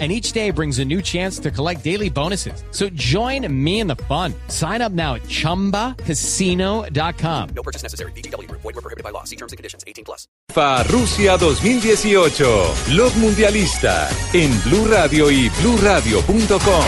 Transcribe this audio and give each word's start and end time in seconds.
and 0.00 0.10
each 0.10 0.32
day 0.32 0.50
brings 0.50 0.80
a 0.80 0.84
new 0.84 1.00
chance 1.00 1.38
to 1.38 1.52
collect 1.52 1.84
daily 1.84 2.10
bonuses. 2.10 2.64
So 2.72 2.88
join 2.90 3.46
me 3.64 3.78
in 3.78 3.86
the 3.86 3.94
fun. 3.94 4.34
Sign 4.48 4.82
up 4.82 4.90
now 4.90 5.14
at 5.14 5.22
ChumbaCasino.com. 5.22 7.48
No 7.54 7.62
purchase 7.62 7.84
necessary. 7.84 8.10
BGW. 8.12 8.50
Void 8.50 8.64
were 8.64 8.72
prohibited 8.72 9.04
by 9.04 9.10
law. 9.10 9.22
See 9.22 9.36
terms 9.36 9.52
and 9.52 9.56
conditions. 9.56 9.84
18 9.86 10.04
plus. 10.04 10.26
FA 10.50 10.82
Rusia 10.90 11.36
2018. 11.38 12.74
Blog 12.88 13.16
Mundialista. 13.16 14.08
En 14.32 14.50
Blue 14.64 14.86
Radio 14.88 15.30
y 15.30 15.48
BlueRadio.com. 15.60 16.84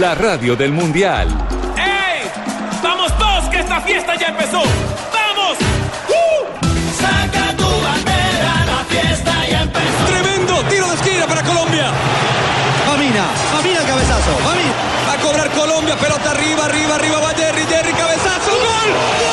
La 0.00 0.14
radio 0.14 0.54
del 0.54 0.72
Mundial. 0.72 1.28
¡Ey! 1.78 2.28
¡Vamos 2.82 3.16
todos 3.16 3.48
que 3.48 3.60
esta 3.60 3.80
fiesta 3.80 4.14
ya 4.16 4.28
empezó! 4.28 4.62
¡Tremendo 10.06 10.62
tiro 10.68 10.88
de 10.88 10.94
esquina 10.94 11.26
para 11.26 11.42
Colombia! 11.42 11.92
Famina, 12.86 13.24
Famina 13.52 13.80
el 13.80 13.86
cabezazo, 13.86 14.36
Famina. 14.44 14.72
Va 15.08 15.12
a 15.14 15.18
cobrar 15.18 15.50
Colombia, 15.50 15.96
pelota 15.96 16.30
arriba, 16.30 16.64
arriba, 16.64 16.94
arriba, 16.94 17.20
va 17.20 17.30
Jerry, 17.34 17.64
Jerry, 17.66 17.92
cabezazo. 17.92 18.50
¡Gol! 18.50 19.27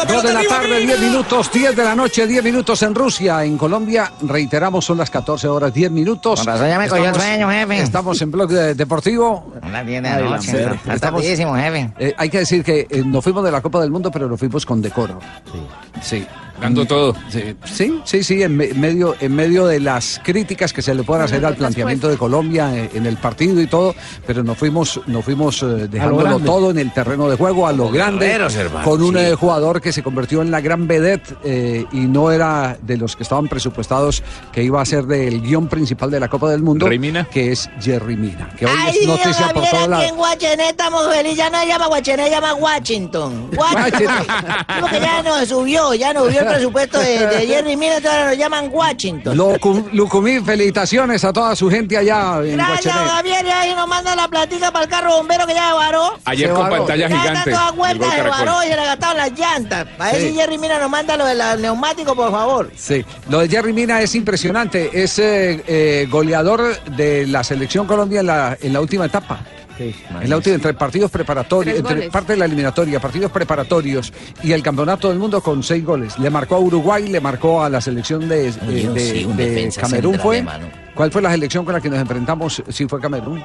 Dos 0.00 0.22
pelota 0.22 0.28
de 0.28 0.32
la 0.34 0.40
arriba, 0.40 0.54
tarde, 0.56 0.68
Mina. 0.80 0.94
10 0.96 1.00
minutos, 1.00 1.50
10 1.52 1.76
de 1.76 1.84
la 1.84 1.94
noche, 1.94 2.26
10 2.26 2.42
minutos 2.44 2.82
en 2.82 2.94
Rusia, 2.94 3.44
en 3.44 3.56
Colombia, 3.58 4.12
reiteramos, 4.22 4.84
son 4.84 4.98
las 4.98 5.10
14 5.10 5.48
horas, 5.48 5.72
10 5.72 5.90
minutos. 5.90 6.40
Con 6.40 6.46
razón 6.46 6.68
ya 6.68 6.78
me 6.78 6.88
cogió 6.88 7.04
el 7.08 7.14
sueño, 7.14 7.50
jefe. 7.50 7.82
Estamos 7.82 8.20
en 8.22 8.30
bloque 8.30 8.54
de- 8.54 8.74
deportivo. 8.74 9.52
Las 9.70 9.86
10 9.86 10.02
de 10.02 10.08
la 10.10 10.20
noche. 10.20 10.50
Está, 10.50 10.74
está 10.74 10.94
Estamos- 10.94 11.22
jefe. 11.22 11.92
Eh, 11.98 12.14
hay 12.16 12.28
que 12.30 12.38
decir 12.38 12.64
que 12.64 12.86
eh, 12.90 13.02
nos 13.04 13.22
fuimos 13.22 13.44
de 13.44 13.50
la 13.52 13.60
Copa 13.60 13.80
del 13.80 13.90
Mundo, 13.90 14.10
pero 14.10 14.28
nos 14.28 14.38
fuimos 14.38 14.64
con 14.66 14.80
decoro. 14.82 15.18
Sí. 16.02 16.26
Dando 16.60 16.84
todo. 16.84 17.14
Sí, 17.64 18.00
sí, 18.04 18.22
sí, 18.22 18.42
en 18.42 18.56
me- 18.56 18.72
medio, 18.74 19.14
en 19.20 19.34
medio 19.34 19.66
de 19.66 19.80
las 19.80 20.20
críticas 20.22 20.72
que 20.72 20.82
se 20.82 20.94
le 20.94 21.02
puedan 21.02 21.24
hacer 21.24 21.44
al 21.44 21.56
planteamiento 21.56 22.08
de 22.08 22.16
Colombia 22.16 22.76
eh, 22.76 22.90
en 22.94 23.06
el 23.06 23.16
partido 23.16 23.60
y 23.60 23.66
todo, 23.66 23.94
pero 24.26 24.42
nos 24.42 24.56
fuimos, 24.58 25.00
nos 25.06 25.24
fuimos 25.24 25.62
eh, 25.62 25.88
dejándolo 25.88 26.38
todo 26.40 26.70
en 26.70 26.78
el 26.78 26.92
terreno 26.92 27.28
de 27.28 27.36
juego, 27.36 27.66
a 27.66 27.72
lo 27.72 27.90
grande, 27.90 28.38
con 28.84 29.02
un 29.02 29.14
sí. 29.14 29.20
eh, 29.20 29.34
jugador 29.34 29.80
que 29.80 29.92
se 29.92 30.02
convirtió 30.02 30.42
en 30.42 30.50
la 30.50 30.60
gran 30.60 30.86
vedette 30.86 31.34
eh, 31.44 31.86
y 31.92 32.00
no 32.00 32.30
era 32.30 32.76
de 32.82 32.96
los 32.96 33.16
que 33.16 33.22
estaban 33.22 33.48
presupuestados 33.48 34.22
que 34.52 34.62
iba 34.62 34.80
a 34.80 34.84
ser 34.84 35.04
del 35.06 35.40
guion 35.42 35.68
principal 35.68 36.10
de 36.10 36.20
la 36.20 36.28
Copa 36.28 36.50
del 36.50 36.62
Mundo, 36.62 36.88
¿Rey 36.88 36.98
Mina? 36.98 37.24
que 37.30 37.52
es 37.52 37.68
Jerry 37.80 38.16
Mina, 38.16 38.50
que 38.58 38.66
hoy 38.66 38.72
Ay, 38.76 38.98
es 39.00 39.06
noticia 39.06 39.48
Dios, 39.52 39.52
por 39.52 40.02
en 40.02 40.16
Guachené 40.16 40.68
estamos 40.70 41.06
felices. 41.14 41.38
Ya 41.38 41.50
no 41.50 41.60
se 41.60 41.66
llama 41.66 41.86
Guachené, 41.86 42.24
se 42.24 42.30
llama 42.30 42.54
Washington. 42.54 43.50
Washington. 43.56 44.26
Porque 44.80 45.00
ya 45.00 45.22
nos 45.22 45.48
subió, 45.48 45.94
ya 45.94 46.12
nos 46.12 46.24
subió 46.26 46.40
el 46.40 46.46
presupuesto 46.50 46.98
de, 46.98 47.26
de 47.26 47.46
Jerry 47.46 47.76
Mina, 47.76 47.96
ahora 47.96 48.26
nos 48.28 48.36
llaman 48.38 48.68
Washington. 48.72 49.36
Lucumí, 49.92 50.40
felicitaciones 50.40 51.24
a 51.24 51.32
toda 51.32 51.54
su 51.56 51.70
gente 51.70 51.96
allá 51.96 52.38
en 52.44 52.56
Gracias. 52.56 52.94
Javier, 52.94 53.44
y 53.46 53.50
ahí 53.50 53.74
nos 53.74 53.88
manda 53.88 54.14
la 54.16 54.28
platica 54.28 54.70
para 54.70 54.84
el 54.84 54.90
carro 54.90 55.16
bombero 55.16 55.46
que 55.46 55.54
ya 55.54 55.68
se 55.68 55.74
varó. 55.74 56.18
Ayer 56.24 56.48
Se 56.48 56.54
con 56.54 56.62
varó. 56.64 56.76
pantalla 56.76 57.08
Ya 57.08 57.18
gigante. 57.20 57.50
gol 57.50 57.74
vueltas, 57.76 58.14
se 58.14 58.22
varó 58.22 58.62
y 58.64 58.68
se 58.68 58.76
le 58.76 58.84
gastaron 58.84 59.16
las 59.16 59.32
llantas. 59.38 59.86
Para 59.96 60.12
ver 60.12 60.20
Sí. 60.20 60.28
si 60.28 60.34
Jerry 60.34 60.58
Mina 60.58 60.78
nos 60.78 60.90
manda 60.90 61.16
lo 61.16 61.24
del 61.26 61.62
neumático, 61.62 62.14
por 62.14 62.30
favor. 62.30 62.70
Sí, 62.76 63.04
lo 63.28 63.40
de 63.40 63.48
Jerry 63.48 63.72
Mina 63.72 64.00
es 64.00 64.14
impresionante. 64.14 64.90
Es 64.92 65.18
eh, 65.18 65.62
eh, 65.66 66.06
goleador 66.10 66.80
de 66.84 67.26
la 67.26 67.42
selección 67.44 67.86
Colombia 67.86 68.20
en 68.20 68.26
la, 68.26 68.56
en 68.60 68.72
la 68.72 68.80
última 68.80 69.06
etapa. 69.06 69.40
En 70.20 70.28
la 70.30 70.36
última, 70.36 70.54
entre 70.56 70.74
partidos 70.74 71.10
preparatorios, 71.10 71.78
entre 71.78 72.10
parte 72.10 72.34
de 72.34 72.38
la 72.38 72.44
eliminatoria, 72.44 73.00
partidos 73.00 73.30
preparatorios 73.30 74.12
y 74.42 74.52
el 74.52 74.62
campeonato 74.62 75.08
del 75.08 75.18
mundo 75.18 75.40
con 75.40 75.62
seis 75.62 75.84
goles. 75.84 76.18
Le 76.18 76.28
marcó 76.30 76.56
a 76.56 76.58
Uruguay, 76.60 77.08
le 77.08 77.20
marcó 77.20 77.62
a 77.62 77.68
la 77.70 77.80
selección 77.80 78.28
de, 78.28 78.48
eh, 78.48 78.52
de- 78.52 79.00
sí, 79.00 79.24
de 79.36 79.72
Camerún. 79.80 80.18
¿Fue? 80.18 80.44
¿Cuál 80.94 81.10
fue 81.10 81.22
la 81.22 81.30
selección 81.30 81.64
con 81.64 81.74
la 81.74 81.80
que 81.80 81.88
nos 81.88 81.98
enfrentamos? 81.98 82.62
Sí, 82.68 82.86
fue 82.86 83.00
Camerún. 83.00 83.42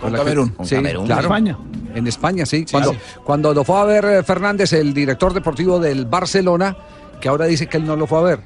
Con 0.00 0.12
que- 0.12 0.18
Camerún. 0.18 0.48
Con 0.50 0.66
sí, 0.66 0.74
Camerún. 0.76 1.06
claro. 1.06 1.20
En 1.20 1.24
España. 1.26 1.58
En 1.94 2.06
España, 2.06 2.46
sí. 2.46 2.66
Cuando, 2.70 2.92
sí. 2.92 2.98
cuando 3.24 3.54
lo 3.54 3.64
fue 3.64 3.78
a 3.78 3.84
ver 3.84 4.04
eh, 4.04 4.22
Fernández, 4.22 4.72
el 4.72 4.92
director 4.92 5.32
deportivo 5.32 5.78
del 5.78 6.04
Barcelona, 6.06 6.76
que 7.20 7.28
ahora 7.28 7.46
dice 7.46 7.66
que 7.68 7.76
él 7.78 7.86
no 7.86 7.96
lo 7.96 8.06
fue 8.06 8.18
a 8.18 8.22
ver. 8.22 8.40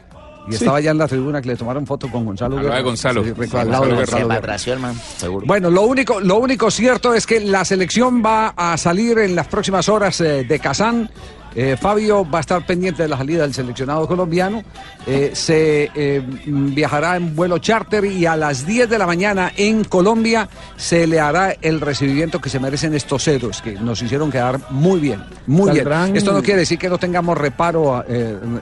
Y 0.51 0.55
estaba 0.55 0.81
ya 0.81 0.91
en 0.91 0.99
la 0.99 1.09
tribuna 1.09 1.41
que 1.43 1.49
le 1.49 1.57
tomaron 1.57 1.87
foto 1.87 2.11
con 2.11 2.25
Gonzalo 2.25 2.57
Al 2.59 2.65
lado 2.65 2.69
de 2.69 2.77
Guerra. 2.77 2.89
Gonzalo. 2.89 3.25
Sí, 3.25 3.33
Sí, 3.49 3.57
al 3.57 3.71
lado 3.71 3.87
de 3.87 3.95
Gonzalo 3.95 4.29
Guerra. 4.29 4.41
patració 4.41 4.73
el 4.75 4.79
man, 4.81 4.95
seguro. 5.17 5.47
Bueno, 5.47 5.71
lo 5.71 5.83
único, 5.83 6.21
lo 6.21 6.37
único 6.39 6.71
cierto 6.71 7.15
es 7.15 7.27
que 7.27 7.41
la 7.41 7.65
selección 7.65 8.23
va 8.25 8.49
a 8.57 8.77
salir 8.77 9.19
en 9.19 9.35
las 9.35 9.47
próximas 9.49 9.89
horas 9.89 10.21
eh, 10.21 10.45
de 10.45 10.59
Kazán. 10.59 11.11
Eh, 11.55 11.77
Fabio 11.81 12.29
va 12.29 12.39
a 12.39 12.41
estar 12.41 12.65
pendiente 12.67 13.03
de 13.03 13.09
la 13.09 13.17
salida 13.17 13.43
del 13.43 13.55
seleccionado 13.55 14.07
colombiano. 14.07 14.63
Eh, 15.07 15.31
se 15.35 15.91
eh, 15.95 16.21
mm, 16.47 16.75
viajará 16.75 17.17
en 17.17 17.35
vuelo 17.35 17.59
charter 17.59 18.05
y 18.05 18.27
a 18.27 18.37
las 18.37 18.67
10 18.67 18.89
de 18.91 18.99
la 18.99 19.07
mañana 19.07 19.53
en 19.57 19.85
Colombia 19.85 20.49
se 20.77 21.07
le 21.07 21.19
hará 21.21 21.53
el 21.63 21.81
recibimiento 21.81 22.41
que 22.41 22.51
se 22.51 22.61
merecen 22.61 22.95
estos 22.95 23.27
héroes, 23.29 23.61
que 23.63 23.73
nos 23.73 24.01
hicieron 24.03 24.31
quedar 24.31 24.61
muy 24.71 25.01
bien, 25.01 25.23
muy 25.47 25.71
Saldrán- 25.73 26.05
bien. 26.07 26.17
Esto 26.17 26.33
no 26.33 26.43
quiere 26.43 26.61
decir 26.61 26.79
que 26.79 26.89
no 26.89 26.99
tengamos 26.99 27.37
reparo 27.39 28.05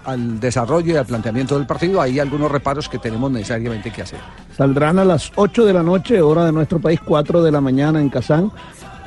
al 0.05 0.41
desarrollo 0.41 0.95
y 0.95 0.97
al 0.97 1.07
planteamiento 1.07 1.57
del 1.59 1.67
partido. 1.67 2.01
Hay 2.01 2.19
algunos 2.21 2.51
reparos 2.51 2.89
que 2.89 2.99
tenemos 2.99 3.31
necesariamente 3.31 3.91
que 3.91 4.03
hacer. 4.03 4.21
Saldrán 4.57 4.99
a 4.99 5.05
las 5.05 5.33
8 5.35 5.65
de 5.65 5.73
la 5.73 5.83
noche, 5.83 6.21
hora 6.23 6.45
de 6.45 6.53
nuestro 6.53 6.79
país, 6.81 7.01
4 7.05 7.43
de 7.43 7.51
la 7.51 7.61
mañana 7.61 8.01
en 8.01 8.09
Kazán. 8.09 8.51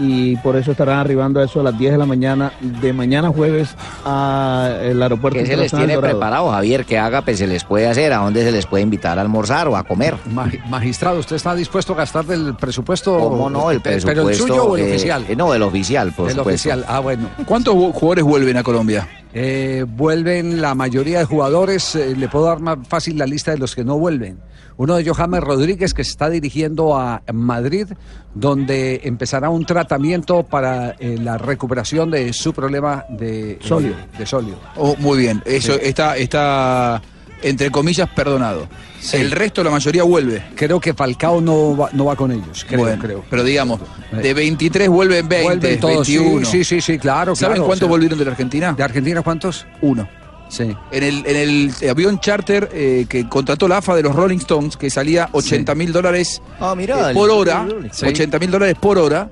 Y 0.02 0.38
por 0.38 0.56
eso 0.56 0.72
estarán 0.72 1.00
arribando 1.00 1.42
a 1.42 1.44
eso 1.44 1.60
a 1.60 1.64
las 1.64 1.78
10 1.78 1.92
de 1.92 1.98
la 1.98 2.06
mañana 2.06 2.54
de 2.62 2.94
mañana 2.94 3.28
jueves 3.30 3.76
al 4.06 5.02
aeropuerto 5.02 5.38
¿Qué 5.40 5.46
se 5.46 5.58
les 5.58 5.72
tiene 5.72 5.98
preparado, 5.98 6.50
Javier? 6.52 6.86
¿Qué 6.86 6.98
ágape 6.98 7.36
se 7.36 7.48
les 7.48 7.64
puede 7.64 7.88
hacer? 7.88 8.14
¿A 8.14 8.18
dónde 8.18 8.44
se 8.44 8.52
les 8.52 8.66
puede 8.66 8.84
invitar 8.84 9.18
a 9.18 9.22
almorzar 9.22 9.68
o 9.68 9.76
a 9.76 9.84
comer? 9.84 10.16
Magi- 10.34 10.62
Magistrado, 10.70 11.20
¿usted 11.20 11.36
está 11.36 11.54
dispuesto 11.56 11.94
a 11.94 11.98
gastar 11.98 12.26
del 12.26 12.56
presupuesto? 12.56 13.18
¿Cómo 13.18 13.50
no? 13.50 13.72
El 13.72 13.82
presupuesto. 13.82 14.08
¿Pero 14.08 14.30
el 14.30 14.36
suyo 14.36 14.64
o 14.66 14.78
el 14.78 14.84
eh, 14.86 14.90
oficial? 14.92 15.26
eh, 15.28 15.36
no, 15.36 15.54
el 15.54 15.62
oficial, 15.64 16.12
por 16.14 16.30
el 16.30 16.36
supuesto. 16.36 16.50
oficial, 16.70 16.86
ah, 16.88 17.00
bueno. 17.00 17.30
¿Cuántos 17.46 17.76
ju- 17.76 17.92
jugadores 17.94 18.24
vuelven 18.24 18.58
a 18.58 18.64
Colombia? 18.64 19.08
Eh, 19.34 19.86
vuelven 19.88 20.62
la 20.62 20.74
mayoría 20.76 21.20
de 21.20 21.26
jugadores, 21.26 21.94
eh, 21.96 22.16
le 22.16 22.28
puedo 22.30 22.46
dar 22.46 22.60
más 22.62 22.78
fácil 22.88 23.18
la 23.18 23.26
lista 23.26 23.52
de 23.52 23.58
los 23.58 23.76
que 23.76 23.84
no 23.84 23.98
vuelven. 24.00 24.40
Uno 24.80 24.96
de 24.96 25.02
ellos, 25.02 25.18
James 25.18 25.42
Rodríguez, 25.42 25.94
que 25.94 26.06
se 26.06 26.12
está 26.12 26.30
dirigiendo 26.30 26.98
a 26.98 27.22
Madrid, 27.34 27.86
donde 28.34 29.02
empezará 29.04 29.50
un 29.50 29.66
tratamiento 29.66 30.44
para 30.44 30.92
eh, 31.00 31.18
la 31.22 31.38
recuperación 31.38 32.10
de 32.10 32.32
su 32.32 32.54
problema 32.54 33.04
de 33.10 33.52
eh, 33.52 33.60
Solio. 33.60 33.94
de 34.18 34.26
solio. 34.26 34.56
Oh, 34.78 34.96
muy 34.98 35.18
bien, 35.18 35.44
eso 35.46 35.74
Sí. 35.74 35.80
está, 35.84 36.16
está 36.16 37.02
entre 37.42 37.72
comillas 37.72 38.08
perdonado. 38.16 38.70
Sí. 39.02 39.18
El 39.18 39.32
resto, 39.32 39.66
la 39.66 39.70
mayoría 39.70 40.04
vuelve. 40.04 40.44
Creo 40.56 40.80
que 40.80 40.94
Falcao 40.94 41.42
no 41.42 41.76
va, 41.76 41.90
no 41.92 42.06
va 42.06 42.16
con 42.16 42.32
ellos, 42.32 42.66
creo, 42.66 42.80
Bueno, 42.80 43.02
creo. 43.02 43.26
Pero 43.30 43.44
digamos, 43.44 43.82
de 44.14 44.34
23 44.34 44.88
vuelven 44.88 45.28
20, 45.28 45.44
Vuelven 45.46 45.80
todos, 45.82 46.08
sí, 46.08 46.18
21. 46.18 46.46
Sí, 46.46 46.64
sí, 46.64 46.80
sí, 46.80 46.98
claro. 46.98 47.36
¿Saben 47.36 47.56
claro, 47.56 47.66
cuántos 47.68 47.84
o 47.84 47.88
sea, 47.88 47.92
volvieron 47.92 48.18
de 48.18 48.24
la 48.24 48.32
Argentina? 48.32 48.72
¿De 48.78 48.84
Argentina 48.84 49.22
cuántos? 49.22 49.68
Uno. 49.82 50.08
Sí. 50.50 50.76
En 50.92 51.04
el, 51.04 51.24
en 51.26 51.36
el 51.36 51.90
avión 51.90 52.20
charter 52.20 52.70
eh, 52.74 53.06
que 53.08 53.30
contrató 53.30 53.68
la 53.68 53.78
AFA 53.78 53.96
de 53.96 54.02
los 54.04 54.16
Rolling 54.16 54.40
Stones, 54.40 54.76
que 54.78 54.90
salía 54.90 55.30
80 55.32 55.74
mil 55.76 55.94
dólares 55.94 56.42
Ah, 56.60 56.74
mirá, 56.76 57.12
eh, 57.12 57.14
por 57.14 57.30
hora, 57.30 57.68
Sí. 57.92 58.08
80 58.08 58.40
mil 58.40 58.50
dólares 58.52 58.76
por 58.82 58.98
hora, 58.98 59.30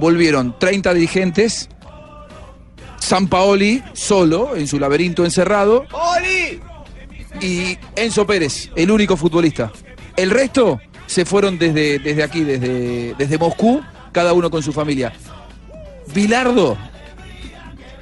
volvieron 0.00 0.58
30 0.58 0.94
dirigentes, 0.94 1.68
San 2.98 3.28
Paoli 3.28 3.82
solo, 3.92 4.56
en 4.56 4.66
su 4.66 4.78
laberinto 4.80 5.24
encerrado, 5.24 5.84
y 7.40 7.76
Enzo 7.94 8.26
Pérez, 8.26 8.70
el 8.74 8.90
único 8.90 9.16
futbolista. 9.16 9.70
El 10.16 10.30
resto 10.30 10.80
se 11.06 11.24
fueron 11.26 11.58
desde, 11.58 11.98
desde 11.98 12.22
aquí, 12.22 12.42
desde, 12.44 13.14
desde 13.18 13.38
Moscú, 13.38 13.82
cada 14.12 14.32
uno 14.32 14.50
con 14.50 14.62
su 14.62 14.72
familia. 14.72 15.12
Bilardo, 16.14 16.78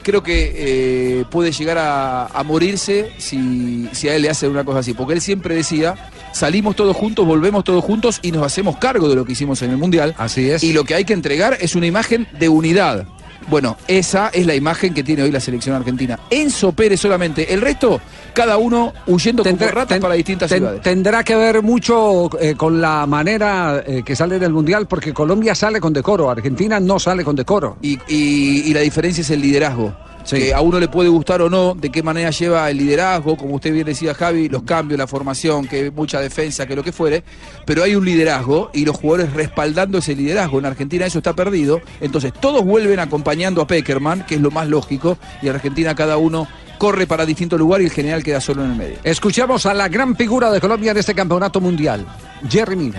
creo 0.05 0.23
que 0.23 0.53
eh, 0.55 1.25
puede 1.31 1.51
llegar 1.51 1.79
a, 1.79 2.27
a 2.27 2.43
morirse 2.45 3.11
si, 3.19 3.89
si 3.93 4.09
a 4.09 4.15
él 4.15 4.23
le 4.23 4.31
hacen 4.31 4.51
una 4.51 4.62
cosa 4.62 4.79
así. 4.79 4.95
Porque 4.95 5.15
él 5.15 5.21
siempre 5.21 5.56
decía, 5.56 5.97
salimos 6.33 6.77
todos 6.77 6.97
juntos, 6.97 7.27
volvemos 7.27 7.65
todos 7.65 7.83
juntos 7.83 8.21
y 8.23 8.31
nos 8.31 8.45
hacemos 8.45 8.77
cargo 8.77 9.09
de 9.09 9.17
lo 9.17 9.25
que 9.25 9.33
hicimos 9.33 9.61
en 9.62 9.71
el 9.71 9.79
Mundial. 9.79 10.15
Así 10.17 10.49
es. 10.49 10.62
Y 10.62 10.73
lo 10.73 10.85
que 10.85 10.95
hay 10.95 11.05
que 11.05 11.12
entregar 11.15 11.59
es 11.61 11.75
una 11.75 11.87
imagen 11.87 12.29
de 12.39 12.49
unidad. 12.49 13.06
Bueno, 13.49 13.77
esa 13.89 14.29
es 14.29 14.47
la 14.47 14.55
imagen 14.55 14.95
que 14.95 15.03
tiene 15.03 15.23
hoy 15.23 15.31
la 15.31 15.41
selección 15.41 15.77
argentina. 15.77 16.19
Enzo 16.31 16.73
Pérez 16.73 17.01
solamente. 17.01 17.53
El 17.53 17.61
resto, 17.61 18.01
cada 18.34 18.56
uno 18.58 18.92
huyendo 19.06 19.42
como 19.42 19.56
Tendrá- 19.56 19.70
ratas 19.70 19.88
ten- 19.88 20.02
para 20.02 20.14
distintas 20.14 20.48
ten- 20.50 20.58
ciudades. 20.58 20.82
Tendrá 20.82 21.25
que 21.25 21.36
ver 21.36 21.62
mucho 21.62 22.28
eh, 22.40 22.54
con 22.56 22.81
la 22.81 23.06
manera 23.06 23.82
eh, 23.86 24.02
que 24.04 24.14
sale 24.16 24.38
del 24.38 24.52
Mundial, 24.52 24.86
porque 24.86 25.14
Colombia 25.14 25.54
sale 25.54 25.81
con 25.81 25.92
decoro, 25.92 26.28
Argentina 26.31 26.78
no 26.81 26.98
sale 26.98 27.25
con 27.25 27.36
decoro. 27.36 27.76
Y, 27.81 27.98
y- 28.08 28.62
y 28.66 28.75
la 28.75 28.81
diferencia 28.81 29.22
es 29.22 29.31
el 29.31 29.40
liderazgo. 29.40 29.94
Sí. 30.25 30.36
Que 30.38 30.54
a 30.54 30.62
uno 30.62 30.81
le 30.81 30.88
puede 30.88 31.10
gustar 31.10 31.42
o 31.42 31.50
no, 31.50 31.75
de 31.75 31.90
qué 31.90 32.02
manera 32.02 32.31
lleva 32.31 32.70
el 32.70 32.78
liderazgo, 32.78 33.36
como 33.36 33.56
usted 33.56 33.75
bien 33.75 33.84
decía 33.84 34.14
Javi, 34.14 34.48
los 34.48 34.62
cambios, 34.62 34.96
la 34.98 35.06
formación, 35.06 35.66
que 35.69 35.90
mucha 35.90 36.19
defensa, 36.19 36.64
que 36.66 36.75
lo 36.75 36.82
que 36.82 36.92
fuere, 36.92 37.22
pero 37.66 37.82
hay 37.82 37.94
un 37.94 38.06
liderazgo 38.06 38.70
y 38.72 38.86
los 38.86 38.96
jugadores 38.96 39.34
respaldando 39.34 39.98
ese 39.98 40.14
liderazgo. 40.16 40.58
En 40.58 40.64
Argentina 40.64 41.04
eso 41.04 41.19
está 41.19 41.34
perdido, 41.34 41.82
entonces 42.00 42.32
todos 42.40 42.64
vuelven 42.64 43.00
acompañando 43.00 43.60
a 43.60 43.66
Peckerman, 43.66 44.25
que 44.25 44.36
es 44.36 44.40
lo 44.40 44.50
más 44.50 44.66
lógico, 44.66 45.19
y 45.42 45.48
en 45.48 45.56
Argentina 45.56 45.94
cada 45.94 46.16
uno 46.16 46.48
corre 46.79 47.06
para 47.06 47.25
distinto 47.26 47.56
lugar 47.56 47.82
y 47.82 47.87
el 47.87 47.91
general 47.91 48.23
queda 48.23 48.41
solo 48.41 48.65
en 48.65 48.73
el 48.73 48.76
medio. 48.76 48.97
Escuchemos 49.05 49.67
a 49.67 49.75
la 49.75 49.88
gran 49.88 50.17
figura 50.17 50.50
de 50.50 50.61
Colombia 50.61 50.93
en 50.93 50.99
este 50.99 51.15
campeonato 51.15 51.61
mundial, 51.61 52.06
Jerry. 52.49 52.93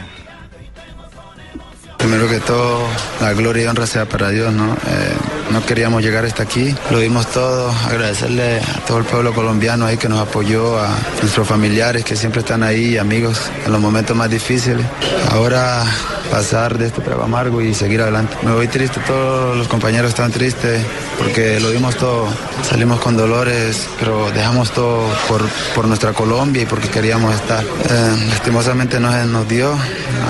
Primero 1.97 2.29
que 2.29 2.39
todo, 2.39 2.83
la 3.19 3.33
gloria 3.33 3.63
y 3.63 3.67
honra 3.67 3.87
sea 3.87 4.05
para 4.05 4.29
Dios, 4.29 4.53
¿no? 4.53 4.73
Eh, 4.73 5.15
no 5.51 5.65
queríamos 5.65 6.03
llegar 6.03 6.23
hasta 6.25 6.43
aquí, 6.43 6.75
lo 6.91 6.99
dimos 6.99 7.25
todo, 7.31 7.71
agradecerle 7.71 8.59
a 8.59 8.85
todo 8.85 8.99
el 8.99 9.05
pueblo 9.05 9.33
colombiano 9.33 9.85
ahí 9.85 9.97
que 9.97 10.07
nos 10.07 10.19
apoyó, 10.19 10.77
a 10.79 10.89
nuestros 11.21 11.47
familiares 11.47 12.03
que 12.03 12.15
siempre 12.15 12.41
están 12.41 12.61
ahí, 12.61 12.97
amigos, 12.97 13.49
en 13.65 13.71
los 13.71 13.81
momentos 13.81 14.15
más 14.15 14.29
difíciles. 14.29 14.85
Ahora 15.31 15.83
pasar 16.31 16.77
de 16.77 16.87
este 16.87 17.01
trago 17.01 17.23
amargo 17.23 17.61
y 17.61 17.73
seguir 17.73 18.01
adelante. 18.01 18.35
Me 18.43 18.51
voy 18.51 18.67
triste, 18.67 18.99
todos 19.05 19.57
los 19.57 19.67
compañeros 19.67 20.09
están 20.09 20.31
tristes 20.31 20.83
porque 21.17 21.59
lo 21.59 21.69
dimos 21.71 21.95
todo, 21.95 22.27
salimos 22.63 22.99
con 22.99 23.17
dolores, 23.17 23.87
pero 23.99 24.31
dejamos 24.31 24.71
todo 24.71 25.07
por, 25.27 25.41
por 25.73 25.87
nuestra 25.87 26.13
Colombia 26.13 26.63
y 26.63 26.65
porque 26.65 26.89
queríamos 26.89 27.33
estar. 27.35 27.63
Eh, 27.63 28.27
lastimosamente 28.29 28.99
no 28.99 29.11
se 29.11 29.25
nos 29.25 29.47
dio, 29.47 29.75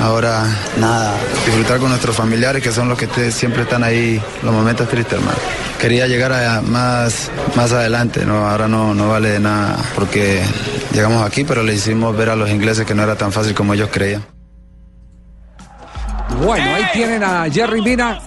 ahora 0.03 0.45
nada, 0.79 1.15
disfrutar 1.45 1.79
con 1.79 1.89
nuestros 1.89 2.15
familiares 2.15 2.61
que 2.61 2.71
son 2.71 2.89
los 2.89 2.97
que 2.97 3.31
siempre 3.31 3.63
están 3.63 3.83
ahí 3.83 4.21
los 4.43 4.53
momentos 4.53 4.87
tristes, 4.89 5.13
hermano. 5.13 5.37
Quería 5.79 6.07
llegar 6.07 6.31
a 6.33 6.61
más, 6.61 7.29
más 7.55 7.71
adelante, 7.71 8.25
¿no? 8.25 8.47
ahora 8.47 8.67
no, 8.67 8.93
no 8.93 9.09
vale 9.09 9.29
de 9.29 9.39
nada 9.39 9.77
porque 9.95 10.41
llegamos 10.93 11.25
aquí, 11.25 11.43
pero 11.43 11.63
le 11.63 11.73
hicimos 11.73 12.15
ver 12.15 12.29
a 12.29 12.35
los 12.35 12.49
ingleses 12.49 12.85
que 12.85 12.95
no 12.95 13.03
era 13.03 13.15
tan 13.15 13.31
fácil 13.31 13.53
como 13.53 13.73
ellos 13.73 13.89
creían. 13.91 14.34
Bueno, 16.43 16.75
ahí 16.75 16.83
tienen 16.93 17.23
a 17.23 17.49
Jerry 17.49 17.81
Mina, 17.81 18.19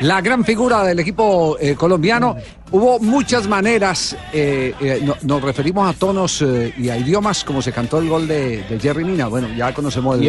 la 0.00 0.20
gran 0.20 0.44
figura 0.44 0.82
del 0.84 0.98
equipo 0.98 1.56
eh, 1.60 1.74
colombiano. 1.74 2.36
Hubo 2.72 2.98
muchas 3.00 3.48
maneras, 3.48 4.16
eh, 4.32 4.74
eh, 4.80 5.00
no- 5.02 5.16
nos 5.22 5.42
referimos 5.42 5.88
a 5.88 5.98
tonos 5.98 6.40
eh, 6.42 6.72
y 6.78 6.88
a 6.88 6.96
idiomas, 6.96 7.42
como 7.44 7.60
se 7.60 7.72
cantó 7.72 7.98
el 7.98 8.08
gol 8.08 8.26
de, 8.28 8.62
de 8.62 8.78
Jerry 8.80 9.04
Mina. 9.04 9.26
Bueno, 9.26 9.48
ya 9.56 9.74
conocemos 9.74 10.16
el, 10.16 10.24
Y 10.24 10.28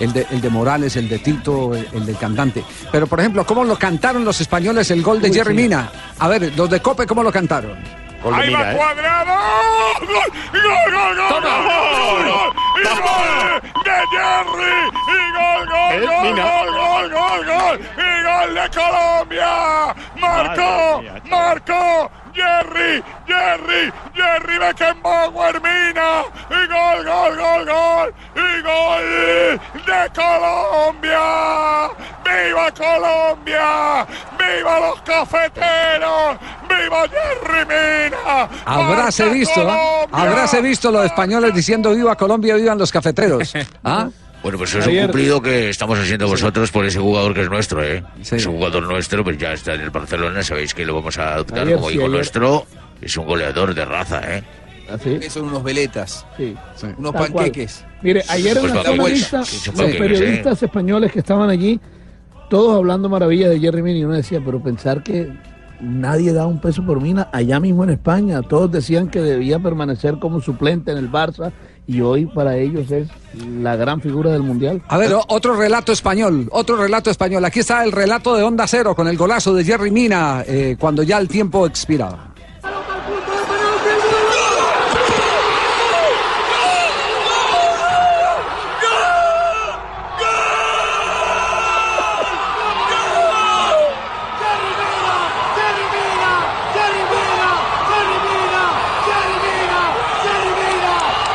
el- 0.00 0.12
de, 0.12 0.26
el 0.30 0.40
de 0.40 0.50
Morales, 0.50 0.96
el 0.96 1.08
de 1.08 1.18
Tito, 1.18 1.74
el, 1.74 1.86
el 1.92 2.06
del 2.06 2.16
cantante. 2.18 2.62
Pero, 2.92 3.06
por 3.06 3.18
ejemplo, 3.20 3.44
¿cómo 3.46 3.64
lo 3.64 3.76
cantaron 3.78 4.24
los 4.24 4.40
españoles 4.40 4.90
el 4.90 5.02
gol 5.02 5.20
de 5.20 5.28
Uy, 5.30 5.34
Jerry 5.34 5.54
sí. 5.56 5.62
Mina? 5.62 5.90
A 6.18 6.28
ver, 6.28 6.52
los 6.56 6.68
de 6.70 6.80
Cope, 6.80 7.06
¿cómo 7.06 7.22
lo 7.22 7.32
cantaron? 7.32 7.78
Ahí 8.22 8.52
va 8.52 8.72
cuadrado. 8.72 9.34
Gol, 10.00 10.28
gol, 10.52 10.90
gol, 10.92 11.16
gol, 11.16 11.42
gol, 11.42 12.24
gol. 12.24 12.50
Y 12.76 12.84
gol 13.00 13.60
de 13.84 13.96
Jerry. 14.12 14.76
Y 15.08 15.32
gol, 15.32 15.62
gol, 15.66 15.94
gol, 16.06 16.28
gol, 16.36 16.68
gol, 16.70 17.06
gol, 17.10 17.40
gol. 17.46 17.76
Y 17.96 18.22
gol 18.22 18.54
de 18.54 18.64
Colombia. 18.70 19.52
Marcó, 20.16 21.02
marcó. 21.24 22.10
Jerry, 22.40 23.02
Jerry, 23.26 23.92
Jerry 24.14 24.56
Beckenbauer 24.58 25.60
Mina. 25.60 26.24
Y 26.48 26.66
gol, 26.72 27.04
gol, 27.04 27.36
gol, 27.36 27.64
gol. 27.66 28.14
Y 28.34 28.62
gol 28.62 29.60
de 29.86 30.00
Colombia. 30.14 31.90
¡Viva 32.24 32.70
Colombia! 32.72 34.06
¡Viva 34.38 34.80
los 34.80 35.00
cafeteros! 35.02 36.38
¡Viva 36.68 37.02
Jerry 37.08 37.66
Mina! 37.66 38.48
Habráse 38.64 39.24
¡Marca 39.24 39.34
visto, 39.38 39.60
¿ah? 39.60 40.06
Colombia! 40.08 40.30
habráse 40.30 40.62
visto 40.62 40.90
los 40.90 41.04
españoles 41.04 41.54
diciendo 41.54 41.90
viva 41.90 42.16
Colombia, 42.16 42.54
vivan 42.54 42.78
los 42.78 42.90
cafeteros. 42.92 43.52
¿Ah? 43.84 44.08
Bueno, 44.42 44.56
pues 44.56 44.70
eso 44.70 44.78
es 44.78 44.86
un 44.86 44.96
cumplido 45.06 45.42
que 45.42 45.68
estamos 45.68 45.98
haciendo 45.98 46.26
vosotros 46.26 46.70
por 46.70 46.86
ese 46.86 46.98
jugador 46.98 47.34
que 47.34 47.42
es 47.42 47.50
nuestro, 47.50 47.84
¿eh? 47.84 48.02
Sí. 48.22 48.36
Es 48.36 48.46
un 48.46 48.54
jugador 48.54 48.84
nuestro, 48.84 49.22
pues 49.22 49.36
ya 49.36 49.52
está 49.52 49.74
en 49.74 49.82
el 49.82 49.90
Barcelona, 49.90 50.42
sabéis 50.42 50.72
que 50.72 50.86
lo 50.86 50.94
vamos 50.94 51.18
a 51.18 51.34
adoptar 51.34 51.60
Ayer 51.60 51.74
como 51.76 51.90
sí, 51.90 51.96
hijo 51.96 52.08
nuestro. 52.08 52.66
Es 53.02 53.16
un 53.16 53.26
goleador 53.26 53.74
de 53.74 53.84
raza, 53.84 54.20
¿eh? 54.36 54.42
Que 55.04 55.30
son 55.30 55.44
unos 55.44 55.62
veletas, 55.62 56.26
Sí. 56.36 56.54
unos 56.98 57.12
Tal 57.12 57.30
cual. 57.30 57.32
panqueques. 57.44 57.84
Mire, 58.02 58.22
ayer 58.28 58.58
Pues 58.58 58.72
sala 58.72 58.82
pues, 58.96 59.32
los 59.32 59.68
panqueques, 59.68 59.96
periodistas 59.98 60.62
españoles 60.62 61.12
que 61.12 61.20
estaban 61.20 61.48
allí, 61.48 61.78
todos 62.48 62.76
hablando 62.76 63.08
maravillas 63.08 63.50
de 63.50 63.60
Jerry 63.60 63.82
Mina, 63.82 63.98
y 63.98 64.04
uno 64.04 64.14
decía, 64.14 64.40
pero 64.44 64.60
pensar 64.60 65.02
que 65.02 65.32
nadie 65.80 66.32
da 66.32 66.46
un 66.46 66.60
peso 66.60 66.84
por 66.84 67.00
Mina 67.00 67.28
allá 67.32 67.60
mismo 67.60 67.84
en 67.84 67.90
España. 67.90 68.42
Todos 68.42 68.72
decían 68.72 69.08
que 69.08 69.20
debía 69.20 69.58
permanecer 69.60 70.18
como 70.18 70.40
suplente 70.40 70.90
en 70.90 70.98
el 70.98 71.10
Barça 71.10 71.52
y 71.90 72.00
hoy 72.02 72.24
para 72.26 72.56
ellos 72.56 72.88
es 72.92 73.08
la 73.34 73.74
gran 73.74 74.00
figura 74.00 74.30
del 74.30 74.42
Mundial. 74.44 74.80
A 74.86 74.96
ver, 74.96 75.12
otro 75.26 75.56
relato 75.56 75.90
español, 75.90 76.48
otro 76.52 76.76
relato 76.76 77.10
español. 77.10 77.44
Aquí 77.44 77.58
está 77.60 77.82
el 77.82 77.90
relato 77.90 78.36
de 78.36 78.44
Onda 78.44 78.68
Cero 78.68 78.94
con 78.94 79.08
el 79.08 79.16
golazo 79.16 79.52
de 79.54 79.64
Jerry 79.64 79.90
Mina 79.90 80.44
eh, 80.46 80.76
cuando 80.78 81.02
ya 81.02 81.18
el 81.18 81.26
tiempo 81.26 81.66
expiraba. 81.66 82.30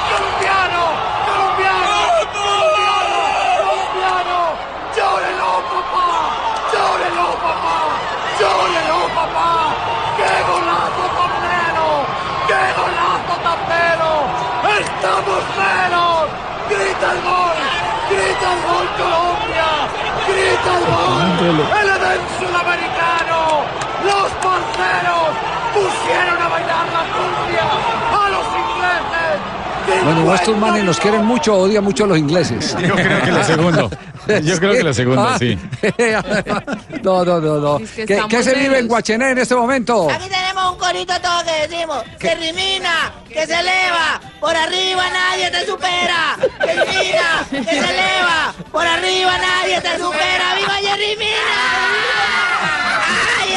¡Colombiano! 0.06 0.82
¡Colombiano! 1.26 1.26
¡Colombiano! 1.26 1.98
¡Colombiano! 3.66 4.40
¡Llórelo, 4.96 5.50
papá! 5.72 6.06
¡Llórelo, 6.72 7.28
papá! 7.44 7.78
¡Llórelo, 8.40 9.00
papá! 9.16 9.50
¡Qué 10.18 10.32
golazo 10.48 11.06
tan 11.18 11.32
pleno! 11.42 11.86
¡Qué 12.48 12.62
golazo 12.78 13.36
tan 13.46 13.60
pleno! 13.66 14.10
¡Estamos 14.80 15.42
plenos! 15.56 16.24
¡Grita 16.70 17.08
el 17.12 17.20
gol! 17.26 17.58
¡Grita 18.12 18.48
el 18.54 18.60
gol 18.68 18.88
Colombia! 19.00 19.70
¡Grita 20.30 20.72
el 20.78 20.84
gol! 20.86 21.58
¡El 21.80 21.88
Edén 21.96 22.22
sudamericano! 22.38 23.40
¡Los 24.06 24.30
parceros 24.46 25.32
pusieron 25.74 26.38
a 26.38 26.48
bailar 26.48 26.86
la 26.94 27.04
cumbia 27.16 27.68
a 28.14 28.30
los 28.30 28.46
ingleses! 28.54 29.38
Bueno, 30.06 30.36
estos 30.36 30.58
manes 30.58 30.84
nos 30.84 31.00
quieren 31.00 31.26
mucho, 31.26 31.56
odian 31.56 31.84
mucho 31.84 32.04
a 32.04 32.08
los 32.08 32.18
ingleses. 32.18 32.76
Yo 32.82 32.94
creo 32.96 33.22
que 33.24 33.32
lo 33.32 33.44
segundo. 33.44 33.90
Yo 34.44 34.60
creo 34.60 34.74
que 34.74 34.84
lo 34.84 34.94
segundo, 34.94 35.22
Ah, 35.28 35.38
sí. 35.40 35.58
No, 37.04 37.24
no, 37.26 37.40
no, 37.40 37.60
no. 37.60 37.78
Es 37.78 37.92
que 37.92 38.06
¿Qué, 38.06 38.22
qué 38.30 38.44
se 38.44 38.54
vive 38.56 38.80
en. 38.80 38.88
Guachené 38.88 39.32
en 39.32 39.38
este 39.40 39.56
momento? 39.56 40.10
Aquí 40.10 40.30
tenemos 40.30 40.72
un 40.74 40.78
corito 40.78 41.14
todo 41.22 41.44
que 41.44 41.68
decimos, 41.68 42.04
que 42.20 42.36
rimina, 42.36 43.12
que 43.28 43.46
se 43.46 43.60
eleva, 43.60 44.20
por 44.40 44.56
arriba 44.56 45.04
nadie 45.12 45.52
te 45.52 45.66
supera, 45.66 46.38
que 46.60 46.74
rimina, 46.74 47.46
que 47.52 47.64
se 47.64 47.78
eleva, 47.78 48.54
por 48.72 48.86
arriba 48.86 49.38
nadie 49.38 49.82
te 49.82 49.98
supera, 49.98 50.56
¡viva 50.56 50.74
Jerry 50.82 51.16
Mina! 51.18 51.62
¡Ay, 53.42 53.54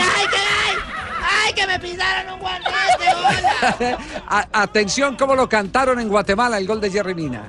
ay, 1.47 1.48
que 1.59 1.67
me 1.67 1.79
pisaron 1.81 2.35
un 2.35 2.41
guantete! 2.41 3.97
A- 4.29 4.49
atención 4.63 5.17
cómo 5.17 5.35
lo 5.35 5.49
cantaron 5.49 5.99
en 5.99 6.09
Guatemala 6.09 6.59
el 6.59 6.67
gol 6.67 6.81
de 6.81 6.91
Jerry 6.91 7.15
Mina. 7.15 7.43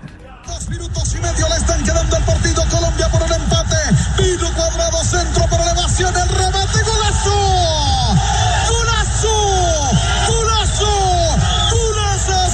Dos 0.48 1.14
y 1.14 1.20
medio 1.20 1.48
le 1.48 1.56
están 1.56 1.84
quedando 1.84 2.18
el 2.18 2.24
partido 2.24 2.64
Colombia 2.72 3.08
por 3.10 3.22
el 3.22 3.32
empate. 3.32 3.76
Vino 4.18 4.52
cuadrado 4.56 5.04
centro 5.04 5.46
por 5.48 5.60
elevación, 5.62 6.14
el 6.16 6.30
remate, 6.30 6.80
golazo. 6.84 8.16
Golazo. 8.70 9.36
Golazo. 10.28 10.88
Golazo. 11.70 12.50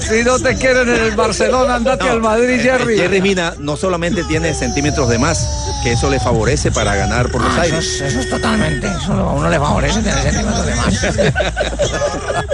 Si 0.00 0.22
no 0.24 0.38
te 0.38 0.54
quieren 0.56 0.88
en 0.88 0.94
el 1.04 1.10
Barcelona, 1.16 1.76
andate 1.76 2.08
al 2.08 2.20
Madrid, 2.20 2.60
Jerry. 2.60 2.96
Jerry 2.96 3.20
Mina 3.20 3.54
no 3.58 3.76
solamente 3.76 4.24
tiene 4.24 4.54
centímetros 4.54 5.08
de 5.08 5.18
más, 5.18 5.46
que 5.82 5.92
eso 5.92 6.08
le 6.10 6.18
favorece 6.20 6.70
para 6.70 6.94
ganar 6.94 7.30
por 7.30 7.42
los 7.42 7.52
Ah, 7.56 7.62
aires. 7.62 7.78
eso, 7.84 8.04
es- 8.04 8.12
eso 8.12 8.20
es 8.20 8.30
totalmente, 8.30 8.86
eso 8.86 9.12
a 9.12 9.32
uno 9.32 9.48
le 9.50 9.58
favorece 9.58 10.00
tener 10.00 10.18
centímetros 10.22 10.66
de 10.66 10.74
más. 10.74 11.06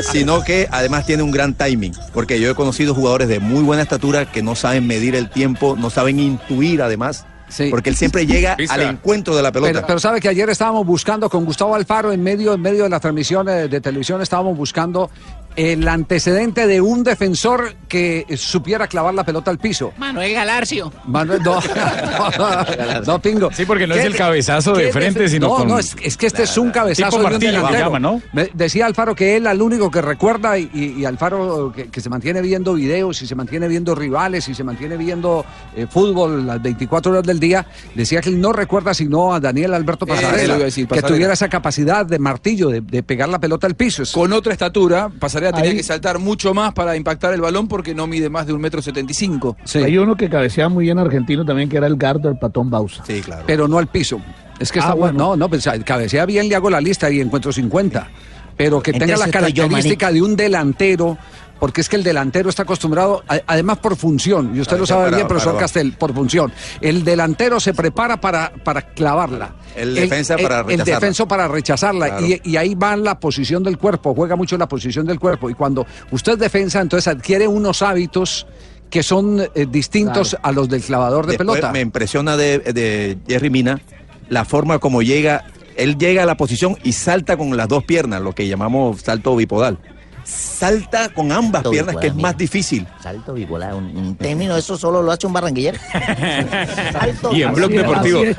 sino 0.13 0.43
que 0.43 0.69
además 0.71 1.07
tiene 1.07 1.23
un 1.23 1.31
gran 1.31 1.55
timing, 1.55 1.95
porque 2.13 2.41
yo 2.41 2.51
he 2.51 2.55
conocido 2.55 2.95
jugadores 2.95 3.29
de 3.29 3.39
muy 3.41 3.63
buena 3.63 3.83
estatura 3.83 4.27
que 4.31 4.43
no 4.43 4.55
saben 4.57 4.87
medir 4.87 5.15
el 5.15 5.31
tiempo, 5.31 5.77
no 5.79 5.91
saben 5.91 6.19
intuir 6.19 6.83
además, 6.83 7.25
porque 7.71 7.91
él 7.91 7.97
siempre 7.97 8.27
llega 8.27 8.57
al 8.69 8.81
encuentro 8.83 9.37
de 9.37 9.43
la 9.43 9.53
pelota. 9.53 9.73
Pero, 9.73 9.87
pero 9.87 9.99
sabe 9.99 10.21
que 10.21 10.29
ayer 10.29 10.49
estábamos 10.51 10.87
buscando 10.87 11.29
con 11.29 11.45
Gustavo 11.45 11.75
Alfaro 11.75 12.13
en 12.13 12.23
medio, 12.23 12.55
en 12.55 12.61
medio 12.61 12.85
de 12.85 12.91
la 12.91 13.01
transmisión 13.01 13.49
eh, 13.49 13.69
de 13.69 13.81
televisión, 13.81 14.21
estábamos 14.23 14.57
buscando 14.57 15.11
el 15.57 15.87
antecedente 15.89 16.67
de 16.67 16.81
un 16.81 17.05
defensor 17.05 17.75
que 17.89 18.27
supiera 18.37 18.87
clavar 18.89 19.15
la 19.15 19.25
pelota 19.25 19.51
al 19.51 19.59
piso. 19.59 19.93
Manuel 19.99 20.33
Galarcio. 20.35 20.93
Manuel, 21.07 21.43
no, 21.45 21.61
no, 21.61 23.01
no, 23.07 23.19
pingo. 23.21 23.51
Sí, 23.53 23.65
porque 23.65 23.87
no 23.87 23.95
es 23.95 24.01
¿Qué 24.01 24.07
el 24.09 24.17
cabezazo 24.17 24.73
de 24.75 24.93
frente, 24.93 25.29
sino 25.29 25.49
No, 25.49 25.55
con- 25.57 25.69
no, 25.69 25.79
es, 25.79 25.97
es 26.03 26.17
que 26.17 26.27
este 26.27 26.43
es 26.45 26.57
un 26.59 26.71
cabezazo 26.71 27.11
Tipo 27.11 27.19
de 27.21 27.25
un 27.27 27.31
martillo, 27.33 27.51
que 27.53 27.57
delantero. 27.59 27.85
llama, 27.87 27.99
¿no? 28.01 28.23
Me 28.33 28.51
decía 28.55 28.87
Alfaro 28.87 29.15
que 29.15 29.37
él 29.37 29.47
al 29.47 29.63
único 29.63 29.91
que 29.91 30.03
recuerda 30.03 30.59
y, 30.59 30.71
y- 30.75 31.01
y 31.01 31.05
Alfaro 31.05 31.73
que, 31.75 31.89
que 31.89 32.01
se 32.01 32.09
mantiene 32.11 32.41
viendo 32.43 32.75
videos 32.75 33.23
y 33.23 33.27
se 33.27 33.35
mantiene 33.35 33.69
viendo 33.69 33.95
rivales 33.95 34.49
y 34.49 34.55
se 34.55 34.65
mantiene 34.65 34.97
viendo 34.97 35.45
eh, 35.77 35.87
fútbol 35.89 36.47
las 36.47 36.61
24 36.63 37.13
horas 37.13 37.25
del 37.25 37.39
día, 37.41 37.67
decía 37.95 38.21
que 38.21 38.29
él 38.31 38.41
no 38.41 38.53
recuerda 38.53 38.93
sino 38.95 39.35
a 39.35 39.41
Daniel 39.41 39.75
Alberto 39.75 40.05
Eh, 40.07 40.09
Pasarela, 40.09 40.59
que 40.59 41.03
tuviera 41.03 41.33
esa 41.35 41.49
capacidad 41.49 42.05
de 42.07 42.19
martillo, 42.19 42.69
de, 42.71 42.81
de 42.81 43.03
pegar 43.03 43.29
la 43.29 43.39
pelota 43.39 43.67
al 43.67 43.75
piso. 43.77 44.03
Con 44.13 44.33
otra 44.33 44.53
estatura, 44.53 45.11
Pasarela 45.19 45.44
tenía 45.53 45.71
Ahí- 45.71 45.77
que 45.77 45.83
saltar 45.83 46.19
mucho 46.19 46.55
más 46.55 46.73
para 46.73 46.97
impactar 46.97 47.33
el 47.35 47.41
balón 47.41 47.69
porque 47.69 47.95
no 47.95 48.07
mide 48.07 48.29
más 48.31 48.47
de 48.47 48.53
un 48.53 48.61
metro 48.61 48.81
setenta 48.83 49.13
y 49.13 49.15
cinco. 49.15 49.57
Hay 49.75 49.97
uno 49.99 50.17
que 50.17 50.29
cabeceaba 50.29 50.69
muy 50.69 50.85
bien 50.85 50.99
argentino 50.99 51.45
también, 51.45 51.69
que 51.69 51.77
era 51.77 51.87
el 51.87 51.97
Gardo, 51.97 52.29
el 52.29 52.39
patón 52.39 52.71
Bausa. 52.71 53.05
Sí, 53.07 53.21
claro. 53.21 53.45
pero 53.47 53.69
no 53.69 53.79
al 53.79 53.87
piso. 53.89 54.21
Es 54.59 54.71
que 54.71 54.79
Ah, 54.79 54.83
está 54.83 54.95
bueno. 54.95 55.19
No, 55.19 55.37
no, 55.37 55.49
pues 55.49 55.69
cabecea 55.85 56.27
bien, 56.27 56.49
le 56.49 56.55
hago 56.55 56.71
la 56.71 56.81
lista 56.81 57.11
y 57.11 57.21
encuentro 57.21 57.53
50. 57.53 58.09
Pero 58.57 58.81
que 58.81 58.93
tenga 58.93 59.17
la 59.17 59.27
yo, 59.27 59.33
característica 59.33 60.13
de 60.13 60.23
un 60.23 60.37
delantero, 60.37 61.19
porque 61.65 61.81
es 61.81 61.89
que 61.89 61.97
el 61.97 62.03
delantero 62.03 62.51
está 62.51 62.65
acostumbrado, 62.65 63.25
a- 63.27 63.41
además 63.47 63.79
por 63.79 63.97
función, 63.97 64.55
y 64.55 64.61
usted 64.61 64.77
Ah, 64.77 64.81
lo 64.81 64.87
sabe 64.87 65.15
bien, 65.17 65.27
profesor 65.27 65.57
Castel, 65.59 65.95
por 65.95 66.13
función. 66.13 66.53
El 66.83 67.05
delantero 67.05 67.59
se 67.59 67.73
prepara 67.73 68.21
para, 68.21 68.53
para 68.63 68.83
clavarla. 68.83 69.55
El 69.75 69.95
defensa 69.95 70.37
para 70.37 70.59
el, 70.61 70.67
rechazarla. 70.67 70.95
defenso 70.95 71.27
para 71.27 71.49
rechazarla. 71.49 72.07
Claro. 72.19 72.27
Y, 72.27 72.39
y 72.45 72.57
ahí 72.59 72.75
va 72.75 72.95
la 72.99 73.19
posición 73.19 73.63
del 73.63 73.79
cuerpo, 73.79 74.15
juega 74.15 74.37
mucho 74.37 74.59
la 74.59 74.69
posición 74.69 75.07
del 75.07 75.19
cuerpo. 75.19 75.49
Y 75.49 75.55
cuando 75.55 75.87
usted 76.11 76.33
es 76.35 76.39
defensa, 76.39 76.83
entonces 76.83 77.09
adquiere 77.09 77.49
unos 77.49 77.81
hábitos 77.81 78.47
que 78.91 79.03
son 79.03 79.41
eh, 79.55 79.67
distintos 79.67 80.37
a 80.43 80.53
los 80.53 80.69
del 80.69 80.83
clavador 80.83 81.25
de 81.25 81.39
Después 81.39 81.49
pelota. 81.61 81.73
Me 81.73 81.81
impresiona 81.81 82.37
de, 82.37 82.59
de 82.59 83.17
Jerry 83.27 83.49
Mina 83.49 83.81
la 84.29 84.45
forma 84.45 84.79
como 84.81 85.01
llega. 85.01 85.47
Él 85.79 85.97
llega 85.97 86.25
a 86.25 86.27
la 86.27 86.37
posición 86.37 86.77
y 86.85 86.93
salta 86.93 87.39
con 87.39 87.57
las 87.57 87.69
dos 87.69 87.85
piernas, 87.85 88.21
lo 88.21 88.33
que 88.35 88.47
llamamos 88.47 89.01
salto 89.01 89.35
bipodal. 89.35 89.79
Salta 90.25 91.11
con 91.11 91.31
ambas 91.31 91.61
Salto 91.63 91.71
piernas, 91.71 91.97
que 91.97 92.07
es 92.07 92.15
más 92.15 92.37
difícil. 92.37 92.87
Salto 93.03 93.35
bipolar, 93.35 93.75
un, 93.75 93.85
un 93.97 94.17
término, 94.17 94.57
eso 94.57 94.77
solo 94.77 95.03
lo 95.03 95.13
hace 95.13 95.27
un 95.27 95.33
barranquillero. 95.35 95.79
Salto 96.93 97.33
Y 97.33 97.43
en 97.43 97.53
Blog 97.55 97.71
Deportivo. 97.71 98.23
es, 98.23 98.37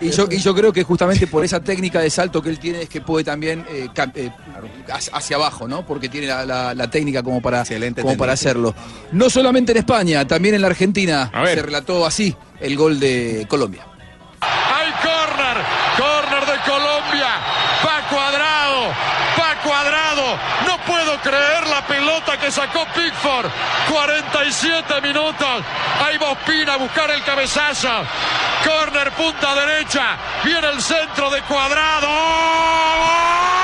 Y 0.00 0.10
yo, 0.10 0.26
y 0.30 0.38
yo 0.38 0.54
creo 0.54 0.72
que 0.72 0.82
justamente 0.82 1.26
por 1.26 1.44
esa 1.44 1.60
técnica 1.60 2.00
de 2.00 2.10
salto 2.10 2.42
que 2.42 2.48
él 2.50 2.58
tiene 2.58 2.82
es 2.82 2.88
que 2.88 3.00
puede 3.00 3.24
también 3.24 3.64
eh, 3.70 3.88
eh, 4.14 4.30
hacia- 5.12 5.36
abajo, 5.36 5.68
¿no? 5.68 5.86
Porque 5.86 6.08
tiene 6.08 6.26
la, 6.26 6.44
la- 6.46 6.74
la 6.74 6.90
técnica 6.90 7.22
como 7.22 7.40
para, 7.40 7.60
Excelente 7.60 8.02
como 8.02 8.16
para 8.16 8.32
hacerlo. 8.32 8.74
No 9.12 9.30
solamente 9.30 9.72
en 9.72 9.78
España, 9.78 10.26
también 10.26 10.54
en 10.54 10.62
la 10.62 10.68
Argentina 10.68 11.30
se 11.46 11.62
relató 11.62 12.04
así 12.06 12.34
el 12.60 12.76
gol 12.76 12.98
de 12.98 13.46
Colombia. 13.48 13.86
Hay 14.40 14.90
córner, 15.02 15.56
córner 15.98 16.40
de 16.46 16.62
Colombia. 16.70 17.26
Va 17.84 18.08
cuadrado, 18.08 18.88
va 19.38 19.62
cuadrado. 19.62 20.22
No 20.66 20.76
creer 21.18 21.66
la 21.68 21.86
pelota 21.86 22.36
que 22.38 22.50
sacó 22.50 22.86
Pickford. 22.94 23.50
47 23.90 25.00
minutos. 25.00 25.64
Ahí 26.04 26.16
va 26.18 26.30
Ospina 26.30 26.74
a 26.74 26.76
buscar 26.76 27.10
el 27.10 27.22
cabezazo. 27.22 27.88
Córner, 28.64 29.12
punta 29.12 29.54
derecha. 29.54 30.16
Viene 30.44 30.68
el 30.68 30.82
centro 30.82 31.30
de 31.30 31.42
cuadrado. 31.42 32.08
¡Gol! 32.08 33.55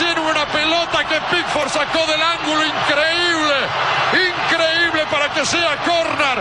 inward 0.00 0.36
up 0.36 0.52
below. 0.52 0.77
Que 0.96 1.20
Pickford 1.30 1.68
sacó 1.70 2.06
del 2.06 2.20
ángulo 2.20 2.64
increíble. 2.64 3.54
Increíble 4.12 5.06
para 5.10 5.28
que 5.30 5.44
sea 5.44 5.76
córner. 5.84 6.38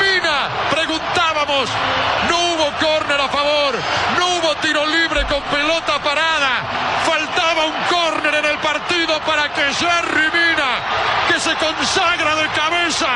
Mina, 0.00 0.48
preguntábamos, 0.70 1.68
no 2.28 2.38
hubo 2.38 2.72
córner 2.80 3.20
a 3.20 3.28
favor, 3.28 3.74
no 4.18 4.26
hubo 4.36 4.54
tiro 4.56 4.86
libre 4.86 5.24
con 5.26 5.42
pelota 5.42 5.98
parada. 5.98 6.62
Faltaba 7.04 7.66
un 7.66 7.74
córner 7.90 8.34
en 8.36 8.44
el 8.46 8.58
partido 8.58 9.20
para 9.20 9.52
que 9.52 9.62
Jerry 9.74 10.30
Mina, 10.32 10.72
que 11.28 11.38
se 11.38 11.54
consagra 11.56 12.34
de 12.36 12.48
cabeza, 12.48 13.08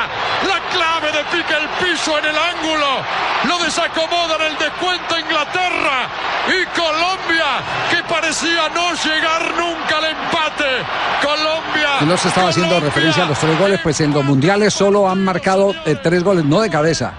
la 0.47 0.59
clave 0.71 1.11
de 1.11 1.23
pica 1.25 1.57
el 1.57 1.69
piso 1.81 2.17
en 2.19 2.25
el 2.25 2.37
ángulo, 2.37 2.87
lo 3.45 3.57
desacomoda 3.59 4.35
en 4.35 4.41
el 4.53 4.57
descuento 4.57 5.19
Inglaterra 5.19 6.07
y 6.47 6.65
Colombia, 6.77 7.45
que 7.89 8.03
parecía 8.03 8.69
no 8.69 8.93
llegar 8.93 9.53
nunca 9.57 9.97
al 9.97 10.05
empate. 10.05 10.66
Colombia. 11.21 11.89
Y 12.01 12.05
no 12.05 12.17
se 12.17 12.27
estaba 12.27 12.49
haciendo 12.49 12.75
Colombia. 12.75 12.89
referencia 12.89 13.23
a 13.23 13.27
los 13.27 13.39
tres 13.39 13.59
goles, 13.59 13.79
pues 13.83 14.01
en 14.01 14.13
los 14.13 14.23
mundiales 14.23 14.73
solo 14.73 15.09
han 15.09 15.23
marcado 15.23 15.73
eh, 15.85 15.95
tres 16.01 16.23
goles, 16.23 16.45
no 16.45 16.61
de 16.61 16.69
cabeza. 16.69 17.13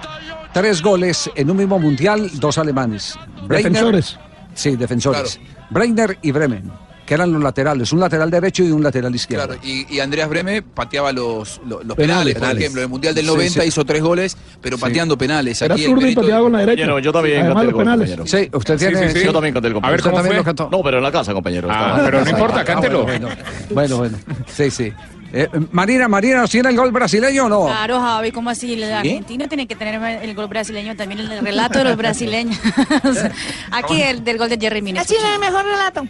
Tres 0.52 0.83
goles 0.83 1.31
en 1.35 1.50
un 1.50 1.57
mismo 1.57 1.78
mundial, 1.78 2.31
dos 2.35 2.59
alemanes. 2.59 3.19
Defensores. 3.47 4.19
Sí, 4.55 4.76
defensores. 4.76 5.38
Breiner 5.71 6.19
y 6.23 6.33
Bremen. 6.33 6.73
Que 7.08 7.14
eran 7.14 7.32
los 7.32 7.42
laterales, 7.42 7.90
un 7.94 8.00
lateral 8.00 8.30
derecho 8.30 8.62
y 8.62 8.70
un 8.70 8.82
lateral 8.82 9.14
izquierdo. 9.14 9.46
Claro, 9.46 9.60
y, 9.64 9.86
y 9.94 10.00
Andreas 10.00 10.28
Breme 10.28 10.60
pateaba 10.60 11.10
los, 11.10 11.58
los, 11.66 11.82
los 11.82 11.96
Penales. 11.96 12.34
penales, 12.34 12.54
por 12.54 12.58
ejemplo. 12.60 12.80
En 12.80 12.84
el 12.84 12.88
Mundial 12.90 13.14
del 13.14 13.24
Sí, 13.24 13.30
90 13.30 13.62
sí. 13.62 13.68
hizo 13.68 13.84
tres 13.86 14.02
goles, 14.02 14.36
pero 14.60 14.76
Sí. 14.76 14.82
pateando 14.82 15.16
penales. 15.16 15.62
Era 15.62 15.74
Aquí 15.74 15.84
zurdo 15.84 16.06
y 16.06 16.14
pateaba 16.14 16.42
con 16.42 16.52
la 16.52 16.58
derecha. 16.58 16.82
Compañero, 16.82 16.98
yo 16.98 17.12
también 17.12 17.46
canté 17.46 17.60
el 17.64 17.72
gol, 17.72 17.82
penales. 17.84 18.10
compañero. 18.14 18.26
Sí, 18.44 18.50
usted 18.52 18.76
tiene. 18.78 19.24
Yo 19.24 19.32
también 19.32 19.54
canté 19.54 19.68
el 19.68 19.74
gol. 19.74 19.84
A 19.86 19.88
ver, 19.90 20.00
¿Usted 20.00 20.10
¿cómo 20.10 20.16
también 20.22 20.32
fue? 20.34 20.36
lo 20.40 20.44
cantó? 20.44 20.68
No, 20.70 20.82
pero 20.82 20.98
en 20.98 21.02
la 21.04 21.10
casa, 21.12 21.32
compañero. 21.32 21.68
Ah, 21.70 21.86
Estaba- 21.96 22.04
pero 22.04 22.24
no 22.24 22.30
importa, 22.30 22.64
cántelo. 22.66 23.02
Bueno, 23.04 23.28
bueno, 23.70 23.96
bueno. 23.96 24.18
Sí, 24.54 24.70
sí. 24.70 24.92
Eh, 25.32 25.46
Marina, 25.72 26.08
Marina, 26.08 26.40
¿nos 26.42 26.50
tiene 26.50 26.68
el 26.70 26.76
gol 26.76 26.90
brasileño 26.92 27.46
o 27.46 27.48
no? 27.48 27.66
Claro, 27.66 28.00
Javi, 28.00 28.32
¿cómo 28.32 28.48
así? 28.50 28.74
El 28.74 28.84
argentino 28.92 29.46
tiene 29.48 29.66
que 29.66 29.76
tener 29.76 30.22
el 30.22 30.34
gol 30.34 30.46
brasileño 30.48 30.94
también, 30.96 31.20
el 31.20 31.38
relato 31.40 31.78
de 31.78 31.84
los 31.84 31.96
brasileños. 31.96 32.58
Aquí 33.70 34.02
el 34.02 34.24
del 34.24 34.38
gol 34.38 34.48
de 34.48 34.58
Jerry 34.58 34.82
Mina. 34.82 35.02
Así 35.02 35.14
es 35.14 35.22
el 35.24 35.38
mejor 35.38 35.64
relato. 35.64 36.02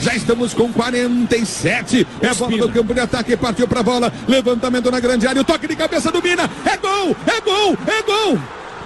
Já 0.00 0.14
estamos 0.14 0.54
com 0.54 0.72
47. 0.72 2.06
É 2.20 2.28
a 2.28 2.34
bola 2.34 2.56
do 2.56 2.68
campo 2.70 2.94
de 2.94 3.00
ataque. 3.00 3.36
Partiu 3.36 3.68
pra 3.68 3.82
bola. 3.82 4.12
Levantamento 4.28 4.90
na 4.90 5.00
grande 5.00 5.26
área. 5.26 5.42
O 5.42 5.44
toque 5.44 5.66
de 5.66 5.76
cabeça 5.76 6.10
do 6.10 6.22
Mina. 6.22 6.48
É 6.64 6.76
gol! 6.76 7.16
É 7.26 7.40
gol! 7.40 7.78
É 7.86 8.02
gol! 8.02 8.38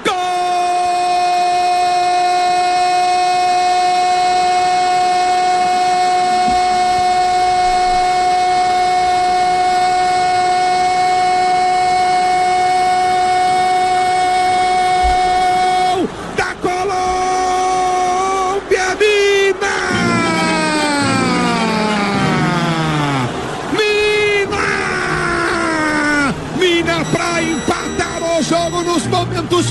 Gol 0.05 0.88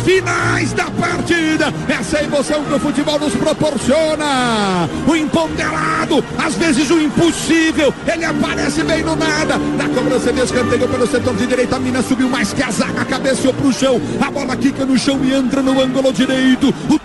finais 0.08 0.72
da 0.72 0.90
partida. 0.92 1.74
Essa 1.90 2.24
emoção 2.24 2.64
que 2.64 2.74
o 2.74 2.80
futebol 2.80 3.20
nos 3.20 3.36
proporciona. 3.36 4.88
O 5.06 5.14
imponderado, 5.14 6.24
às 6.38 6.56
vezes 6.56 6.90
o 6.90 7.02
impossível. 7.02 7.94
Ele 8.08 8.24
aparece 8.24 8.84
bem 8.84 9.04
no 9.04 9.18
nada. 9.18 9.58
Na 9.58 9.90
cobrança 9.90 10.32
de 10.32 10.40
escanteio 10.40 10.88
pelo 10.88 11.06
setor 11.06 11.36
de 11.36 11.46
direita, 11.46 11.76
a 11.76 11.80
Mina 11.80 12.02
subiu 12.02 12.30
mais 12.30 12.54
que 12.54 12.64
a 12.64 12.72
zaga, 12.72 13.04
cabeceou 13.04 13.54
pro 13.54 13.74
chão. 13.74 14.00
A 14.26 14.32
bola 14.32 14.56
quica 14.56 14.86
no 14.86 14.98
chão 14.98 15.20
e 15.26 15.34
entra 15.34 15.62
no 15.62 15.82
ângulo 15.82 16.14
direito. 16.14 16.74
O 16.90 16.97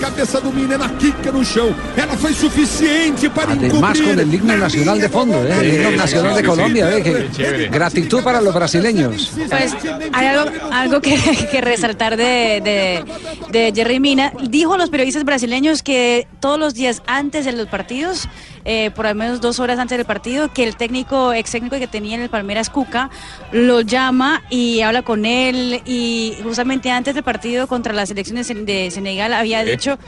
cabeça 0.00 0.40
do 0.40 0.50
Mina 0.52 0.76
na 0.78 0.88
quica 0.88 1.30
no 1.30 1.44
chão. 1.44 1.68
Ela 1.96 2.16
foi 2.16 2.32
suficiente 2.32 3.28
para 3.30 3.52
Además 3.52 3.98
encubrir. 3.98 4.04
con 4.16 4.18
el 4.20 4.34
himno 4.34 4.56
nacional 4.56 4.98
de 5.00 5.08
fondo, 5.08 5.36
¿eh? 5.44 5.56
el 5.60 5.74
himno 5.74 5.90
nacional 5.92 6.34
de 6.34 6.42
Colombia. 6.42 6.90
¿eh? 6.96 7.02
Que- 7.02 7.68
gratitud 7.68 8.22
para 8.22 8.40
los 8.40 8.54
brasileños. 8.54 9.30
Pues 9.48 9.74
hay 10.12 10.26
algo, 10.26 10.50
algo 10.72 11.00
que, 11.00 11.16
que 11.52 11.60
resaltar 11.60 12.16
de, 12.16 12.60
de, 12.64 13.04
de 13.50 13.72
Jerry 13.74 14.00
Mina. 14.00 14.32
Dijo 14.48 14.74
a 14.74 14.78
los 14.78 14.90
periodistas 14.90 15.24
brasileños 15.24 15.82
que 15.82 16.26
todos 16.40 16.58
los 16.58 16.74
días 16.74 17.02
antes 17.06 17.44
de 17.44 17.52
los 17.52 17.66
partidos, 17.68 18.28
eh, 18.64 18.90
por 18.94 19.06
al 19.06 19.14
menos 19.14 19.40
dos 19.40 19.58
horas 19.60 19.78
antes 19.78 19.96
del 19.98 20.06
partido, 20.06 20.52
que 20.52 20.64
el 20.64 20.76
técnico, 20.76 21.32
ex 21.32 21.50
técnico 21.50 21.78
que 21.78 21.86
tenía 21.86 22.16
en 22.16 22.22
el 22.22 22.28
Palmeiras, 22.30 22.70
Cuca, 22.70 23.10
lo 23.52 23.80
llama 23.80 24.42
y 24.50 24.80
habla 24.82 25.02
con 25.02 25.24
él. 25.26 25.80
Y 25.84 26.36
justamente 26.42 26.90
antes 26.90 27.14
del 27.14 27.24
partido 27.24 27.66
contra 27.66 27.92
la 27.92 28.06
selección 28.06 28.36
de, 28.36 28.42
Sen- 28.42 28.64
de 28.64 28.90
Senegal 28.90 29.32
había 29.32 29.64
dicho. 29.64 29.98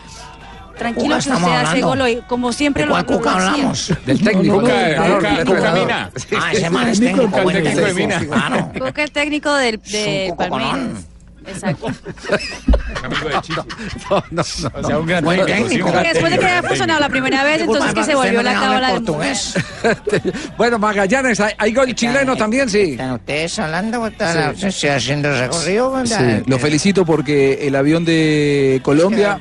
Tranquilo, 0.79 1.05
Cuca 1.05 1.15
que 1.17 1.19
usted 1.19 1.33
estamos 1.35 1.51
hace 1.51 1.67
hablando. 1.69 1.87
gol 1.89 2.01
hoy, 2.01 2.23
como 2.27 2.51
siempre 2.53 2.85
¿De 2.85 2.89
lo 2.89 3.07
Cuca 3.07 3.33
hablamos? 3.35 3.93
Del 4.07 4.21
técnico. 4.25 4.61
Cuca, 4.61 4.97
Cuca, 5.17 5.45
Cuca. 5.45 5.73
Mina. 5.73 6.11
Ah, 6.41 6.53
ese 6.53 6.71
man 6.71 6.89
es 6.89 6.99
Técnico, 6.99 7.29
técnico. 7.29 7.51
el 7.51 7.63
técnico 7.63 7.87
de 7.87 7.95
Mina. 7.95 8.19
Claro. 8.21 8.73
Cuca 8.79 9.05
es 9.05 9.13
técnico 9.13 9.55
del, 9.55 9.77
de. 9.83 10.35
Palmeiras. 10.37 11.05
Exacto. 11.47 11.87
Amigo 13.03 13.29
de 13.29 13.41
Chico. 13.43 13.67
No, 14.11 14.25
no, 14.31 14.43
no. 14.63 14.81
O 14.81 14.87
sea, 14.87 14.99
un 14.99 15.07
gran 15.07 15.25
sí, 15.25 15.41
técnico. 15.47 15.91
gran 15.91 16.05
Después 16.05 16.33
de 16.33 16.39
que 16.39 16.47
había 16.47 16.63
funcionado 16.63 17.01
la 17.01 17.09
primera 17.09 17.45
vez, 17.45 17.63
entonces 17.63 17.95
que 17.95 18.05
se 18.05 18.15
volvió 18.15 18.43
la 18.43 18.55
cábala 18.55 18.93
del 18.93 19.03
portugués. 19.03 19.55
Bueno, 20.57 20.79
Magallanes, 20.79 21.41
¿hay, 21.41 21.53
hay 21.59 21.73
gol 21.73 21.95
chileno 21.95 22.37
también? 22.37 22.69
Sí. 22.69 22.93
¿Están 22.93 23.13
ustedes 23.13 23.59
hablando? 23.59 24.07
¿Están 24.07 24.57
se 24.57 24.91
haciendo 24.91 25.31
recorrido? 25.37 26.07
Sí, 26.07 26.15
lo 26.47 26.59
felicito 26.59 27.05
porque 27.05 27.67
el 27.67 27.75
avión 27.75 28.05
de 28.05 28.81
Colombia, 28.83 29.39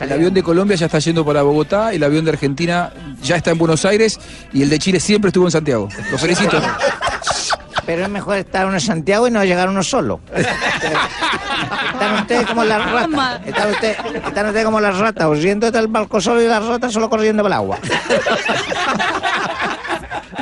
el 0.00 0.12
avión 0.12 0.34
de 0.34 0.42
Colombia 0.42 0.76
ya 0.76 0.86
está 0.86 0.98
yendo 0.98 1.24
para 1.24 1.42
Bogotá, 1.42 1.92
el 1.92 2.02
avión 2.02 2.24
de 2.24 2.32
Argentina 2.32 2.92
ya 3.22 3.36
está 3.36 3.50
en 3.50 3.58
Buenos 3.58 3.84
Aires 3.84 4.18
y 4.52 4.62
el 4.62 4.68
de 4.68 4.78
Chile 4.78 5.00
siempre 5.00 5.28
estuvo 5.28 5.46
en 5.46 5.52
Santiago. 5.52 5.88
Lo 6.10 6.18
felicito. 6.18 6.60
Pero 7.88 8.02
es 8.02 8.10
mejor 8.10 8.36
estar 8.36 8.66
uno 8.66 8.74
en 8.74 8.82
Santiago 8.82 9.26
y 9.28 9.30
no 9.30 9.42
llegar 9.42 9.66
uno 9.70 9.82
solo. 9.82 10.20
Están 10.34 12.20
ustedes 12.20 12.46
como 12.46 12.62
las 12.62 12.84
ratas. 12.84 13.40
Están 13.46 13.70
ustedes, 13.70 13.96
están 14.26 14.46
ustedes 14.46 14.64
como 14.66 14.78
las 14.78 14.98
ratas, 14.98 15.26
huyendo 15.26 15.64
desde 15.64 15.78
el 15.78 15.88
barco 15.88 16.20
solo 16.20 16.42
y 16.42 16.46
las 16.46 16.66
ratas 16.66 16.92
solo 16.92 17.08
corriendo 17.08 17.42
por 17.42 17.48
el 17.48 17.54
agua. 17.54 17.78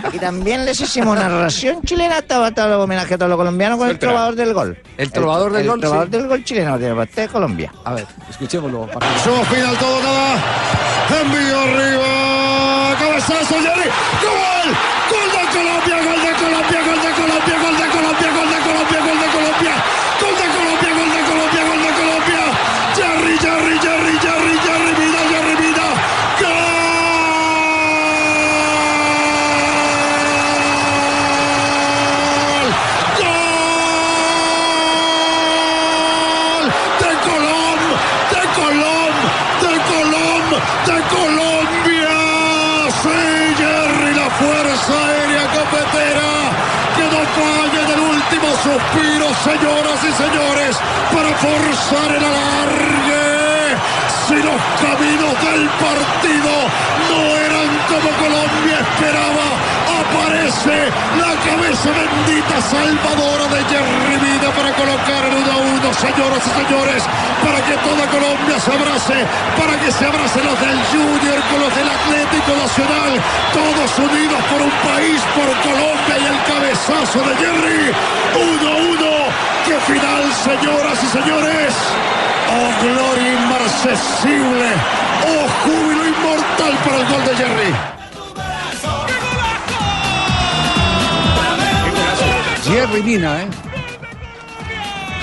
Aquí 0.03 0.19
también 0.19 0.65
les 0.65 0.81
hicimos 0.81 1.17
narración 1.17 1.83
chilena, 1.83 2.19
estaba 2.19 2.51
todo 2.51 2.67
el 2.67 2.73
homenaje 2.81 3.15
a 3.15 3.17
todos 3.17 3.29
los 3.29 3.39
colombianos 3.39 3.79
con 3.79 3.91
el 3.91 3.99
trovador 4.01 4.35
del 4.35 4.53
gol. 4.53 4.77
El 4.99 5.13
trovador 5.13 5.53
del 5.53 5.63
el 5.63 5.69
gol, 5.69 5.81
trovador 5.81 6.07
sí. 6.07 6.11
del 6.11 6.27
gol 6.27 6.43
chileno 6.43 6.79
tiene 6.79 6.95
para 6.95 7.05
usted 7.05 7.31
Colombia. 7.31 7.73
A 7.85 7.95
ver, 7.95 8.07
escuchémoslo. 8.29 8.89
Su 9.23 9.31
final 9.55 9.79
todo 9.79 10.03
nada. 10.03 10.43
Envío 11.23 11.61
arriba. 11.61 12.97
Cabezazo, 12.99 13.55
Jerry. 13.55 13.89
¡Gol! 14.21 14.75
¡Gol 15.11 15.26
señoras 49.45 50.01
y 50.03 50.13
señores, 50.13 50.77
para 51.13 51.31
forzar 51.37 52.11
el 52.17 52.25
alargue! 52.25 53.77
Si 54.27 54.35
los 54.35 54.61
caminos 54.83 55.35
del 55.45 55.69
partido 55.71 56.53
no 57.09 57.21
eran 57.47 57.69
como 57.89 58.11
Colombia 58.19 58.79
esperaba, 58.81 59.46
aparece 60.07 60.77
la 61.19 61.33
cabeza 61.43 61.91
bendita 61.91 62.61
salvadora 62.61 63.47
de 63.51 63.61
Jerry 63.71 64.17
Vida 64.23 64.49
para 64.55 64.71
colocar 64.75 65.23
el 65.27 65.35
1 65.35 65.53
a 65.53 65.57
1, 65.57 65.95
señoras 65.95 66.43
y 66.47 66.53
señores, 66.63 67.03
para 67.43 67.59
que 67.67 67.75
toda 67.83 68.07
Colombia 68.11 68.61
se 68.61 68.71
abrace, 68.73 69.19
para 69.59 69.75
que 69.81 69.91
se 69.91 70.07
abracen 70.07 70.45
los 70.47 70.59
del 70.61 70.79
Junior 70.93 71.39
con 71.51 71.59
los 71.61 71.73
del 71.75 71.89
Atlético 71.89 72.53
Nacional, 72.55 73.13
todos 73.53 73.91
unidos 73.99 74.41
por 74.51 74.61
un 74.63 74.75
país, 74.87 75.21
por 75.35 75.49
Colombia 75.65 76.15
y 76.21 76.27
el 76.27 76.39
cabezazo 76.47 77.19
de 77.27 77.33
Jerry. 77.43 77.83
1 78.37 78.69
a 78.69 78.77
1, 78.77 79.07
qué 79.67 79.77
final, 79.91 80.23
señoras 80.45 80.99
y 81.03 81.07
señores. 81.07 81.75
Oh, 82.47 82.71
gloria 82.83 83.33
inmarcesible. 83.33 84.69
Oh, 85.27 85.47
júbilo 85.65 86.03
inmortal 86.07 86.75
para 86.85 86.97
el 86.97 87.07
gol 87.07 87.25
de 87.25 87.37
Jerry. 87.37 87.97
Jerry 92.69 93.03
Mina, 93.03 93.43
¿eh? 93.43 93.47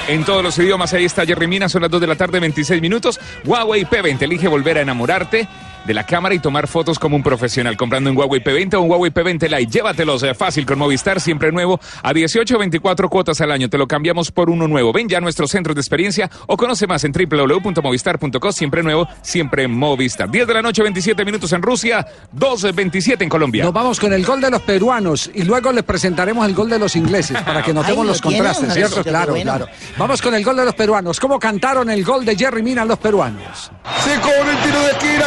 En 0.07 0.23
todos 0.25 0.43
los 0.43 0.57
idiomas, 0.57 0.93
ahí 0.93 1.05
está 1.05 1.25
Jerry 1.25 1.47
Mina, 1.47 1.69
son 1.69 1.81
las 1.81 1.91
2 1.91 2.01
de 2.01 2.07
la 2.07 2.15
tarde, 2.15 2.39
26 2.39 2.81
minutos. 2.81 3.19
Huawei 3.45 3.85
P20, 3.85 4.21
elige 4.21 4.47
volver 4.47 4.77
a 4.77 4.81
enamorarte 4.81 5.47
de 5.85 5.93
la 5.93 6.05
cámara 6.05 6.35
y 6.35 6.39
tomar 6.39 6.67
fotos 6.67 6.99
como 6.99 7.15
un 7.15 7.23
profesional. 7.23 7.77
Comprando 7.77 8.09
un 8.09 8.17
Huawei 8.17 8.43
P20 8.43 8.75
o 8.75 8.81
un 8.81 8.89
Huawei 8.89 9.11
P20 9.11 9.49
Lite, 9.49 9.71
llévatelos 9.71 10.23
eh, 10.23 10.33
fácil 10.33 10.65
con 10.65 10.79
Movistar, 10.79 11.19
siempre 11.19 11.51
nuevo, 11.51 11.79
a 12.01 12.13
18 12.13 12.55
o 12.55 12.59
24 12.59 13.09
cuotas 13.09 13.41
al 13.41 13.51
año. 13.51 13.69
Te 13.69 13.77
lo 13.77 13.87
cambiamos 13.87 14.31
por 14.31 14.49
uno 14.49 14.67
nuevo. 14.67 14.93
Ven 14.93 15.09
ya 15.09 15.17
a 15.17 15.21
nuestros 15.21 15.51
centros 15.51 15.75
de 15.75 15.81
experiencia 15.81 16.29
o 16.47 16.57
conoce 16.57 16.87
más 16.87 17.03
en 17.03 17.11
www.movistar.co. 17.11 18.51
Siempre 18.51 18.83
nuevo, 18.83 19.07
siempre 19.21 19.67
Movistar. 19.67 20.29
10 20.29 20.47
de 20.47 20.53
la 20.53 20.61
noche, 20.61 20.81
27 20.83 21.25
minutos 21.25 21.51
en 21.53 21.61
Rusia, 21.61 22.05
2.27 22.35 23.21
en 23.21 23.29
Colombia. 23.29 23.63
Nos 23.63 23.73
vamos 23.73 23.99
con 23.99 24.13
el 24.13 24.25
gol 24.25 24.41
de 24.41 24.49
los 24.49 24.61
peruanos 24.61 25.29
y 25.33 25.43
luego 25.43 25.71
les 25.71 25.83
presentaremos 25.83 26.47
el 26.47 26.53
gol 26.53 26.69
de 26.69 26.79
los 26.79 26.95
ingleses 26.95 27.41
para 27.41 27.61
que 27.61 27.73
notemos 27.73 27.99
Ay, 27.99 28.03
¿lo 28.03 28.11
los 28.11 28.21
contrastes, 28.21 28.73
¿cierto? 28.73 29.03
Claro, 29.03 29.33
bueno. 29.33 29.51
claro. 29.51 29.67
Vamos 29.97 30.21
con 30.21 30.33
el 30.35 30.43
gol 30.43 30.55
de 30.55 30.65
los 30.65 30.75
peruanos. 30.75 31.19
¿Cómo 31.19 31.39
cantaron 31.39 31.89
el 31.89 32.03
gol 32.03 32.25
de 32.25 32.35
Jerry 32.35 32.63
Mina 32.63 32.85
los 32.85 32.99
peruanos? 32.99 33.71
Se 34.03 34.19
cobra 34.19 34.51
el 34.51 34.57
tiro 34.63 34.79
de 34.81 34.91
esquina, 34.91 35.25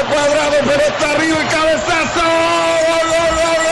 pero 0.51 0.81
está 0.81 1.11
arriba 1.11 1.41
el 1.41 1.49
cabezazo. 1.49 2.23
¡Gol, 2.23 3.09
gol, 3.09 3.37
puse 3.37 3.66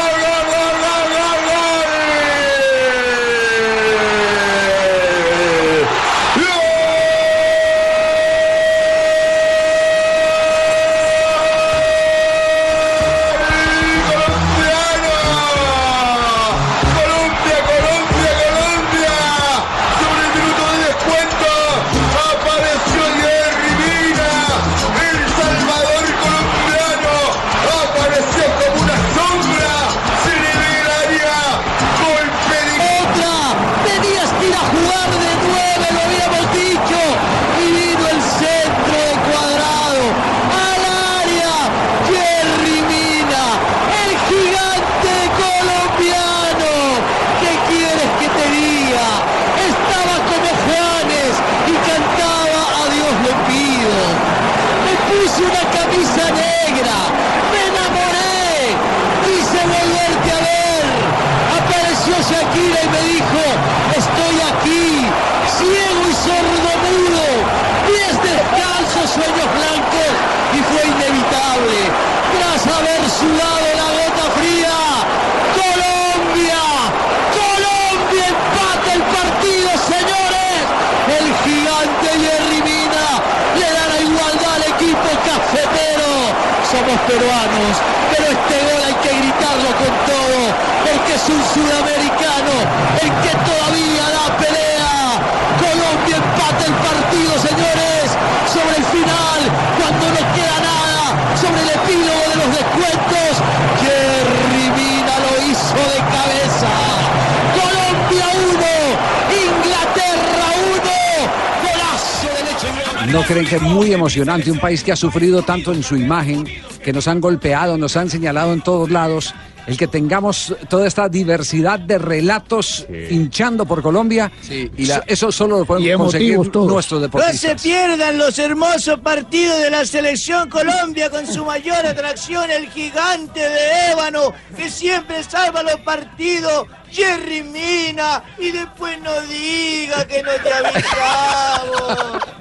¿No 113.14 113.22
creen 113.22 113.46
que 113.46 113.56
es 113.56 113.62
muy 113.62 113.92
emocionante 113.92 114.50
un 114.50 114.58
país 114.58 114.82
que 114.82 114.90
ha 114.90 114.96
sufrido 114.96 115.42
tanto 115.42 115.72
en 115.72 115.84
su 115.84 115.94
imagen, 115.96 116.44
que 116.82 116.92
nos 116.92 117.06
han 117.06 117.20
golpeado, 117.20 117.78
nos 117.78 117.96
han 117.96 118.10
señalado 118.10 118.52
en 118.52 118.60
todos 118.60 118.90
lados? 118.90 119.32
El 119.68 119.76
que 119.78 119.86
tengamos 119.86 120.52
toda 120.68 120.86
esta 120.88 121.08
diversidad 121.08 121.78
de 121.78 121.96
relatos 121.96 122.84
hinchando 123.08 123.64
por 123.64 123.82
Colombia, 123.82 124.30
y 124.50 124.84
la- 124.86 125.04
eso 125.06 125.30
solo 125.30 125.60
lo 125.60 125.64
podemos 125.64 125.96
conseguir 126.12 126.36
nuestros 126.36 126.92
No 126.92 127.00
deportistas. 127.00 127.40
se 127.40 127.54
pierdan 127.68 128.18
los 128.18 128.36
hermosos 128.38 128.98
partidos 128.98 129.60
de 129.60 129.70
la 129.70 129.86
selección 129.86 130.50
Colombia 130.50 131.08
con 131.08 131.24
su 131.26 131.44
mayor 131.46 131.86
atracción, 131.86 132.50
el 132.50 132.68
gigante 132.68 133.40
de 133.40 133.92
ébano 133.92 134.34
que 134.56 134.68
siempre 134.68 135.22
salva 135.22 135.62
los 135.62 135.76
partidos, 135.80 136.66
Jerry 136.90 137.42
Mina, 137.42 138.22
y 138.38 138.50
después 138.52 138.98
no 139.02 139.10
diga 139.22 140.04
que 140.06 140.22
no 140.22 140.30
te 140.42 140.52
avisamos. 140.52 142.22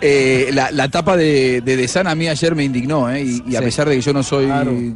Eh, 0.00 0.48
la, 0.54 0.70
la 0.70 0.88
tapa 0.88 1.14
de, 1.16 1.60
de 1.60 1.76
De 1.76 1.86
Sana 1.88 2.12
a 2.12 2.14
mí 2.14 2.26
ayer 2.26 2.54
me 2.54 2.64
indignó, 2.64 3.10
¿eh? 3.10 3.22
y, 3.22 3.42
y 3.46 3.56
a 3.56 3.60
pesar 3.60 3.86
de 3.88 3.96
que 3.96 4.00
yo 4.00 4.12
no 4.14 4.22
soy, 4.22 4.46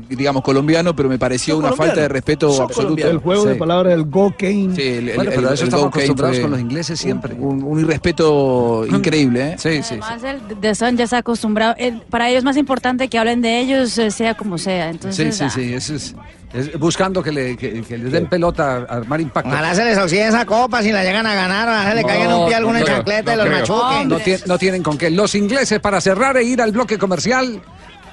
digamos, 0.09 0.43
colombiano, 0.43 0.97
pero 0.97 1.09
me 1.11 1.19
pareció 1.19 1.57
una 1.59 1.69
colombiano. 1.69 1.89
falta 1.91 2.01
de 2.03 2.09
respeto 2.09 2.47
absoluto. 2.49 2.75
colombiano. 2.75 3.11
El 3.13 3.19
juego 3.19 3.45
de 3.45 3.55
palabras 3.57 3.93
del 3.93 4.05
go 4.05 4.35
Kane. 4.37 4.71
Sí, 4.75 4.83
el- 4.83 5.09
el- 5.11 5.17
Bueno, 5.17 5.31
pero 5.35 5.49
el- 5.49 5.55
eso 5.55 5.63
el 5.65 5.69
estamos 5.69 5.87
acostumbrados 5.89 6.39
con 6.41 6.51
los 6.53 6.61
ingleses 6.61 6.99
siempre. 6.99 7.35
Un, 7.35 7.63
un 7.63 7.81
irrespeto 7.81 8.87
increíble, 8.89 9.53
¿eh? 9.53 9.57
Sí, 9.59 9.83
sí. 9.83 9.99
Además, 10.01 10.23
el 10.25 10.59
The 10.61 10.75
Sun 10.75 10.97
ya 10.97 11.05
está 11.05 11.19
acostumbrado. 11.19 11.75
el- 11.79 12.01
para 12.01 12.29
ellos 12.31 12.39
es 12.39 12.45
más 12.45 12.57
importante 12.57 13.09
que 13.09 13.19
hablen 13.19 13.43
de 13.43 13.61
ellos, 13.61 13.97
eh, 13.99 14.11
sea 14.11 14.35
como 14.35 14.57
sea. 14.59 14.87
Sí, 14.87 14.91
Entonces, 14.93 15.37
sí, 15.37 15.45
ah, 15.45 15.51
sí, 15.51 15.75
eso 15.75 15.95
es, 15.95 16.15
es 16.55 16.79
buscando 16.79 17.23
que, 17.23 17.33
le, 17.33 17.57
que, 17.57 17.83
que 17.83 17.96
les 17.99 18.13
den 18.13 18.27
pelota 18.27 18.77
a 18.89 18.97
armar 18.97 19.21
impacto. 19.21 19.51
Ojalá 19.51 19.75
se 19.75 19.85
les 19.85 19.99
oxide 19.99 20.29
esa 20.29 20.45
copa 20.45 20.83
si 20.83 20.93
la 20.93 21.03
llegan 21.05 21.27
a 21.27 21.35
ganar, 21.35 21.69
ojalá 21.69 21.95
le 21.95 22.05
caigan 22.05 22.33
un 22.33 22.47
pie 22.47 22.55
a 22.55 22.59
alguna 22.59 22.85
chancleta 22.85 23.35
y 23.35 23.37
los 23.37 23.49
machuquen. 23.51 24.09
No, 24.09 24.19
no 24.47 24.59
tienen 24.59 24.83
con 24.83 24.97
qué. 24.99 25.11
Los 25.11 25.35
ingleses 25.35 25.81
para 25.81 26.01
cerrar 26.01 26.37
e 26.37 26.45
ir 26.45 26.61
al 26.63 26.73
bloque 26.73 26.99
comercial. 26.99 27.61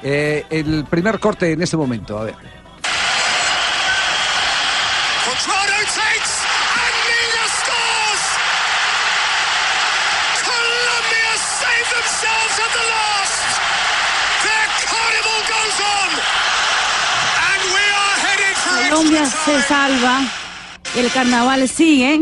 eh, 0.04 0.46
el 0.50 0.86
primer 0.90 1.20
corte 1.20 1.54
en 1.54 1.62
este 1.62 1.78
momento. 1.78 2.20
A 2.20 2.24
ver. 2.26 2.36
Colombia 19.04 19.26
se 19.26 19.62
salva, 19.64 20.22
el 20.98 21.12
carnaval 21.12 21.68
sigue 21.68 22.22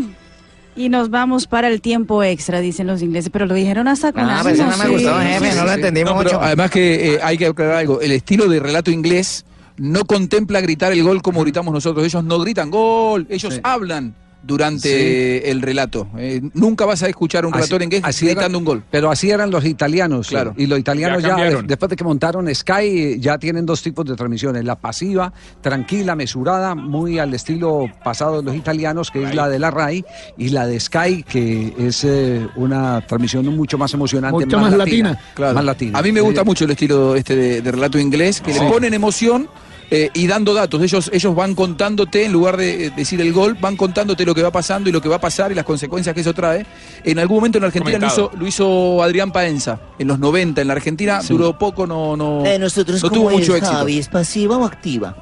y 0.76 0.89
nos 0.89 1.12
vamos 1.12 1.46
para 1.46 1.67
el 1.67 1.80
tiempo 1.80 2.24
extra, 2.24 2.60
dicen 2.60 2.88
los 2.88 3.04
ingleses. 3.04 3.30
Pero 3.32 3.46
lo 3.46 3.54
dijeron 3.54 3.88
hasta 3.88 4.12
con 4.12 4.24
Ah, 4.24 4.39
pero 4.41 4.56
eso 4.56 4.65
no 4.65 4.78
me 4.78 4.86
sí. 4.86 4.91
gustó, 4.91 5.20
jefe, 5.20 5.56
no 5.56 5.65
lo 5.65 5.72
entendimos 5.74 6.13
No, 6.13 6.17
pero 6.24 6.30
mucho. 6.32 6.41
además 6.44 6.72
que 6.72 7.13
eh, 7.13 7.20
hay 7.22 7.38
que 7.38 7.46
aclarar 7.46 7.76
algo. 7.76 8.02
El 8.02 8.12
estilo 8.13 8.48
de 8.48 8.60
relato 8.60 8.89
inglés 8.89 9.46
no 9.78 10.06
contempla 10.06 10.60
gritar 10.60 10.91
el 10.91 11.04
gol 11.04 11.22
como 11.22 11.41
gritamos 11.44 11.72
nosotros. 11.72 12.04
Ellos 12.04 12.24
no 12.24 12.39
gritan 12.39 12.72
gol, 12.72 13.28
ellos 13.30 13.60
hablan 13.63 14.15
durante 14.43 15.49
el 15.51 15.62
relato. 15.62 16.08
Eh, 16.17 16.41
nunca 16.54 16.86
vas 16.86 17.04
a 17.04 17.08
escuchar 17.08 17.45
un 17.45 17.54
Así- 17.54 17.60
relator 17.62 17.84
inglés 17.84 18.01
así 18.04 18.25
gritando 18.25 18.45
eran- 18.47 18.56
un 18.58 18.65
gol. 18.65 18.84
Pero 18.91 19.12
así 19.12 19.30
eran 19.30 19.51
los 19.51 19.65
italianos. 19.65 20.27
Claro. 20.30 20.54
Y 20.58 20.65
los 20.67 20.80
italianos 20.80 21.21
Ya 21.23 21.36
después 21.63 21.89
de 21.89 21.95
que 21.95 22.04
montaron 22.04 22.54
Sky, 22.54 23.19
ya 23.19 23.38
tienen 23.38 23.65
dos 23.65 23.82
tipos 23.82 24.06
de 24.06 24.15
transmisiones. 24.15 24.63
La 24.65 24.75
pasiva, 24.75 25.32
tranquila, 25.62 26.15
mesurada, 26.15 26.75
muy 26.75 27.19
al 27.19 27.34
estilo 27.34 27.86
pasado 28.04 28.38
de 28.41 28.43
los 28.43 28.56
italianos, 28.56 29.12
que 29.12 29.23
es 29.23 29.36
la 29.36 29.47
de 29.49 29.60
la 29.60 29.71
RAI, 29.71 30.04
y 30.38 30.49
la 30.49 30.65
de 30.67 30.80
Sky, 30.80 31.23
que 31.23 31.73
es 31.77 32.04
eh, 32.04 32.47
una 32.56 33.06
transmisión 33.08 33.45
mucho 33.56 33.77
más 33.77 33.93
emocionante. 33.93 34.45
Mucho 34.45 34.60
más 34.60 34.73
latina. 34.73 35.19
Claro. 35.34 35.54
Más 35.56 35.65
latina. 35.65 35.97
A 35.99 36.01
mí 36.01 36.12
me 36.12 36.21
gusta 36.21 36.43
mucho 36.43 36.65
el 36.65 36.71
estilo 36.71 37.15
este 37.15 37.36
de, 37.36 37.62
de 37.62 37.71
relato 37.71 37.97
inglés, 37.99 38.41
que 38.41 38.54
Sí. 38.54 38.60
le 38.60 38.69
ponen 38.69 38.93
emoción 38.93 39.47
eh, 39.93 40.10
y 40.13 40.25
dando 40.25 40.54
datos. 40.54 40.82
Ellos, 40.82 41.12
ellos 41.13 41.36
van 41.36 41.54
contándote, 41.54 42.23
en 42.23 42.32
lugar 42.32 42.56
de 42.56 42.86
eh, 42.86 42.93
decir 42.95 43.19
el 43.19 43.34
gol, 43.34 43.58
van 43.60 43.75
contándote 43.75 44.25
lo 44.25 44.34
que 44.34 44.41
va 44.41 44.49
pasando 44.49 44.89
y 44.89 44.93
lo 44.93 45.01
que 45.01 45.10
va 45.10 45.17
a 45.17 45.21
pasar 45.21 45.51
y 45.51 45.56
las 45.56 45.65
consecuencias 45.65 46.15
que 46.15 46.21
eso 46.21 46.34
trae. 46.34 46.65
En 47.04 47.19
algún 47.19 47.38
momento 47.38 47.58
en 47.58 47.65
Argentina 47.65 47.99
lo 47.99 48.08
hizo, 48.08 48.32
lo 48.34 48.47
hizo 48.47 49.04
Adrián 49.04 49.34
Paenza, 49.34 49.82
en 49.99 50.08
los 50.08 50.17
90 50.17 50.62
en 50.62 50.67
la 50.67 50.73
Argentina. 50.75 51.19
Duró 51.27 51.58
poco, 51.58 51.86
no, 51.86 52.15
no, 52.15 52.45
Eh, 52.45 52.58
nosotros 52.58 53.04
no 53.04 53.10
tuvo 53.10 53.32
mucho 53.32 53.54
éxito. 53.54 53.75
Javi, 53.75 53.99
¿es 53.99 54.08
pasiva 54.08 54.58
o 54.58 54.63
activa? 54.63 55.17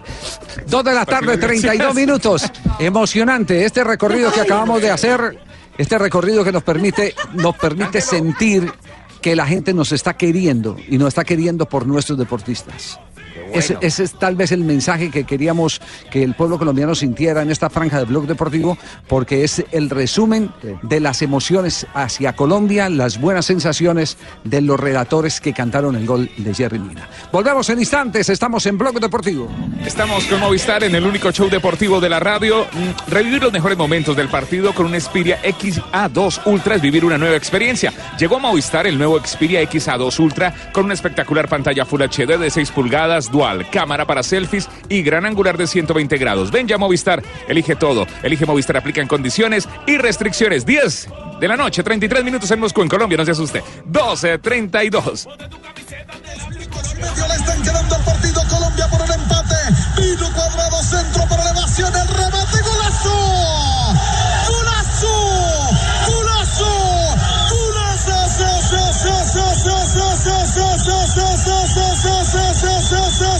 Dos 0.68 0.84
de 0.84 0.92
la 0.92 1.06
tarde, 1.06 1.38
32 1.38 1.94
minutos. 1.94 2.44
Emocionante 2.78 3.64
este 3.64 3.82
recorrido 3.82 4.30
que 4.30 4.42
acabamos 4.42 4.82
de 4.82 4.90
hacer, 4.90 5.38
este 5.78 5.96
recorrido 5.96 6.44
que 6.44 6.52
nos 6.52 6.62
permite, 6.62 7.14
nos 7.32 7.56
permite 7.56 8.02
sentir 8.02 8.70
que 9.22 9.34
la 9.34 9.46
gente 9.46 9.72
nos 9.72 9.90
está 9.92 10.18
queriendo 10.18 10.76
y 10.86 10.98
nos 10.98 11.08
está 11.08 11.24
queriendo 11.24 11.66
por 11.66 11.86
nuestros 11.86 12.18
deportistas. 12.18 13.00
Ese, 13.52 13.76
ese 13.80 14.04
es 14.04 14.12
tal 14.14 14.36
vez 14.36 14.52
el 14.52 14.64
mensaje 14.64 15.10
que 15.10 15.24
queríamos 15.24 15.80
que 16.10 16.22
el 16.22 16.34
pueblo 16.34 16.58
colombiano 16.58 16.94
sintiera 16.94 17.42
en 17.42 17.50
esta 17.50 17.70
franja 17.70 17.98
de 17.98 18.04
Blog 18.04 18.26
Deportivo, 18.26 18.78
porque 19.08 19.44
es 19.44 19.64
el 19.72 19.90
resumen 19.90 20.50
de 20.82 21.00
las 21.00 21.22
emociones 21.22 21.86
hacia 21.94 22.34
Colombia, 22.34 22.88
las 22.88 23.20
buenas 23.20 23.46
sensaciones 23.46 24.16
de 24.44 24.60
los 24.60 24.78
relatores 24.78 25.40
que 25.40 25.52
cantaron 25.52 25.96
el 25.96 26.06
gol 26.06 26.30
de 26.36 26.54
Jerry 26.54 26.78
Mina. 26.78 27.08
Volvemos 27.32 27.68
en 27.70 27.78
instantes, 27.78 28.28
estamos 28.28 28.64
en 28.66 28.78
Blog 28.78 29.00
Deportivo. 29.00 29.48
Estamos 29.84 30.24
con 30.24 30.40
Movistar 30.40 30.84
en 30.84 30.94
el 30.94 31.04
único 31.04 31.30
show 31.32 31.48
deportivo 31.48 32.00
de 32.00 32.08
la 32.08 32.20
radio. 32.20 32.64
Mm, 32.72 33.10
Revivir 33.10 33.42
los 33.42 33.52
mejores 33.52 33.76
momentos 33.76 34.16
del 34.16 34.28
partido 34.28 34.72
con 34.74 34.86
un 34.86 35.00
Xperia 35.00 35.40
XA2 35.42 36.42
Ultra 36.46 36.76
es 36.76 36.82
vivir 36.82 37.04
una 37.04 37.18
nueva 37.18 37.36
experiencia. 37.36 37.92
Llegó 38.18 38.36
a 38.36 38.38
Movistar 38.38 38.86
el 38.86 38.96
nuevo 38.96 39.20
Xperia 39.20 39.62
XA2 39.62 40.18
Ultra 40.20 40.54
con 40.72 40.84
una 40.84 40.94
espectacular 40.94 41.48
pantalla 41.48 41.84
Full 41.84 42.02
HD 42.02 42.38
de 42.38 42.50
6 42.50 42.70
pulgadas, 42.70 43.30
dual, 43.30 43.41
cámara 43.70 44.06
para 44.06 44.22
selfies 44.22 44.68
y 44.88 45.02
gran 45.02 45.26
angular 45.26 45.56
de 45.56 45.66
120 45.66 46.16
grados. 46.18 46.50
Ven 46.50 46.68
ya 46.68 46.78
Movistar, 46.78 47.22
elige 47.48 47.76
todo. 47.76 48.06
Elige 48.22 48.46
Movistar, 48.46 48.76
aplica 48.76 49.00
en 49.00 49.08
condiciones 49.08 49.68
y 49.86 49.98
restricciones. 49.98 50.64
10 50.66 51.08
de 51.40 51.48
la 51.48 51.56
noche, 51.56 51.82
33 51.82 52.24
minutos 52.24 52.50
en 52.50 52.60
Moscú, 52.60 52.82
en 52.82 52.88
Colombia, 52.88 53.18
no 53.18 53.24
se 53.24 53.32
asuste. 53.32 53.62
12, 53.84 54.38
32. 54.38 55.28
medio 57.02 57.26
le 57.26 57.34
están 57.34 57.62
quedando 57.62 57.96
el 57.96 58.02
partido 58.02 58.42
Colombia 58.48 58.88
por 58.88 59.00
el 59.02 59.10
empate. 59.10 59.56
Vino 59.96 60.32
cuadrado 60.34 60.82
centro 60.82 61.26
por 61.26 61.40
elevación, 61.40 61.92
el 61.94 62.08
remate, 62.08 62.62
golazo. 62.62 63.16
Golazo. 64.48 65.14
Golazo. 66.06 66.70
Golazo 67.50 68.22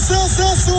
cabezazo. 0.07 0.73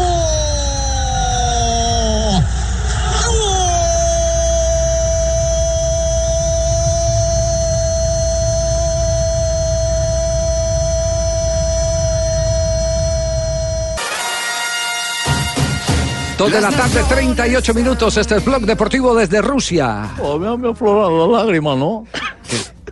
Dos 16.36 16.50
de 16.50 16.60
la 16.60 16.70
tarde, 16.70 17.02
38 17.08 17.74
minutos. 17.74 18.16
Este 18.16 18.36
es 18.36 18.44
blog 18.44 18.62
deportivo 18.62 19.14
desde 19.14 19.40
Rusia. 19.40 20.10
Oh, 20.20 20.38
me 20.38 20.68
ha 20.68 20.74
florado 20.74 21.28
la 21.28 21.38
lágrima, 21.38 21.76
¿no? 21.76 22.04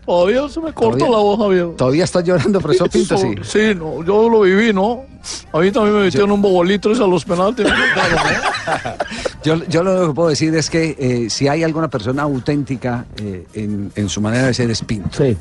Todavía 0.05 0.49
se 0.49 0.61
me 0.61 0.73
corta 0.73 1.09
la 1.09 1.19
voz, 1.19 1.39
Javier. 1.39 1.69
Todavía 1.77 2.05
está 2.05 2.21
llorando, 2.21 2.61
profesor 2.61 2.91
Pinto, 2.91 3.17
sí. 3.17 3.35
Sí, 3.43 3.75
no, 3.75 4.05
yo 4.05 4.29
lo 4.29 4.41
viví, 4.41 4.73
¿no? 4.73 5.05
A 5.53 5.61
mí 5.61 5.71
también 5.71 5.97
me 5.97 6.03
metieron 6.03 6.33
un 6.33 6.43
bobolito 6.43 6.91
a 6.91 7.07
los 7.07 7.25
penaltis. 7.25 7.67
Yo, 9.45 9.57
yo 9.65 9.83
lo 9.83 9.91
único 9.93 10.09
que 10.09 10.15
puedo 10.15 10.29
decir 10.29 10.55
es 10.55 10.71
que 10.71 10.95
eh, 10.97 11.29
si 11.29 11.49
hay 11.49 11.65
alguna 11.65 11.89
persona 11.89 12.23
auténtica 12.23 13.07
eh, 13.17 13.45
en, 13.55 13.91
en 13.97 14.09
su 14.09 14.21
manera 14.21 14.47
de 14.47 14.55
ser 14.55 14.71
es 14.71 14.83
Pinto. 14.83 15.11
Sí. 15.19 15.37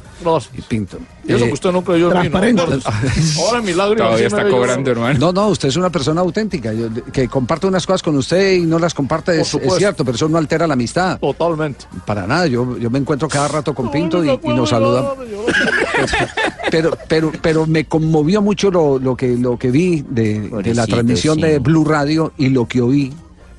Y 0.57 0.61
Pinto. 0.63 0.97
Y 1.23 1.33
eso 1.33 1.45
Eh, 1.45 1.47
que 1.49 1.53
usted 1.53 1.71
no 1.71 1.83
creyó 1.83 2.11
en 2.11 2.21
mí, 2.23 2.53
¿no? 2.53 2.63
Ahora 3.45 3.59
en 3.59 3.65
mi 3.65 3.73
lágrima 3.73 4.17
sí 4.17 4.23
me 4.35 4.43
ve 4.43 4.49
llorar. 4.49 5.19
No, 5.19 5.31
no, 5.31 5.49
usted 5.49 5.67
es 5.69 5.75
una 5.75 5.91
persona 5.91 6.21
auténtica. 6.21 6.73
Yo- 6.73 6.89
que 7.13 7.27
comparte 7.27 7.67
unas 7.67 7.85
cosas 7.85 8.01
con 8.01 8.17
usted 8.17 8.53
y 8.53 8.61
no 8.61 8.79
las 8.79 8.95
comparte, 8.95 9.39
es, 9.39 9.55
cierto, 9.77 10.03
pero 10.03 10.15
eso 10.15 10.27
no 10.27 10.39
altera 10.39 10.65
la 10.65 10.73
amistad. 10.73 11.19
Totalmente. 11.19 11.85
Para 12.05 12.25
nada, 12.25 12.47
yo, 12.47 12.79
yo 12.79 12.89
me 12.89 12.97
encuentro 12.97 13.27
cada 13.27 13.47
rato 13.49 13.75
con 13.75 13.91
Pinto 13.91 14.25
y, 14.25 14.29
y 14.31 14.47
nos 14.47 14.69
saludamos. 14.69 15.13
Pero, 16.69 16.97
pero, 17.07 17.31
pero 17.41 17.67
me 17.67 17.85
conmovió 17.85 18.41
mucho 18.41 18.71
lo, 18.71 18.97
lo 18.99 19.15
que, 19.15 19.35
lo 19.37 19.57
que 19.57 19.71
vi 19.71 20.03
de, 20.07 20.39
de 20.63 20.73
la 20.73 20.87
transmisión 20.87 21.35
sí. 21.35 21.41
de 21.41 21.59
Blue 21.59 21.83
Radio 21.85 22.33
y 22.37 22.49
lo 22.49 22.67
que 22.67 22.81
oí. 22.81 23.13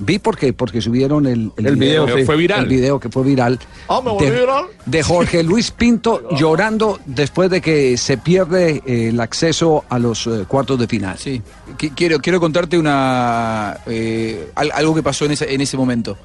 Vi 0.04 0.18
porque, 0.18 0.52
porque 0.52 0.80
subieron 0.80 1.26
el, 1.28 1.52
El 1.56 1.76
video, 1.76 2.08
sí. 2.08 2.24
Fue 2.24 2.34
viral. 2.36 2.64
El 2.64 2.68
video 2.68 2.98
que 2.98 3.08
fue 3.08 3.22
viral. 3.22 3.56
Ah, 3.88 4.00
¿me 4.04 4.10
volví 4.10 4.24
de, 4.26 4.40
viral? 4.40 4.64
de 4.84 5.02
Jorge 5.04 5.44
Luis 5.44 5.70
Pinto 5.70 6.28
llorando 6.36 6.98
después 7.06 7.48
de 7.50 7.60
que 7.60 7.96
se 7.96 8.16
pierde 8.18 8.82
eh, 8.84 9.10
el 9.10 9.20
acceso 9.20 9.84
a 9.88 10.00
los 10.00 10.26
eh, 10.26 10.44
cuartos 10.48 10.76
de 10.80 10.88
final. 10.88 11.16
Sí. 11.18 11.40
Qui- 11.78 11.92
Quiero, 11.94 12.18
quiero 12.18 12.40
contarte 12.40 12.76
una 12.78 13.76
eh, 13.86 14.48
al- 14.56 14.72
algo 14.74 14.92
que 14.92 15.04
pasó 15.04 15.24
en 15.26 15.32
ese, 15.32 15.54
en 15.54 15.60
ese 15.60 15.76
momento. 15.76 16.16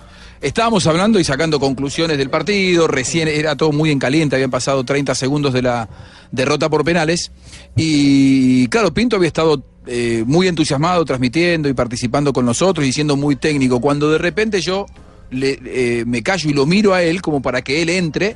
Estábamos 0.42 0.86
hablando 0.86 1.20
y 1.20 1.24
sacando 1.24 1.60
conclusiones 1.60 2.18
del 2.18 2.30
partido, 2.30 2.88
recién 2.88 3.28
era 3.28 3.56
todo 3.56 3.72
muy 3.72 3.90
en 3.90 3.98
caliente, 3.98 4.36
habían 4.36 4.52
pasado 4.52 4.84
30 4.84 5.16
segundos 5.16 5.52
de 5.54 5.64
la 5.64 5.90
derrota 6.32 6.70
por 6.70 6.84
penales. 6.86 7.32
Y 7.76 8.68
claro, 8.68 8.94
Pinto 8.94 9.16
había 9.16 9.28
estado 9.28 9.64
eh, 9.88 10.24
muy 10.28 10.48
entusiasmado 10.48 11.04
transmitiendo 11.06 11.70
y 11.70 11.74
participando 11.74 12.34
con 12.34 12.46
nosotros 12.46 12.86
y 12.86 12.92
siendo 12.94 13.16
muy 13.16 13.36
técnico. 13.36 13.80
Cuando 13.82 14.12
de 14.12 14.18
repente 14.20 14.62
yo 14.62 14.86
le- 15.32 15.60
eh, 15.66 16.04
me 16.06 16.22
callo 16.22 16.50
y 16.50 16.54
lo 16.54 16.66
miro 16.66 16.94
a 16.94 17.02
él 17.02 17.22
como 17.22 17.42
para 17.42 17.62
que 17.64 17.82
él 17.82 17.90
entre, 17.90 18.36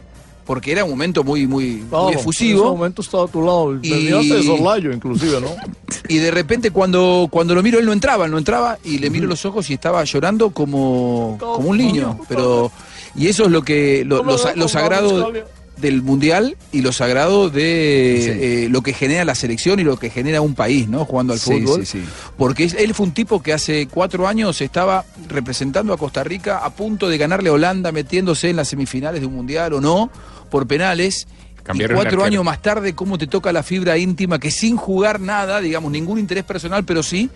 porque 0.52 0.74
era 0.74 0.84
un 0.84 0.90
momento 0.90 1.24
muy, 1.24 1.48
muy, 1.48 1.86
Claro, 1.90 2.04
muy 2.04 2.12
En 2.12 2.20
ese 2.20 2.22
efusivo. 2.24 2.76
momento 2.76 3.02
estaba 3.02 3.24
a 3.24 3.28
tu 3.30 3.42
lado. 3.42 3.80
Y- 3.82 4.08
de 4.08 4.44
soslayo, 4.44 4.92
inclusive, 4.92 5.40
¿no? 5.40 5.48
Y 6.10 6.18
de 6.18 6.30
repente 6.30 6.72
cuando, 6.72 7.30
cuando 7.32 7.56
lo 7.56 7.64
miro, 7.64 7.80
él 7.80 7.86
no 7.86 7.94
entraba, 7.94 8.26
él 8.26 8.32
no 8.32 8.38
entraba, 8.38 8.78
y 8.84 8.98
le 9.00 9.10
miro 9.10 9.28
los 9.28 9.46
ojos 9.46 9.70
y 9.70 9.76
estaba 9.76 10.04
llorando 10.04 10.50
como, 10.50 11.38
como 11.40 11.70
un 11.70 11.78
niño. 11.78 12.20
Pero, 12.28 12.70
y 13.16 13.28
eso 13.28 13.46
es 13.46 13.50
lo 13.52 13.62
que, 13.62 14.04
lo, 14.06 14.22
lo 14.24 14.38
lo 14.56 14.68
sagrado 14.68 15.32
del 15.78 16.02
mundial 16.04 16.58
y 16.72 16.82
lo 16.82 16.92
sagrado 16.92 17.50
de 17.50 18.66
eh, 18.66 18.70
lo 18.70 18.82
que 18.84 18.94
genera 18.94 19.26
la 19.26 19.34
selección 19.34 19.80
y 19.80 19.84
lo 19.84 19.98
que 19.98 20.12
genera 20.12 20.40
un 20.42 20.54
país, 20.54 20.88
¿no? 20.88 21.06
Jugando 21.06 21.34
al 21.34 21.40
Sí, 21.40 21.54
fútbol. 21.62 21.86
sí, 21.88 22.00
sí. 22.00 22.06
Porque 22.38 22.66
es- 22.66 22.76
él 22.76 22.94
fue 22.94 23.08
un 23.08 23.14
tipo 23.14 23.42
que 23.42 23.52
hace 23.54 23.88
cuatro 23.88 24.28
años 24.28 24.62
estaba 24.62 25.06
representando 25.28 25.92
a 25.94 25.98
Costa 25.98 26.24
Rica 26.24 26.60
a 26.60 26.70
punto 26.70 27.10
de 27.10 27.18
ganarle 27.18 27.50
a 27.50 27.54
Holanda, 27.54 27.92
metiéndose 27.92 28.50
en 28.52 28.58
las 28.58 28.68
semifinales 28.68 29.22
de 29.22 29.28
un 29.28 29.34
mundial 29.34 29.74
o 29.74 29.82
no, 29.82 30.12
por 30.52 30.68
penales. 30.68 31.28
Cambiaron 31.64 31.96
y 31.96 32.00
cuatro 32.00 32.24
años 32.24 32.44
más 32.44 32.62
tarde, 32.62 32.94
cómo 32.94 33.18
te 33.18 33.26
toca 33.28 33.52
la 33.52 33.64
fibra 33.64 33.98
íntima, 33.98 34.38
que 34.40 34.52
sin 34.52 34.78
jugar 34.78 35.20
nada, 35.20 35.60
digamos, 35.62 35.92
ningún 35.92 36.20
interés 36.20 36.44
personal, 36.44 36.84
pero 36.84 37.02
sí. 37.04 37.30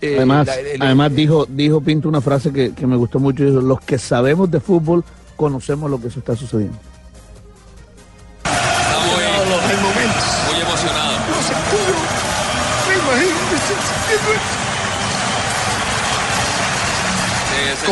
eh, 0.00 0.14
Además, 0.16 0.46
la- 0.48 0.58
el- 0.58 0.82
además 0.82 1.14
dijo, 1.14 1.46
dijo 1.48 1.80
Pinto 1.80 2.08
una 2.08 2.20
frase 2.20 2.52
que, 2.52 2.72
que 2.74 2.86
me 2.88 2.96
gustó 2.96 3.20
mucho. 3.20 3.44
Dijo, 3.44 3.60
los 3.60 3.80
que 3.80 3.98
sabemos 3.98 4.50
de 4.50 4.58
fútbol 4.60 5.04
conocemos 5.36 5.88
lo 5.90 6.00
que 6.00 6.08
eso 6.08 6.18
está 6.20 6.34
sucediendo. 6.34 6.76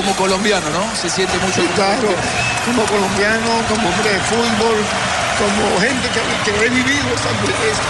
Como 0.01 0.15
colombiano, 0.17 0.65
¿no? 0.71 0.97
Se 0.97 1.11
siente 1.11 1.37
mucho. 1.39 1.61
Sí, 1.61 1.69
claro. 1.75 2.09
Como 2.65 2.83
colombiano, 2.87 3.51
como 3.69 3.89
hombre 3.89 4.11
de 4.13 4.21
fútbol, 4.21 4.79
como 5.37 5.81
gente 5.81 6.09
que, 6.09 6.51
que 6.51 6.57
ha 6.57 6.71
vivido 6.71 7.09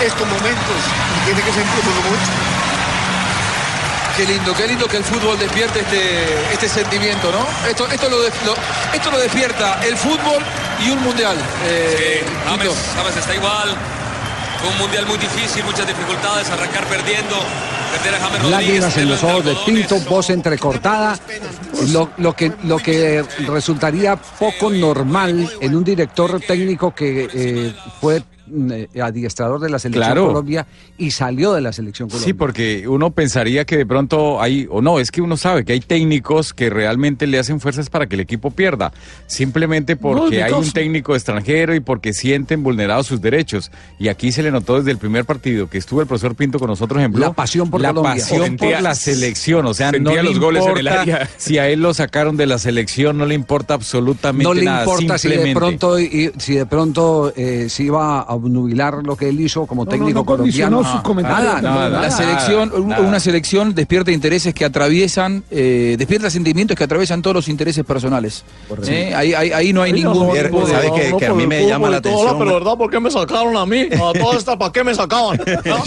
estos 0.04 0.26
momentos. 0.26 0.78
y 1.22 1.24
Tiene 1.26 1.40
que 1.40 1.52
sentirlo 1.52 2.02
mucho. 2.10 2.30
Qué 4.16 4.26
lindo, 4.26 4.54
qué 4.54 4.66
lindo 4.66 4.86
que 4.88 4.96
el 4.98 5.04
fútbol 5.04 5.38
despierte 5.38 5.80
este, 5.80 6.24
este 6.52 6.68
sentimiento, 6.68 7.30
¿no? 7.30 7.46
Esto, 7.68 7.86
esto, 7.90 8.08
lo, 8.08 8.26
esto 8.26 9.10
lo 9.10 9.18
despierta 9.18 9.78
el 9.86 9.96
fútbol 9.96 10.42
y 10.84 10.90
un 10.90 11.00
mundial. 11.02 11.36
eh, 11.64 12.24
James, 12.44 12.68
Tito. 12.68 12.74
James 12.96 13.16
está 13.16 13.34
igual. 13.34 13.74
Fue 14.60 14.68
un 14.68 14.78
mundial 14.78 15.06
muy 15.06 15.16
difícil, 15.16 15.64
muchas 15.64 15.86
dificultades, 15.86 16.50
arrancar 16.50 16.86
perdiendo, 16.86 17.36
perder 17.92 18.14
a 18.14 18.18
James 18.18 18.42
Rodríguez. 18.42 18.50
Lágrimas 18.50 18.96
en 18.98 19.08
los 19.08 19.24
ojos 19.24 19.44
de. 19.44 19.56
Pinto, 19.64 19.98
voz 20.00 20.30
entrecortada, 20.30 21.18
lo, 21.88 22.10
lo 22.18 22.34
que, 22.34 22.52
lo 22.64 22.76
que 22.76 23.24
resultaría 23.46 24.16
poco 24.16 24.70
normal 24.70 25.50
en 25.60 25.74
un 25.74 25.82
director 25.82 26.40
técnico 26.40 26.94
que 26.94 27.28
eh, 27.32 27.74
fue 28.00 28.22
adiestrador 29.02 29.60
de 29.60 29.70
la 29.70 29.78
selección 29.78 30.00
Claro. 30.06 30.26
Colombia 30.28 30.66
y 30.98 31.10
salió 31.10 31.52
de 31.52 31.60
la 31.60 31.72
selección 31.72 32.08
Colombia. 32.08 32.26
Sí, 32.26 32.32
porque 32.32 32.88
uno 32.88 33.10
pensaría 33.10 33.64
que 33.64 33.76
de 33.76 33.86
pronto 33.86 34.40
hay, 34.40 34.66
o 34.70 34.80
no, 34.80 34.98
es 35.00 35.10
que 35.10 35.20
uno 35.22 35.36
sabe 35.36 35.64
que 35.64 35.72
hay 35.72 35.80
técnicos 35.80 36.52
que 36.54 36.70
realmente 36.70 37.26
le 37.26 37.38
hacen 37.38 37.60
fuerzas 37.60 37.90
para 37.90 38.06
que 38.06 38.14
el 38.14 38.20
equipo 38.20 38.50
pierda, 38.50 38.92
simplemente 39.26 39.96
porque 39.96 40.42
hay 40.42 40.52
un 40.52 40.70
técnico 40.70 41.14
extranjero 41.14 41.74
y 41.74 41.80
porque 41.80 42.12
sienten 42.12 42.62
vulnerados 42.62 43.06
sus 43.06 43.20
derechos. 43.20 43.70
Y 43.98 44.08
aquí 44.08 44.32
se 44.32 44.42
le 44.42 44.50
notó 44.50 44.78
desde 44.78 44.90
el 44.90 44.98
primer 44.98 45.24
partido 45.24 45.68
que 45.68 45.78
estuvo 45.78 46.00
el 46.00 46.06
profesor 46.06 46.34
Pinto 46.34 46.58
con 46.58 46.68
nosotros 46.68 47.02
en 47.02 47.12
Blue, 47.12 47.20
La 47.20 47.32
pasión 47.32 47.70
por 47.70 47.80
la 47.80 47.88
Colombia. 47.88 48.14
pasión 48.22 48.42
Sentía- 48.44 48.76
por 48.76 48.82
la 48.82 48.94
selección, 48.94 49.66
o 49.66 49.74
sea, 49.74 49.92
no 49.92 50.14
le 50.14 50.22
los 50.22 50.38
goles 50.38 50.64
en 50.66 50.78
el 50.78 50.88
área. 50.88 51.28
si 51.36 51.58
a 51.58 51.68
él 51.68 51.80
lo 51.80 51.92
sacaron 51.94 52.36
de 52.36 52.46
la 52.46 52.58
selección, 52.58 53.18
no 53.18 53.26
le 53.26 53.34
importa 53.34 53.74
absolutamente 53.74 54.44
no 54.44 54.54
le 54.54 54.64
nada, 54.64 54.84
importa 54.84 55.18
si 55.18 55.28
de 55.28 55.54
pronto 55.54 55.98
y- 55.98 56.30
si 56.38 56.54
de 56.54 56.66
pronto 56.66 57.32
eh, 57.36 57.68
se 57.68 57.84
iba 57.84 58.20
a 58.20 58.34
obnubilar 58.40 59.02
lo 59.04 59.16
que 59.16 59.28
él 59.28 59.40
hizo 59.40 59.66
como 59.66 59.84
No, 59.84 59.90
técnico 59.90 60.10
no, 60.10 60.20
no 60.20 60.24
condicionó 60.24 60.76
colombiano. 60.78 60.96
sus 60.98 61.02
comentarios. 61.06 61.54
Nada, 61.54 61.62
Nada, 61.62 61.88
nada, 61.90 62.02
la 62.02 62.10
selección, 62.10 62.88
nada. 62.88 63.02
una 63.02 63.20
selección 63.20 63.74
despierta 63.74 64.10
intereses 64.10 64.52
que 64.54 64.64
atraviesan, 64.64 65.44
eh, 65.50 65.94
despierta 65.98 66.30
sentimientos 66.30 66.76
que 66.76 66.84
atraviesan 66.84 67.22
todos 67.22 67.34
los 67.36 67.48
intereses 67.48 67.84
personales. 67.84 68.44
¿Eh? 68.88 69.12
Ahí, 69.14 69.32
ahí, 69.34 69.52
ahí 69.52 69.72
no 69.72 69.82
hay 69.82 69.92
ningún 69.92 70.26
no, 70.28 70.32
tipo 70.32 70.60
no, 70.60 70.66
de- 70.66 70.72
¿Sabe 70.72 70.92
que- 70.94 71.10
no, 71.10 71.16
que 71.18 71.26
a 71.26 71.34
mí 71.34 71.46
me 71.46 71.66
llama 71.66 71.88
la 71.90 71.98
atención? 71.98 72.38
Pero 72.38 72.54
verdad, 72.54 72.76
¿por 72.76 72.90
qué 72.90 73.00
me 73.00 73.10
sacaron 73.10 73.56
a 73.56 73.66
mí? 73.66 73.82
A 73.92 74.12
todas 74.18 74.38
estas, 74.38 74.56
¿para 74.56 74.72
qué 74.72 74.82
me 74.82 74.94
sacaban? 74.94 75.40
¿No? 75.64 75.82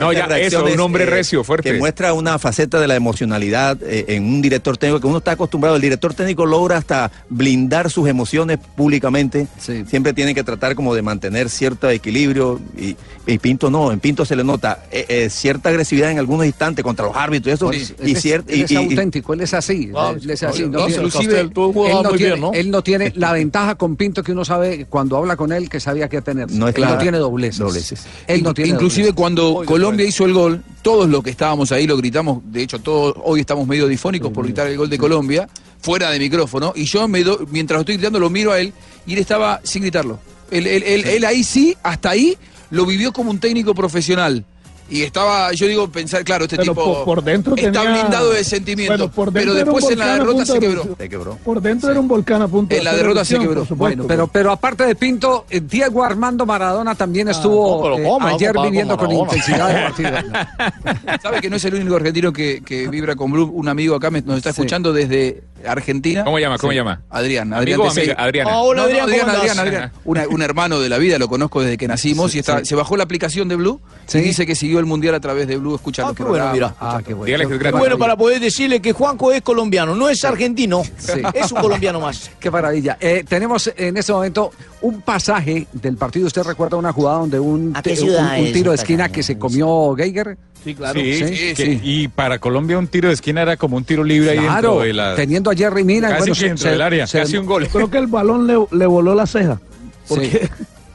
No, 0.00 0.12
ya, 0.12 0.26
eso, 0.38 0.64
un 0.64 0.80
hombre 0.80 1.04
eh, 1.04 1.06
recio, 1.06 1.42
fuerte. 1.44 1.72
Que 1.72 1.78
muestra 1.78 2.12
una 2.12 2.38
faceta 2.38 2.78
de 2.80 2.86
la 2.88 2.94
emocionalidad 2.94 3.78
eh, 3.82 4.04
en 4.08 4.24
un 4.24 4.40
director 4.42 4.76
técnico 4.78 5.00
que 5.00 5.06
uno 5.06 5.18
está 5.18 5.32
acostumbrado. 5.32 5.76
El 5.76 5.82
director 5.82 6.14
técnico 6.14 6.46
logra 6.46 6.76
hasta 6.76 7.10
blindar 7.28 7.90
sus 7.90 8.08
emociones 8.08 8.58
públicamente. 8.76 9.46
Sí. 9.58 9.84
Siempre 9.86 10.12
tiene 10.12 10.34
que 10.34 10.44
tratar 10.44 10.74
como 10.74 10.94
de 10.94 11.02
mantener 11.02 11.50
equilibrio. 11.96 12.60
Y, 12.78 12.96
y 13.26 13.38
Pinto 13.38 13.70
no, 13.70 13.90
en 13.92 13.98
Pinto 14.00 14.24
se 14.24 14.36
le 14.36 14.44
nota 14.44 14.84
eh, 14.90 15.04
eh, 15.08 15.30
cierta 15.30 15.68
agresividad 15.68 16.10
en 16.12 16.18
algunos 16.18 16.46
instantes 16.46 16.82
contra 16.84 17.04
los 17.06 17.16
árbitros 17.16 17.50
y 17.50 17.54
eso. 17.54 17.66
Pues, 17.66 17.94
y 18.00 18.10
él 18.10 18.16
es- 18.16 18.24
cier- 18.24 18.44
él 18.46 18.62
es 18.62 18.70
y- 18.70 18.74
y- 18.74 18.76
auténtico, 18.76 19.34
él 19.34 19.40
es 19.40 19.54
así. 19.54 19.90
Él 20.22 20.30
es 20.30 20.42
así. 20.42 20.62
no, 20.66 20.88
inclusive, 20.88 21.40
él 21.40 21.50
no 21.54 21.72
tiene, 22.10 22.16
bien, 22.16 22.40
¿no? 22.40 22.52
él 22.52 22.70
no 22.70 22.82
tiene 22.82 23.12
la 23.16 23.32
ventaja 23.34 23.74
con 23.74 23.96
Pinto 23.96 24.22
que 24.22 24.32
uno 24.32 24.44
sabe 24.44 24.86
cuando 24.88 25.16
habla 25.16 25.36
con 25.36 25.52
él 25.52 25.68
que 25.68 25.80
sabía 25.80 26.08
qué 26.08 26.22
tener. 26.22 26.50
No 26.52 26.68
es 26.68 26.76
él 26.76 26.84
no 26.84 26.98
tiene 26.98 27.18
dobleces. 27.18 27.58
dobleces. 27.58 28.06
Él 28.26 28.42
no 28.42 28.54
tiene 28.54 28.70
Inclusive 28.70 29.08
dobleces. 29.08 29.16
cuando 29.16 29.52
Muy 29.54 29.66
Colombia 29.66 30.06
hizo 30.06 30.24
el 30.24 30.32
gol, 30.32 30.62
todos 30.82 31.08
los 31.08 31.22
que 31.22 31.30
estábamos 31.30 31.72
ahí 31.72 31.86
lo 31.86 31.96
gritamos, 31.96 32.40
de 32.44 32.62
hecho 32.62 32.78
todos 32.78 33.14
hoy 33.24 33.40
estamos 33.40 33.66
medio 33.66 33.88
difónicos 33.88 34.30
por 34.32 34.44
gritar 34.44 34.66
el 34.68 34.76
gol 34.76 34.88
de 34.88 34.98
Colombia, 34.98 35.48
fuera 35.80 36.10
de 36.10 36.18
micrófono, 36.18 36.72
y 36.76 36.84
yo 36.84 37.06
me 37.08 37.22
do- 37.24 37.46
mientras 37.50 37.76
lo 37.76 37.80
estoy 37.80 37.96
gritando 37.96 38.18
lo 38.18 38.30
miro 38.30 38.52
a 38.52 38.60
él 38.60 38.72
y 39.06 39.14
él 39.14 39.18
estaba 39.18 39.60
sin 39.64 39.82
gritarlo. 39.82 40.18
Él, 40.50 40.66
él- 40.66 40.82
él- 40.84 41.04
él 41.06 41.24
ahí 41.24 41.42
sí, 41.44 41.76
hasta 41.82 42.10
ahí, 42.10 42.36
lo 42.70 42.86
vivió 42.86 43.12
como 43.12 43.30
un 43.30 43.38
técnico 43.38 43.74
profesional. 43.74 44.44
Y 44.88 45.02
estaba, 45.02 45.50
yo 45.52 45.66
digo, 45.66 45.88
pensar, 45.90 46.22
claro, 46.22 46.44
este 46.44 46.58
Pero 46.58 46.70
tipo 46.72 46.84
por, 46.84 47.04
por 47.04 47.24
dentro 47.24 47.56
está 47.56 47.72
tenía- 47.72 47.90
blindado 48.02 48.30
de 48.30 48.44
sentimiento, 48.44 48.92
Bueno, 48.96 49.10
por 49.12 49.32
pero 49.32 49.52
después 49.52 49.90
en 49.90 49.98
la 49.98 50.12
derrota 50.14 50.46
se 50.46 50.52
de 50.52 50.58
quebró. 50.60 50.96
se 50.96 51.08
quebró. 51.08 51.38
Por 51.44 51.60
dentro 51.60 51.90
era 51.90 51.98
un 51.98 52.06
volcán 52.06 52.40
a 52.42 52.46
punto 52.46 52.72
En 52.72 52.84
la 52.84 52.94
derrota 52.94 53.24
se 53.24 53.36
quebró. 53.36 53.66
Bueno, 53.70 54.04
pero, 54.06 54.28
pero 54.28 54.52
aparte 54.52 54.86
de 54.86 54.94
Pinto, 54.94 55.44
eh, 55.50 55.60
Diego 55.60 56.04
Armando 56.04 56.46
Maradona 56.46 56.94
también 56.94 57.26
estuvo 57.28 57.88
no, 57.88 57.96
pero 57.96 58.28
eh, 58.28 58.32
ayer 58.34 58.52
viviendo 58.62 58.96
con, 58.96 59.08
Maradona. 59.08 59.32
intensidad 59.34 59.70
el 59.76 59.82
partido. 60.22 61.18
Sabe 61.20 61.40
que 61.40 61.50
no 61.50 61.56
es 61.56 61.64
el 61.64 61.74
único 61.74 61.96
argentino 61.96 62.32
que, 62.32 62.62
que 62.64 62.86
vibra 62.86 63.16
con 63.16 63.32
Blue. 63.32 63.50
Un 63.52 63.66
amigo 63.68 63.96
acá 63.96 64.12
me- 64.12 64.22
nos 64.22 64.36
está 64.36 64.50
escuchando 64.50 64.92
desde 64.92 65.42
Argentina. 65.66 66.24
¿Cómo 66.24 66.38
llama? 66.38 66.58
¿Cómo 66.58 66.72
Sí. 66.72 66.78
ama? 66.78 67.02
Adrián. 67.10 67.52
Adrián 67.52 67.80
amiga? 67.80 68.14
Adriana. 68.18 68.58
Hola, 68.58 68.82
no, 68.82 68.86
Adrián, 68.88 69.04
Adrián, 69.04 69.20
¿cómo 69.26 69.32
Adrián, 69.38 69.58
andás? 69.58 69.66
Adrián. 69.74 69.92
Una- 70.04 70.28
un 70.28 70.42
hermano 70.42 70.80
de 70.80 70.88
la 70.88 70.98
vida, 70.98 71.18
lo 71.18 71.28
conozco 71.28 71.60
desde 71.62 71.76
que 71.78 71.88
nacimos 71.88 72.34
y 72.34 72.38
está, 72.40 72.64
se 72.64 72.74
bajó 72.74 72.96
la 72.96 73.04
aplicación 73.04 73.48
de 73.48 73.56
Blue 73.56 73.80
y 74.12 74.18
dice 74.18 74.46
que 74.46 74.54
siguió 74.54 74.78
el 74.78 74.86
mundial 74.86 75.14
a 75.14 75.20
través 75.20 75.46
de 75.48 75.56
Blue, 75.56 75.74
escuchando 75.74 76.14
qué 76.14 76.22
bueno, 76.24 76.50
mira. 76.52 76.74
Ah, 76.80 77.00
qué 77.04 77.14
bueno. 77.14 77.48
Qué 77.58 77.70
bueno 77.72 77.98
para 77.98 78.16
poder 78.16 78.40
decirle 78.40 78.80
que 78.80 78.92
Juanco 78.92 79.32
es 79.32 79.42
colombiano, 79.42 79.94
no 79.96 80.08
es 80.08 80.24
argentino, 80.24 80.82
es 81.34 81.52
un 81.52 81.60
colombiano 81.60 82.00
más. 82.00 82.30
Qué 82.40 82.50
maravilla. 82.50 82.96
Eh, 83.00 83.24
tenemos 83.28 83.70
en 83.76 83.96
este 83.96 84.12
momento 84.12 84.50
un 84.82 85.00
pasaje 85.00 85.66
del 85.72 85.96
partido. 85.96 86.26
¿Usted 86.26 86.42
recuerda 86.42 86.76
una 86.76 86.92
jugada 86.92 87.18
donde 87.18 87.40
un, 87.40 87.72
¿A 87.76 87.82
qué 87.82 87.90
te- 87.90 87.96
ciudad 87.96 88.34
un- 88.34 88.40
un 88.40 88.46
es 88.46 88.52
tiro 88.52 88.70
de 88.70 88.76
esquina 88.76 89.08
que 89.08 89.22
se 89.22 89.38
comió 89.38 89.94
Geiger? 89.96 90.36
Sí, 90.66 90.74
claro. 90.74 90.98
Sí, 91.00 91.14
Sí, 91.14 91.54
que- 91.54 91.56
sí. 91.56 91.80
Y 91.84 92.08
para 92.08 92.40
Colombia 92.40 92.76
un 92.76 92.88
tiro 92.88 93.06
de 93.06 93.14
esquina 93.14 93.42
era 93.42 93.56
como 93.56 93.76
un 93.76 93.84
tiro 93.84 94.02
libre 94.02 94.30
ahí 94.30 94.38
dentro 94.40 94.80
de 94.80 94.92
la... 94.92 95.14
teniendo 95.14 95.48
a 95.50 95.54
Jerry 95.54 95.84
Mina. 95.84 96.08
Casi 96.08 96.18
bueno, 96.20 96.34
que 96.34 96.40
se- 96.40 96.46
dentro 96.48 96.62
se- 96.64 96.70
del 96.70 96.82
área, 96.82 97.06
se- 97.06 97.20
casi 97.20 97.36
un 97.36 97.46
gol. 97.46 97.68
Creo 97.68 97.88
que 97.88 97.98
el 97.98 98.08
balón 98.08 98.48
le, 98.48 98.56
le 98.72 98.86
voló 98.86 99.14
la 99.14 99.26
ceja. 99.28 99.60
Porque 100.08 100.50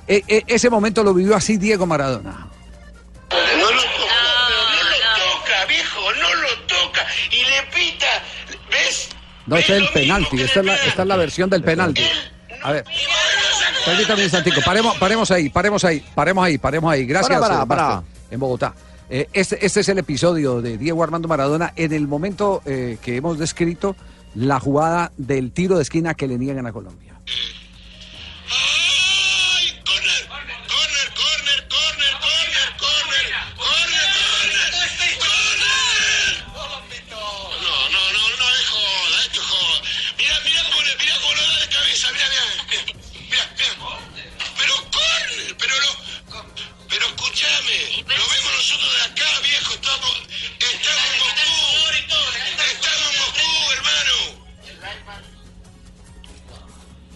E- 0.07 0.23
e- 0.27 0.43
ese 0.47 0.69
momento 0.69 1.03
lo 1.05 1.13
vivió 1.13 1.37
así 1.37 1.55
Diego 1.55 1.85
Maradona. 1.85 2.31
No 2.31 3.71
lo 3.71 3.81
toca, 3.81 4.17
no 4.49 4.83
lo 4.83 5.39
toca, 5.39 5.65
viejo, 5.69 6.01
no 6.21 6.35
lo 6.41 6.49
toca. 6.67 7.01
Y 7.31 7.37
le 7.37 7.61
pita, 7.73 8.07
¿ves? 8.69 9.07
No, 9.47 9.55
este 9.55 9.77
es 9.77 9.83
el 9.83 9.87
penalti. 9.93 10.41
Esta 10.41 10.59
es 10.59 10.65
la, 10.65 10.75
esta 10.75 11.01
es 11.03 11.07
la 11.07 11.15
versión 11.15 11.49
del 11.49 11.63
penalti. 11.63 12.03
A 12.61 12.73
ver. 12.73 12.83
Permítame 13.85 14.15
un 14.19 14.23
instantico. 14.23 14.59
Paremos, 14.65 14.97
paremos 14.97 15.31
ahí, 15.31 15.49
paremos 15.49 15.83
ahí, 15.85 16.03
paremos 16.13 16.43
ahí, 16.45 16.57
paremos 16.57 16.91
ahí. 16.91 17.05
Gracias, 17.05 17.39
Para, 17.39 17.47
para, 17.47 17.63
eh, 17.63 17.67
para. 17.67 18.03
En 18.31 18.39
Bogotá. 18.39 18.73
Eh, 19.13 19.27
este, 19.33 19.65
este 19.65 19.81
es 19.81 19.89
el 19.89 19.97
episodio 19.97 20.61
de 20.61 20.77
Diego 20.77 21.03
Armando 21.03 21.27
Maradona 21.27 21.73
en 21.75 21.91
el 21.91 22.07
momento 22.07 22.61
eh, 22.65 22.97
que 23.01 23.17
hemos 23.17 23.37
descrito 23.37 23.97
la 24.35 24.57
jugada 24.57 25.11
del 25.17 25.51
tiro 25.51 25.75
de 25.75 25.81
esquina 25.81 26.13
que 26.13 26.29
le 26.29 26.37
niegan 26.37 26.65
a 26.65 26.71
Colombia. 26.71 27.19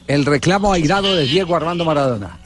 El 0.08 0.26
reclamo 0.26 0.72
airado 0.74 1.16
de 1.16 1.24
Diego 1.26 1.56
Armando 1.56 1.84
Maradona. 1.86 2.40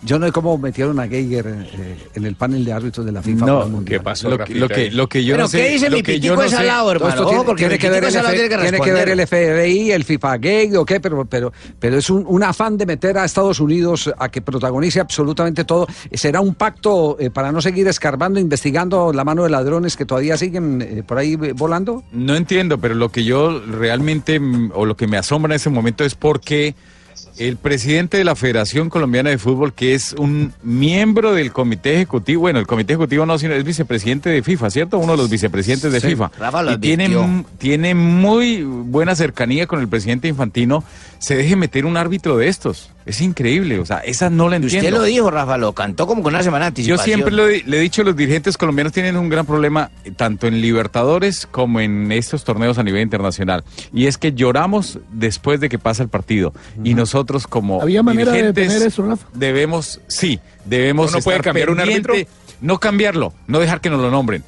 Yo 0.00 0.16
no 0.20 0.26
sé 0.26 0.30
cómo 0.32 0.56
metieron 0.58 1.00
a 1.00 1.08
Geiger 1.08 1.44
eh, 1.48 1.96
en 2.14 2.24
el 2.24 2.36
panel 2.36 2.64
de 2.64 2.72
árbitros 2.72 3.04
de 3.04 3.10
la 3.10 3.20
FIFA. 3.20 3.46
No. 3.46 3.82
¿qué 3.84 3.98
pasó, 3.98 4.30
Lo 4.30 4.38
que- 4.38 4.54
lo 4.54 4.68
que- 4.68 4.92
lo 4.92 5.08
que 5.08 5.24
yo 5.24 5.32
Pero 5.34 5.42
no 5.42 5.48
sé- 5.48 5.58
¿qué 5.58 5.68
dice 5.70 5.90
lo 5.90 5.96
mi 5.96 6.04
pitico 6.04 6.36
no 6.36 6.42
es 6.44 6.52
al 6.54 6.68
lado, 6.68 6.82
Todo 6.84 7.08
hermano? 7.08 7.26
tiene, 7.28 7.44
porque 7.44 7.62
tiene 7.62 7.78
que 7.80 7.90
ver 7.90 8.04
el 8.04 8.14
F- 8.14 8.20
tiene 8.20 8.48
que 8.48 8.56
tiene 8.58 8.80
que 8.80 8.92
ver 8.92 9.08
el. 9.08 9.20
FBI, 9.26 9.90
el 9.90 10.04
FIFA 10.04 10.36
Gay 10.38 10.76
o 10.76 10.84
qué, 10.84 11.00
pero, 11.00 11.24
pero, 11.24 11.52
pero 11.80 11.98
es 11.98 12.10
un, 12.10 12.24
un 12.28 12.44
afán 12.44 12.78
de 12.78 12.86
meter 12.86 13.18
a 13.18 13.24
Estados 13.24 13.58
Unidos 13.58 14.08
a 14.16 14.28
que 14.28 14.40
protagonice 14.40 15.00
absolutamente 15.00 15.64
todo. 15.64 15.88
¿Será 16.12 16.40
un 16.42 16.54
pacto 16.54 17.16
eh, 17.18 17.30
para 17.30 17.50
no 17.50 17.60
seguir 17.60 17.88
escarbando, 17.88 18.38
investigando 18.38 19.12
la 19.12 19.24
mano 19.24 19.42
de 19.42 19.50
ladrones 19.50 19.96
que 19.96 20.04
todavía 20.04 20.36
siguen 20.36 20.80
eh, 20.80 21.02
por 21.04 21.18
ahí 21.18 21.34
volando? 21.34 22.04
No 22.12 22.36
entiendo, 22.36 22.78
pero 22.78 22.94
lo 22.94 23.08
que 23.08 23.24
yo 23.24 23.60
realmente, 23.66 24.38
mm, 24.38 24.70
o 24.76 24.86
lo 24.86 24.96
que 24.96 25.08
me 25.08 25.16
asombra 25.16 25.54
en 25.54 25.56
ese 25.56 25.70
momento 25.70 26.04
es 26.04 26.14
porque 26.14 26.76
Thanks. 27.24 27.27
El 27.38 27.56
presidente 27.56 28.16
de 28.18 28.24
la 28.24 28.34
Federación 28.36 28.90
Colombiana 28.90 29.30
de 29.30 29.38
Fútbol, 29.38 29.72
que 29.72 29.94
es 29.94 30.12
un 30.14 30.52
miembro 30.62 31.32
del 31.32 31.52
comité 31.52 31.94
ejecutivo, 31.94 32.40
bueno, 32.42 32.58
el 32.58 32.66
comité 32.66 32.94
ejecutivo 32.94 33.26
no, 33.26 33.38
sino 33.38 33.54
es 33.54 33.64
vicepresidente 33.64 34.28
de 34.30 34.42
FIFA, 34.42 34.70
¿cierto? 34.70 34.98
Uno 34.98 35.12
de 35.12 35.18
los 35.18 35.30
vicepresidentes 35.30 35.92
de 35.92 36.00
Sí, 36.00 36.08
FIFA. 36.08 36.30
Rafa 36.38 36.62
lo 36.62 36.72
y 36.72 36.78
tiene, 36.78 37.44
tiene 37.58 37.94
muy 37.94 38.62
buena 38.62 39.14
cercanía 39.14 39.66
con 39.66 39.80
el 39.80 39.88
presidente 39.88 40.28
Infantino, 40.28 40.82
se 41.18 41.36
deje 41.36 41.56
meter 41.56 41.84
un 41.86 41.96
árbitro 41.96 42.36
de 42.36 42.48
estos. 42.48 42.90
Es 43.06 43.22
increíble, 43.22 43.78
o 43.78 43.86
sea, 43.86 43.98
esa 44.00 44.28
no 44.28 44.50
la 44.50 44.56
entiendo. 44.56 44.86
Usted 44.86 44.98
lo 44.98 45.02
dijo, 45.02 45.30
Rafa, 45.30 45.56
lo 45.56 45.72
cantó 45.72 46.06
como 46.06 46.22
con 46.22 46.34
una 46.34 46.42
semana 46.42 46.70
de 46.70 46.82
Yo 46.82 46.98
siempre 46.98 47.32
lo 47.32 47.48
he- 47.48 47.62
le 47.64 47.78
he 47.78 47.80
dicho, 47.80 48.02
los 48.04 48.14
dirigentes 48.14 48.58
colombianos 48.58 48.92
tienen 48.92 49.16
un 49.16 49.30
gran 49.30 49.46
problema, 49.46 49.90
eh, 50.04 50.10
tanto 50.14 50.46
en 50.46 50.60
Libertadores 50.60 51.46
como 51.50 51.80
en 51.80 52.12
estos 52.12 52.44
torneos 52.44 52.76
a 52.76 52.82
nivel 52.82 53.00
internacional. 53.00 53.64
Y 53.94 54.06
es 54.08 54.18
que 54.18 54.32
lloramos 54.34 54.98
después 55.10 55.58
de 55.58 55.70
que 55.70 55.78
pasa 55.78 56.02
el 56.02 56.10
partido. 56.10 56.52
Y 56.84 56.92
nosotros 56.92 57.27
como 57.46 57.80
¿Había 57.82 58.02
manera 58.02 58.32
de 58.32 58.38
dirigentes 58.38 58.68
detener 58.68 58.88
eso, 58.88 59.02
Rafa? 59.06 59.26
debemos, 59.34 60.00
sí, 60.08 60.40
debemos 60.64 61.12
¿Uno 61.12 61.22
puede 61.22 61.36
estar 61.36 61.44
cambiar 61.44 61.70
un 61.70 61.80
árbitro? 61.80 62.14
No 62.60 62.78
cambiarlo, 62.80 63.32
no 63.46 63.60
dejar 63.60 63.80
que 63.80 63.90
nos 63.90 64.00
lo 64.00 64.10
nombren. 64.10 64.42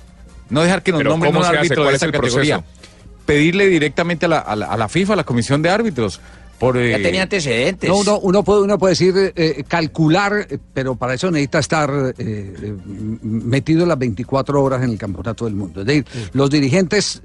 No 0.49 0.63
dejar 0.63 0.83
que 0.83 0.91
nos 0.91 0.99
Pero 1.01 1.11
nombren 1.11 1.33
¿cómo 1.33 1.45
un 1.49 1.55
árbitro 1.57 1.83
¿Cuál 1.83 1.89
de 1.91 1.97
es 1.97 1.97
esa 2.03 2.07
el 2.07 2.13
categoría. 2.13 2.59
proceso? 2.59 3.25
Pedirle 3.27 3.69
directamente 3.69 4.27
a 4.27 4.29
la, 4.29 4.39
a 4.41 4.57
la- 4.57 4.67
a 4.67 4.77
la 4.77 4.89
FIFA, 4.89 5.13
a 5.13 5.17
la 5.17 5.25
Comisión 5.25 5.63
de 5.63 5.69
Árbitros. 5.71 6.21
Por, 6.59 6.77
Ya 6.77 6.97
eh, 6.99 7.03
tenía 7.03 7.23
antecedentes. 7.23 7.89
No, 7.89 7.97
uno, 7.99 8.19
uno 8.19 8.43
puede, 8.45 8.63
uno 8.63 8.77
puede 8.79 8.93
decir, 8.93 9.15
eh, 9.17 9.65
calcular, 9.69 10.47
eh, 10.51 10.59
pero 10.75 10.95
para 10.97 11.15
eso 11.15 11.31
necesita 11.31 11.59
estar 11.61 11.91
metido 13.23 13.87
las 13.87 13.99
24 13.99 14.63
horas 14.63 14.83
en 14.83 14.91
el 14.91 14.99
campeonato 14.99 15.45
del 15.45 15.55
mundo. 15.55 15.81
Es 15.81 15.87
decir, 15.87 16.05
los 16.33 16.51
dirigentes, 16.51 17.23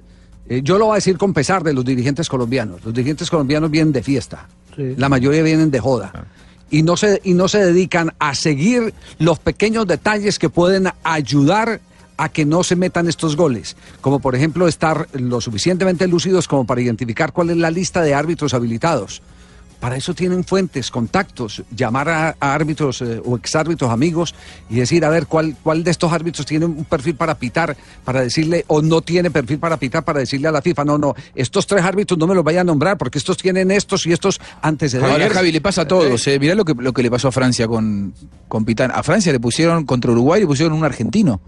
eh, 0.47 0.61
yo 0.63 0.77
lo 0.77 0.85
voy 0.85 0.93
a 0.93 0.95
decir 0.95 1.17
con 1.17 1.33
pesar 1.33 1.63
de 1.63 1.73
los 1.73 1.83
dirigentes 1.83 2.29
colombianos, 2.29 2.83
los 2.85 2.93
dirigentes 2.93 3.29
colombianos 3.29 3.69
vienen 3.71 3.91
de 3.91 4.03
fiesta, 4.03 4.47
la 4.77 5.09
mayoría 5.09 5.43
vienen 5.43 5.71
de 5.71 5.79
joda. 5.79 6.27
Y 6.71 6.83
no, 6.83 6.97
se, 6.97 7.21
y 7.23 7.33
no 7.33 7.47
se 7.47 7.59
dedican 7.59 8.13
a 8.19 8.35
seguir 8.35 8.93
los 9.19 9.39
pequeños 9.39 9.87
detalles 9.87 10.39
que 10.39 10.49
pueden 10.49 10.89
ayudar 11.03 11.79
a 12.17 12.29
que 12.29 12.45
no 12.45 12.63
se 12.63 12.75
metan 12.75 13.07
estos 13.07 13.35
goles, 13.35 13.75
como 14.01 14.19
por 14.19 14.35
ejemplo 14.35 14.67
estar 14.67 15.07
lo 15.13 15.41
suficientemente 15.41 16.07
lúcidos 16.07 16.47
como 16.47 16.65
para 16.65 16.81
identificar 16.81 17.33
cuál 17.33 17.49
es 17.49 17.57
la 17.57 17.71
lista 17.71 18.01
de 18.01 18.13
árbitros 18.13 18.53
habilitados. 18.53 19.21
Para 19.79 19.95
eso 19.97 20.13
tienen 20.13 20.43
fuentes, 20.43 20.89
contactos, 20.89 21.63
llamar 21.75 22.09
a, 22.09 22.35
a 22.39 22.53
árbitros 22.53 23.01
eh, 23.01 23.21
o 23.23 23.35
exárbitros 23.35 23.91
amigos 23.91 24.33
y 24.69 24.75
decir, 24.75 25.05
a 25.05 25.09
ver, 25.09 25.27
¿cuál, 25.27 25.55
cuál 25.61 25.83
de 25.83 25.91
estos 25.91 26.11
árbitros 26.11 26.45
tiene 26.45 26.65
un 26.65 26.85
perfil 26.85 27.15
para 27.15 27.35
pitar, 27.35 27.75
para 28.03 28.21
decirle, 28.21 28.65
o 28.67 28.81
no 28.81 29.01
tiene 29.01 29.31
perfil 29.31 29.59
para 29.59 29.77
pitar, 29.77 30.03
para 30.03 30.19
decirle 30.19 30.47
a 30.47 30.51
la 30.51 30.61
FIFA, 30.61 30.85
no, 30.85 30.97
no, 30.97 31.15
estos 31.35 31.67
tres 31.67 31.83
árbitros 31.83 32.17
no 32.17 32.27
me 32.27 32.35
los 32.35 32.43
vaya 32.43 32.61
a 32.61 32.63
nombrar 32.63 32.97
porque 32.97 33.17
estos 33.17 33.37
tienen 33.37 33.71
estos 33.71 34.05
y 34.05 34.13
estos 34.13 34.39
antecedentes. 34.61 35.11
Ahora, 35.11 35.29
Javi, 35.29 35.51
le 35.51 35.61
pasa 35.61 35.81
a 35.81 35.87
todos. 35.87 36.25
Eh. 36.27 36.39
Mirá 36.39 36.55
lo 36.55 36.65
que, 36.65 36.73
lo 36.77 36.93
que 36.93 37.03
le 37.03 37.11
pasó 37.11 37.27
a 37.27 37.31
Francia 37.31 37.67
con, 37.67 38.13
con 38.47 38.65
Pitán. 38.65 38.91
A 38.93 39.03
Francia 39.03 39.31
le 39.31 39.39
pusieron 39.39 39.85
contra 39.85 40.11
Uruguay, 40.11 40.41
le 40.41 40.47
pusieron 40.47 40.73
un 40.73 40.83
argentino. 40.83 41.41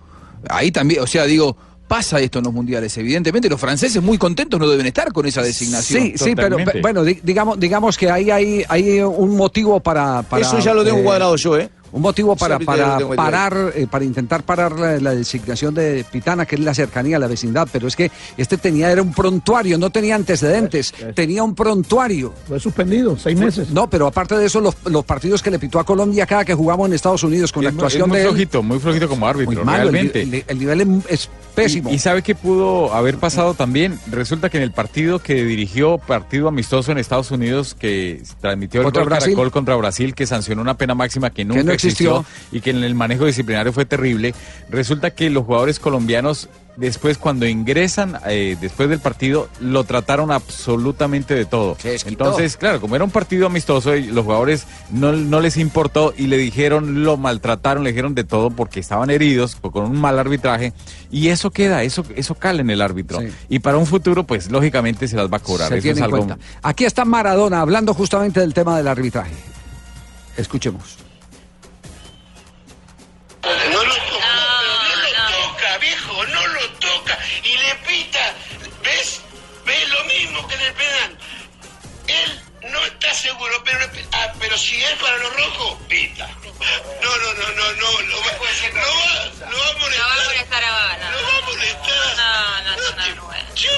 Ahí 0.49 0.71
también, 0.71 1.01
o 1.01 1.07
sea, 1.07 1.25
digo, 1.25 1.57
pasa 1.87 2.19
esto 2.19 2.39
en 2.39 2.45
los 2.45 2.53
mundiales. 2.53 2.97
Evidentemente, 2.97 3.49
los 3.49 3.59
franceses 3.59 4.01
muy 4.01 4.17
contentos 4.17 4.59
no 4.59 4.67
deben 4.67 4.85
estar 4.85 5.11
con 5.13 5.25
esa 5.25 5.41
designación. 5.41 6.03
Sí, 6.03 6.13
sí, 6.17 6.35
pero 6.35 6.57
pe- 6.57 6.81
bueno, 6.81 7.03
di- 7.03 7.19
digamos, 7.23 7.59
digamos 7.59 7.97
que 7.97 8.11
ahí 8.11 8.29
hay, 8.29 8.63
hay 8.67 8.99
un 9.01 9.35
motivo 9.35 9.79
para, 9.79 10.21
para, 10.23 10.41
Eso 10.45 10.59
ya 10.59 10.73
lo 10.73 10.83
tengo 10.83 10.99
eh, 10.99 11.03
cuadrado 11.03 11.35
yo, 11.35 11.57
¿eh? 11.57 11.69
Un 11.89 12.01
motivo 12.01 12.35
para, 12.35 12.59
para 12.59 12.99
parar, 13.15 13.71
eh, 13.73 13.87
para 13.89 14.03
intentar 14.03 14.43
parar 14.43 14.77
la, 14.77 14.99
la 14.99 15.15
designación 15.15 15.73
de 15.73 16.03
Pitana, 16.11 16.45
que 16.45 16.55
es 16.55 16.61
la 16.61 16.73
cercanía, 16.73 17.17
la 17.17 17.27
vecindad, 17.27 17.65
pero 17.71 17.87
es 17.87 17.95
que 17.95 18.11
este 18.35 18.57
tenía, 18.57 18.91
era 18.91 19.01
un 19.01 19.13
prontuario, 19.13 19.77
no 19.77 19.89
tenía 19.89 20.15
antecedentes, 20.15 20.93
tenía 21.15 21.43
un 21.43 21.55
prontuario. 21.55 22.33
Fue 22.45 22.59
suspendido, 22.59 23.17
seis 23.17 23.37
meses. 23.39 23.69
No, 23.69 23.89
pero 23.89 24.05
aparte 24.05 24.35
de 24.37 24.47
eso, 24.47 24.59
los, 24.59 24.75
los 24.85 25.05
partidos 25.05 25.41
que 25.41 25.49
le 25.49 25.59
pitó 25.59 25.79
a 25.79 25.85
Colombia 25.85 26.25
cada 26.25 26.43
que 26.43 26.53
jugamos 26.53 26.87
en 26.89 26.93
Estados 26.93 27.23
Unidos 27.23 27.53
con 27.53 27.63
la 27.63 27.69
es 27.69 27.75
muy- 27.75 27.79
actuación 27.79 28.01
es 28.03 28.07
muy 28.09 28.17
de 28.17 28.23
él, 28.23 28.29
flojito, 28.31 28.63
muy 28.63 28.79
flojito 28.79 29.07
como 29.07 29.25
árbitro, 29.25 29.55
muy 29.55 29.63
malo, 29.63 29.83
el, 29.83 29.91
realmente. 29.93 30.21
el- 30.23 30.43
el 30.45 30.59
nivel 30.59 30.81
es, 30.81 30.87
es 31.09 31.29
pésimo. 31.57 31.89
Y, 31.89 31.95
y 31.95 31.99
sabe 31.99 32.21
qué 32.21 32.35
pudo 32.35 32.93
haber 32.93 33.17
pasado 33.17 33.53
también. 33.53 33.99
Resulta 34.09 34.49
que 34.49 34.57
en 34.57 34.63
el 34.63 34.71
partido 34.71 35.19
que 35.19 35.43
dirigió, 35.43 35.97
partido 35.97 36.47
amistoso 36.47 36.91
en 36.91 36.99
Estados 36.99 37.31
Unidos, 37.31 37.73
que 37.73 38.21
transmitió 38.39 38.81
el 38.81 38.85
Contra 38.85 39.01
gol 39.01 39.09
Brasil. 39.09 39.33
Caracol 39.33 39.51
contra 39.51 39.75
Brasil, 39.75 40.13
que 40.13 40.25
sancionó 40.27 40.61
una 40.61 40.77
pena 40.77 40.95
máxima 40.95 41.31
que 41.31 41.43
nunca 41.43 41.63
no 41.63 41.71
existió. 41.71 42.25
y 42.51 42.61
que 42.61 42.69
en 42.69 42.83
el 42.83 42.95
manejo 42.95 43.25
disciplinario 43.25 43.73
fue 43.73 43.85
terrible. 43.85 44.33
Resulta 44.69 45.11
que 45.11 45.29
los 45.29 45.45
jugadores 45.45 45.79
colombianos, 45.79 46.49
después 46.77 47.17
cuando 47.17 47.45
ingresan, 47.45 48.19
eh, 48.27 48.55
después 48.61 48.87
del 48.87 48.99
partido, 48.99 49.49
lo 49.59 49.83
trataron 49.83 50.31
absolutamente 50.31 51.35
de 51.35 51.45
todo. 51.45 51.75
Entonces, 51.83 52.55
claro, 52.55 52.79
como 52.79 52.95
era 52.95 53.03
un 53.03 53.11
partido 53.11 53.47
amistoso, 53.47 53.95
y 53.95 54.05
los 54.05 54.23
jugadores 54.23 54.65
no, 54.91 55.11
no 55.11 55.41
les 55.41 55.57
importó 55.57 56.13
y 56.15 56.27
le 56.27 56.37
dijeron, 56.37 57.03
lo 57.03 57.17
maltrataron, 57.17 57.83
le 57.83 57.89
dijeron 57.91 58.15
de 58.15 58.23
todo 58.23 58.51
porque 58.51 58.79
estaban 58.79 59.09
heridos, 59.09 59.55
con 59.55 59.83
un 59.85 59.99
mal 59.99 60.17
arbitraje. 60.19 60.73
Y 61.11 61.29
eso 61.29 61.51
queda, 61.51 61.83
eso, 61.83 62.05
eso 62.15 62.35
cala 62.35 62.61
en 62.61 62.69
el 62.69 62.81
árbitro. 62.81 63.19
Y 63.49 63.59
para 63.59 63.77
un 63.77 63.85
futuro, 63.85 64.25
pues 64.25 64.51
lógicamente 64.51 65.07
se 65.07 65.15
las 65.15 65.31
va 65.31 65.37
a 65.37 65.41
cobrar. 65.41 65.69
se 65.69 65.77
Eso 65.79 65.89
es 65.89 66.01
algo. 66.01 66.27
Aquí 66.61 66.85
está 66.85 67.05
Maradona 67.05 67.61
hablando 67.61 67.93
justamente 67.93 68.39
del 68.39 68.53
tema 68.53 68.77
del 68.77 68.87
arbitraje. 68.87 69.33
Escuchemos. 70.37 71.06
Ah, 84.13 84.33
pero 84.39 84.57
si 84.57 84.83
es 84.83 84.91
para 84.93 85.17
los 85.17 85.35
rojos, 85.35 85.77
pita. 85.87 86.27
No, 87.01 87.17
no, 87.17 87.33
no, 87.33 87.51
no, 87.51 87.71
no, 87.73 88.01
lo 88.01 88.19
va, 88.19 88.31
no 88.31 88.81
va, 88.81 89.49
lo 89.51 89.57
va 89.59 89.69
a 89.69 89.77
molestar. 89.77 89.99
No 89.99 90.07
va 90.07 90.13
a 90.13 90.23
molestar 90.25 90.63
ahora. 90.63 91.11
Lo 91.11 91.23
va 91.23 91.37
a 91.37 91.41
molestar. 91.41 92.17
No, 92.17 92.61
no, 92.61 92.75
no, 92.75 93.15
no, 93.15 93.15
no. 93.15 93.55
Yo, 93.55 93.69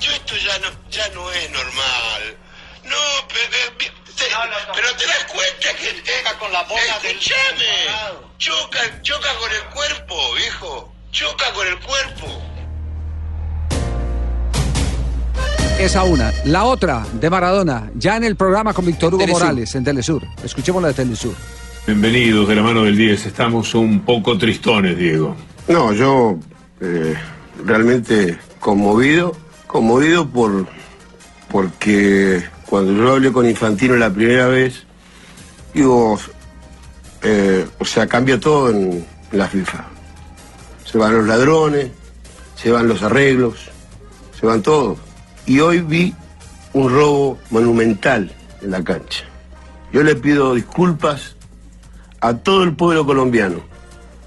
yo 0.00 0.12
esto 0.12 0.36
ya 0.36 0.58
no, 0.58 0.70
ya 0.90 1.08
no 1.10 1.30
es 1.32 1.50
normal. 1.50 2.36
No, 2.84 2.98
pero, 3.28 3.56
eh, 3.56 3.92
te, 4.16 4.26
pero 4.74 4.96
te 4.96 5.06
das 5.06 5.24
cuenta 5.26 5.74
que 5.76 5.88
eh, 5.90 6.24
con 6.38 6.52
la 6.52 6.62
bola 6.64 6.98
del- 7.00 7.16
escuchame, 7.16 7.86
choca, 8.38 9.02
choca 9.02 9.34
con 9.36 9.52
el 9.52 9.64
cuerpo, 9.66 10.32
viejo, 10.34 10.92
choca 11.12 11.52
con 11.52 11.66
el 11.66 11.78
cuerpo. 11.80 12.51
Esa 15.82 16.04
una. 16.04 16.32
La 16.44 16.62
otra, 16.62 17.04
de 17.20 17.28
Maradona, 17.28 17.90
ya 17.96 18.16
en 18.16 18.22
el 18.22 18.36
programa 18.36 18.72
con 18.72 18.86
Víctor 18.86 19.12
Hugo 19.12 19.24
Telesur. 19.24 19.42
Morales, 19.42 19.74
en 19.74 19.82
Telesur. 19.82 20.22
Escuchemos 20.44 20.80
la 20.80 20.88
de 20.88 20.94
Telesur. 20.94 21.34
Bienvenidos 21.88 22.46
de 22.46 22.54
la 22.54 22.62
mano 22.62 22.84
del 22.84 22.96
10. 22.96 23.26
Estamos 23.26 23.74
un 23.74 23.98
poco 24.02 24.38
tristones, 24.38 24.96
Diego. 24.96 25.34
No, 25.66 25.92
yo 25.92 26.38
eh, 26.80 27.16
realmente 27.66 28.38
conmovido, 28.60 29.34
conmovido 29.66 30.28
por 30.28 30.68
porque 31.50 32.44
cuando 32.64 32.92
yo 32.92 33.14
hablé 33.14 33.32
con 33.32 33.50
Infantino 33.50 33.96
la 33.96 34.10
primera 34.10 34.46
vez, 34.46 34.84
digo, 35.74 36.16
eh, 37.22 37.66
o 37.80 37.84
sea, 37.84 38.06
cambia 38.06 38.38
todo 38.38 38.70
en, 38.70 39.04
en 39.32 39.38
la 39.38 39.48
FIFA. 39.48 39.84
Se 40.84 40.96
van 40.96 41.12
los 41.12 41.26
ladrones, 41.26 41.90
se 42.54 42.70
van 42.70 42.86
los 42.86 43.02
arreglos, 43.02 43.68
se 44.38 44.46
van 44.46 44.62
todos. 44.62 44.96
Y 45.46 45.60
hoy 45.60 45.80
vi 45.80 46.14
un 46.72 46.90
robo 46.90 47.38
monumental 47.50 48.32
en 48.60 48.70
la 48.70 48.82
cancha. 48.82 49.24
Yo 49.92 50.02
le 50.02 50.14
pido 50.14 50.54
disculpas 50.54 51.36
a 52.20 52.34
todo 52.34 52.62
el 52.62 52.74
pueblo 52.74 53.04
colombiano, 53.04 53.60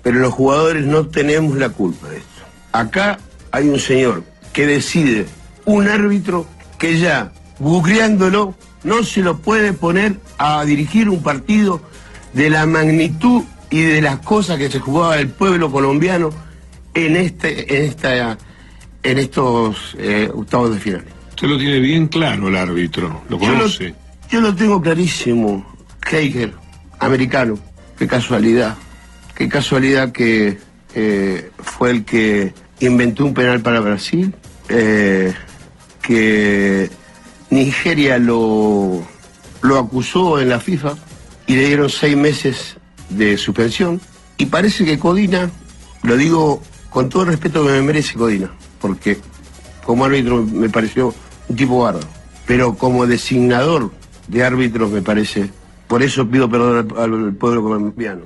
pero 0.03 0.19
los 0.19 0.33
jugadores 0.33 0.85
no 0.85 1.07
tenemos 1.07 1.57
la 1.57 1.69
culpa 1.69 2.09
de 2.09 2.17
esto. 2.17 2.41
Acá 2.71 3.17
hay 3.51 3.69
un 3.69 3.79
señor 3.79 4.23
que 4.53 4.67
decide, 4.67 5.25
un 5.65 5.87
árbitro 5.87 6.45
que 6.77 6.99
ya, 6.99 7.31
googleándolo, 7.59 8.53
no 8.83 9.03
se 9.03 9.21
lo 9.21 9.37
puede 9.37 9.73
poner 9.73 10.19
a 10.37 10.63
dirigir 10.65 11.09
un 11.09 11.23
partido 11.23 11.81
de 12.33 12.49
la 12.49 12.65
magnitud 12.65 13.43
y 13.69 13.81
de 13.81 14.01
las 14.01 14.19
cosas 14.19 14.57
que 14.57 14.69
se 14.69 14.79
jugaba 14.79 15.17
el 15.17 15.29
pueblo 15.29 15.71
colombiano 15.71 16.29
en 16.93 17.15
este, 17.15 17.77
en 17.77 17.85
esta, 17.85 18.37
en 19.05 19.17
estos 19.19 19.95
eh, 19.97 20.29
octavos 20.33 20.73
de 20.73 20.79
final. 20.79 21.03
Usted 21.29 21.47
lo 21.47 21.57
tiene 21.57 21.79
bien 21.79 22.07
claro 22.07 22.47
el 22.47 22.55
árbitro. 22.55 23.21
¿Lo 23.29 23.39
Yo 23.39 23.47
lo- 23.49 23.53
conoce? 23.59 23.93
Yo 24.29 24.41
lo 24.41 24.53
tengo 24.55 24.81
clarísimo. 24.81 25.65
Heiger, 26.11 26.53
americano. 26.99 27.57
Qué 27.97 28.07
casualidad. 28.07 28.75
Qué 29.35 29.47
casualidad 29.47 30.11
que 30.11 30.57
eh, 30.95 31.51
fue 31.59 31.91
el 31.91 32.05
que 32.05 32.53
inventó 32.79 33.25
un 33.25 33.33
penal 33.33 33.61
para 33.61 33.79
Brasil. 33.79 34.33
eh, 34.69 35.33
que 36.01 36.89
Nigeria 37.49 38.17
lo, 38.19 39.03
lo 39.61 39.79
acusó 39.79 40.39
en 40.39 40.49
la 40.49 40.59
FIFA 40.59 40.93
y 41.47 41.55
le 41.55 41.67
dieron 41.67 41.89
seis 41.89 42.15
meses 42.17 42.77
de 43.09 43.37
suspensión. 43.37 43.99
Y 44.37 44.45
parece 44.47 44.85
que 44.85 44.99
Codina, 44.99 45.49
lo 46.03 46.17
digo 46.17 46.61
con 46.89 47.09
todo 47.09 47.23
el 47.23 47.29
respeto 47.29 47.65
que 47.65 47.71
me 47.71 47.81
merece 47.81 48.13
Codina, 48.15 48.51
porque 48.79 49.19
como 49.85 50.05
árbitro 50.05 50.43
me 50.43 50.69
pareció 50.69 51.13
un 51.47 51.55
tipo 51.55 51.83
bárbaro, 51.83 52.07
pero 52.45 52.75
como 52.75 53.05
designador 53.05 53.91
de 54.27 54.43
árbitros 54.43 54.91
me 54.91 55.01
parece, 55.01 55.49
por 55.87 56.01
eso 56.03 56.27
pido 56.27 56.49
perdón 56.49 56.91
al, 56.97 57.13
al 57.13 57.33
pueblo 57.35 57.63
colombiano. 57.63 58.21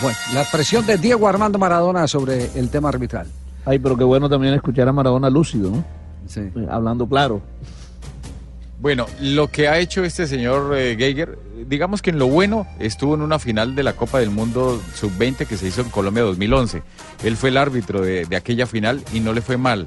Bueno, 0.00 0.18
la 0.34 0.42
expresión 0.42 0.84
de 0.84 0.98
Diego 0.98 1.28
Armando 1.28 1.58
Maradona 1.58 2.08
sobre 2.08 2.50
el 2.58 2.70
tema 2.70 2.88
arbitral. 2.88 3.28
Ay, 3.64 3.78
pero 3.78 3.96
qué 3.96 4.04
bueno 4.04 4.28
también 4.28 4.54
escuchar 4.54 4.88
a 4.88 4.92
Maradona 4.92 5.30
lúcido, 5.30 5.70
¿no? 5.70 5.84
Sí. 6.26 6.40
Hablando 6.68 7.08
claro. 7.08 7.40
Bueno, 8.82 9.06
lo 9.20 9.46
que 9.46 9.68
ha 9.68 9.78
hecho 9.78 10.02
este 10.02 10.26
señor 10.26 10.76
eh, 10.76 10.96
Geiger, 10.98 11.38
digamos 11.68 12.02
que 12.02 12.10
en 12.10 12.18
lo 12.18 12.26
bueno 12.26 12.66
estuvo 12.80 13.14
en 13.14 13.22
una 13.22 13.38
final 13.38 13.76
de 13.76 13.84
la 13.84 13.92
Copa 13.92 14.18
del 14.18 14.30
Mundo 14.30 14.82
Sub-20 14.96 15.46
que 15.46 15.56
se 15.56 15.68
hizo 15.68 15.82
en 15.82 15.88
Colombia 15.88 16.24
2011. 16.24 16.82
Él 17.22 17.36
fue 17.36 17.50
el 17.50 17.58
árbitro 17.58 18.00
de, 18.00 18.24
de 18.24 18.34
aquella 18.34 18.66
final 18.66 19.00
y 19.12 19.20
no 19.20 19.32
le 19.34 19.40
fue 19.40 19.56
mal. 19.56 19.86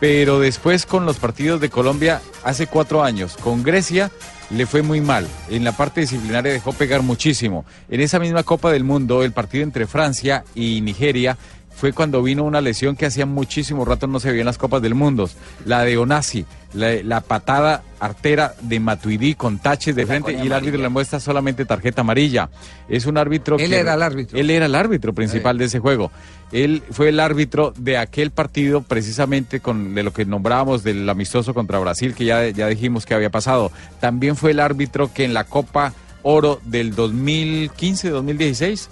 Pero 0.00 0.40
después 0.40 0.84
con 0.84 1.06
los 1.06 1.18
partidos 1.18 1.60
de 1.60 1.70
Colombia 1.70 2.20
hace 2.42 2.66
cuatro 2.66 3.04
años, 3.04 3.36
con 3.36 3.62
Grecia 3.62 4.10
le 4.50 4.66
fue 4.66 4.82
muy 4.82 5.00
mal. 5.00 5.28
En 5.48 5.62
la 5.62 5.70
parte 5.70 6.00
disciplinaria 6.00 6.52
dejó 6.52 6.72
pegar 6.72 7.02
muchísimo. 7.02 7.64
En 7.88 8.00
esa 8.00 8.18
misma 8.18 8.42
Copa 8.42 8.72
del 8.72 8.82
Mundo, 8.82 9.22
el 9.22 9.30
partido 9.30 9.62
entre 9.62 9.86
Francia 9.86 10.44
y 10.56 10.80
Nigeria 10.80 11.38
fue 11.76 11.92
cuando 11.92 12.22
vino 12.22 12.44
una 12.44 12.60
lesión 12.60 12.96
que 12.96 13.06
hacía 13.06 13.26
muchísimo 13.26 13.84
rato 13.84 14.06
no 14.06 14.20
se 14.20 14.28
veía 14.30 14.40
en 14.42 14.46
las 14.46 14.58
Copas 14.58 14.80
del 14.80 14.94
Mundo. 14.94 15.28
La 15.66 15.82
de 15.82 15.96
Onasi, 15.98 16.44
la, 16.72 16.94
la 17.02 17.20
patada 17.20 17.82
artera 18.00 18.54
de 18.60 18.78
Matuidi 18.80 19.34
con 19.34 19.58
taches 19.58 19.94
de 19.96 20.06
frente 20.06 20.32
y 20.32 20.46
el 20.46 20.52
árbitro 20.52 20.80
le 20.80 20.88
muestra 20.88 21.18
solamente 21.20 21.64
tarjeta 21.64 22.02
amarilla. 22.02 22.48
Es 22.88 23.06
un 23.06 23.18
árbitro 23.18 23.56
Él 23.58 23.70
que- 23.70 23.78
era 23.80 23.94
el 23.94 24.02
árbitro. 24.02 24.38
Él 24.38 24.50
era 24.50 24.66
el 24.66 24.74
árbitro 24.74 25.12
principal 25.12 25.58
de 25.58 25.64
ese 25.66 25.80
juego. 25.80 26.10
Él 26.52 26.82
fue 26.90 27.08
el 27.08 27.18
árbitro 27.18 27.72
de 27.76 27.98
aquel 27.98 28.30
partido 28.30 28.82
precisamente 28.82 29.58
con 29.60 29.94
de 29.94 30.02
lo 30.04 30.12
que 30.12 30.24
nombrábamos 30.24 30.84
del 30.84 31.08
amistoso 31.08 31.54
contra 31.54 31.78
Brasil 31.80 32.14
que 32.14 32.24
ya, 32.24 32.48
ya 32.50 32.68
dijimos 32.68 33.04
que 33.06 33.14
había 33.14 33.30
pasado. 33.30 33.72
También 34.00 34.36
fue 34.36 34.52
el 34.52 34.60
árbitro 34.60 35.12
que 35.12 35.24
en 35.24 35.34
la 35.34 35.44
Copa 35.44 35.92
Oro 36.22 36.60
del 36.64 36.94
2015, 36.94 38.08
2016 38.10 38.88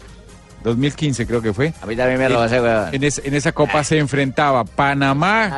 2015 0.62 1.26
creo 1.26 1.42
que 1.42 1.52
fue. 1.52 1.72
A 1.82 1.86
mí 1.86 1.96
también 1.96 2.18
me 2.18 2.28
lo 2.28 2.38
En- 2.38 2.44
hace, 2.44 2.60
weón. 2.60 2.88
En, 2.94 3.04
es- 3.04 3.20
en 3.24 3.34
esa 3.34 3.52
copa 3.52 3.82
se 3.84 3.98
enfrentaba 3.98 4.64
Panamá. 4.64 5.50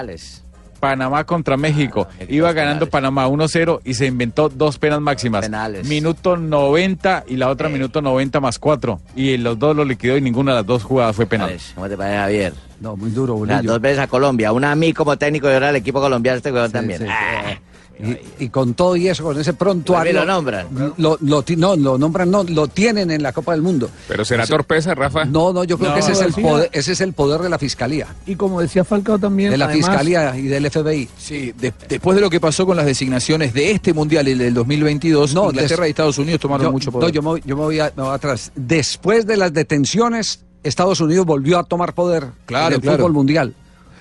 Panamá 0.81 1.25
contra 1.25 1.57
México. 1.57 2.07
Iba 2.29 2.53
ganando 2.53 2.91
Panamá 2.91 3.27
1-0 3.27 3.81
y 3.85 3.95
se 3.95 4.05
inventó 4.05 4.51
dos 4.51 4.77
penas 4.79 5.01
máximas. 5.01 5.49
Minuto 5.85 6.37
90 6.37 7.25
y 7.27 7.37
la 7.37 7.49
otra 7.49 7.71
minuto 7.71 8.03
90 8.03 8.39
más 8.41 8.59
4. 8.59 9.01
Y 9.17 9.39
los 9.39 9.59
dos 9.59 9.75
lo 9.75 9.85
liquidó 9.87 10.17
y 10.19 10.21
ninguna 10.21 10.53
de 10.53 10.59
las 10.59 10.67
dos 10.67 10.83
jugadas 10.85 11.17
fue 11.17 11.25
penal. 11.25 11.57
¿Cómo 11.75 11.89
te 11.89 11.97
parece, 11.97 12.17
Javier? 12.19 12.53
No, 12.81 12.97
muy 12.97 13.11
duro, 13.11 13.43
Las 13.47 13.63
dos 13.65 13.81
veces 13.81 13.99
a 14.01 14.09
Colombia. 14.09 14.53
Una 14.53 14.73
a 14.73 14.75
mí 14.75 14.93
como 14.93 15.17
técnico 15.17 15.49
y 15.49 15.55
ahora 15.55 15.71
al 15.71 15.77
equipo 15.77 16.01
colombiano, 16.03 16.37
este 16.37 16.53
weón 16.53 16.71
también. 16.71 16.99
sí, 16.99 17.07
sí. 17.07 17.11
Ah, 17.11 17.55
Y, 17.99 18.45
y 18.45 18.49
con 18.49 18.75
todo 18.75 18.97
y 18.97 19.09
eso, 19.09 19.23
con 19.23 19.39
ese 19.39 19.53
prontuario. 19.55 20.13
Lo 20.13 20.25
nombran. 20.25 20.67
Lo, 20.97 21.17
lo 21.21 21.45
no, 21.57 21.77
lo 21.77 21.97
nombran, 21.97 22.31
no, 22.31 22.43
lo 22.43 22.67
tienen 22.67 23.11
en 23.11 23.23
la 23.23 23.33
Copa 23.33 23.53
del 23.53 23.63
Mundo. 23.63 23.89
Pero 24.09 24.25
será 24.25 24.47
torpeza, 24.47 24.95
Rafa. 24.95 25.25
No, 25.25 25.53
no, 25.53 25.63
yo 25.65 25.79
creo 25.79 25.91
No, 25.91 25.95
que 25.95 26.01
ese 26.01 26.13
es, 26.13 26.21
el 26.21 26.33
poder, 26.33 26.71
ese 26.73 26.93
es 26.93 27.01
el 27.01 27.13
poder 27.13 27.41
de 27.41 27.49
la 27.49 27.59
fiscalía. 27.59 28.09
Y 28.27 28.35
como 28.35 28.61
decía 28.61 28.85
Falcao 28.85 29.19
también. 29.19 29.51
De 29.53 29.59
la 29.59 29.67
además- 29.67 29.89
fiscalía 29.91 30.37
y 30.37 30.43
del 30.49 30.67
FBI. 30.71 31.09
Sí, 31.17 31.53
de- 31.53 31.73
después 31.89 32.17
de 32.17 32.21
lo 32.21 32.31
que 32.31 32.41
pasó 32.41 32.67
con 32.67 32.77
las 32.77 32.87
designaciones 32.87 33.55
de 33.55 33.71
este 33.71 33.93
mundial, 33.95 34.27
el 34.27 34.39
del 34.39 34.55
2022, 34.55 35.33
No, 35.35 35.47
Inglaterra 35.51 35.83
des- 35.85 35.89
y 35.89 35.91
Estados 35.91 36.19
Unidos 36.19 36.41
tomaron 36.41 36.67
Yo- 36.67 36.73
mucho 36.73 36.87
no, 36.91 36.99
poder. 36.99 37.13
yo 37.13 37.23
me, 37.23 37.29
voy- 37.29 37.43
yo 37.47 37.57
me 37.57 37.63
voy, 37.63 37.79
a- 37.81 37.93
me 37.97 38.03
voy 38.03 38.15
atrás. 38.15 38.51
Después 38.57 39.25
de 39.27 39.37
las 39.37 39.53
detenciones, 39.53 40.45
Estados 40.63 41.01
Unidos 41.01 41.27
volvió 41.27 41.59
a 41.59 41.65
tomar 41.65 41.95
poder 41.95 42.27
Claro, 42.47 42.71
del 42.71 42.81
claro. 42.81 42.99
fútbol 42.99 43.13
mundial. 43.13 43.55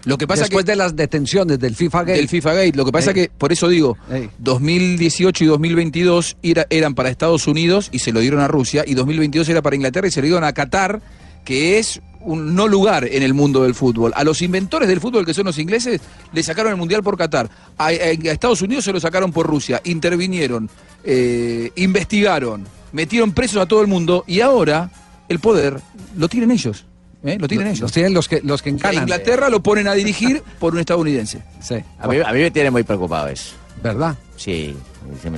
Lo 0.06 0.18
que 0.18 0.28
pasa 0.28 0.42
Después 0.42 0.66
que 0.66 0.72
de 0.72 0.76
las 0.76 0.96
detenciones 0.96 1.60
del 1.60 1.76
FIFA 1.76 2.00
Gate. 2.04 2.18
del 2.18 2.28
FIFA 2.28 2.54
Gate, 2.54 2.74
lo 2.76 2.84
que 2.86 2.92
pasa 2.92 3.12
Ey. 3.12 3.16
que 3.16 3.32
por 3.38 3.54
eso 3.54 3.70
digo, 3.70 3.98
Ey. 4.12 4.30
2018 4.38 5.44
y 5.46 5.48
2022 5.48 6.38
era- 6.44 6.68
eran 6.70 6.94
para 6.94 7.10
Estados 7.10 7.48
Unidos 7.48 7.90
y 7.92 8.00
se 8.00 8.12
lo 8.12 8.20
dieron 8.20 8.40
a 8.42 8.48
Rusia 8.48 8.84
y 8.86 8.96
2022 8.96 9.48
era 9.50 9.62
para 9.62 9.76
Inglaterra 9.76 10.08
y 10.08 10.12
se 10.12 10.20
lo 10.22 10.26
dieron 10.28 10.44
a 10.44 10.52
Qatar, 10.54 11.02
que 11.46 11.80
es 11.80 12.02
un 12.20 12.56
no 12.56 12.68
lugar 12.68 13.06
en 13.06 13.22
el 13.24 13.34
mundo 13.34 13.64
del 13.64 13.76
fútbol. 13.76 14.12
A 14.16 14.24
los 14.24 14.42
inventores 14.42 14.88
del 14.88 15.00
fútbol 15.02 15.26
que 15.26 15.34
son 15.34 15.46
los 15.46 15.58
ingleses 15.60 16.00
le 16.32 16.44
sacaron 16.44 16.72
el 16.72 16.78
mundial 16.78 17.04
por 17.04 17.18
Qatar. 17.18 17.50
A, 17.78 17.86
a- 17.86 17.90
a 17.90 17.92
Estados 18.12 18.62
Unidos 18.62 18.84
se 18.86 18.94
lo 18.94 19.00
sacaron 19.00 19.32
por 19.32 19.46
Rusia. 19.48 19.82
Intervinieron, 19.86 20.70
eh, 21.06 21.72
investigaron, 21.76 22.66
metieron 22.92 23.32
presos 23.32 23.62
a 23.62 23.66
todo 23.66 23.82
el 23.82 23.88
mundo 23.88 24.24
y 24.28 24.42
ahora 24.42 24.90
el 25.30 25.40
poder 25.40 25.80
lo 26.18 26.28
tienen 26.30 26.52
ellos. 26.52 26.86
¿Eh? 27.24 27.38
Lo 27.40 27.48
tienen 27.48 27.68
Los- 27.68 27.72
ellos. 27.78 27.82
Los 27.82 27.92
tienen 27.92 28.14
los 28.14 28.28
que, 28.28 28.42
los 28.44 28.62
que 28.62 28.70
encanan. 28.70 29.04
Inglaterra 29.04 29.50
lo 29.50 29.62
ponen 29.62 29.88
a 29.88 29.94
dirigir 29.94 30.42
por 30.60 30.74
un 30.74 30.80
estadounidense. 30.80 31.42
Sí. 31.62 31.76
A 32.00 32.08
mí, 32.08 32.18
a 32.26 32.32
mí 32.32 32.40
me 32.40 32.52
tiene 32.52 32.72
muy 32.72 32.84
preocupado 32.84 33.28
eso. 33.28 33.54
¿Verdad? 33.82 34.16
Sí, 34.38 34.76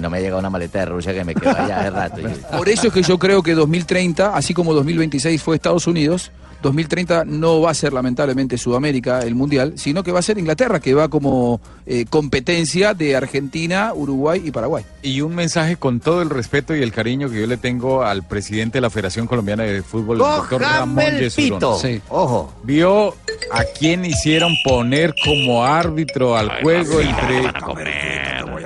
no 0.01 0.09
me 0.09 0.21
llega 0.21 0.37
una 0.37 0.49
maleta 0.49 0.79
de 0.79 0.85
Rusia 0.85 1.13
que 1.13 1.23
me 1.23 1.33
quedo 1.33 1.49
allá 1.51 1.79
hace 1.79 1.89
rato. 1.89 2.21
Y- 2.53 2.55
Por 2.57 2.69
eso 2.69 2.87
es 2.87 2.93
que 2.93 3.01
yo 3.01 3.17
creo 3.17 3.41
que 3.41 3.53
2030, 3.55 4.35
así 4.35 4.53
como 4.53 4.73
2026 4.73 5.41
fue 5.41 5.55
Estados 5.55 5.87
Unidos, 5.87 6.31
2030 6.65 7.25
no 7.25 7.61
va 7.61 7.69
a 7.69 7.73
ser 7.75 7.93
lamentablemente 7.93 8.57
Sudamérica 8.57 9.19
el 9.19 9.35
Mundial, 9.35 9.73
sino 9.75 10.03
que 10.03 10.11
va 10.11 10.17
a 10.17 10.23
ser 10.23 10.39
Inglaterra, 10.39 10.79
que 10.79 10.95
va 10.95 11.09
como 11.09 11.61
eh, 11.85 12.05
competencia 12.09 12.95
de 12.95 13.15
Argentina, 13.15 13.93
Uruguay 13.93 14.41
y 14.43 14.49
Paraguay. 14.49 14.83
Y 15.03 15.21
un 15.21 15.35
mensaje 15.35 15.75
con 15.75 15.99
todo 15.99 16.23
el 16.23 16.31
respeto 16.31 16.75
y 16.75 16.81
el 16.81 16.91
cariño 16.91 17.29
que 17.29 17.39
yo 17.39 17.45
le 17.45 17.57
tengo 17.57 18.01
al 18.03 18.27
presidente 18.27 18.77
de 18.77 18.81
la 18.81 18.89
Federación 18.89 19.27
Colombiana 19.27 19.61
de 19.61 19.83
Fútbol, 19.83 20.17
el 20.17 20.23
doctor 20.23 20.61
Ramón. 20.61 21.05
Sí. 21.29 22.01
Ojo. 22.09 22.51
Vio 22.63 23.09
a 23.51 23.63
quién 23.77 24.03
hicieron 24.03 24.55
poner 24.63 25.13
como 25.23 25.63
árbitro 25.63 26.35
al 26.35 26.63
juego 26.63 26.99
entre 26.99 27.43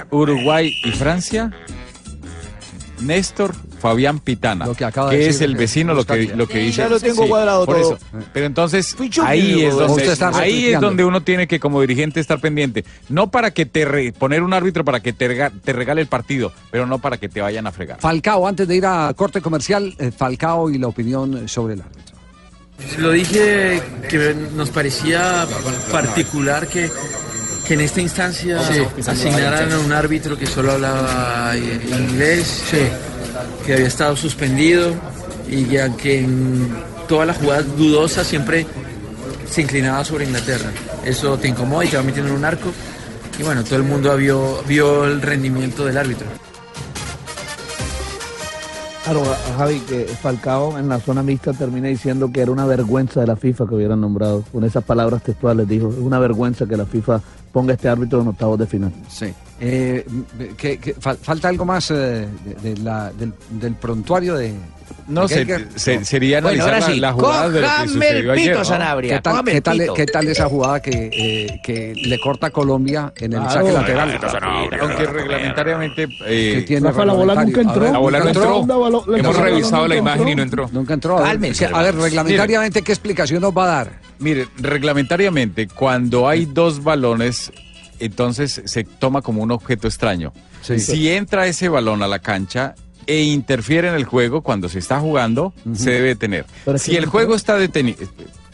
Uruguay 0.09 0.73
y 0.85 0.91
Francia, 0.91 1.51
Néstor 3.01 3.53
Fabián 3.79 4.19
Pitana, 4.19 4.65
que 5.09 5.19
es 5.19 5.25
decir, 5.27 5.43
el 5.43 5.55
vecino 5.55 5.93
lo 5.93 6.05
que, 6.05 6.27
lo 6.35 6.47
que 6.47 6.59
dice. 6.59 6.77
Ya 6.79 6.89
lo 6.89 6.99
tengo 6.99 7.23
Sí, 7.23 7.29
cuadrado 7.29 7.65
por 7.65 7.79
todo. 7.81 7.95
eso. 7.95 8.05
Pero 8.33 8.45
entonces, 8.45 8.95
ahí 9.23 9.63
es 9.63 9.75
donde, 9.75 10.05
está 10.11 10.29
ahí 10.37 10.67
es 10.73 10.79
donde 10.81 11.03
uno 11.05 11.21
tiene 11.21 11.47
que 11.47 11.59
como 11.59 11.81
dirigente 11.81 12.19
estar 12.19 12.39
pendiente. 12.39 12.83
No 13.09 13.31
para 13.31 13.51
que 13.51 13.65
te 13.65 13.85
re- 13.85 14.11
poner 14.11 14.43
un 14.43 14.53
árbitro 14.53 14.83
para 14.85 14.99
que 14.99 15.13
te, 15.13 15.27
rega- 15.27 15.51
te 15.63 15.73
regale 15.73 16.01
el 16.01 16.07
partido, 16.07 16.51
pero 16.71 16.85
no 16.85 16.99
para 16.99 17.17
que 17.17 17.29
te 17.29 17.41
vayan 17.41 17.67
a 17.67 17.71
fregar. 17.71 17.99
Falcao, 17.99 18.47
antes 18.47 18.67
de 18.67 18.75
ir 18.75 18.85
a 18.85 19.13
corte 19.15 19.41
comercial, 19.41 19.93
eh, 19.97 20.11
Falcao 20.11 20.69
y 20.69 20.77
la 20.77 20.87
opinión 20.87 21.47
sobre 21.47 21.75
el 21.75 21.81
árbitro. 21.81 22.15
Lo 22.97 23.11
dije 23.11 23.81
que 24.09 24.35
nos 24.55 24.69
parecía 24.69 25.45
particular 25.91 26.67
que, 26.67 26.89
que 27.69 27.75
en 27.75 27.81
esta 27.81 28.01
instancia 28.01 28.59
asignaran 29.05 29.71
a 29.71 29.77
un 29.77 29.91
árbitro 29.91 30.35
que 30.35 30.47
solo 30.47 30.71
hablaba 30.71 31.55
inglés, 31.55 32.63
que 33.63 33.73
había 33.73 33.85
estado 33.85 34.15
suspendido 34.15 34.95
y 35.47 35.65
ya 35.65 35.95
que 35.95 36.21
en 36.21 36.67
todas 37.07 37.27
las 37.27 37.37
jugadas 37.37 37.77
dudosas 37.77 38.25
siempre 38.25 38.65
se 39.47 39.61
inclinaba 39.61 40.03
sobre 40.03 40.25
Inglaterra. 40.25 40.71
Eso 41.05 41.37
te 41.37 41.47
incomoda 41.47 41.85
y 41.85 41.89
te 41.89 41.97
va 41.97 42.01
metiendo 42.01 42.31
en 42.31 42.39
un 42.39 42.45
arco. 42.45 42.71
Y 43.37 43.43
bueno, 43.43 43.63
todo 43.63 43.75
el 43.75 43.83
mundo 43.83 44.17
vio, 44.17 44.63
vio 44.67 45.05
el 45.05 45.21
rendimiento 45.21 45.85
del 45.85 45.99
árbitro. 45.99 46.25
Claro, 49.03 49.23
Javi, 49.57 49.79
que 49.81 50.05
Falcao 50.05 50.77
en 50.79 50.89
la 50.89 50.99
zona 50.99 51.21
mixta 51.21 51.53
termina 51.53 51.87
diciendo 51.87 52.31
que 52.31 52.41
era 52.41 52.51
una 52.51 52.65
vergüenza 52.65 53.21
de 53.21 53.27
la 53.27 53.35
FIFA 53.35 53.67
que 53.67 53.75
hubieran 53.75 54.01
nombrado. 54.01 54.43
Con 54.51 54.63
esas 54.63 54.83
palabras 54.83 55.21
textuales 55.21 55.67
dijo, 55.67 55.89
es 55.89 55.99
una 55.99 56.17
vergüenza 56.17 56.65
que 56.65 56.75
la 56.75 56.85
FIFA 56.85 57.21
ponga 57.51 57.73
este 57.73 57.89
árbitro 57.89 58.21
en 58.21 58.27
octavos 58.27 58.59
de 58.59 58.67
final. 58.67 58.91
Sí. 59.09 59.33
Eh, 59.61 60.05
¿qué- 60.57 60.77
qué- 60.77 60.95
fal- 60.95 61.17
¿Falta 61.17 61.49
algo 61.49 61.65
más 61.65 61.91
eh, 61.91 61.93
de, 61.93 62.29
de 62.61 62.77
la- 62.77 63.11
del, 63.11 63.33
del 63.49 63.73
prontuario 63.75 64.35
de... 64.35 64.53
No, 65.07 65.27
de 65.27 65.45
se- 65.75 65.79
se- 65.79 66.05
sería 66.05 66.39
Bueno, 66.39 66.63
analizar 66.63 66.73
ahora 66.81 66.93
sí, 66.95 66.99
la, 66.99 67.07
la 67.07 67.13
jugada 67.13 67.49
de 67.49 67.61
lo 67.61 67.67
que 67.67 67.87
sucedió 67.89 68.19
el 68.19 68.29
ayer. 68.39 68.55
pito. 68.55 69.01
¿Qué 69.01 69.21
tal, 69.21 69.43
qué, 69.43 69.61
tal, 69.61 69.93
qué 69.95 70.05
tal 70.05 70.27
esa 70.27 70.45
jugada 70.47 70.79
que, 70.81 71.09
eh, 71.11 71.59
que 71.63 71.93
le 71.95 72.19
corta 72.21 72.47
a 72.47 72.49
Colombia 72.51 73.11
en 73.17 73.33
el 73.33 73.39
Claro. 73.41 73.51
saque 73.51 73.71
lateral? 73.73 74.19
Aunque 74.81 75.05
reglamentariamente... 75.05 76.03
eh, 76.25 76.53
que 76.55 76.61
tiene 76.61 76.87
Rafa, 76.87 77.05
la 77.05 77.13
bola 77.13 77.43
nunca 77.43 77.61
entró. 77.61 77.79
Ver, 77.81 77.91
La 77.91 77.97
bola 77.99 78.19
no 78.19 78.27
entró. 78.27 78.59
entró. 78.61 79.15
Hemos 79.15 79.37
revisado 79.37 79.87
la 79.87 79.95
imagen 79.95 80.27
y 80.27 80.35
no 80.35 80.43
entró. 80.43 80.69
Nunca 80.71 80.93
entró. 80.93 81.17
A 81.17 81.33
ver, 81.35 81.51
que- 81.53 81.67
reglamentariamente, 81.91 82.81
¿qué 82.81 82.91
explicación 82.91 83.41
nos 83.41 83.55
va 83.55 83.63
a 83.63 83.67
dar? 83.67 84.08
Mire, 84.19 84.47
reglamentariamente, 84.57 85.67
cuando 85.67 86.27
hay 86.27 86.45
dos 86.45 86.83
balones, 86.83 87.51
entonces 87.99 88.61
se 88.65 88.83
toma 88.83 89.21
como 89.21 89.41
un 89.41 89.51
objeto 89.51 89.87
extraño. 89.87 90.33
Sí. 90.61 90.79
Si 90.79 91.09
entra 91.09 91.47
ese 91.47 91.69
balón 91.69 92.03
a 92.03 92.07
la 92.07 92.19
cancha 92.19 92.75
e 93.07 93.23
interfiere 93.23 93.87
en 93.87 93.95
el 93.95 94.03
juego 94.03 94.41
cuando 94.41 94.69
se 94.69 94.79
está 94.79 94.99
jugando, 94.99 95.53
se 95.73 95.91
debe 95.91 96.09
detener. 96.09 96.45
Si 96.77 96.95
el 96.95 97.05
juego 97.05 97.33
está 97.33 97.57
detenido, 97.57 97.97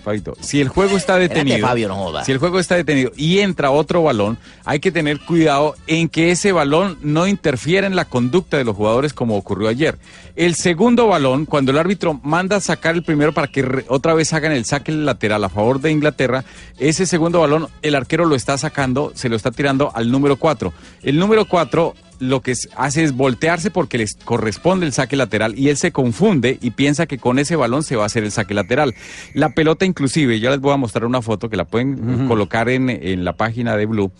Fabito, 0.05 0.37
si 0.39 0.61
el 0.61 0.69
juego 0.69 0.95
está 0.97 1.13
Espérate, 1.19 1.39
detenido, 1.43 1.67
Fabio, 1.67 1.87
no 1.87 1.95
joda. 1.95 2.23
si 2.23 2.31
el 2.31 2.37
juego 2.37 2.59
está 2.59 2.75
detenido 2.75 3.11
y 3.17 3.39
entra 3.39 3.71
otro 3.71 4.03
balón, 4.03 4.37
hay 4.63 4.79
que 4.79 4.91
tener 4.91 5.19
cuidado 5.19 5.75
en 5.87 6.09
que 6.09 6.29
ese 6.29 6.51
balón 6.51 6.99
no 7.01 7.25
interfiera 7.27 7.87
en 7.87 7.95
la 7.95 8.05
conducta 8.05 8.57
de 8.57 8.63
los 8.63 8.75
jugadores 8.75 9.13
como 9.13 9.35
ocurrió 9.35 9.67
ayer. 9.67 9.97
El 10.35 10.53
segundo 10.53 11.07
balón, 11.07 11.45
cuando 11.45 11.71
el 11.71 11.79
árbitro 11.79 12.19
manda 12.23 12.57
a 12.57 12.61
sacar 12.61 12.93
el 12.93 13.03
primero 13.03 13.33
para 13.33 13.47
que 13.47 13.83
otra 13.87 14.13
vez 14.13 14.31
hagan 14.33 14.51
el 14.51 14.65
saque 14.65 14.91
lateral 14.91 15.43
a 15.43 15.49
favor 15.49 15.81
de 15.81 15.91
Inglaterra, 15.91 16.45
ese 16.77 17.07
segundo 17.07 17.39
balón 17.39 17.67
el 17.81 17.95
arquero 17.95 18.25
lo 18.25 18.35
está 18.35 18.57
sacando, 18.59 19.11
se 19.15 19.27
lo 19.27 19.35
está 19.35 19.49
tirando 19.49 19.91
al 19.95 20.11
número 20.11 20.35
4. 20.35 20.71
El 21.01 21.17
número 21.17 21.45
4 21.45 21.95
lo 22.19 22.41
que 22.41 22.53
hace 22.75 23.03
es 23.03 23.13
voltearse 23.13 23.71
porque 23.71 23.97
les 23.97 24.15
corresponde 24.15 24.85
el 24.85 24.93
saque 24.93 25.15
lateral 25.15 25.57
y 25.57 25.69
él 25.69 25.77
se 25.77 25.91
confunde 25.91 26.57
y 26.61 26.71
piensa 26.71 27.05
que 27.05 27.17
con 27.17 27.39
ese 27.39 27.55
balón 27.55 27.83
se 27.83 27.95
va 27.95 28.03
a 28.03 28.05
hacer 28.07 28.23
el 28.23 28.31
saque 28.31 28.53
lateral. 28.53 28.95
La 29.33 29.49
pelota 29.49 29.85
inclusive, 29.85 30.39
ya 30.39 30.49
les 30.49 30.59
voy 30.59 30.73
a 30.73 30.77
mostrar 30.77 31.05
una 31.05 31.21
foto 31.21 31.49
que 31.49 31.57
la 31.57 31.65
pueden 31.65 32.27
colocar 32.27 32.69
en, 32.69 32.89
en 32.89 33.23
la 33.25 33.33
página 33.33 33.75
de 33.75 33.85
Blue. 33.85 34.11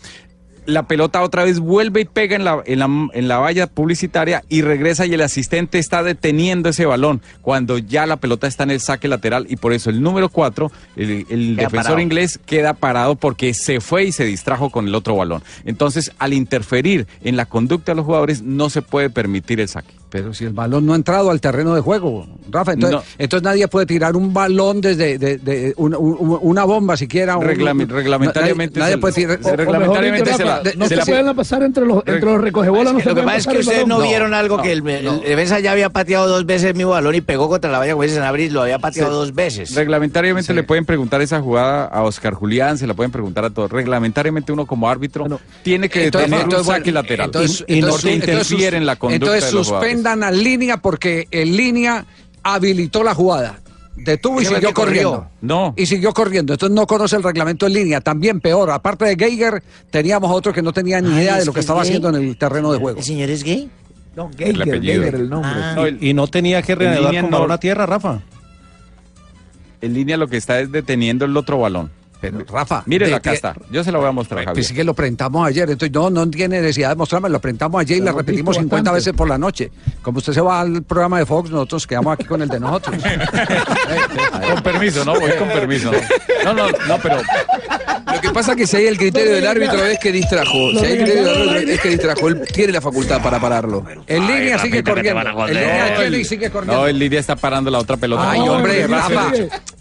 La 0.65 0.83
pelota 0.83 1.21
otra 1.21 1.43
vez 1.43 1.59
vuelve 1.59 2.01
y 2.01 2.05
pega 2.05 2.35
en 2.35 2.43
la, 2.43 2.61
en, 2.65 2.79
la, 2.79 2.87
en 3.13 3.27
la 3.27 3.37
valla 3.37 3.67
publicitaria 3.67 4.43
y 4.49 4.61
regresa 4.61 5.05
y 5.05 5.13
el 5.13 5.21
asistente 5.21 5.79
está 5.79 6.03
deteniendo 6.03 6.69
ese 6.69 6.85
balón 6.85 7.21
cuando 7.41 7.77
ya 7.77 8.05
la 8.05 8.17
pelota 8.17 8.47
está 8.47 8.63
en 8.63 8.71
el 8.71 8.79
saque 8.79 9.07
lateral 9.07 9.45
y 9.49 9.57
por 9.57 9.73
eso 9.73 9.89
el 9.89 10.01
número 10.01 10.29
4, 10.29 10.71
el, 10.95 11.55
defensor 11.55 11.83
parado. 11.83 11.99
inglés 11.99 12.39
queda 12.45 12.73
parado 12.73 13.15
porque 13.15 13.53
se 13.53 13.79
fue 13.79 14.05
y 14.05 14.11
se 14.11 14.25
distrajo 14.25 14.69
con 14.69 14.87
el 14.87 14.95
otro 14.95 15.15
balón. 15.15 15.43
Entonces, 15.65 16.11
al 16.19 16.33
interferir 16.33 17.07
en 17.23 17.37
la 17.37 17.45
conducta 17.45 17.91
de 17.91 17.97
los 17.97 18.05
jugadores, 18.05 18.41
no 18.41 18.69
se 18.69 18.81
puede 18.81 19.09
permitir 19.09 19.59
el 19.59 19.67
saque. 19.67 19.93
Pero 20.15 20.33
si 20.33 20.45
el 20.45 20.53
balón 20.53 20.85
no 20.85 20.93
ha 20.93 20.95
entrado 20.95 21.29
al 21.29 21.41
terreno 21.41 21.75
de 21.75 21.81
juego, 21.81 22.25
Rafa, 22.49 22.71
entonces, 22.71 22.99
No. 22.99 23.03
entonces 23.17 23.43
nadie 23.43 23.67
puede 23.67 23.85
tirar 23.85 24.15
un 24.15 24.33
balón 24.33 24.79
desde 24.79 25.17
de, 25.17 25.37
de- 25.39 25.73
una, 25.75 25.97
un- 25.97 26.39
una 26.41 26.63
bomba 26.63 26.95
siquiera. 26.95 27.35
reglamentariamente 27.37 28.79
Nadie, 28.79 28.79
nadie 28.79 28.93
se- 28.93 28.97
puede 28.97 29.13
tirar. 29.13 29.57
reglamentariamente 29.57 30.33
se 30.33 30.45
la- 30.45 30.61
no 30.77 30.85
se 30.85 30.89
se 30.89 30.95
la- 30.95 31.03
pueden 31.05 31.35
pasar 31.35 31.63
entre 31.63 31.85
los, 31.85 31.97
entre 32.05 32.21
los 32.21 32.39
recogebolas. 32.39 32.93
No 32.93 32.99
Lo 32.99 33.13
que 33.13 33.23
pasa 33.23 33.37
es 33.37 33.47
que 33.47 33.57
ustedes 33.59 33.87
no 33.87 33.99
vieron 34.01 34.33
algo 34.33 34.61
que 34.61 34.71
el, 34.71 34.83
defensa 34.83 35.59
ya 35.59 35.73
había 35.73 35.89
pateado 35.89 36.29
dos 36.29 36.45
veces 36.45 36.73
mismo 36.75 36.91
balón 36.91 37.13
y 37.15 37.19
pegó 37.19 37.49
contra 37.49 37.69
la 37.69 37.79
valla 37.79 37.93
dice 37.95 38.15
Sanabria, 38.15 38.49
lo 38.51 38.61
había 38.61 38.79
pateado 38.79 39.09
Sí. 39.09 39.15
dos 39.17 39.33
veces. 39.35 39.75
Reglamentariamente 39.75 40.53
le 40.53 40.63
pueden 40.63 40.85
preguntar 40.85 41.21
esa 41.21 41.41
jugada 41.41 41.83
a 41.85 42.03
Oscar 42.03 42.33
Julián, 42.35 42.77
se 42.77 42.87
la 42.87 42.93
pueden 42.93 43.11
preguntar 43.11 43.43
a 43.43 43.49
todos. 43.49 43.69
Reglamentariamente 43.69 44.53
uno 44.53 44.65
como 44.65 44.89
árbitro 44.89 45.25
tiene 45.61 45.89
que 45.89 46.05
Entonces, 46.05 46.29
tener 46.29 46.43
entonces, 46.45 46.67
un 46.69 46.73
saque 46.73 46.83
bueno, 46.91 47.01
lateral. 47.01 47.25
entonces- 47.25 47.65
y, 47.67 47.81
no 47.81 47.97
se 47.97 48.13
interfiere 48.13 48.77
en 48.77 48.85
la 48.85 48.95
conducta 48.95 49.25
Entonces 49.25 49.49
de 49.51 49.57
los 49.57 49.67
jugadores. 49.67 49.91
Suspendan 50.05 50.23
a 50.23 50.31
línea 50.31 50.77
porque 50.77 51.27
en 51.31 51.55
línea 51.57 52.05
habilitó 52.43 53.03
la 53.03 53.13
jugada. 53.15 53.59
Detuvo 53.97 54.41
y 54.41 54.45
el 54.45 54.53
siguió 54.53 54.73
corrió. 54.73 55.09
corriendo. 55.11 55.27
No. 55.41 55.73
Y 55.77 55.85
siguió 55.85 56.13
corriendo. 56.13 56.53
Entonces 56.53 56.75
no 56.75 56.85
conoce 56.85 57.15
el 57.15 57.23
reglamento 57.23 57.65
en 57.65 57.73
línea. 57.73 58.01
También 58.01 58.39
peor. 58.41 58.69
Aparte 58.71 59.05
de 59.05 59.15
Geiger, 59.15 59.63
teníamos 59.89 60.29
otro 60.31 60.51
que 60.53 60.61
no 60.61 60.73
tenía 60.73 60.99
ni 61.01 61.09
Ay, 61.09 61.23
idea 61.23 61.33
de 61.35 61.39
¿es 61.41 61.45
lo 61.45 61.53
que 61.53 61.55
que 61.55 61.59
es 61.61 61.63
estaba 61.65 61.81
gay? 61.81 61.89
haciendo 61.89 62.09
en 62.09 62.15
el 62.15 62.37
terreno 62.37 62.71
de 62.73 62.79
juego. 62.79 62.97
¿El 62.99 63.03
señor 63.05 63.29
es 63.29 63.43
gay? 63.43 63.69
No, 64.15 64.29
El 64.37 64.57
Geiger. 64.63 64.81
Geiger, 64.81 65.15
el 65.15 65.29
nombre. 65.29 65.51
Ah. 65.55 65.73
No, 65.75 65.85
el- 65.85 66.03
Y 66.03 66.13
no 66.13 66.27
tenía 66.27 66.61
que 66.61 66.75
reanudar 66.75 67.21
con 67.21 67.31
no. 67.31 67.37
balón 67.37 67.51
a 67.51 67.57
tierra, 67.59 67.85
Rafa. 67.85 68.19
En 69.81 69.93
línea 69.93 70.17
lo 70.17 70.27
que 70.27 70.37
está 70.37 70.59
es 70.59 70.71
deteniendo 70.71 71.25
el 71.25 71.35
otro 71.37 71.59
balón. 71.59 71.89
Pero, 72.31 72.45
Rafa. 72.51 72.83
Acá 73.15 73.29
de- 73.31 73.35
está. 73.35 73.55
Yo 73.71 73.83
se 73.83 73.91
lo 73.91 73.99
voy 73.99 74.09
a 74.09 74.11
mostrar, 74.11 74.39
Javier. 74.39 74.53
Pues 74.53 74.67
sí 74.67 74.73
que 74.73 74.83
lo 74.83 74.93
presentamos 74.93 75.47
ayer, 75.47 75.69
entonces 75.69 75.93
no, 75.93 76.09
no 76.09 76.29
tiene 76.29 76.59
necesidad 76.61 76.89
de 76.89 76.95
mostrarme, 76.95 77.29
lo 77.29 77.39
presentamos 77.39 77.81
ayer 77.81 77.97
y 77.97 78.01
hemos 78.01 78.15
repetimos 78.15 78.51
visto 78.57 78.61
50 78.63 78.75
bastante. 78.91 78.97
veces 78.99 79.13
por 79.13 79.27
la 79.29 79.37
noche. 79.37 79.71
Como 80.01 80.17
usted 80.19 80.33
se 80.33 80.41
va 80.41 80.61
al 80.61 80.83
programa 80.83 81.19
de 81.19 81.25
Fox, 81.25 81.49
nosotros 81.49 81.85
quedamos 81.87 82.13
aquí 82.13 82.25
con 82.25 82.41
el 82.41 82.49
de 82.49 82.59
nosotros. 82.59 82.95
Con 84.53 84.63
permiso, 84.63 85.03
¿no? 85.05 85.19
Voy 85.19 85.31
con 85.37 85.47
permiso. 85.49 85.91
No, 86.43 86.53
no, 86.53 86.67
no, 86.87 86.97
pero 87.01 87.17
Lo 88.13 88.21
que 88.21 88.29
pasa 88.31 88.51
es 88.51 88.57
que 88.57 88.67
si 88.67 88.77
hay 88.77 88.87
el 88.87 88.97
criterio 88.97 89.33
del 89.33 89.47
árbitro 89.47 89.83
es 89.85 89.99
que 89.99 90.11
distrajo. 90.11 90.71
Si 90.71 90.77
hay 90.85 90.91
el 90.93 91.03
criterio 91.03 91.23
del 91.23 91.49
árbitro 91.49 91.73
es 91.73 91.79
que 91.81 91.89
distrajo. 91.89 92.27
Él 92.27 92.41
tiene 92.53 92.73
la 92.73 92.81
facultad 92.81 93.21
para 93.21 93.39
pararlo. 93.39 93.83
En 94.07 94.27
línea 94.27 94.59
sigue 94.59 94.83
corriendo. 94.83 95.47
En 95.47 95.53
línea 95.53 96.23
sigue 96.25 96.49
corriendo. 96.49 96.81
no, 96.81 96.87
el 96.87 96.99
Lidia 96.99 97.19
está 97.19 97.35
parando 97.35 97.71
la 97.71 97.79
otra 97.79 97.97
pelota. 97.97 98.31
Ay, 98.31 98.41
hombre, 98.41 98.87
Rafa. 98.87 99.31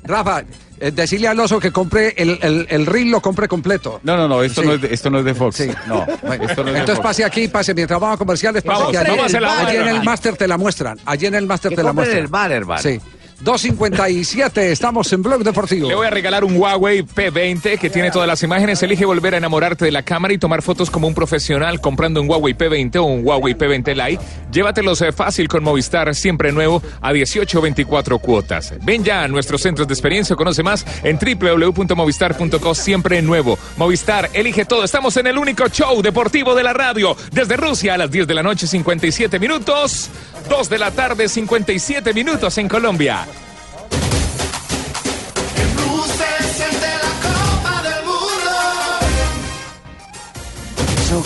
Rafa, 0.05 0.45
decirle 0.79 1.29
al 1.29 1.39
oso 1.41 1.59
que 1.61 1.71
compre 1.73 2.15
el, 2.17 2.39
el, 2.43 2.67
el 2.71 2.87
reel, 2.87 3.11
lo 3.11 3.21
compre 3.21 3.49
completo. 3.49 4.01
No, 4.03 4.17
no, 4.17 4.29
no, 4.29 4.43
esto, 4.43 4.61
Sí. 4.63 4.67
no, 4.69 4.75
es 4.75 4.81
de, 4.83 4.95
esto 4.95 5.11
no 5.11 5.19
es 5.21 5.25
de 5.25 5.35
Fox. 5.35 5.57
Sí. 5.57 5.71
No, 5.87 6.05
esto 6.05 6.63
no 6.63 6.69
es 6.69 6.75
de 6.75 6.81
Entonces 6.81 6.97
Fox. 6.97 7.01
pase 7.03 7.25
aquí, 7.25 7.49
pase 7.49 7.75
mientras 7.75 8.01
vamos 8.01 8.17
a 8.17 8.19
comerciales. 8.19 8.63
pase 8.63 8.81
Vamos, 8.83 8.97
aquí. 8.97 9.11
vamos 9.11 9.35
a 9.35 9.41
la 9.41 9.59
allí 9.67 9.77
en 9.77 9.89
el 9.89 10.03
máster 10.03 10.37
te 10.37 10.49
la 10.49 10.57
muestran. 10.59 10.99
Allí 11.05 11.27
en 11.27 11.35
el 11.35 11.47
máster 11.47 11.75
te 11.75 11.83
la 11.83 11.93
muestran. 11.93 12.19
el 12.21 12.27
bar, 12.29 12.53
hermano. 12.53 12.83
Sí. 12.83 13.01
2.57, 13.45 14.59
estamos 14.59 15.13
en 15.13 15.23
Blog 15.23 15.45
Deportivo. 15.45 15.87
Le 15.87 15.95
voy 15.95 16.07
a 16.07 16.11
regalar 16.11 16.45
un 16.45 16.57
Huawei 16.57 17.03
P20 17.03 17.79
que 17.79 17.91
tiene 17.91 18.11
todas 18.11 18.27
las 18.27 18.43
imágenes. 18.43 18.83
Elige 18.83 19.05
volver 19.05 19.35
a 19.35 19.37
enamorarte 19.37 19.85
de 19.85 19.93
la 19.93 20.03
cámara 20.03 20.33
y 20.33 20.39
tomar 20.39 20.63
fotos 20.63 20.91
como 20.91 21.07
un 21.07 21.15
profesional 21.15 21.79
comprando 21.83 22.23
un 22.23 22.31
Huawei 22.31 22.57
P20 22.57 22.97
o 22.97 23.05
un 23.05 23.23
Huawei 23.23 23.55
P20 23.55 23.95
Lite. 23.95 24.25
Llévatelos 24.51 25.03
eh, 25.03 25.13
fácil 25.13 25.47
con 25.49 25.63
Movistar, 25.63 26.15
siempre 26.15 26.53
nuevo, 26.53 26.83
a 27.03 27.13
18 27.13 27.59
o 27.59 27.61
24 27.61 28.19
cuotas. 28.19 28.73
Ven 28.83 29.05
ya 29.05 29.25
a 29.25 29.29
nuestros 29.29 29.61
centros 29.61 29.87
de 29.89 29.93
experiencia, 29.93 30.37
conoce 30.37 30.63
más 30.63 30.87
en 31.03 31.19
www.movistar.co, 31.19 32.75
siempre 32.75 33.21
nuevo. 33.21 33.59
Movistar, 33.77 34.31
elige 34.33 34.65
todo. 34.65 34.85
Estamos 34.85 35.19
en 35.19 35.27
el 35.27 35.37
único 35.37 35.69
show 35.69 36.01
deportivo 36.01 36.55
de 36.55 36.63
la 36.63 36.73
radio. 36.73 37.15
Desde 37.31 37.59
Rusia 37.59 37.93
a 37.93 37.99
las 37.99 38.11
10 38.11 38.27
de 38.27 38.35
la 38.35 38.43
noche, 38.43 38.67
57 38.67 39.39
minutos. 39.39 40.09
2 40.49 40.69
de 40.71 40.79
la 40.79 40.91
tarde, 40.91 41.29
57 41.29 42.15
minutos 42.15 42.57
en 42.57 42.69
Colombia. 42.69 43.27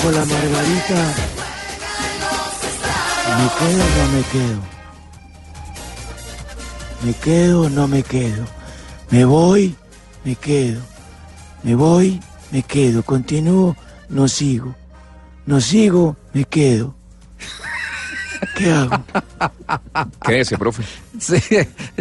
Con 0.03 0.15
la 0.15 0.25
margarita. 0.25 1.15
¿Me 3.39 3.49
quedo 3.59 3.83
o 3.85 3.89
no 3.97 4.05
me 4.13 4.23
quedo? 4.33 4.61
¿Me 7.03 7.15
quedo 7.15 7.63
o 7.63 7.69
no 7.69 7.89
me 7.89 8.03
quedo? 8.05 8.45
¿Me 9.11 9.25
voy? 9.25 9.75
Me 10.25 10.37
quedo. 10.37 10.81
¿Me 11.65 11.75
voy? 11.75 12.21
Me 12.53 12.63
quedo. 12.63 13.03
¿Continúo? 13.03 13.77
No 14.09 14.29
sigo. 14.29 14.77
no 15.47 15.61
sigo, 15.61 16.17
me 16.33 16.45
quedo. 16.45 16.98
¿Qué 18.57 18.71
hago? 18.71 19.03
Quédese, 20.25 20.57
profe. 20.59 20.83
Sí, 21.19 21.37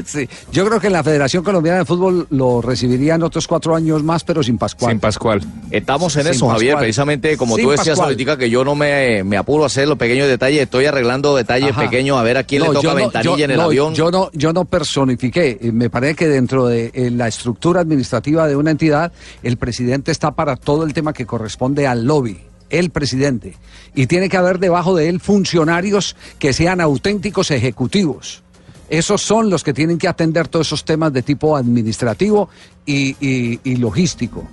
sí. 0.05 0.29
Yo 0.51 0.65
creo 0.67 0.79
que 0.79 0.87
en 0.87 0.93
la 0.93 1.03
Federación 1.03 1.43
Colombiana 1.43 1.79
de 1.79 1.85
Fútbol 1.85 2.27
lo 2.29 2.61
recibirían 2.61 3.23
otros 3.23 3.47
cuatro 3.47 3.75
años 3.75 4.03
más, 4.03 4.23
pero 4.23 4.43
sin 4.43 4.57
Pascual. 4.57 4.91
Sin 4.91 4.99
Pascual. 4.99 5.41
Estamos 5.71 6.15
en 6.17 6.23
Sin 6.23 6.31
eso, 6.33 6.47
Javier, 6.49 6.77
precisamente 6.77 7.35
como 7.37 7.55
Sin 7.55 7.65
tú 7.65 7.71
decías 7.71 7.87
Pascual. 7.97 8.09
ahorita 8.11 8.37
que 8.37 8.49
yo 8.49 8.63
no 8.63 8.75
me, 8.75 9.23
me 9.23 9.37
apuro 9.37 9.63
a 9.63 9.67
hacer 9.67 9.87
los 9.87 9.97
pequeños 9.97 10.27
detalles, 10.27 10.61
estoy 10.61 10.85
arreglando 10.85 11.35
detalles 11.35 11.71
Ajá. 11.71 11.81
pequeños 11.81 12.17
a 12.17 12.23
ver 12.23 12.37
a 12.37 12.43
quién 12.43 12.61
No, 12.61 12.67
le 12.69 12.73
toca 12.75 12.89
no- 12.89 12.95
ventanilla 12.95 13.37
yo- 13.37 13.43
en 13.45 13.51
el 13.51 13.57
no, 13.57 13.63
avión. 13.63 13.93
Yo 13.95 14.11
no, 14.11 14.29
yo 14.33 14.53
no 14.53 14.65
personifiqué. 14.65 15.57
Eh, 15.61 15.71
Me 15.71 15.89
parece 15.89 16.15
que 16.15 16.27
dentro 16.27 16.67
de 16.67 16.91
la 17.11 17.27
estructura 17.27 17.81
administrativa 17.81 18.47
de 18.47 18.55
una 18.55 18.71
entidad, 18.71 19.11
el 19.43 19.57
presidente 19.57 20.11
está 20.11 20.31
para 20.31 20.55
todo 20.55 20.83
el 20.83 20.93
tema 20.93 21.13
que 21.13 21.25
corresponde 21.25 21.87
al 21.87 22.05
lobby. 22.05 22.39
El 22.69 22.89
presidente. 22.89 23.55
Y 23.95 24.07
tiene 24.07 24.29
que 24.29 24.37
haber 24.37 24.59
debajo 24.59 24.95
de 24.95 25.09
él 25.09 25.19
funcionarios 25.19 26.15
que 26.39 26.53
sean 26.53 26.81
auténticos 26.81 27.51
ejecutivos. 27.51 28.43
Esos 28.89 29.21
son 29.21 29.49
los 29.49 29.63
que 29.63 29.73
tienen 29.73 29.97
que 29.97 30.07
atender 30.07 30.47
todos 30.47 30.67
esos 30.67 30.85
temas 30.85 31.11
de 31.13 31.21
tipo 31.21 31.57
administrativo 31.57 32.49
y, 32.85 33.15
y- 33.25 33.59
y 33.63 33.75
logístico. 33.77 34.43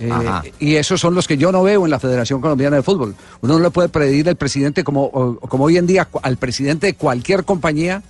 Eh, 0.00 0.08
y 0.60 0.76
esos 0.76 1.00
son 1.00 1.14
los 1.14 1.26
que 1.26 1.36
yo 1.36 1.50
no 1.50 1.62
veo 1.64 1.84
en 1.84 1.90
la 1.90 1.98
Federación 1.98 2.40
Colombiana 2.40 2.76
de 2.76 2.82
Fútbol. 2.84 3.16
Uno 3.40 3.54
no 3.58 3.60
le 3.64 3.70
puede 3.70 3.88
pedir 3.88 4.28
al 4.28 4.36
presidente, 4.36 4.84
como, 4.84 5.10
como 5.40 5.64
hoy 5.64 5.76
en 5.76 5.86
día, 5.88 6.08
al 6.22 6.36
presidente 6.36 6.86
de 6.86 6.94
cualquier 6.94 7.44
compañía, 7.44 8.02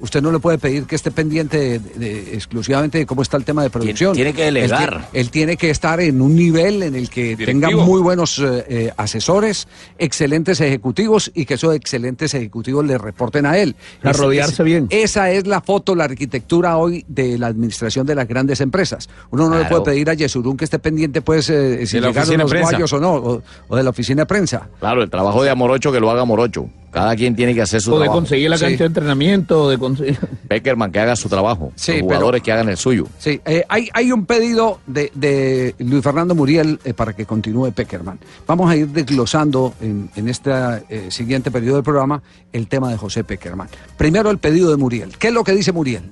usted 0.00 0.22
no 0.22 0.30
le 0.32 0.38
puede 0.38 0.58
pedir 0.58 0.84
que 0.84 0.94
esté 0.96 1.10
pendiente 1.10 1.58
de- 1.58 1.78
de- 1.78 2.34
exclusivamente 2.34 2.98
de 2.98 3.06
cómo 3.06 3.22
está 3.22 3.36
el 3.36 3.44
tema 3.44 3.62
de 3.62 3.70
producción. 3.70 4.14
tiene 4.14 4.32
que 4.32 4.48
Él 4.48 4.54
delegar. 4.54 5.08
Él, 5.12 5.30
tiene 5.30 5.56
que 5.56 5.70
estar 5.70 6.00
en 6.00 6.20
un 6.20 6.34
nivel 6.36 6.82
en 6.82 6.94
el 6.94 7.10
que 7.10 7.36
tenga 7.36 7.70
muy 7.70 8.00
buenos 8.00 8.38
eh, 8.38 8.64
eh, 8.68 8.92
asesores, 8.96 9.68
excelentes 9.98 10.60
ejecutivos 10.60 11.30
y 11.34 11.44
que 11.44 11.54
esos 11.54 11.74
excelentes 11.74 12.34
ejecutivos 12.34 12.84
le 12.84 12.98
reporten 12.98 13.46
a 13.46 13.58
él. 13.58 13.76
A 14.02 14.12
rodearse 14.12 14.62
bien. 14.62 14.86
Esa 14.90 15.30
es 15.30 15.46
la 15.46 15.60
foto, 15.60 15.94
la 15.94 16.04
arquitectura 16.04 16.76
hoy 16.76 17.04
de 17.08 17.38
la 17.38 17.48
administración 17.48 18.06
de 18.06 18.14
las 18.14 18.28
grandes 18.28 18.60
empresas. 18.60 19.08
Uno 19.30 19.48
no 19.48 19.58
le 19.58 19.64
puede 19.66 19.82
pedir 19.82 20.10
a 20.10 20.14
Yesurún 20.14 20.56
que 20.56 20.64
esté 20.64 20.78
pendiente, 20.78 21.22
pues, 21.22 21.50
eh, 21.50 21.86
si 21.86 21.96
De 21.96 22.00
la 22.02 22.08
llegaron 22.08 22.18
oficina 22.22 22.36
de 22.36 22.42
los 22.44 22.50
prensa. 22.50 22.70
guayos 22.70 22.92
o 22.92 23.00
no, 23.00 23.14
o, 23.14 23.42
o 23.68 23.76
de 23.76 23.82
la 23.82 23.90
oficina 23.90 24.22
de 24.22 24.26
prensa. 24.26 24.68
Claro, 24.80 25.02
el 25.02 25.10
trabajo 25.10 25.42
de 25.42 25.50
Amorocho 25.50 25.92
que 25.92 26.00
lo 26.00 26.10
haga 26.10 26.22
Amorocho. 26.22 26.68
Cada 26.98 27.16
quien 27.16 27.34
tiene 27.36 27.54
que 27.54 27.62
hacer 27.62 27.80
su 27.80 27.90
O 27.92 27.94
de 27.94 28.00
trabajo. 28.04 28.18
conseguir 28.20 28.50
la 28.50 28.58
Sí. 28.58 28.64
cancha 28.64 28.78
de 28.78 28.86
entrenamiento, 28.86 29.68
de 29.68 29.78
conseguir... 29.78 30.18
Peckerman 30.48 30.90
que 30.92 30.98
haga 31.00 31.14
su 31.16 31.28
trabajo. 31.28 31.72
Sí, 31.74 31.92
los 31.92 31.96
pero- 31.98 32.06
jugadores 32.06 32.42
que 32.42 32.52
hagan 32.52 32.68
el 32.68 32.76
suyo. 32.76 33.06
Sí, 33.18 33.40
eh, 33.44 33.64
hay, 33.68 33.88
hay 33.92 34.12
un 34.12 34.26
pedido 34.26 34.80
de, 34.86 35.10
de 35.14 35.74
Luis 35.78 36.02
Fernando 36.02 36.34
Muriel 36.34 36.80
eh, 36.84 36.94
para 36.94 37.12
que 37.14 37.26
continúe 37.26 37.70
Peckerman. 37.72 38.18
Vamos 38.46 38.70
a 38.70 38.76
ir 38.76 38.88
desglosando 38.88 39.74
en, 39.80 40.10
en 40.16 40.28
este 40.28 40.50
eh, 40.88 41.08
siguiente 41.10 41.50
periodo 41.50 41.76
del 41.76 41.84
programa 41.84 42.22
el 42.52 42.66
tema 42.68 42.90
de 42.90 42.96
José 42.96 43.24
Peckerman. 43.24 43.68
Primero 43.96 44.30
el 44.30 44.38
pedido 44.38 44.70
de 44.70 44.76
Muriel. 44.76 45.16
¿Qué 45.18 45.28
es 45.28 45.32
lo 45.34 45.44
que 45.44 45.52
dice 45.52 45.72
Muriel? 45.72 46.02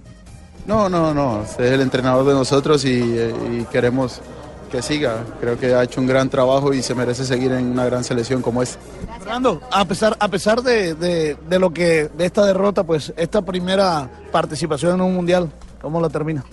No, 0.67 0.89
no, 0.89 1.15
no. 1.15 1.43
Es 1.45 1.59
el 1.59 1.81
entrenador 1.81 2.27
de 2.27 2.35
nosotros 2.35 2.85
y, 2.85 2.89
y 2.91 3.67
queremos 3.71 4.21
que 4.71 4.83
siga. 4.83 5.25
Creo 5.41 5.59
que 5.59 5.75
ha 5.75 5.83
hecho 5.83 6.01
un 6.01 6.07
gran 6.07 6.29
trabajo 6.29 6.73
y 6.75 6.83
se 6.83 6.95
merece 6.95 7.25
seguir 7.25 7.53
en 7.53 7.67
una 7.67 7.85
gran 7.85 8.05
selección 8.05 8.43
como 8.43 8.63
esta. 8.63 8.79
Fernando, 9.19 9.61
a 9.71 9.85
pesar, 9.85 10.17
a 10.19 10.29
pesar 10.29 10.63
de, 10.63 10.95
de- 10.95 11.37
de 11.49 11.59
lo 11.59 11.73
que, 11.73 12.09
de 12.17 12.27
esta 12.27 12.45
derrota, 12.45 12.83
pues 12.85 13.13
esta 13.17 13.43
primera 13.43 14.09
participación 14.33 14.95
en 14.95 15.01
un 15.01 15.15
mundial, 15.15 15.51
¿cómo 15.81 16.01
la 16.01 16.09
termina? 16.09 16.45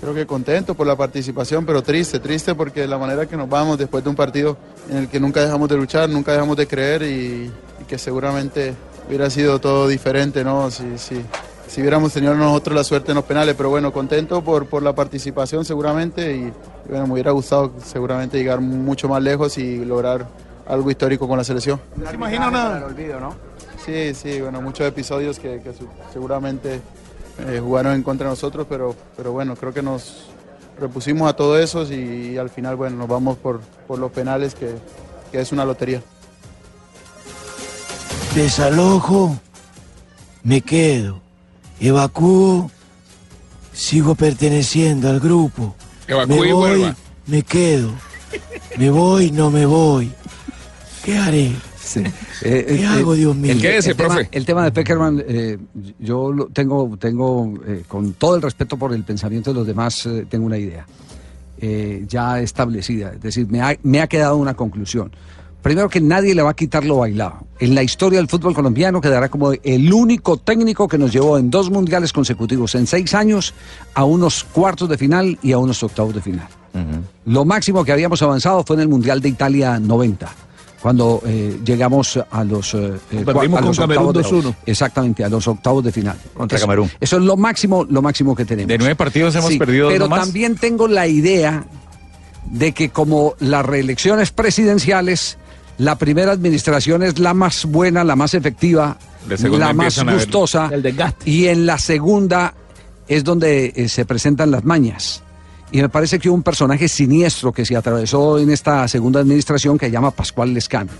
Creo 0.00 0.14
que 0.14 0.26
contento 0.26 0.74
por 0.74 0.86
la 0.86 0.96
participación, 0.96 1.66
pero 1.66 1.82
triste, 1.82 2.18
triste 2.20 2.54
porque 2.54 2.86
la 2.86 2.96
manera 2.96 3.26
que 3.26 3.36
nos 3.36 3.48
vamos 3.48 3.76
después 3.76 4.02
de 4.02 4.08
un 4.10 4.16
partido 4.16 4.56
en 4.88 4.96
el 4.96 5.08
que 5.08 5.20
nunca 5.20 5.40
dejamos 5.42 5.68
de 5.68 5.76
luchar, 5.76 6.08
nunca 6.08 6.32
dejamos 6.32 6.56
de 6.56 6.66
creer 6.66 7.02
y, 7.02 7.50
y 7.80 7.84
que 7.86 7.98
seguramente 7.98 8.74
hubiera 9.06 9.28
sido 9.28 9.58
todo 9.60 9.86
diferente, 9.88 10.42
¿no? 10.42 10.70
Si, 10.70 10.96
si, 10.96 11.20
si 11.70 11.80
hubiéramos 11.80 12.12
tenido 12.12 12.34
nosotros 12.34 12.74
la 12.76 12.82
suerte 12.84 13.12
en 13.12 13.16
los 13.16 13.24
penales, 13.24 13.54
pero 13.56 13.70
bueno, 13.70 13.92
contento 13.92 14.42
por, 14.42 14.66
por 14.66 14.82
la 14.82 14.92
participación 14.92 15.64
seguramente 15.64 16.34
y, 16.36 16.40
y 16.40 16.52
bueno, 16.88 17.06
me 17.06 17.12
hubiera 17.12 17.30
gustado 17.30 17.72
seguramente 17.84 18.38
llegar 18.38 18.60
mucho 18.60 19.08
más 19.08 19.22
lejos 19.22 19.56
y 19.56 19.84
lograr 19.84 20.26
algo 20.66 20.90
histórico 20.90 21.28
con 21.28 21.38
la 21.38 21.44
selección. 21.44 21.80
¿Se 22.08 22.14
imagina 22.14 22.48
una... 22.48 22.84
Sí, 23.84 24.14
sí, 24.14 24.40
bueno, 24.40 24.60
muchos 24.60 24.86
episodios 24.86 25.38
que, 25.38 25.60
que 25.62 25.72
su- 25.72 25.88
seguramente 26.12 26.80
eh, 27.46 27.60
jugaron 27.62 27.94
en 27.94 28.02
contra 28.02 28.26
de 28.26 28.32
nosotros, 28.32 28.66
pero, 28.68 28.94
pero 29.16 29.32
bueno, 29.32 29.54
creo 29.56 29.72
que 29.72 29.82
nos 29.82 30.26
repusimos 30.78 31.28
a 31.30 31.34
todo 31.34 31.58
eso 31.58 31.84
y, 31.92 32.36
al 32.36 32.50
final, 32.50 32.74
bueno, 32.76 32.96
nos 32.96 33.08
vamos 33.08 33.38
por, 33.38 33.60
por 33.86 33.98
los 33.98 34.10
penales, 34.10 34.54
que, 34.54 34.74
que 35.30 35.40
es 35.40 35.52
una 35.52 35.64
lotería. 35.64 36.02
Desalojo, 38.34 39.36
me 40.42 40.60
quedo. 40.60 41.20
Evacúo, 41.80 42.70
sigo 43.72 44.14
perteneciendo 44.14 45.08
al 45.08 45.20
grupo. 45.20 45.74
Evacúe 46.06 46.40
me 46.40 46.48
y 46.48 46.52
voy, 46.52 46.94
me 47.26 47.42
quedo. 47.42 47.90
Me 48.78 48.90
voy, 48.90 49.30
no 49.30 49.50
me 49.50 49.66
voy. 49.66 50.12
¿Qué 51.04 51.16
haré? 51.16 51.52
Eh, 52.42 52.76
¿Qué 52.78 52.86
hago, 52.86 53.14
Dios 53.14 53.34
mío? 53.34 53.52
El, 53.52 53.64
el 53.64 53.82
tema, 53.96 54.14
profe. 54.14 54.28
el 54.30 54.46
tema 54.46 54.64
de 54.64 54.70
Peckerman, 54.70 55.24
eh, 55.26 55.58
yo 55.98 56.30
lo 56.30 56.46
tengo, 56.46 56.96
tengo 56.98 57.54
eh, 57.66 57.82
con 57.88 58.12
todo 58.12 58.36
el 58.36 58.42
respeto 58.42 58.76
por 58.76 58.92
el 58.92 59.02
pensamiento 59.02 59.50
de 59.50 59.54
los 59.58 59.66
demás, 59.66 60.06
eh, 60.06 60.26
tengo 60.28 60.46
una 60.46 60.58
idea 60.58 60.86
eh, 61.60 62.04
ya 62.08 62.40
establecida. 62.40 63.12
Es 63.12 63.20
decir, 63.20 63.46
me 63.48 63.60
ha, 63.60 63.76
me 63.82 64.00
ha 64.00 64.06
quedado 64.06 64.36
una 64.36 64.54
conclusión. 64.54 65.10
Primero 65.62 65.88
que 65.90 66.00
nadie 66.00 66.34
le 66.34 66.42
va 66.42 66.50
a 66.50 66.54
quitar 66.54 66.84
lo 66.84 66.96
bailado. 66.98 67.46
En 67.58 67.74
la 67.74 67.82
historia 67.82 68.18
del 68.18 68.28
fútbol 68.28 68.54
colombiano 68.54 69.00
quedará 69.00 69.28
como 69.28 69.52
el 69.52 69.92
único 69.92 70.38
técnico 70.38 70.88
que 70.88 70.96
nos 70.96 71.12
llevó 71.12 71.36
en 71.36 71.50
dos 71.50 71.70
mundiales 71.70 72.12
consecutivos, 72.12 72.74
en 72.74 72.86
seis 72.86 73.12
años, 73.14 73.52
a 73.94 74.04
unos 74.04 74.44
cuartos 74.44 74.88
de 74.88 74.96
final 74.96 75.38
y 75.42 75.52
a 75.52 75.58
unos 75.58 75.82
octavos 75.82 76.14
de 76.14 76.22
final. 76.22 76.48
Lo 77.26 77.44
máximo 77.44 77.84
que 77.84 77.92
habíamos 77.92 78.22
avanzado 78.22 78.64
fue 78.64 78.76
en 78.76 78.80
el 78.82 78.88
Mundial 78.88 79.20
de 79.20 79.28
Italia 79.28 79.78
90, 79.78 80.28
cuando 80.80 81.20
eh, 81.26 81.58
llegamos 81.64 82.18
a 82.30 82.42
los, 82.44 82.72
eh, 82.74 82.92
eh, 83.12 83.24
a 83.26 83.60
los 83.60 83.78
octavos 83.78 84.14
de- 84.14 84.22
2-1. 84.22 84.54
Exactamente, 84.64 85.24
a 85.24 85.28
los 85.28 85.46
octavos 85.46 85.84
de 85.84 85.92
final. 85.92 86.16
Contra 86.32 86.56
Eso- 86.56 86.66
Camerún. 86.66 86.90
Eso 87.00 87.16
es 87.18 87.22
lo 87.24 87.36
máximo, 87.36 87.84
lo 87.84 88.00
máximo 88.00 88.34
que 88.34 88.46
tenemos. 88.46 88.68
De 88.68 88.78
nueve 88.78 88.94
partidos 88.96 89.34
hemos 89.34 89.50
Sí, 89.50 89.58
perdido 89.58 89.86
dos 89.86 89.92
Pero 89.92 90.04
nomás. 90.06 90.20
también 90.24 90.54
tengo 90.56 90.88
la 90.88 91.06
idea 91.06 91.66
de 92.50 92.72
que 92.72 92.88
como 92.88 93.34
las 93.40 93.66
reelecciones 93.66 94.30
presidenciales, 94.30 95.36
la 95.80 95.96
primera 95.96 96.32
administración 96.32 97.02
es 97.02 97.18
la 97.18 97.32
más 97.32 97.64
buena, 97.64 98.04
la 98.04 98.14
más 98.14 98.34
efectiva, 98.34 98.98
la 99.26 99.72
más 99.72 100.04
gustosa, 100.04 100.70
y 101.24 101.46
en 101.46 101.64
la 101.64 101.78
segunda 101.78 102.52
es 103.08 103.24
donde 103.24 103.72
eh, 103.74 103.88
se 103.88 104.04
presentan 104.04 104.50
las 104.50 104.62
mañas. 104.62 105.22
Y 105.72 105.80
me 105.80 105.88
parece 105.88 106.18
que 106.18 106.28
hubo 106.28 106.34
un 106.34 106.42
personaje 106.42 106.88
siniestro 106.88 107.52
que 107.52 107.64
se 107.64 107.76
atravesó 107.76 108.38
en 108.40 108.50
esta 108.50 108.88
segunda 108.88 109.20
administración 109.20 109.78
que 109.78 109.86
se 109.86 109.92
llama 109.92 110.10
Pascual 110.10 110.52
Lescano. 110.52 110.90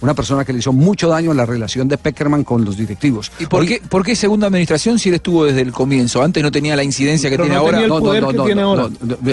Una 0.00 0.14
persona 0.14 0.44
que 0.44 0.52
le 0.52 0.58
hizo 0.58 0.72
mucho 0.72 1.08
daño 1.08 1.30
en 1.30 1.36
la 1.38 1.46
relación 1.46 1.88
de 1.88 1.96
Peckerman 1.98 2.44
con 2.44 2.64
los 2.64 2.76
directivos. 2.76 3.32
¿Y 3.40 3.46
por 3.46 3.64
qué, 3.66 3.80
por 3.88 4.04
qué 4.04 4.14
segunda 4.14 4.46
administración 4.46 4.98
si 4.98 5.08
él 5.08 5.16
estuvo 5.16 5.44
desde 5.46 5.62
el 5.62 5.72
comienzo? 5.72 6.22
Antes 6.22 6.42
no 6.42 6.52
tenía 6.52 6.76
la 6.76 6.84
incidencia 6.84 7.30
que 7.30 7.36
tiene 7.38 7.54
no 7.54 7.60
ahora. 7.62 7.78
que 8.28 8.36
tiene 8.44 8.62
ahora. 8.62 8.88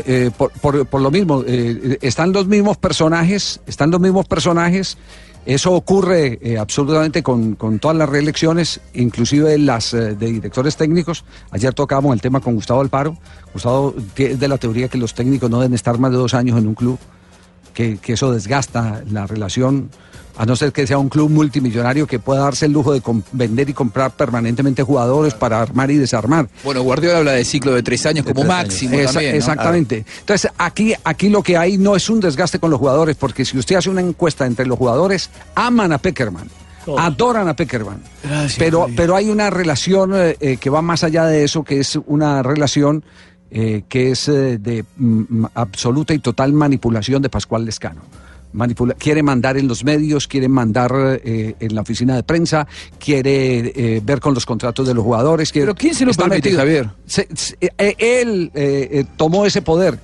eh, 0.06 0.32
por, 0.36 0.52
por- 0.54 0.86
por 0.88 1.02
lo 1.02 1.12
mismo, 1.12 1.44
eh, 1.46 1.98
están 2.02 2.32
los 2.32 2.48
mismos 2.48 2.78
personajes, 2.78 3.60
están 3.68 3.92
los 3.92 4.00
mismos 4.00 4.26
personajes. 4.28 4.98
Eso 5.46 5.74
ocurre 5.74 6.40
eh, 6.42 6.58
absolutamente 6.58 7.22
con, 7.22 7.54
con 7.54 7.78
todas 7.78 7.96
las 7.96 8.10
reelecciones, 8.10 8.82
inclusive 8.96 9.58
las 9.60 9.94
eh, 9.94 10.16
de 10.16 10.26
directores 10.32 10.76
técnicos. 10.76 11.24
Ayer 11.52 11.72
tocábamos 11.72 12.16
el 12.16 12.22
tema 12.22 12.40
con 12.40 12.56
Gustavo 12.56 12.82
Alparo. 12.82 13.16
Gustavo 13.54 13.94
es 14.16 14.40
de 14.40 14.48
la 14.48 14.58
teoría 14.58 14.88
que 14.88 14.98
los 14.98 15.14
técnicos 15.14 15.50
no 15.52 15.60
deben 15.60 15.76
estar 15.76 16.00
más 16.00 16.12
de 16.12 16.18
dos 16.18 16.34
años 16.34 16.58
en 16.58 16.66
un 16.66 16.74
club, 16.74 16.98
que, 17.76 17.98
que 17.98 18.14
eso 18.14 18.32
desgasta 18.32 19.04
la 19.12 19.28
relación, 19.28 19.92
a 20.38 20.46
no 20.46 20.56
ser 20.56 20.72
que 20.72 20.86
sea 20.86 20.98
un 20.98 21.10
club 21.10 21.30
multimillonario 21.30 22.08
que 22.08 22.20
pueda 22.20 22.42
darse 22.42 22.66
el 22.66 22.72
lujo 22.74 22.94
de 22.94 23.02
vender 23.32 23.70
y 23.70 23.74
comprar 23.74 24.12
permanentemente 24.12 24.84
jugadores 24.84 25.34
para 25.34 25.62
armar 25.62 25.92
y 25.92 25.98
desarmar. 25.98 26.48
Bueno, 26.64 26.82
Guardiola 26.84 27.20
habla 27.20 27.32
de 27.34 27.46
ciclo 27.46 27.74
de 27.74 27.84
tres 27.84 28.06
años 28.06 28.26
como 28.26 28.42
tres 28.42 28.48
máximo 28.48 28.92
años. 28.94 29.04
Esa- 29.04 29.14
también. 29.14 29.32
¿no? 29.34 29.38
Exactamente. 29.38 30.06
Entonces, 30.20 30.52
aquí, 30.58 30.94
aquí 31.04 31.30
lo 31.30 31.42
que 31.44 31.58
hay 31.58 31.78
no 31.78 31.96
es 31.96 32.10
un 32.10 32.20
desgaste 32.20 32.60
con 32.60 32.70
los 32.70 32.80
jugadores, 32.80 33.16
porque 33.16 33.46
si 33.46 33.58
usted 33.58 33.76
hace 33.76 33.90
una 33.90 34.02
encuesta 34.02 34.46
entre 34.46 34.66
los 34.66 34.78
jugadores, 34.78 35.30
aman 35.56 35.92
a 35.92 35.98
Peckerman. 35.98 36.50
Adoran 36.98 37.48
a 37.48 37.56
Peckerman. 37.56 38.00
pero, 38.60 38.88
pero 38.96 39.16
hay 39.16 39.30
una 39.30 39.50
relación 39.50 40.12
eh, 40.16 40.38
eh, 40.40 40.58
que 40.58 40.70
va 40.70 40.82
más 40.84 41.04
allá 41.04 41.26
de 41.26 41.44
eso, 41.44 41.64
que 41.64 41.80
es 41.80 41.98
una 42.06 42.44
relación 42.44 43.04
eh, 43.50 43.84
que 43.90 44.12
es 44.12 44.28
eh, 44.28 44.58
de 44.60 44.86
mm, 44.98 45.46
absoluta 45.56 46.14
y 46.14 46.20
total 46.20 46.54
manipulación 46.54 47.22
de 47.24 47.30
Pascual 47.30 47.66
Lescano. 47.66 48.02
Manipula- 48.56 48.96
quiere 48.98 49.22
mandar 49.22 49.58
en 49.58 49.68
los 49.68 49.84
medios, 49.84 50.28
quiere 50.28 50.48
mandar 50.48 50.92
eh, 51.24 51.56
en 51.60 51.76
la 51.76 51.82
oficina 51.82 52.16
de 52.16 52.24
prensa, 52.24 52.66
quiere 52.98 53.74
eh, 53.76 54.02
ver 54.04 54.20
con 54.20 54.34
los 54.34 54.46
contratos 54.46 54.88
de 54.88 54.94
los 54.94 55.04
jugadores. 55.04 55.52
Quiere, 55.52 55.66
¿Pero 55.68 55.76
quién 55.76 55.94
se 55.94 56.06
lo 56.06 56.14
permite. 56.14 56.52
Javier? 56.54 56.90
Se- 57.06 57.28
se- 57.36 57.58
eh, 57.78 57.96
él 57.98 58.52
eh, 58.56 58.88
eh, 58.92 59.06
tomó 59.18 59.46
ese 59.46 59.62
poder 59.62 60.00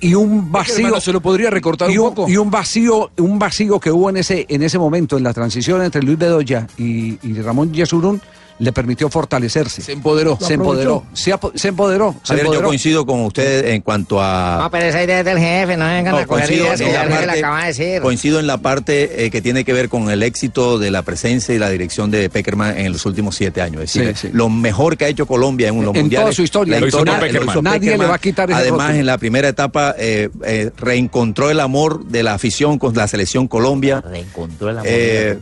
y 0.00 0.12
un 0.14 0.50
vacío 0.52 0.76
hermano, 0.86 1.00
se 1.00 1.12
lo 1.12 1.20
podría 1.20 1.48
recortar 1.50 1.90
y 1.90 1.96
un 1.96 2.08
poco. 2.14 2.28
y 2.28 2.36
un 2.36 2.50
vacío 2.50 3.10
un 3.18 3.38
vacío 3.38 3.78
que 3.80 3.90
hubo 3.90 4.10
en 4.10 4.18
ese 4.18 4.44
en 4.48 4.62
ese 4.62 4.78
momento 4.78 5.16
en 5.16 5.22
la 5.22 5.32
transición 5.32 5.82
entre 5.82 6.02
Luis 6.02 6.18
Bedoya 6.18 6.66
y, 6.76 7.16
y 7.26 7.40
Ramón 7.40 7.72
Yesurún 7.72 8.20
le 8.58 8.72
permitió 8.72 9.08
fortalecerse 9.10 9.82
Se 9.82 9.92
empoderó. 9.92 10.38
se 10.40 10.54
empoderó 10.54 11.04
se, 11.12 11.30
empoderó 11.68 12.14
se 12.22 12.36
Javier, 12.36 12.46
yo 12.54 12.62
coincido 12.62 13.04
con 13.04 13.22
usted 13.22 13.66
en 13.70 13.82
cuanto 13.82 14.22
a... 14.22 14.58
No, 14.62 14.70
pero 14.70 14.86
esa 14.86 15.02
idea 15.02 15.18
es 15.18 15.24
del 15.24 15.38
jefe, 15.38 15.76
no 15.76 15.86
vengan 15.86 16.12
No, 16.12 16.18
a 16.18 16.26
coger 16.26 16.44
coincido 16.46 16.66
ideas 16.66 16.80
que 16.80 16.86
en 16.86 16.92
ya 16.92 17.04
la 17.04 17.08
le 17.08 17.26
parte- 17.26 17.38
acaba 17.40 17.60
de 17.62 17.66
decir. 17.66 18.00
Coincido 18.02 18.38
en 18.38 18.46
la 18.46 18.58
parte 18.58 19.24
eh, 19.24 19.30
que 19.30 19.42
tiene 19.42 19.64
que 19.64 19.72
ver 19.72 19.88
con 19.88 20.08
el 20.08 20.22
éxito 20.22 20.78
de 20.78 20.90
la 20.92 21.02
presencia 21.02 21.52
y 21.54 21.58
la 21.58 21.68
dirección 21.68 22.10
de 22.12 22.30
Peckerman 22.30 22.78
en 22.78 22.92
los 22.92 23.04
últimos 23.06 23.34
siete 23.34 23.60
años. 23.60 23.82
Es 23.82 23.92
decir, 23.94 24.16
Sí, 24.16 24.28
sí. 24.28 24.30
lo 24.32 24.48
mejor 24.48 24.96
que 24.96 25.06
ha 25.06 25.08
hecho 25.08 25.26
Colombia 25.26 25.68
en 25.68 25.82
los 25.84 25.94
En 25.94 26.02
mundiales. 26.02 26.24
toda 26.26 26.32
su 26.32 26.42
historia. 26.42 26.78
hizo 26.78 26.86
hizo 26.86 27.62
Nadie 27.62 27.98
le 27.98 28.06
va 28.06 28.14
a 28.14 28.18
quitar 28.18 28.50
ese 28.50 28.60
Además, 28.60 28.94
en 28.94 29.06
la 29.06 29.18
primera 29.18 29.48
etapa 29.48 29.94
eh, 29.98 30.28
eh, 30.44 30.70
reencontró 30.78 31.50
el 31.50 31.58
amor 31.58 32.04
de 32.06 32.22
la 32.22 32.34
afición 32.34 32.78
con 32.78 32.94
la 32.94 33.08
selección 33.08 33.48
Colombia. 33.48 34.00
Reencontró 34.00 34.70
el 34.70 34.78
amor. 34.78 34.88
Eh, 34.90 35.38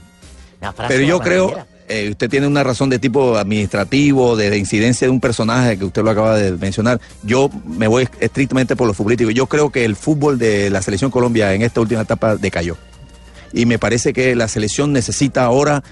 pero 0.88 1.02
yo 1.04 1.20
creo. 1.20 1.71
Eh, 1.93 2.11
usted 2.11 2.30
tiene 2.30 2.47
una 2.47 2.64
razón 2.64 2.88
de 2.88 2.99
tipo 2.99 3.36
administrativo, 3.36 4.34
de, 4.36 4.49
de 4.49 4.57
incidencia 4.57 5.07
de 5.07 5.11
un 5.11 5.20
personaje 5.20 5.78
que 5.78 5.84
usted 5.84 6.03
lo 6.03 6.11
acaba 6.11 6.36
de 6.36 6.53
mencionar. 6.53 7.01
Yo 7.22 7.51
me 7.66 7.86
voy 7.86 8.09
estrictamente 8.18 8.76
por 8.76 8.86
lo 8.86 8.95
futbolístico. 8.95 9.30
Yo 9.30 9.47
creo 9.47 9.70
que 9.70 9.84
el 9.84 9.95
fútbol 9.95 10.38
de 10.38 10.70
la 10.70 10.80
selección 10.80 11.11
Colombia 11.11 11.53
en 11.53 11.62
esta 11.62 11.80
última 11.80 12.01
etapa 12.01 12.36
decayó. 12.36 12.76
Y 13.53 13.66
me 13.66 13.78
parece 13.78 14.12
que 14.12 14.34
la 14.34 14.49
selección 14.49 14.93
necesita 14.93 15.45
ahora 15.45 15.84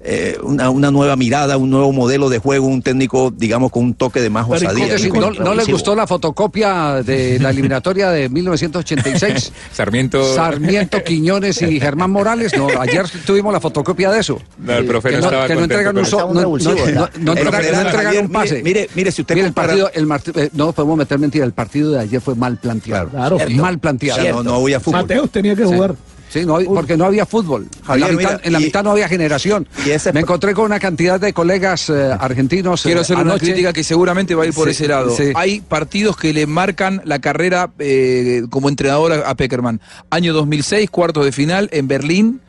eh, 0.00 0.38
una, 0.42 0.70
una 0.70 0.90
nueva 0.90 1.16
mirada, 1.16 1.56
un 1.56 1.70
nuevo 1.70 1.92
modelo 1.92 2.28
de 2.28 2.38
juego, 2.38 2.66
un 2.66 2.82
técnico, 2.82 3.32
digamos, 3.36 3.72
con 3.72 3.82
un 3.84 3.94
toque 3.94 4.20
de 4.20 4.30
más 4.30 4.46
Pero, 4.48 4.62
¿y 4.62 4.66
osadía. 4.84 5.08
no, 5.20 5.30
no 5.32 5.54
le 5.54 5.64
gustó 5.64 5.94
la 5.96 6.06
fotocopia 6.06 7.02
de 7.02 7.38
la 7.40 7.50
eliminatoria 7.50 8.10
de 8.10 8.28
1986? 8.28 9.52
Sarmiento. 9.72 10.34
Sarmiento, 10.34 11.02
Quiñones 11.02 11.60
y 11.62 11.80
Germán 11.80 12.10
Morales. 12.10 12.56
No, 12.56 12.68
ayer 12.80 13.06
tuvimos 13.26 13.52
la 13.52 13.60
fotocopia 13.60 14.10
de 14.10 14.20
eso. 14.20 14.38
No, 14.58 14.74
el 14.74 14.86
profe 14.86 15.10
que 15.10 15.16
no 15.16 15.20
no, 15.22 15.26
estaba 15.26 15.46
que 15.46 15.54
no 15.54 15.60
contento 15.60 15.74
entregan 15.80 15.98
un, 15.98 16.06
so- 16.06 16.32
no, 16.32 17.32
El 17.32 17.46
entregan- 17.46 18.24
un 18.26 18.32
pase. 18.32 18.62
mire, 18.62 18.62
mire, 18.62 18.90
mire, 18.94 19.12
si 19.12 19.22
usted 19.22 19.34
Mire, 19.34 19.48
el 19.48 19.52
compara- 19.54 19.68
partido, 19.68 19.90
el 19.94 20.44
eh, 20.44 20.50
no 20.54 20.72
podemos 20.72 20.96
meter 20.96 21.18
mentira, 21.18 21.44
el 21.44 21.52
partido 21.52 21.92
de 21.92 22.00
ayer 22.00 22.20
fue 22.20 22.34
mal 22.34 22.56
planteado. 22.58 23.08
Claro. 23.08 23.40
Eh, 23.40 23.50
mal 23.56 23.78
planteado. 23.78 24.20
O 24.20 24.22
sea, 24.22 24.32
no, 24.32 24.42
no 24.42 24.80
fútbol. 24.80 25.00
Mateus 25.02 25.30
tenía 25.30 25.54
que 25.56 25.64
jugar. 25.64 25.94
Sí, 25.94 26.17
no, 26.46 26.58
porque 26.74 26.96
no 26.96 27.04
había 27.06 27.24
fútbol. 27.26 27.68
Javier, 27.84 28.10
en 28.10 28.14
la 28.16 28.18
mitad, 28.20 28.30
mira, 28.32 28.40
en 28.46 28.52
la 28.52 28.60
y- 28.60 28.64
mitad 28.64 28.84
no 28.84 28.90
había 28.92 29.08
generación. 29.08 29.68
y 29.86 29.90
ese- 29.90 30.12
Me 30.12 30.20
encontré 30.20 30.54
con 30.54 30.64
una 30.66 30.78
cantidad 30.78 31.18
de 31.20 31.32
colegas 31.32 31.88
eh, 31.90 32.10
argentinos. 32.20 32.82
Quiero 32.82 33.00
eh, 33.00 33.02
hacer 33.02 33.16
una 33.16 33.38
crítica 33.38 33.72
que 33.72 33.82
seguramente 33.84 34.34
va 34.34 34.44
a 34.44 34.46
ir 34.46 34.52
por 34.54 34.66
Sí, 34.68 34.72
ese 34.72 34.88
lado. 34.88 35.14
sí. 35.16 35.32
Hay 35.34 35.60
partidos 35.60 36.16
que 36.16 36.32
le 36.32 36.46
marcan 36.46 37.00
la 37.04 37.18
carrera 37.18 37.70
eh, 37.78 38.42
como 38.50 38.68
entrenador 38.68 39.12
a, 39.12 39.30
a 39.30 39.34
Peckerman. 39.34 39.80
Año 40.10 40.32
2006, 40.34 40.90
cuartos 40.90 41.24
de 41.24 41.32
final 41.32 41.68
en 41.72 41.88
Berlín. 41.88 42.40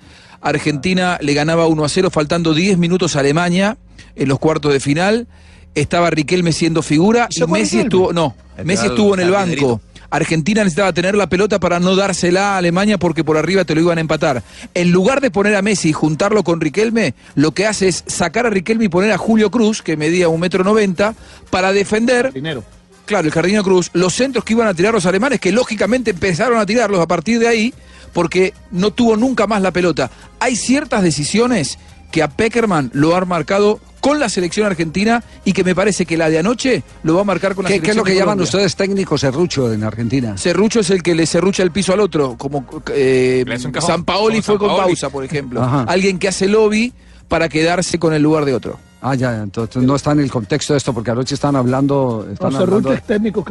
Argentina 0.42 1.18
le 1.22 1.34
ganaba 1.34 1.68
1 1.68 1.84
a 1.84 1.90
0 1.90 2.10
faltando 2.12 2.54
10 2.54 2.78
minutos 2.78 3.16
a 3.16 3.20
Alemania 3.20 3.78
en 4.16 4.28
los 4.30 4.40
cuartos 4.40 4.72
de 4.74 4.80
final. 4.80 5.28
Estaba 5.76 6.10
Riquelme 6.10 6.52
siendo 6.52 6.82
figura 6.82 7.28
y 7.30 7.36
¿Se 7.36 7.48
fue 7.48 7.60
Messi 7.60 7.78
Riquelme? 7.78 7.84
estuvo 7.84 8.14
no, 8.14 8.36
Messi 8.64 8.88
estuvo 8.88 9.14
en 9.14 9.20
el 9.22 9.32
banco. 9.32 9.82
Argentina 10.10 10.64
necesitaba 10.64 10.94
tener 10.94 11.16
la 11.16 11.28
pelota 11.30 11.60
para 11.60 11.80
no 11.80 11.96
dársela 11.96 12.54
a 12.54 12.58
Alemania 12.58 12.98
porque 12.98 13.24
por 13.24 13.38
arriba 13.38 13.66
te 13.66 13.76
lo 13.76 13.82
iban 13.82 13.98
a 13.98 14.02
empatar. 14.02 14.44
En 14.74 14.92
lugar 14.92 15.22
de 15.22 15.32
poner 15.32 15.56
a 15.56 15.62
Messi 15.62 15.90
y 15.90 15.94
juntarlo 15.94 16.44
con 16.44 16.62
Riquelme, 16.62 17.14
lo 17.36 17.52
que 17.52 17.68
hace 17.68 17.88
es 17.88 18.04
sacar 18.08 18.46
a 18.46 18.50
Riquelme 18.50 18.86
y 18.86 18.90
poner 18.90 19.12
a 19.12 19.18
Julio 19.18 19.52
Cruz, 19.52 19.82
que 19.82 19.98
medía 19.98 20.30
un 20.30 20.40
metro 20.40 20.64
noventa, 20.64 21.16
para 21.50 21.72
defender 21.74 22.34
Dinero. 22.34 22.64
claro, 23.06 23.28
el 23.28 23.34
Jardino 23.34 23.64
Cruz, 23.64 23.90
los 23.94 24.14
centros 24.14 24.44
que 24.44 24.54
iban 24.54 24.68
a 24.68 24.74
tirar 24.74 24.94
los 24.94 25.06
alemanes, 25.06 25.40
que 25.40 25.52
lógicamente 25.52 26.12
empezaron 26.12 26.60
a 26.60 26.66
tirarlos 26.66 27.00
a 27.00 27.08
partir 27.08 27.40
de 27.40 27.48
ahí, 27.48 27.74
porque 28.14 28.54
no 28.72 28.92
tuvo 28.92 29.16
nunca 29.16 29.46
más 29.48 29.62
la 29.62 29.72
pelota. 29.72 30.10
Hay 30.40 30.56
ciertas 30.56 31.04
decisiones 31.04 31.78
que 32.12 32.24
a 32.24 32.28
Peckerman 32.28 32.90
lo 32.94 33.16
han 33.16 33.28
marcado 33.28 33.80
con 34.00 34.20
la 34.20 34.30
selección 34.30 34.66
argentina 34.66 35.24
y 35.44 35.54
que 35.54 35.64
me 35.64 35.76
parece 35.76 36.06
que 36.06 36.18
la 36.18 36.30
de 36.30 36.40
anoche 36.40 36.84
lo 37.04 37.16
va 37.16 37.22
a 37.22 37.24
marcar 37.26 37.54
con 37.54 37.64
la 37.64 37.68
¿Qué, 37.68 37.76
selección 37.76 37.86
qué 37.86 37.92
es 37.92 37.98
lo 37.98 38.04
que 38.04 38.14
llaman 38.14 38.38
Colombia. 38.38 38.44
ustedes 38.46 38.76
técnico 38.76 39.18
serrucho 39.18 39.72
en 39.74 39.84
Argentina? 39.84 40.38
Serrucho 40.38 40.80
es 40.80 40.90
el 40.90 41.04
que 41.04 41.16
le 41.16 41.26
serrucha 41.26 41.64
el 41.64 41.72
piso 41.72 41.94
al 41.94 42.00
otro, 42.00 42.36
como 42.38 42.66
eh, 42.94 43.44
San 43.80 44.06
Paoli 44.06 44.42
como 44.42 44.44
fue 44.44 44.58
San 44.58 44.76
con 44.76 44.78
pausa, 44.86 45.10
por 45.10 45.24
ejemplo. 45.24 45.62
Ajá. 45.62 45.84
Alguien 45.84 46.18
que 46.18 46.28
hace 46.30 46.48
lobby 46.48 46.94
para 47.28 47.50
quedarse 47.50 48.00
con 48.00 48.14
el 48.14 48.22
lugar 48.22 48.46
de 48.46 48.54
otro. 48.54 48.80
Ah, 49.02 49.16
ya, 49.16 49.44
entonces 49.44 49.82
no 49.82 49.96
está 49.96 50.12
en 50.12 50.20
el 50.20 50.30
contexto 50.30 50.74
de 50.74 50.78
esto, 50.78 50.94
porque 50.94 51.12
anoche 51.12 51.34
están 51.36 51.56
hablando. 51.56 52.28
Están 52.32 52.52
No, 52.52 52.60
hablando 52.60 52.92
es 52.94 53.04
técnico 53.04 53.44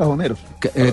eh, 0.74 0.92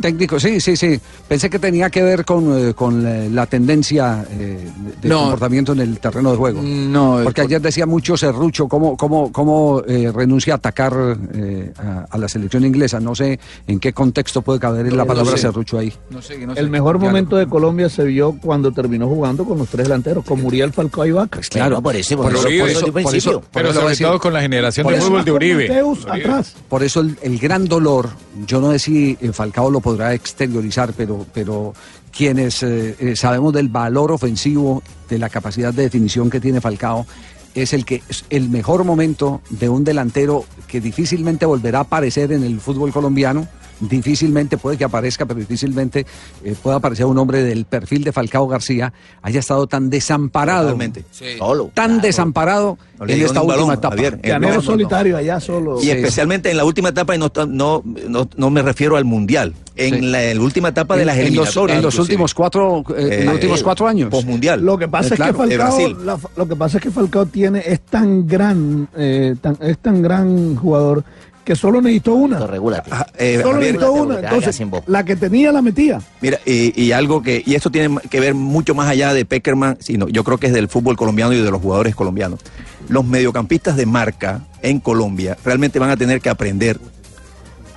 técnico, 0.00 0.40
sí, 0.40 0.60
sí, 0.60 0.76
sí. 0.76 0.98
Pensé 1.28 1.48
que 1.48 1.58
tenía 1.58 1.88
que 1.90 2.02
ver 2.02 2.24
con, 2.24 2.68
eh, 2.68 2.74
con 2.74 3.06
eh, 3.06 3.28
la 3.30 3.46
tendencia 3.46 4.24
eh, 4.30 4.68
de 5.00 5.08
No. 5.08 5.20
comportamiento 5.20 5.72
en 5.72 5.80
el 5.80 5.98
terreno 6.00 6.32
de 6.32 6.36
juego. 6.36 6.60
No, 6.62 7.20
Porque 7.22 7.42
ayer 7.42 7.60
decía 7.60 7.86
mucho 7.86 8.16
Serrucho 8.16 8.66
cómo, 8.68 8.96
cómo, 8.96 9.30
cómo 9.30 9.82
eh, 9.86 10.10
renuncia 10.12 10.54
a 10.54 10.56
atacar 10.56 11.16
eh, 11.34 11.72
a, 11.78 12.06
a 12.10 12.18
la 12.18 12.28
selección 12.28 12.64
inglesa. 12.64 12.98
No 12.98 13.14
sé 13.14 13.38
en 13.66 13.78
qué 13.78 13.92
contexto 13.92 14.42
puede 14.42 14.58
caber 14.58 14.92
la 14.92 15.04
No 15.04 15.06
palabra 15.06 15.32
sé. 15.32 15.38
Serrucho 15.42 15.78
ahí. 15.78 15.92
no 16.10 16.20
sé, 16.22 16.38
que 16.38 16.46
no 16.46 16.54
sé. 16.54 16.60
El 16.60 16.70
mejor 16.70 16.98
momento 16.98 17.36
de 17.36 17.46
Colombia 17.46 17.88
se 17.88 18.04
vio 18.04 18.36
cuando 18.42 18.72
terminó 18.72 19.06
jugando 19.08 19.44
con 19.44 19.58
los 19.58 19.68
tres 19.68 19.86
delanteros, 19.86 20.24
con 20.24 20.42
Muriel 20.42 20.72
Falcao 20.72 21.06
y 21.06 21.12
Vaca. 21.12 21.40
Claro, 21.50 21.80
por 21.80 21.94
eso, 21.94 22.16
por 22.16 22.32
eso, 22.34 22.42
por 22.42 23.14
eso, 23.14 23.40
por 23.52 23.66
por 23.66 23.75
sobre 23.80 23.96
todo 23.96 24.18
con 24.20 24.32
la 24.32 24.40
generación 24.40 24.84
por 24.84 24.92
de 24.92 24.98
eso- 24.98 25.06
fútbol 25.08 25.24
de 25.24 25.32
Uribe. 25.32 25.68
Mateus 25.68 26.06
atrás. 26.08 26.54
Por 26.68 26.82
eso 26.82 27.00
el, 27.00 27.16
el 27.22 27.38
gran 27.38 27.66
dolor, 27.66 28.10
yo 28.46 28.60
no 28.60 28.72
sé 28.72 28.78
si 28.78 29.16
Falcao 29.32 29.70
lo 29.70 29.80
podrá 29.80 30.14
exteriorizar, 30.14 30.92
pero, 30.94 31.26
pero 31.32 31.74
quienes 32.16 32.62
eh, 32.62 32.96
eh, 32.98 33.16
sabemos 33.16 33.52
del 33.52 33.68
valor 33.68 34.12
ofensivo, 34.12 34.82
de 35.08 35.18
la 35.18 35.28
capacidad 35.28 35.72
de 35.74 35.82
definición 35.84 36.30
que 36.30 36.40
tiene 36.40 36.60
Falcao, 36.60 37.06
es 37.54 37.72
el 37.72 37.84
que 37.84 38.02
es 38.08 38.24
el 38.30 38.48
mejor 38.50 38.84
momento 38.84 39.40
de 39.50 39.68
un 39.68 39.82
delantero 39.84 40.44
que 40.66 40.80
difícilmente 40.80 41.46
volverá 41.46 41.78
a 41.78 41.82
aparecer 41.82 42.32
en 42.32 42.44
el 42.44 42.60
fútbol 42.60 42.92
colombiano. 42.92 43.48
Difícilmente 43.80 44.56
puede 44.56 44.76
que 44.78 44.84
aparezca, 44.84 45.26
pero 45.26 45.38
difícilmente 45.40 46.06
eh, 46.44 46.54
pueda 46.62 46.76
aparecer 46.76 47.06
un 47.06 47.18
hombre 47.18 47.42
del 47.42 47.64
perfil 47.66 48.04
de 48.04 48.12
Falcao 48.12 48.48
García, 48.48 48.92
haya 49.22 49.40
estado 49.40 49.66
tan 49.66 49.90
desamparado, 49.90 50.62
Totalmente. 50.70 51.04
Solo. 51.38 51.70
tan 51.74 52.00
desamparado 52.00 52.78
No 52.98 53.04
en 53.06 53.20
esta 53.22 53.40
última 53.42 53.54
balón, 53.56 53.72
etapa. 53.74 53.90
Javier. 53.96 54.20
Llanero 54.22 54.62
solitario 54.62 55.16
allá 55.16 55.40
solo. 55.40 55.78
Y 55.80 55.84
Sí. 55.84 55.90
especialmente 55.90 56.50
en 56.50 56.56
la 56.56 56.64
última 56.64 56.88
etapa, 56.88 57.14
y 57.14 57.18
no, 57.18 57.30
no, 57.48 57.82
no, 58.08 58.28
no 58.36 58.50
me 58.50 58.62
refiero 58.62 58.96
al 58.96 59.04
mundial, 59.04 59.54
en 59.76 59.94
Sí. 59.94 60.00
la, 60.00 60.24
en 60.24 60.38
la 60.38 60.44
última 60.44 60.68
etapa 60.68 60.96
de 60.96 61.04
las 61.04 61.16
en 61.16 61.22
los, 61.24 61.28
eliminatorias. 61.28 61.76
en 61.78 61.82
los 61.84 61.98
últimos 61.98 62.32
cuatro, 62.34 62.82
eh, 62.96 63.18
en 63.20 63.24
los 63.26 63.32
Eh, 63.32 63.36
últimos 63.36 63.62
cuatro 63.62 63.86
años. 63.86 64.08
Posmundial. 64.08 64.62
Lo 64.64 64.78
que 64.78 64.88
pasa 64.88 65.08
Eh, 65.08 65.10
es 65.12 65.16
claro, 65.16 65.32
que 65.34 65.56
Falcao, 65.58 65.88
la- 66.04 66.18
lo 66.36 66.48
que 66.48 66.56
pasa 66.56 66.78
es 66.78 66.82
que 66.82 66.90
Falcao 66.90 67.26
tiene 67.26 67.62
es 67.66 67.80
tan 67.80 68.26
gran, 68.26 68.88
eh, 68.96 69.36
tan- 69.40 69.58
es 69.60 69.76
tan 69.78 70.00
gran 70.00 70.56
jugador 70.56 71.04
que 71.46 71.54
solo 71.54 71.80
necesitó 71.80 72.14
una. 72.14 72.44
Regúlate. 72.44 72.90
Ah, 72.92 73.06
eh, 73.16 73.38
Solo 73.40 73.54
Javier, 73.54 73.74
necesitó 73.74 73.92
una. 73.92 74.18
Entonces, 74.18 74.60
la 74.86 75.04
que 75.04 75.14
tenía 75.14 75.52
la 75.52 75.62
metía. 75.62 76.02
Mira, 76.20 76.40
y, 76.44 76.78
y 76.78 76.90
algo 76.90 77.22
que, 77.22 77.40
y 77.46 77.54
esto 77.54 77.70
tiene 77.70 77.96
que 78.10 78.18
ver 78.18 78.34
mucho 78.34 78.74
más 78.74 78.88
allá 78.88 79.14
de 79.14 79.24
Peckerman, 79.24 79.78
sino 79.80 80.08
yo 80.08 80.24
creo 80.24 80.38
que 80.38 80.48
es 80.48 80.52
del 80.52 80.68
fútbol 80.68 80.96
colombiano 80.96 81.32
y 81.32 81.40
de 81.40 81.50
los 81.50 81.62
jugadores 81.62 81.94
colombianos. 81.94 82.40
Los 82.88 83.04
mediocampistas 83.04 83.76
de 83.76 83.86
marca 83.86 84.40
en 84.60 84.80
Colombia 84.80 85.38
realmente 85.44 85.78
van 85.78 85.90
a 85.90 85.96
tener 85.96 86.20
que 86.20 86.30
aprender 86.30 86.80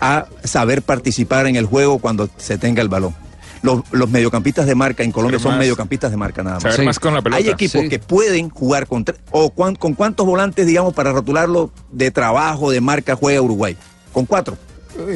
a 0.02 0.26
saber 0.44 0.82
participar 0.82 1.46
en 1.46 1.56
el 1.56 1.68
juego 1.68 2.00
cuando 2.00 2.28
se 2.38 2.58
tenga 2.58 2.82
el 2.82 2.90
balón. 2.90 3.14
Los, 3.62 3.82
los 3.92 4.10
mediocampistas 4.10 4.66
de 4.66 4.76
marca 4.76 5.04
en 5.04 5.12
Colombia 5.12 5.40
son 5.40 5.58
mediocampistas 5.58 6.12
de 6.12 6.18
marca 6.18 6.44
nada 6.44 6.56
más. 6.56 6.64
Saber 6.64 6.80
Sí. 6.80 6.86
más 6.86 7.00
con 7.00 7.14
la 7.14 7.22
pelota. 7.22 7.38
Hay 7.44 7.50
equipos 7.50 7.82
Sí. 7.82 7.90
que 7.90 8.00
pueden 8.00 8.50
jugar 8.50 8.88
con 8.88 9.04
tres, 9.06 9.20
o 9.32 9.50
cuán- 9.50 9.76
con 9.76 9.94
cuántos 9.96 10.26
volantes, 10.26 10.66
digamos, 10.66 10.94
para 10.94 11.12
rotularlo 11.12 11.72
de 11.92 12.12
trabajo, 12.12 12.72
de 12.72 12.80
marca, 12.82 13.16
juega 13.16 13.42
Uruguay. 13.42 13.76
Con 14.14 14.26
cuatro. 14.26 14.58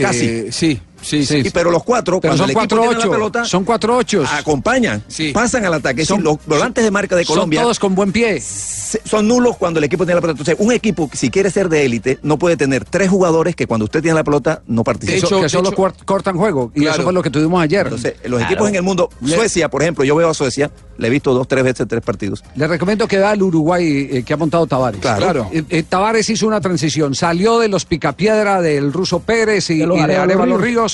Casi. 0.01 0.25
Eh, 0.25 0.47
sí, 0.51 0.79
sí, 1.03 1.25
sí. 1.25 1.37
Y, 1.45 1.49
pero 1.49 1.69
los 1.71 1.83
cuatro, 1.83 2.19
Pero 2.19 2.31
cuando 2.31 2.37
son 2.43 2.45
el 2.45 2.51
equipo 2.51 2.59
cuatro 2.61 2.77
tiene 2.79 2.93
la 2.93 2.99
ocho, 2.99 3.11
pelota, 3.11 3.45
son 3.45 3.63
cuatro 3.63 3.97
ochos. 3.97 4.29
acompañan, 4.31 5.03
Sí. 5.07 5.31
pasan 5.31 5.65
al 5.65 5.73
ataque. 5.75 6.05
Son- 6.05 6.23
los 6.23 6.37
volantes 6.45 6.83
de 6.83 6.91
marca 6.91 7.15
de 7.15 7.23
Son 7.25 7.35
Colombia 7.35 7.61
todos 7.61 7.79
con 7.79 7.93
buen 7.95 8.11
pie. 8.11 8.41
son 8.41 9.27
nulos 9.27 9.57
cuando 9.57 9.79
el 9.79 9.83
equipo 9.85 10.05
tiene 10.05 10.15
la 10.15 10.21
pelota. 10.21 10.39
Entonces, 10.41 10.55
un 10.65 10.71
equipo, 10.71 11.09
si 11.13 11.29
quiere 11.29 11.49
ser 11.49 11.67
de 11.69 11.83
élite, 11.85 12.19
no 12.23 12.37
puede 12.37 12.57
tener 12.57 12.85
tres 12.85 13.09
jugadores 13.09 13.55
que 13.55 13.65
cuando 13.67 13.85
usted 13.85 14.01
tiene 14.01 14.15
la 14.15 14.23
pelota 14.23 14.61
no 14.67 14.83
participan. 14.83 15.21
Que, 15.21 15.27
so- 15.27 15.41
que 15.41 15.49
solo 15.49 15.71
cortan 16.05 16.37
juego. 16.37 16.71
Y 16.75 16.81
Claro. 16.81 16.93
eso 16.95 17.03
fue 17.03 17.13
lo 17.13 17.21
que 17.23 17.29
tuvimos 17.29 17.61
ayer. 17.61 17.85
Entonces, 17.87 18.15
los 18.25 18.39
Claro. 18.39 18.45
equipos 18.53 18.69
en 18.69 18.75
el 18.75 18.83
mundo, 18.83 19.09
Suecia, 19.25 19.69
por 19.69 19.81
ejemplo, 19.81 20.03
yo 20.03 20.15
veo 20.15 20.29
a 20.29 20.33
Suecia, 20.33 20.69
le 20.97 21.07
he 21.07 21.09
visto 21.09 21.33
dos, 21.33 21.47
tres 21.47 21.63
veces, 21.63 21.87
tres 21.87 22.01
partidos. 22.01 22.43
Le 22.55 22.67
recomiendo 22.67 23.07
que 23.07 23.17
vea 23.17 23.31
al 23.31 23.41
Uruguay 23.41 24.07
eh, 24.11 24.23
que 24.23 24.33
ha 24.33 24.37
montado 24.37 24.67
Tavares. 24.67 25.01
Claro. 25.01 25.49
Eh, 25.51 25.63
eh, 25.69 25.83
Tavares 25.83 26.29
hizo 26.29 26.45
una 26.47 26.61
transición, 26.61 27.15
salió 27.15 27.57
de 27.59 27.67
los 27.67 27.85
picapiedra 27.85 28.61
del 28.61 28.93
ruso 28.93 29.19
Pérez 29.19 29.69
y, 29.71 29.79
De 29.79 29.87
los 29.87 29.95
y 29.97 29.99
de 29.99 30.03
Arevalo 30.03 30.23
Arevalo 30.33 30.57
Ríos. 30.59 30.92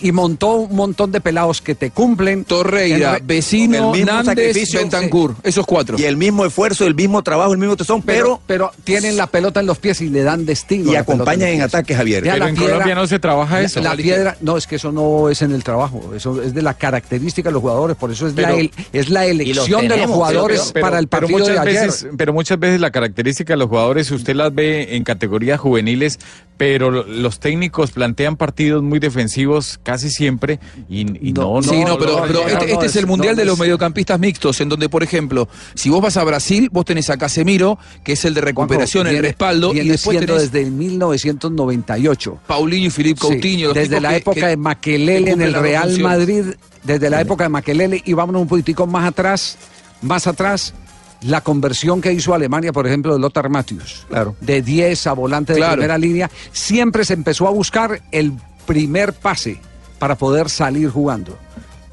Y 0.00 0.12
montó 0.12 0.54
un 0.54 0.76
montón 0.76 1.12
de 1.12 1.20
pelados 1.20 1.60
que 1.60 1.74
te 1.74 1.90
cumplen. 1.90 2.44
Torreira, 2.44 3.10
En 3.10 3.14
re- 3.16 3.22
Vecino, 3.24 3.92
el 3.92 4.00
mismo 4.00 4.12
Nández, 4.12 4.26
sacrificio, 4.26 4.80
Bentancur, 4.80 5.36
esos 5.42 5.66
cuatro. 5.66 5.96
Y 5.98 6.04
el 6.04 6.16
mismo 6.16 6.44
esfuerzo, 6.44 6.86
el 6.86 6.94
mismo 6.94 7.22
trabajo, 7.22 7.52
el 7.52 7.58
mismo 7.58 7.76
tesón, 7.76 8.02
pero, 8.02 8.40
pero, 8.46 8.70
pero 8.70 8.72
tienen 8.84 9.16
la 9.16 9.26
pelota 9.26 9.60
en 9.60 9.66
los 9.66 9.78
pies 9.78 10.00
y 10.00 10.08
le 10.08 10.22
dan 10.22 10.44
destino. 10.46 10.90
y 10.90 10.94
la 10.94 11.00
acompañan 11.00 11.48
en 11.48 11.54
pies. 11.56 11.64
ataque, 11.64 11.94
Javier. 11.94 12.24
Ya 12.24 12.32
Pero 12.32 12.44
la 12.44 12.50
en 12.50 12.56
piedra- 12.56 12.72
Colombia 12.72 12.94
no 12.94 13.06
se 13.06 13.18
trabaja 13.18 13.58
La- 13.60 13.66
eso. 13.66 13.80
La, 13.80 13.96
piedra, 13.96 14.36
no, 14.40 14.56
es 14.56 14.66
que 14.66 14.76
eso 14.76 14.92
no 14.92 15.28
es 15.28 15.42
en 15.42 15.52
el 15.52 15.62
trabajo, 15.64 16.12
eso 16.14 16.42
es 16.42 16.54
de 16.54 16.62
la 16.62 16.74
característica 16.74 17.48
de 17.48 17.52
los 17.52 17.60
jugadores, 17.62 17.96
por 17.96 18.10
eso 18.10 18.26
es, 18.26 18.34
la, 18.34 18.48
Pero- 18.48 18.58
el- 18.58 18.70
es 18.92 19.10
la 19.10 19.26
elección 19.26 19.88
de 19.88 19.96
los 19.96 20.06
jugadores 20.10 20.70
Pero- 20.72 20.84
para 20.86 20.98
el 20.98 21.08
pero 21.08 21.26
partido 21.26 21.38
de 21.46 21.50
muchas 21.52 21.66
ayer. 21.66 21.86
veces, 21.86 22.06
pero 22.16 22.32
muchas 22.32 22.58
veces 22.58 22.80
la 22.80 22.90
característica 22.90 23.52
de 23.54 23.58
los 23.58 23.68
jugadores 23.68 24.10
usted 24.10 24.34
las 24.34 24.54
ve 24.54 24.96
en 24.96 25.04
categorías 25.04 25.58
juveniles, 25.60 26.18
pero 26.56 26.90
lo- 26.90 27.04
los 27.06 27.40
técnicos 27.40 27.90
plantean 27.90 28.36
partidos 28.36 28.82
muy 28.82 28.98
defensivos 28.98 29.39
casi 29.82 30.10
siempre 30.10 30.58
y, 30.88 31.28
y 31.28 31.32
no, 31.32 31.56
no, 31.56 31.62
sí, 31.62 31.84
no, 31.84 31.98
pero, 31.98 32.18
no, 32.20 32.22
pero 32.26 32.40
no, 32.42 32.48
este, 32.48 32.72
este 32.72 32.86
es 32.86 32.96
el 32.96 33.06
mundial 33.06 33.34
no, 33.36 33.40
de 33.40 33.44
los 33.46 33.58
mediocampistas 33.58 34.18
mixtos, 34.20 34.60
en 34.60 34.68
donde, 34.68 34.88
por 34.88 35.02
ejemplo, 35.02 35.48
si 35.74 35.90
vos 35.90 36.00
vas 36.02 36.16
a 36.16 36.24
Brasil, 36.24 36.68
vos 36.72 36.84
tenés 36.84 37.10
a 37.10 37.16
Casemiro, 37.16 37.78
que 38.04 38.12
es 38.12 38.24
el 38.24 38.34
de 38.34 38.40
recuperación, 38.40 39.06
el 39.06 39.14
Viene- 39.14 39.28
respaldo, 39.28 39.72
y 39.74 39.88
después 39.88 40.18
tenés 40.18 40.42
desde 40.52 40.62
el 40.62 40.70
1998. 40.72 42.38
Paulinho 42.46 42.86
y 42.86 42.90
Filipe 42.90 43.20
Coutinho. 43.20 43.72
desde 43.72 44.00
la 44.00 44.10
que- 44.10 44.16
época 44.16 44.34
que- 44.40 44.46
de 44.46 44.52
que 44.52 44.56
Maquelele 44.56 45.30
en 45.32 45.42
el 45.42 45.54
Real. 45.54 45.98
Madrid, 46.00 46.44
desde 46.84 47.10
la 47.10 47.20
época 47.20 47.44
de 47.44 47.50
Maquelele, 47.50 48.02
y 48.04 48.12
vámonos 48.12 48.42
un 48.42 48.48
poquitico 48.48 48.86
más 48.86 49.06
atrás, 49.08 49.58
más 50.02 50.26
atrás, 50.26 50.74
la 51.22 51.42
conversión 51.42 52.00
que 52.00 52.12
hizo 52.12 52.32
Alemania, 52.32 52.72
por 52.72 52.86
ejemplo, 52.86 53.12
de 53.12 53.20
Lothar 53.20 53.50
Matthäus. 53.50 54.06
Claro. 54.08 54.34
De 54.40 54.62
10 54.62 55.06
a 55.06 55.12
volante 55.12 55.52
de 55.52 55.58
Claro. 55.58 55.74
primera 55.74 55.98
línea, 55.98 56.30
siempre 56.52 57.04
se 57.04 57.12
empezó 57.12 57.46
a 57.46 57.50
buscar 57.50 58.00
el 58.10 58.32
primer 58.70 59.12
pase 59.14 59.58
para 59.98 60.14
poder 60.14 60.48
salir 60.48 60.88
jugando. 60.90 61.36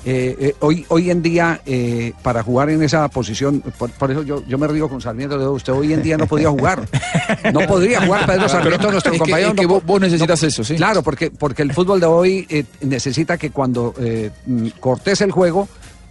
Eh, 0.05 0.37
eh, 0.39 0.55
hoy, 0.59 0.85
hoy 0.89 1.09
en 1.09 1.23
día, 1.23 1.59
eh, 1.65 2.13
para 2.21 2.43
jugar 2.43 2.69
en 2.69 2.83
esa 2.83 3.07
posición, 3.07 3.61
por, 3.79 3.89
por 3.89 4.11
eso 4.11 4.21
yo, 4.21 4.43
yo 4.47 4.59
me 4.59 4.67
río 4.67 4.87
con 4.87 5.01
Sarmiento, 5.01 5.39
digo, 5.39 5.51
usted 5.53 5.73
hoy 5.73 5.91
en 5.91 6.03
día 6.03 6.17
no 6.17 6.27
podía 6.27 6.49
jugar. 6.51 6.87
No 7.51 7.61
podría 7.61 8.05
jugar 8.05 8.27
Pedro 8.27 8.47
Sarmiento, 8.47 8.91
nuestro 8.91 9.11
es 9.11 9.15
que- 9.15 9.19
compañero. 9.19 9.49
es 9.49 9.55
que 9.55 9.67
no 9.67 9.81
vos, 9.81 9.99
necesitas 9.99 10.43
eso, 10.43 10.63
sí. 10.63 10.75
Claro, 10.75 11.01
porque, 11.01 11.31
porque 11.31 11.63
el 11.63 11.73
fútbol 11.73 11.99
de 11.99 12.05
hoy 12.05 12.65
necesita 12.81 13.37
que 13.37 13.49
cuando 13.49 13.95
mm, 14.45 14.67
cortes 14.79 15.21
el 15.21 15.31
juego 15.31 15.67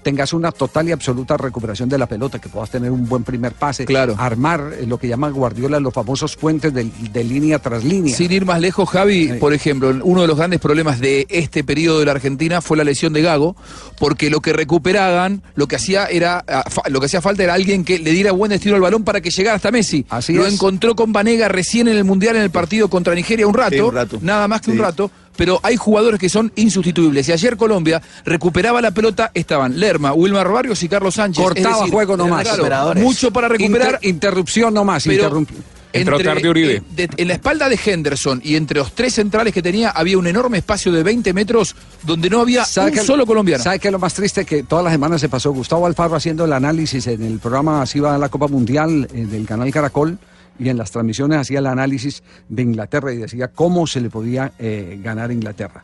tengas 0.07 0.33
una 0.33 0.53
total 0.53 0.89
y 0.89 0.93
absoluta 0.93 1.37
recuperación 1.37 1.89
de 1.89 1.99
la 1.99 2.07
pelota, 2.07 2.39
que 2.39 2.49
puedas 2.49 2.71
tener 2.71 2.93
un 2.93 3.09
buen 3.09 3.25
primer 3.25 3.55
pase, 3.55 3.85
Claro. 3.87 4.15
armar 4.17 4.71
eh, 4.79 4.87
lo 4.87 4.99
que 4.99 5.09
llama 5.09 5.29
Guardiola 5.31 5.81
los 5.81 5.93
famosos 5.93 6.37
puentes 6.37 6.73
de, 6.73 6.85
de 7.11 7.25
línea 7.25 7.59
tras 7.59 7.83
línea. 7.83 8.15
Sin 8.17 8.31
ir 8.31 8.45
más 8.47 8.61
lejos, 8.61 8.89
Javi, 8.89 9.33
por 9.41 9.53
ejemplo, 9.53 9.93
uno 10.05 10.21
de 10.23 10.29
los 10.29 10.37
grandes 10.37 10.61
problemas 10.61 11.01
de 11.01 11.27
este 11.29 11.65
periodo 11.65 11.99
de 11.99 12.05
la 12.07 12.13
Argentina 12.13 12.61
fue 12.61 12.77
la 12.77 12.85
lesión 12.85 13.13
de 13.15 13.23
Gago, 13.23 13.57
porque 13.99 14.31
lo 14.31 14.41
que 14.41 14.53
recuperaban, 14.53 15.43
lo 15.57 15.67
que 15.67 15.75
hacía 15.75 16.05
era, 16.07 16.45
ah, 16.47 16.63
lo 16.89 17.01
que 17.01 17.07
hacía 17.07 17.21
falta 17.21 17.43
era 17.43 17.55
alguien 17.55 17.85
que 17.85 17.99
le 17.99 18.13
diera 18.13 18.31
buen 18.31 18.51
destino 18.51 18.77
al 18.77 18.81
balón 18.81 19.03
para 19.03 19.21
que 19.21 19.31
llegara 19.31 19.57
hasta 19.57 19.73
Messi. 19.73 20.07
Así 20.09 20.35
lo 20.35 20.47
es. 20.47 20.55
encontró 20.55 20.95
con 20.95 21.13
Vanega 21.13 21.49
recién 21.49 21.89
en 21.89 21.97
el 21.97 22.05
Mundial 22.05 22.37
en 22.37 22.43
el 22.43 22.51
partido 22.51 22.89
contra 22.89 23.13
Nigeria 23.17 23.47
un 23.49 23.55
rato, 23.55 23.75
Sí, 23.75 23.81
un 23.81 23.95
rato. 23.95 24.19
nada 24.23 24.47
más 24.47 24.61
que 24.61 24.67
Sí. 24.67 24.77
un 24.77 24.79
rato. 24.79 25.11
Pero 25.37 25.61
hay 25.63 25.77
jugadores 25.77 26.19
que 26.19 26.29
son 26.29 26.51
insustituibles. 26.57 27.29
Y 27.29 27.33
ayer 27.33 27.57
Colombia 27.57 28.03
recuperaba 28.25 28.81
la 28.81 28.91
pelota, 28.91 29.31
estaban 29.35 29.79
Lerma, 29.79 30.13
Wilmar 30.13 30.49
Barrios 30.51 30.83
y 30.83 30.89
Carlos 30.89 31.15
Sánchez. 31.15 31.43
Cortaba 31.45 31.71
Es 31.71 31.77
decir, 31.81 31.93
juego 31.93 32.17
nomás. 32.17 32.43
claro, 32.49 32.95
mucho 33.01 33.31
para 33.31 33.49
recuperar. 33.49 33.95
Inter- 33.95 34.09
interrupción 34.09 34.75
nomás. 34.75 35.05
Pero 35.05 35.29
interrump- 35.31 35.49
Entró 35.93 36.19
tarde 36.21 36.47
Uribe. 36.47 36.75
eh, 36.75 36.83
de- 36.95 37.09
en 37.17 37.29
la 37.29 37.35
espalda 37.35 37.71
de 37.71 37.79
Henderson 37.83 38.43
y 38.45 38.57
entre 38.57 38.79
los 38.81 38.93
tres 38.93 39.15
centrales 39.15 39.55
que 39.55 39.63
tenía 39.63 39.89
había 39.91 40.19
un 40.19 40.27
enorme 40.27 40.59
espacio 40.59 40.93
de 40.93 41.03
20 41.03 41.33
metros 41.33 41.75
donde 42.03 42.29
no 42.29 42.41
había 42.41 42.65
un 42.65 42.97
solo 43.07 43.25
colombiano. 43.25 43.65
¿Sabe 43.65 43.79
qué 43.79 43.89
es 43.89 43.93
lo 43.93 43.99
más 43.99 44.13
triste? 44.13 44.45
Que 44.45 44.63
toda 44.65 44.83
la 44.83 44.91
semana 44.91 45.19
se 45.19 45.31
pasó 45.31 45.53
Gustavo 45.53 45.87
Alfaro 45.87 46.15
haciendo 46.17 46.45
el 46.45 46.53
análisis 46.53 47.07
en 47.07 47.23
el 47.23 47.39
programa 47.39 47.81
Así 47.81 47.99
va 47.99 48.19
la 48.19 48.29
Copa 48.29 48.47
Mundial 48.47 49.09
eh, 49.15 49.25
del 49.25 49.47
canal 49.47 49.71
Caracol 49.73 50.19
y 50.59 50.69
en 50.69 50.77
las 50.77 50.91
transmisiones 50.91 51.39
hacía 51.39 51.59
el 51.59 51.67
análisis 51.67 52.23
de 52.49 52.63
Inglaterra 52.63 53.13
y 53.13 53.19
decía 53.19 53.49
cómo 53.49 53.87
se 53.87 54.01
le 54.01 54.11
podía 54.11 54.53
eh, 54.59 54.99
ganar 55.03 55.31
a 55.31 55.33
Inglaterra. 55.33 55.83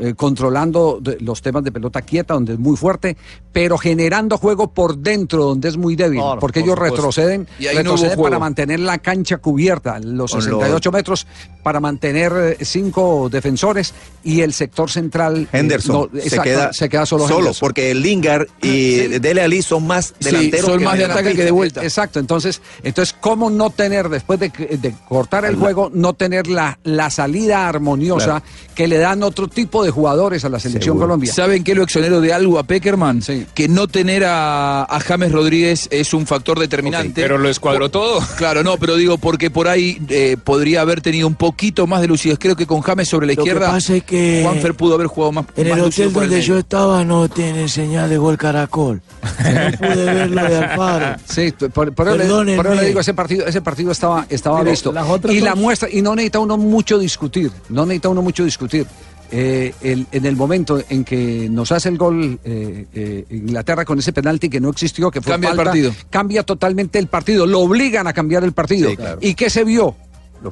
Eh, 0.00 0.14
controlando 0.14 0.98
de- 1.00 1.18
los 1.20 1.40
temas 1.40 1.62
de 1.62 1.70
pelota 1.70 2.02
quieta, 2.02 2.34
donde 2.34 2.54
es 2.54 2.58
muy 2.58 2.76
fuerte, 2.76 3.16
pero 3.52 3.78
generando 3.78 4.38
juego 4.38 4.72
por 4.74 4.96
dentro, 4.98 5.44
donde 5.44 5.68
es 5.68 5.76
muy 5.76 5.94
débil, 5.94 6.18
Claro, 6.18 6.40
porque 6.40 6.58
por 6.60 6.66
ellos 6.66 6.74
supuesto. 6.74 6.96
retroceden, 6.96 7.46
Y 7.60 7.66
no 7.66 7.70
retroceden 7.74 8.20
para 8.20 8.38
mantener 8.40 8.80
la 8.80 8.98
cancha 8.98 9.36
cubierta, 9.38 10.00
los 10.00 10.32
Con 10.32 10.42
68 10.42 10.90
metros, 10.90 11.26
para 11.62 11.78
mantener 11.78 12.56
eh, 12.58 12.64
cinco 12.64 13.28
defensores 13.30 13.94
y 14.24 14.40
el 14.40 14.52
sector 14.52 14.90
central. 14.90 15.42
eh, 15.52 15.58
Henderson 15.60 16.10
no, 16.12 16.20
se, 16.20 16.40
queda, 16.40 16.72
se 16.72 16.88
queda 16.88 17.06
solo. 17.06 17.28
Henderson. 17.28 17.54
porque 17.60 17.94
Lingard 17.94 18.48
y 18.62 18.96
Dele 19.20 19.42
Alli 19.42 19.62
son 19.62 19.86
más 19.86 20.06
Sí, 20.18 20.24
delanteros 20.24 20.66
son 20.72 20.82
más 20.82 20.98
de 20.98 21.04
ataque 21.04 21.34
que 21.36 21.44
de 21.44 21.50
vuelta. 21.52 21.84
Exacto, 21.84 22.18
entonces, 22.18 22.60
entonces 22.82 23.14
¿cómo 23.20 23.48
no 23.48 23.70
tener, 23.70 24.08
después 24.08 24.40
de, 24.40 24.50
que- 24.50 24.76
de 24.76 24.92
cortar 25.08 25.44
el 25.44 25.54
juego, 25.54 25.88
no 25.94 26.14
tener 26.14 26.48
la, 26.48 26.80
la 26.82 27.10
salida 27.10 27.68
armoniosa 27.68 28.42
que 28.74 28.88
le 28.88 28.98
dan 28.98 29.22
otro 29.22 29.46
tipo 29.46 29.83
de 29.83 29.83
jugadores 29.90 30.44
a 30.44 30.48
la 30.48 30.58
selección 30.58 30.98
Colombia? 30.98 31.32
¿Saben 31.32 31.64
qué 31.64 31.74
lo 31.74 31.82
exonero 31.82 32.20
de 32.20 32.32
algo 32.32 32.58
a 32.58 32.64
Peckerman? 32.64 33.20
Que 33.54 33.68
no 33.68 33.88
tener 33.88 34.24
a, 34.24 34.84
a 34.84 35.00
James 35.00 35.32
Rodríguez 35.32 35.88
es 35.90 36.14
un 36.14 36.26
factor 36.26 36.58
determinante. 36.58 37.22
Pero 37.22 37.38
lo 37.38 37.48
escuadró 37.48 37.90
todo. 37.90 38.20
Claro, 38.36 38.62
no, 38.64 38.76
pero 38.78 38.96
digo, 38.96 39.16
porque 39.16 39.48
por 39.48 39.68
ahí 39.68 40.00
eh, 40.08 40.36
podría 40.42 40.80
haber 40.80 41.00
tenido 41.00 41.28
un 41.28 41.34
poquito 41.34 41.86
más 41.86 42.00
de 42.00 42.08
lucidez. 42.08 42.38
Creo 42.38 42.56
que 42.56 42.66
con 42.66 42.80
James 42.80 43.08
sobre 43.08 43.26
la 43.26 43.32
Lo 43.32 43.36
que 43.36 43.48
izquierda, 43.48 43.70
pasa 43.70 43.94
es 43.96 44.02
que 44.02 44.40
Juanfer 44.42 44.74
pudo 44.74 44.94
haber 44.94 45.06
jugado 45.06 45.32
más. 45.32 45.46
En 45.56 45.68
más 45.68 45.78
el 45.78 45.84
hotel 45.84 46.06
el 46.08 46.12
donde 46.12 46.42
yo 46.42 46.58
estaba 46.58 47.04
no 47.04 47.28
tiene 47.28 47.68
señal 47.68 48.10
de 48.10 48.18
gol 48.18 48.36
caracol. 48.36 49.00
No 49.22 49.78
pude 49.78 50.04
ver 50.04 50.30
lo 50.30 50.42
de 50.42 50.56
Alfaro. 50.56 51.16
Sí, 51.28 51.52
por, 51.72 51.92
por 51.92 52.06
le, 52.06 52.18
Perdónenme. 52.18 52.56
por 52.56 52.66
eso 52.66 52.74
le 52.80 52.88
digo, 52.88 53.00
ese 53.00 53.14
partido, 53.14 53.46
ese 53.46 53.60
partido 53.60 53.92
estaba, 53.92 54.26
estaba 54.28 54.62
visto. 54.62 54.92
Y 55.30 55.40
la 55.40 55.54
muestra, 55.54 55.88
y 55.90 56.02
no 56.02 56.14
necesita 56.14 56.38
uno 56.40 56.56
mucho 56.56 56.98
discutir, 56.98 57.50
no 57.68 57.86
necesita 57.86 58.08
uno 58.08 58.22
mucho 58.22 58.44
discutir. 58.44 58.86
Eh, 59.30 59.74
el- 59.82 60.06
en 60.12 60.26
el 60.26 60.36
momento 60.36 60.80
en 60.88 61.02
que 61.04 61.48
nos 61.50 61.72
hace 61.72 61.88
el 61.88 61.98
gol 61.98 62.38
eh, 62.44 62.86
eh, 62.94 63.24
Inglaterra 63.30 63.84
con 63.84 63.98
ese 63.98 64.12
penalti 64.12 64.48
que 64.48 64.60
no 64.60 64.70
existió, 64.70 65.10
que 65.10 65.20
fue 65.20 65.32
Cambia 65.32 65.50
el 65.50 65.56
falta, 65.56 65.70
partido. 65.70 65.92
cambia 66.10 66.42
totalmente 66.44 66.98
el 66.98 67.06
partido, 67.08 67.46
lo 67.46 67.60
obligan 67.60 68.06
a 68.06 68.12
cambiar 68.12 68.44
el 68.44 68.52
partido. 68.52 68.90
Sí, 68.90 68.96
claro. 68.96 69.18
¿Y 69.20 69.34
qué 69.34 69.50
se 69.50 69.64
vio? 69.64 69.96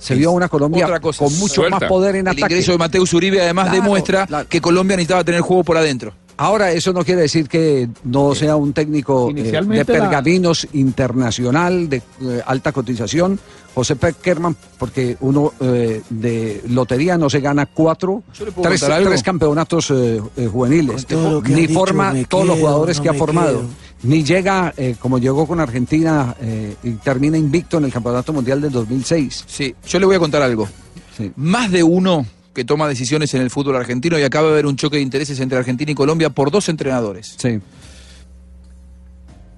Se 0.00 0.14
vio 0.14 0.32
una 0.32 0.48
Colombia 0.48 0.98
cosa. 1.00 1.22
con 1.24 1.38
mucho 1.38 1.54
Suelta. 1.56 1.78
más 1.80 1.88
poder 1.88 2.16
en 2.16 2.26
El 2.26 2.28
ataque. 2.32 2.54
ingreso 2.54 2.72
de 2.72 2.78
Mateus 2.78 3.12
Uribe 3.12 3.42
además 3.42 3.66
Claro, 3.68 3.82
demuestra 3.82 4.26
claro. 4.26 4.48
que 4.48 4.60
Colombia 4.60 4.96
necesitaba 4.96 5.22
tener 5.22 5.42
juego 5.42 5.62
por 5.64 5.76
adentro. 5.76 6.14
Ahora, 6.38 6.72
eso 6.72 6.94
no 6.94 7.04
quiere 7.04 7.20
decir 7.20 7.46
que 7.46 7.88
no 8.04 8.34
sea 8.34 8.56
un 8.56 8.72
técnico 8.72 9.30
eh, 9.36 9.42
de 9.42 9.52
la- 9.60 9.84
pergaminos 9.84 10.66
internacional, 10.72 11.88
de 11.90 11.98
eh, 11.98 12.40
alta 12.46 12.72
cotización, 12.72 13.38
José 13.74 13.96
Peckerman, 13.96 14.54
porque 14.78 15.16
uno 15.20 15.54
eh, 15.60 16.02
de 16.10 16.62
lotería 16.68 17.16
no 17.16 17.30
se 17.30 17.40
gana 17.40 17.66
cuatro, 17.66 18.22
tres, 18.62 19.22
campeonatos 19.22 19.90
eh, 19.90 20.20
eh, 20.36 20.46
juveniles, 20.46 21.06
ni 21.44 21.66
dicho, 21.66 21.72
forma 21.72 22.14
todos 22.28 22.46
los 22.46 22.58
jugadores 22.58 22.98
no 22.98 23.02
que 23.02 23.08
ha 23.08 23.14
formado, 23.14 23.60
quedo. 23.60 23.68
ni 24.02 24.22
llega 24.24 24.74
eh, 24.76 24.96
como 24.98 25.18
llegó 25.18 25.46
con 25.46 25.58
Argentina 25.60 26.36
eh, 26.40 26.76
y 26.82 26.90
termina 26.92 27.38
invicto 27.38 27.78
en 27.78 27.84
el 27.84 27.92
Campeonato 27.92 28.32
Mundial 28.32 28.60
del 28.60 28.72
2006. 28.72 29.44
Sí, 29.46 29.74
yo 29.88 29.98
le 29.98 30.06
voy 30.06 30.16
a 30.16 30.18
contar 30.18 30.42
algo. 30.42 30.68
Sí. 31.16 31.32
Más 31.36 31.70
de 31.70 31.82
uno 31.82 32.26
que 32.52 32.64
toma 32.66 32.86
decisiones 32.86 33.32
en 33.32 33.40
el 33.40 33.48
fútbol 33.50 33.76
argentino 33.76 34.18
y 34.18 34.22
acaba 34.22 34.48
de 34.48 34.52
haber 34.52 34.66
un 34.66 34.76
choque 34.76 34.96
de 34.96 35.02
intereses 35.02 35.40
entre 35.40 35.56
Argentina 35.56 35.90
y 35.90 35.94
Colombia 35.94 36.28
por 36.28 36.50
dos 36.50 36.68
entrenadores. 36.68 37.34
Sí. 37.38 37.58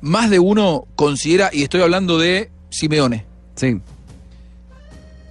Más 0.01 0.31
de 0.31 0.39
uno 0.39 0.87
considera, 0.95 1.51
y 1.53 1.63
estoy 1.63 1.81
hablando 1.81 2.19
de 2.19 2.51
Simeone, 2.71 3.25
Sí. 3.57 3.81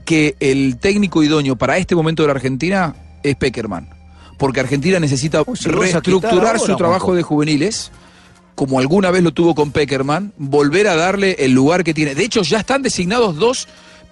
Que 0.05 0.35
el 0.39 0.77
técnico 0.77 1.23
idóneo 1.23 1.55
para 1.55 1.77
este 1.77 1.95
momento 1.95 2.23
de 2.23 2.27
la 2.27 2.33
Argentina 2.33 2.95
es 3.23 3.35
Peckerman. 3.35 3.89
Porque 4.37 4.59
Argentina 4.59 4.99
necesita 4.99 5.43
reestructurar 5.63 6.59
su 6.59 6.75
trabajo 6.75 7.15
de 7.15 7.23
juveniles, 7.23 7.91
como 8.55 8.79
alguna 8.79 9.11
vez 9.11 9.23
lo 9.23 9.31
tuvo 9.31 9.55
con 9.55 9.71
Peckerman, 9.71 10.33
volver 10.37 10.87
a 10.87 10.95
darle 10.95 11.37
el 11.39 11.51
lugar 11.53 11.83
que 11.83 11.93
tiene. 11.93 12.15
De 12.15 12.23
hecho, 12.23 12.41
ya 12.43 12.59
están 12.59 12.81
designados 12.81 13.35
dos 13.37 13.67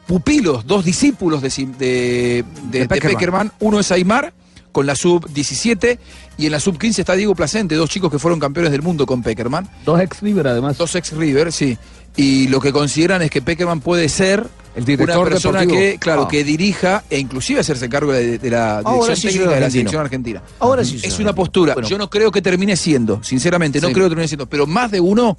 pupilos, 0.07 0.65
dos 0.65 0.83
discípulos 0.85 1.41
de, 1.41 1.49
de- 1.49 1.75
de- 1.77 2.79
de 2.79 2.87
Peckerman. 2.87 3.13
Peckerman. 3.15 3.51
Uno 3.59 3.79
es 3.79 3.91
Aymar, 3.91 4.33
con 4.71 4.85
la 4.85 4.95
sub-17, 4.95 5.99
y 6.37 6.45
en 6.45 6.51
la 6.53 6.59
sub-15 6.59 6.99
está 6.99 7.13
Diego 7.15 7.35
Placente, 7.35 7.75
dos 7.75 7.89
chicos 7.89 8.09
que 8.11 8.19
fueron 8.19 8.39
campeones 8.39 8.71
del 8.71 8.81
mundo 8.81 9.05
con 9.05 9.21
Peckerman. 9.21 9.67
Dos 9.85 9.99
ex 9.99 10.21
River, 10.21 10.47
además. 10.47 10.77
Dos 10.77 10.95
ex 10.95 11.11
River, 11.11 11.51
sí. 11.51 11.77
Y 12.15 12.47
lo 12.47 12.61
que 12.61 12.71
consideran 12.71 13.21
es 13.21 13.29
que 13.29 13.41
Peckerman 13.41 13.81
puede 13.81 14.07
ser 14.09 14.47
El 14.75 14.85
director 14.85 15.17
una 15.17 15.29
persona 15.29 15.59
deportivo. 15.61 15.81
que, 15.81 15.97
claro, 15.99 16.21
Ah. 16.23 16.27
que 16.29 16.43
dirija 16.43 17.03
e 17.09 17.19
inclusive 17.19 17.59
hacerse 17.59 17.89
cargo 17.89 18.13
de, 18.13 18.37
de 18.37 18.49
la 18.49 18.81
dirección 18.81 19.15
sí 19.17 19.27
técnica 19.27 19.49
de 19.55 19.59
la 19.59 19.69
selección 19.69 20.01
argentina. 20.01 20.41
Ahora 20.59 20.85
sí 20.85 20.99
Es 21.03 21.19
una 21.19 21.33
postura. 21.35 21.73
Bueno. 21.73 21.89
Yo 21.89 21.97
no 21.97 22.09
creo 22.09 22.31
que 22.31 22.41
termine 22.41 22.75
siendo, 22.77 23.21
sinceramente, 23.23 23.81
no 23.81 23.87
Sí. 23.89 23.93
creo 23.93 24.05
que 24.05 24.09
termine 24.11 24.27
siendo, 24.27 24.45
pero 24.47 24.65
más 24.67 24.89
de 24.91 24.99
uno 25.01 25.37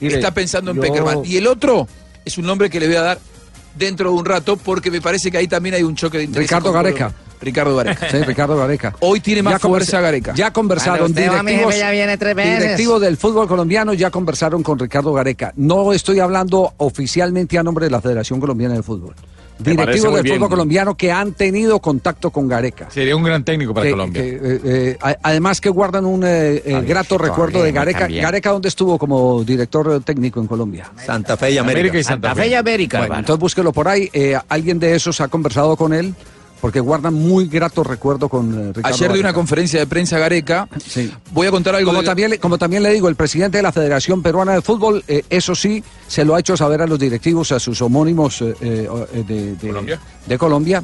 Mire, 0.00 0.16
está 0.16 0.32
pensando 0.34 0.72
en 0.72 0.78
yo- 0.78 0.82
Peckerman. 0.82 1.20
Y 1.24 1.36
el 1.36 1.46
otro 1.46 1.86
es 2.24 2.36
un 2.38 2.44
nombre 2.46 2.68
que 2.70 2.80
le 2.80 2.86
voy 2.88 2.96
a 2.96 3.02
dar 3.02 3.18
dentro 3.78 4.10
de 4.10 4.16
un 4.16 4.24
rato 4.24 4.56
porque 4.56 4.90
me 4.90 5.00
parece 5.00 5.30
que 5.30 5.38
ahí 5.38 5.46
también 5.48 5.76
hay 5.76 5.82
un 5.84 5.94
choque 5.94 6.18
de 6.18 6.24
intereses. 6.24 6.50
Ricardo 6.50 6.72
Gareca. 6.72 7.14
Ricardo 7.42 7.76
Gareca. 7.76 8.08
Sí, 8.10 8.18
Ricardo 8.18 8.56
Gareca. 8.56 8.94
Hoy 9.00 9.20
tiene 9.20 9.42
más 9.42 9.54
Ya 9.54 9.58
fuerza 9.58 10.00
Gareca. 10.00 10.32
Ya 10.34 10.52
conversaron 10.52 11.12
mi 11.12 11.20
directivos, 11.22 11.66
jefe 11.74 11.78
ya 11.78 11.90
viene 11.90 12.16
tres 12.16 12.34
veces. 12.34 12.58
directivos 12.60 13.00
del 13.00 13.16
fútbol 13.16 13.48
colombiano, 13.48 13.92
ya 13.94 14.10
conversaron 14.10 14.62
con 14.62 14.78
Ricardo 14.78 15.12
Gareca. 15.12 15.52
No 15.56 15.92
estoy 15.92 16.20
hablando 16.20 16.72
oficialmente 16.78 17.58
a 17.58 17.62
nombre 17.62 17.86
de 17.86 17.90
la 17.90 18.00
Federación 18.00 18.40
Colombiana 18.40 18.74
de 18.74 18.82
Fútbol. 18.82 19.14
Directivos 19.58 20.14
del 20.14 20.22
bien. 20.24 20.36
fútbol 20.36 20.48
colombiano 20.48 20.96
que 20.96 21.12
han 21.12 21.34
tenido 21.34 21.78
contacto 21.78 22.30
con 22.30 22.48
Gareca. 22.48 22.90
Sería 22.90 23.14
un 23.14 23.22
gran 23.22 23.44
técnico 23.44 23.72
para 23.72 23.84
Que- 23.84 23.90
Colombia. 23.92 24.20
que, 24.22 24.28
eh, 24.42 24.60
eh, 24.64 24.96
además 25.22 25.60
que 25.60 25.68
guardan 25.68 26.04
un 26.04 26.24
eh, 26.26 26.62
grato 26.84 27.16
recuerdo 27.16 27.62
de 27.62 27.70
Gareca. 27.70 28.00
también. 28.00 28.22
Gareca, 28.22 28.50
¿dónde 28.50 28.68
estuvo 28.68 28.98
como 28.98 29.44
director 29.44 30.02
técnico 30.02 30.40
en 30.40 30.48
Colombia? 30.48 30.90
Santa 31.04 31.36
Fe 31.36 31.52
y 31.52 31.58
América. 31.58 31.78
América 31.80 31.98
y 31.98 32.02
Santa, 32.02 32.34
Fe. 32.34 32.48
Bueno, 32.98 33.18
entonces 33.18 33.38
búsquelo 33.38 33.72
por 33.72 33.86
ahí. 33.86 34.08
Eh, 34.12 34.36
alguien 34.48 34.80
de 34.80 34.96
esos 34.96 35.20
ha 35.20 35.28
conversado 35.28 35.76
con 35.76 35.92
él 35.92 36.12
porque 36.62 36.78
guardan 36.78 37.12
muy 37.14 37.48
grato 37.48 37.82
recuerdo 37.82 38.28
con 38.28 38.54
eh, 38.54 38.72
Ricardo 38.72 38.94
Ayer 38.96 39.12
de 39.12 39.18
una 39.18 39.32
conferencia 39.32 39.80
de 39.80 39.86
prensa 39.88 40.16
Gareca, 40.20 40.68
voy 41.32 41.48
a 41.48 41.50
contar 41.50 41.74
algo 41.74 41.88
Como, 41.90 42.02
de- 42.02 42.06
también, 42.06 42.30
le- 42.30 42.38
como 42.38 42.56
también 42.56 42.84
le 42.84 42.92
digo, 42.92 43.08
el 43.08 43.16
presidente 43.16 43.56
de 43.58 43.64
la 43.64 43.72
Federación 43.72 44.22
Peruana 44.22 44.52
de 44.52 44.62
Fútbol, 44.62 45.02
eh, 45.08 45.24
eso 45.28 45.56
sí, 45.56 45.82
se 46.06 46.24
lo 46.24 46.36
ha 46.36 46.40
hecho 46.40 46.56
saber 46.56 46.80
a 46.80 46.86
los 46.86 47.00
directivos, 47.00 47.50
a 47.50 47.58
sus 47.58 47.82
homónimos 47.82 48.40
eh, 48.42 48.54
eh, 48.60 49.24
de, 49.26 49.56
de- 49.56 49.68
¿Colombia? 49.68 50.00
de 50.24 50.38
Colombia, 50.38 50.82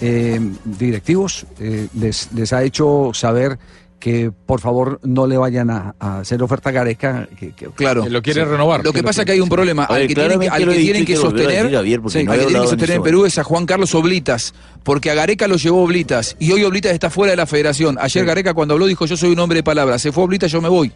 eh, 0.00 0.40
directivos, 0.64 1.44
eh, 1.58 1.88
les, 1.94 2.32
les 2.32 2.52
ha 2.52 2.62
hecho 2.62 3.10
saber 3.12 3.58
que 4.06 4.30
por 4.30 4.60
favor 4.60 5.00
no 5.02 5.26
le 5.26 5.36
vayan 5.36 5.68
a, 5.68 5.96
a 5.98 6.20
hacer 6.20 6.40
oferta 6.40 6.68
a 6.68 6.72
Gareca. 6.72 7.28
Que, 7.36 7.50
que- 7.50 7.66
Claro. 7.70 8.04
Que 8.04 8.10
lo 8.10 8.22
quiere 8.22 8.44
Sí. 8.44 8.46
renovar. 8.48 8.84
Lo 8.84 8.92
que 8.92 9.02
pasa 9.02 9.22
es 9.22 9.26
que 9.26 9.32
hay 9.32 9.40
un 9.40 9.48
problema. 9.48 9.84
Ver, 9.88 10.02
Al 10.02 10.06
que 10.06 10.14
tienen 10.14 10.38
que, 10.38 10.48
al 10.48 10.58
tienen 10.68 11.06
sostener, 11.16 11.62
decir, 11.64 11.76
Javier, 11.76 12.00
porque 12.00 12.18
sí, 12.20 12.24
no 12.24 12.30
al 12.30 12.38
he 12.38 12.40
que 12.42 12.46
tienen 12.46 12.52
que 12.52 12.56
hablado 12.58 12.64
en 12.64 12.70
sostener 12.70 12.90
ese 12.90 12.96
en 12.98 13.02
Perú 13.02 13.24
es 13.26 13.38
a 13.38 13.42
Juan 13.42 13.66
Carlos 13.66 13.92
Oblitas, 13.96 14.54
porque 14.84 15.10
a 15.10 15.14
Gareca 15.14 15.48
lo 15.48 15.56
llevó 15.56 15.82
Oblitas 15.82 16.36
y 16.38 16.52
hoy 16.52 16.62
Oblitas 16.62 16.92
está 16.92 17.10
fuera 17.10 17.32
de 17.32 17.36
la 17.36 17.46
federación. 17.46 17.96
Ayer 18.00 18.24
Gareca 18.24 18.54
cuando 18.54 18.74
habló 18.74 18.86
dijo 18.86 19.06
yo 19.06 19.16
soy 19.16 19.32
un 19.32 19.40
hombre 19.40 19.56
de 19.58 19.62
palabras, 19.64 20.00
se 20.00 20.12
fue 20.12 20.22
Oblitas, 20.22 20.52
yo 20.52 20.62
me 20.62 20.68
voy. 20.68 20.92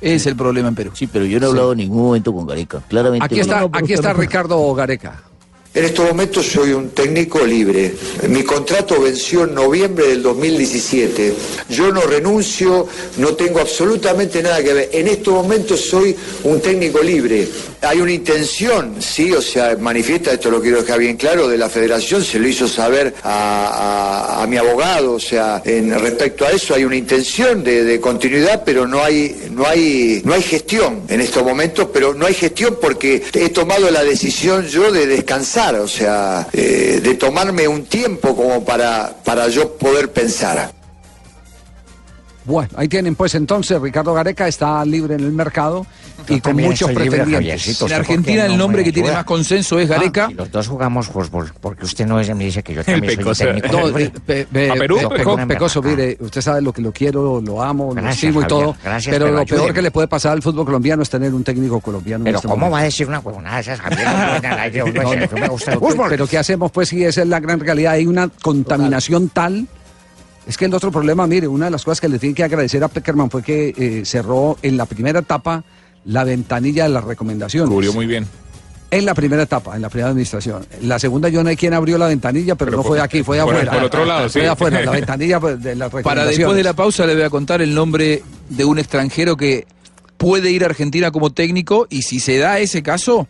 Ese 0.00 0.14
es 0.14 0.26
el 0.28 0.36
problema 0.36 0.68
en 0.68 0.76
Perú. 0.76 0.92
Sí, 0.94 1.08
pero 1.08 1.24
yo 1.24 1.40
no 1.40 1.46
he 1.46 1.48
hablado 1.50 1.72
en 1.72 1.78
ningún 1.78 2.04
momento 2.04 2.32
con 2.32 2.46
Gareca. 2.46 2.80
Claramente. 2.88 3.24
Aquí 3.24 3.34
lo 3.34 3.40
está, 3.42 3.66
aquí 3.72 3.92
está 3.92 4.12
Ricardo 4.12 4.72
Gareca. 4.72 5.20
En 5.74 5.86
estos 5.86 6.04
momentos 6.06 6.44
soy 6.46 6.72
un 6.72 6.90
técnico 6.90 7.40
libre. 7.46 7.94
Mi 8.28 8.42
contrato 8.42 9.00
venció 9.00 9.44
en 9.44 9.54
noviembre 9.54 10.08
del 10.08 10.22
2017. 10.22 11.32
Yo 11.70 11.90
no 11.90 12.02
renuncio, 12.02 12.86
no 13.16 13.28
tengo 13.28 13.58
absolutamente 13.60 14.42
nada 14.42 14.62
que 14.62 14.74
ver. 14.74 14.90
En 14.92 15.08
estos 15.08 15.32
momentos 15.32 15.80
soy 15.80 16.14
un 16.44 16.60
técnico 16.60 17.02
libre. 17.02 17.48
Hay 17.80 18.00
una 18.02 18.12
intención, 18.12 18.96
sí, 19.00 19.32
o 19.32 19.40
sea, 19.40 19.74
manifiesta, 19.80 20.32
esto 20.34 20.50
lo 20.50 20.60
quiero 20.60 20.82
dejar 20.82 20.98
bien 20.98 21.16
claro, 21.16 21.48
de 21.48 21.56
la 21.56 21.70
federación, 21.70 22.22
se 22.22 22.38
lo 22.38 22.46
hizo 22.46 22.68
saber 22.68 23.14
a, 23.22 24.36
a- 24.38 24.42
a 24.42 24.46
mi 24.46 24.56
abogado, 24.58 25.14
o 25.14 25.20
sea, 25.20 25.62
en 25.64 25.98
respecto 25.98 26.44
a 26.44 26.50
eso 26.50 26.74
hay 26.74 26.84
una 26.84 26.96
intención 26.96 27.64
de, 27.64 27.82
de 27.82 27.98
continuidad, 28.00 28.62
pero 28.64 28.86
no 28.86 29.02
hay, 29.02 29.48
no 29.52 29.66
hay, 29.66 30.22
no 30.24 30.34
hay 30.34 30.42
gestión 30.42 31.02
en 31.08 31.20
estos 31.20 31.44
momentos, 31.44 31.88
pero 31.92 32.14
no 32.14 32.26
hay 32.26 32.34
gestión 32.34 32.78
porque 32.80 33.22
he 33.32 33.48
tomado 33.50 33.90
la 33.90 34.02
decisión 34.02 34.66
yo 34.66 34.90
de 34.90 35.06
descansar, 35.06 35.76
o 35.76 35.88
sea, 35.88 36.48
eh, 36.52 37.00
de 37.02 37.14
tomarme 37.14 37.68
un 37.68 37.84
tiempo 37.84 38.34
como 38.34 38.64
para, 38.64 39.16
para 39.24 39.48
yo 39.48 39.76
poder 39.76 40.12
pensar. 40.12 40.72
Bueno, 42.44 42.70
ahí 42.76 42.88
tienen 42.88 43.14
pues 43.14 43.34
entonces, 43.36 43.80
Ricardo 43.80 44.12
Gareca 44.14 44.48
está 44.48 44.84
libre 44.84 45.14
en 45.14 45.20
el 45.20 45.30
mercado 45.32 45.86
y 46.28 46.40
con 46.40 46.56
muchos 46.56 46.88
estoy 46.90 47.04
libre, 47.04 47.18
pretendientes. 47.24 47.34
Javiercito, 47.62 47.84
¿usted 47.84 47.96
por 47.98 48.06
qué 48.24 48.36
no 48.48 48.68
me 48.68 48.78
ayuda? 48.80 49.24
es 49.80 49.88
Gareca. 49.88 50.24
Ah, 50.28 50.32
y 50.32 50.34
los 50.34 50.50
dos 50.50 50.66
jugamos 50.68 51.06
fútbol, 51.06 51.52
porque 51.60 51.84
usted 51.84 52.04
no 52.06 52.18
es, 52.18 52.34
me 52.34 52.44
dice 52.44 52.62
que 52.64 52.74
yo 52.74 52.82
también 52.84 53.14
soy 53.22 53.34
técnico 53.46 53.72
No, 53.72 53.98
eh, 53.98 54.12
pe- 54.26 54.46
pe- 54.46 54.70
A 54.70 54.74
Perú, 54.74 54.96
pe- 54.96 55.02
Peco- 55.02 55.16
Peco- 55.16 55.36
Peco- 55.36 55.48
Pecoso, 55.48 55.82
mire, 55.82 56.16
usted 56.20 56.40
sabe 56.40 56.62
lo 56.62 56.72
que 56.72 56.82
lo 56.82 56.90
quiero, 56.92 57.40
lo 57.40 57.62
amo, 57.62 57.94
lo 57.94 58.08
estimo 58.08 58.42
y 58.42 58.46
todo, 58.46 58.76
gracias, 58.82 59.12
pero 59.14 59.26
pero 59.26 59.38
lo 59.38 59.46
peor 59.46 59.72
que 59.74 59.82
le 59.82 59.90
puede 59.92 60.08
pasar 60.08 60.32
al 60.32 60.42
fútbol 60.42 60.64
colombiano 60.66 61.02
es 61.02 61.10
tener 61.10 61.32
un 61.34 61.44
técnico 61.44 61.80
colombiano. 61.80 62.22
en 62.22 62.24
Pero 62.24 62.38
este 62.38 62.48
¿cómo 62.48 62.56
momento. 62.56 62.72
va 62.74 62.80
a 62.80 62.84
decir 62.84 63.06
una 63.06 63.20
huevonada 63.20 63.56
de 63.56 63.62
esas, 63.62 63.80
Javier? 63.80 64.04
No, 64.04 64.12
no, 64.12 64.56
no, 64.56 64.68
yo 64.68 64.86
no 64.86 65.10
sé, 65.10 65.28
no 65.32 65.40
me 65.40 65.48
gusta 65.48 65.72
el 65.72 65.78
pero, 65.78 65.90
fútbol. 65.92 66.06
pero 66.10 66.26
¿qué 66.26 66.38
hacemos 66.38 66.70
pues 66.72 66.88
si 66.88 67.04
esa 67.04 67.22
es 67.22 67.28
la 67.28 67.38
gran 67.40 67.60
realidad? 67.60 67.92
Hay 67.92 68.06
una 68.06 68.28
contaminación 68.28 69.28
tal. 69.28 69.66
Es 70.46 70.56
que 70.56 70.64
el 70.64 70.74
otro 70.74 70.90
problema, 70.90 71.26
mire, 71.26 71.46
una 71.46 71.66
de 71.66 71.70
las 71.70 71.84
cosas 71.84 72.00
que 72.00 72.08
le 72.08 72.18
tiene 72.18 72.34
que 72.34 72.42
agradecer 72.44 72.82
a 72.82 72.88
Peckerman 72.88 73.30
fue 73.30 73.42
que 73.42 73.74
eh, 73.76 74.02
cerró 74.04 74.58
en 74.62 74.76
la 74.76 74.86
primera 74.86 75.20
etapa 75.20 75.62
la 76.04 76.24
ventanilla 76.24 76.82
de 76.84 76.90
las 76.90 77.04
recomendaciones. 77.04 77.70
Cubrió 77.70 77.92
muy 77.92 78.06
bien. 78.06 78.26
En 78.90 79.06
la 79.06 79.14
primera 79.14 79.44
etapa, 79.44 79.74
en 79.76 79.82
la 79.82 79.88
primera 79.88 80.10
administración. 80.10 80.66
La 80.82 80.98
segunda 80.98 81.28
yo 81.30 81.42
no 81.42 81.48
sé 81.48 81.56
quién 81.56 81.72
abrió 81.72 81.96
la 81.96 82.08
ventanilla, 82.08 82.56
pero, 82.56 82.72
no 82.72 82.82
fue 82.82 83.00
aquí, 83.00 83.22
fue 83.22 83.38
de 83.38 83.44
por- 83.44 83.54
afuera. 83.54 83.72
por 83.72 83.84
otro 83.84 84.04
lado, 84.04 84.28
sí. 84.28 84.32
Fue 84.34 84.42
de 84.42 84.48
afuera, 84.48 84.82
la 84.82 84.90
ventanilla 85.00 85.38
de 85.38 85.76
las 85.76 85.90
Para 85.90 85.98
recomendaciones. 86.02 86.36
después 86.38 86.56
de 86.56 86.62
la 86.64 86.72
pausa 86.74 87.06
le 87.06 87.14
voy 87.14 87.22
a 87.22 87.30
contar 87.30 87.62
el 87.62 87.74
nombre 87.74 88.22
de 88.50 88.64
un 88.64 88.78
extranjero 88.78 89.36
que 89.36 89.66
puede 90.18 90.50
ir 90.50 90.64
a 90.64 90.66
Argentina 90.66 91.10
como 91.10 91.30
técnico 91.30 91.86
y 91.88 92.02
si 92.02 92.20
se 92.20 92.36
da 92.38 92.58
ese 92.58 92.82
caso, 92.82 93.28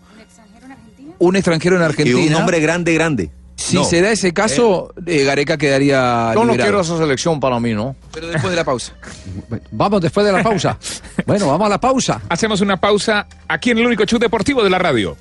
un 1.19 1.37
extranjero 1.37 1.77
en 1.77 1.83
Argentina. 1.83 2.21
Y 2.21 2.27
un 2.29 2.35
hombre 2.35 2.59
grande, 2.59 2.95
grande. 2.95 3.31
Si 3.63 3.77
No. 3.77 3.85
se 3.85 4.03
da 4.03 4.11
ese 4.11 4.33
caso, 4.33 4.93
eh, 5.07 5.23
Gareca 5.23 5.57
quedaría 5.57 6.33
Yo 6.35 6.45
no 6.45 6.55
quiero 6.55 6.81
esa 6.81 6.99
selección 6.99 7.39
para 7.39 7.61
mí, 7.61 7.73
¿no? 7.75 7.95
Pero 8.13 8.27
después 8.27 8.51
de 8.51 8.57
la 8.57 8.65
pausa. 8.65 8.93
Vamos 9.71 10.01
después 10.01 10.27
de 10.27 10.33
la 10.33 10.43
pausa. 10.43 10.77
bueno, 11.27 11.47
vamos 11.47 11.67
a 11.67 11.69
la 11.71 11.81
pausa. 11.81 12.21
Hacemos 12.29 12.61
una 12.61 12.77
pausa 12.79 13.27
aquí 13.47 13.71
en 13.71 13.79
el 13.79 13.87
único 13.87 14.05
show 14.05 14.19
deportivo 14.19 14.65
de 14.65 14.71
la 14.71 14.79
radio. 14.81 15.17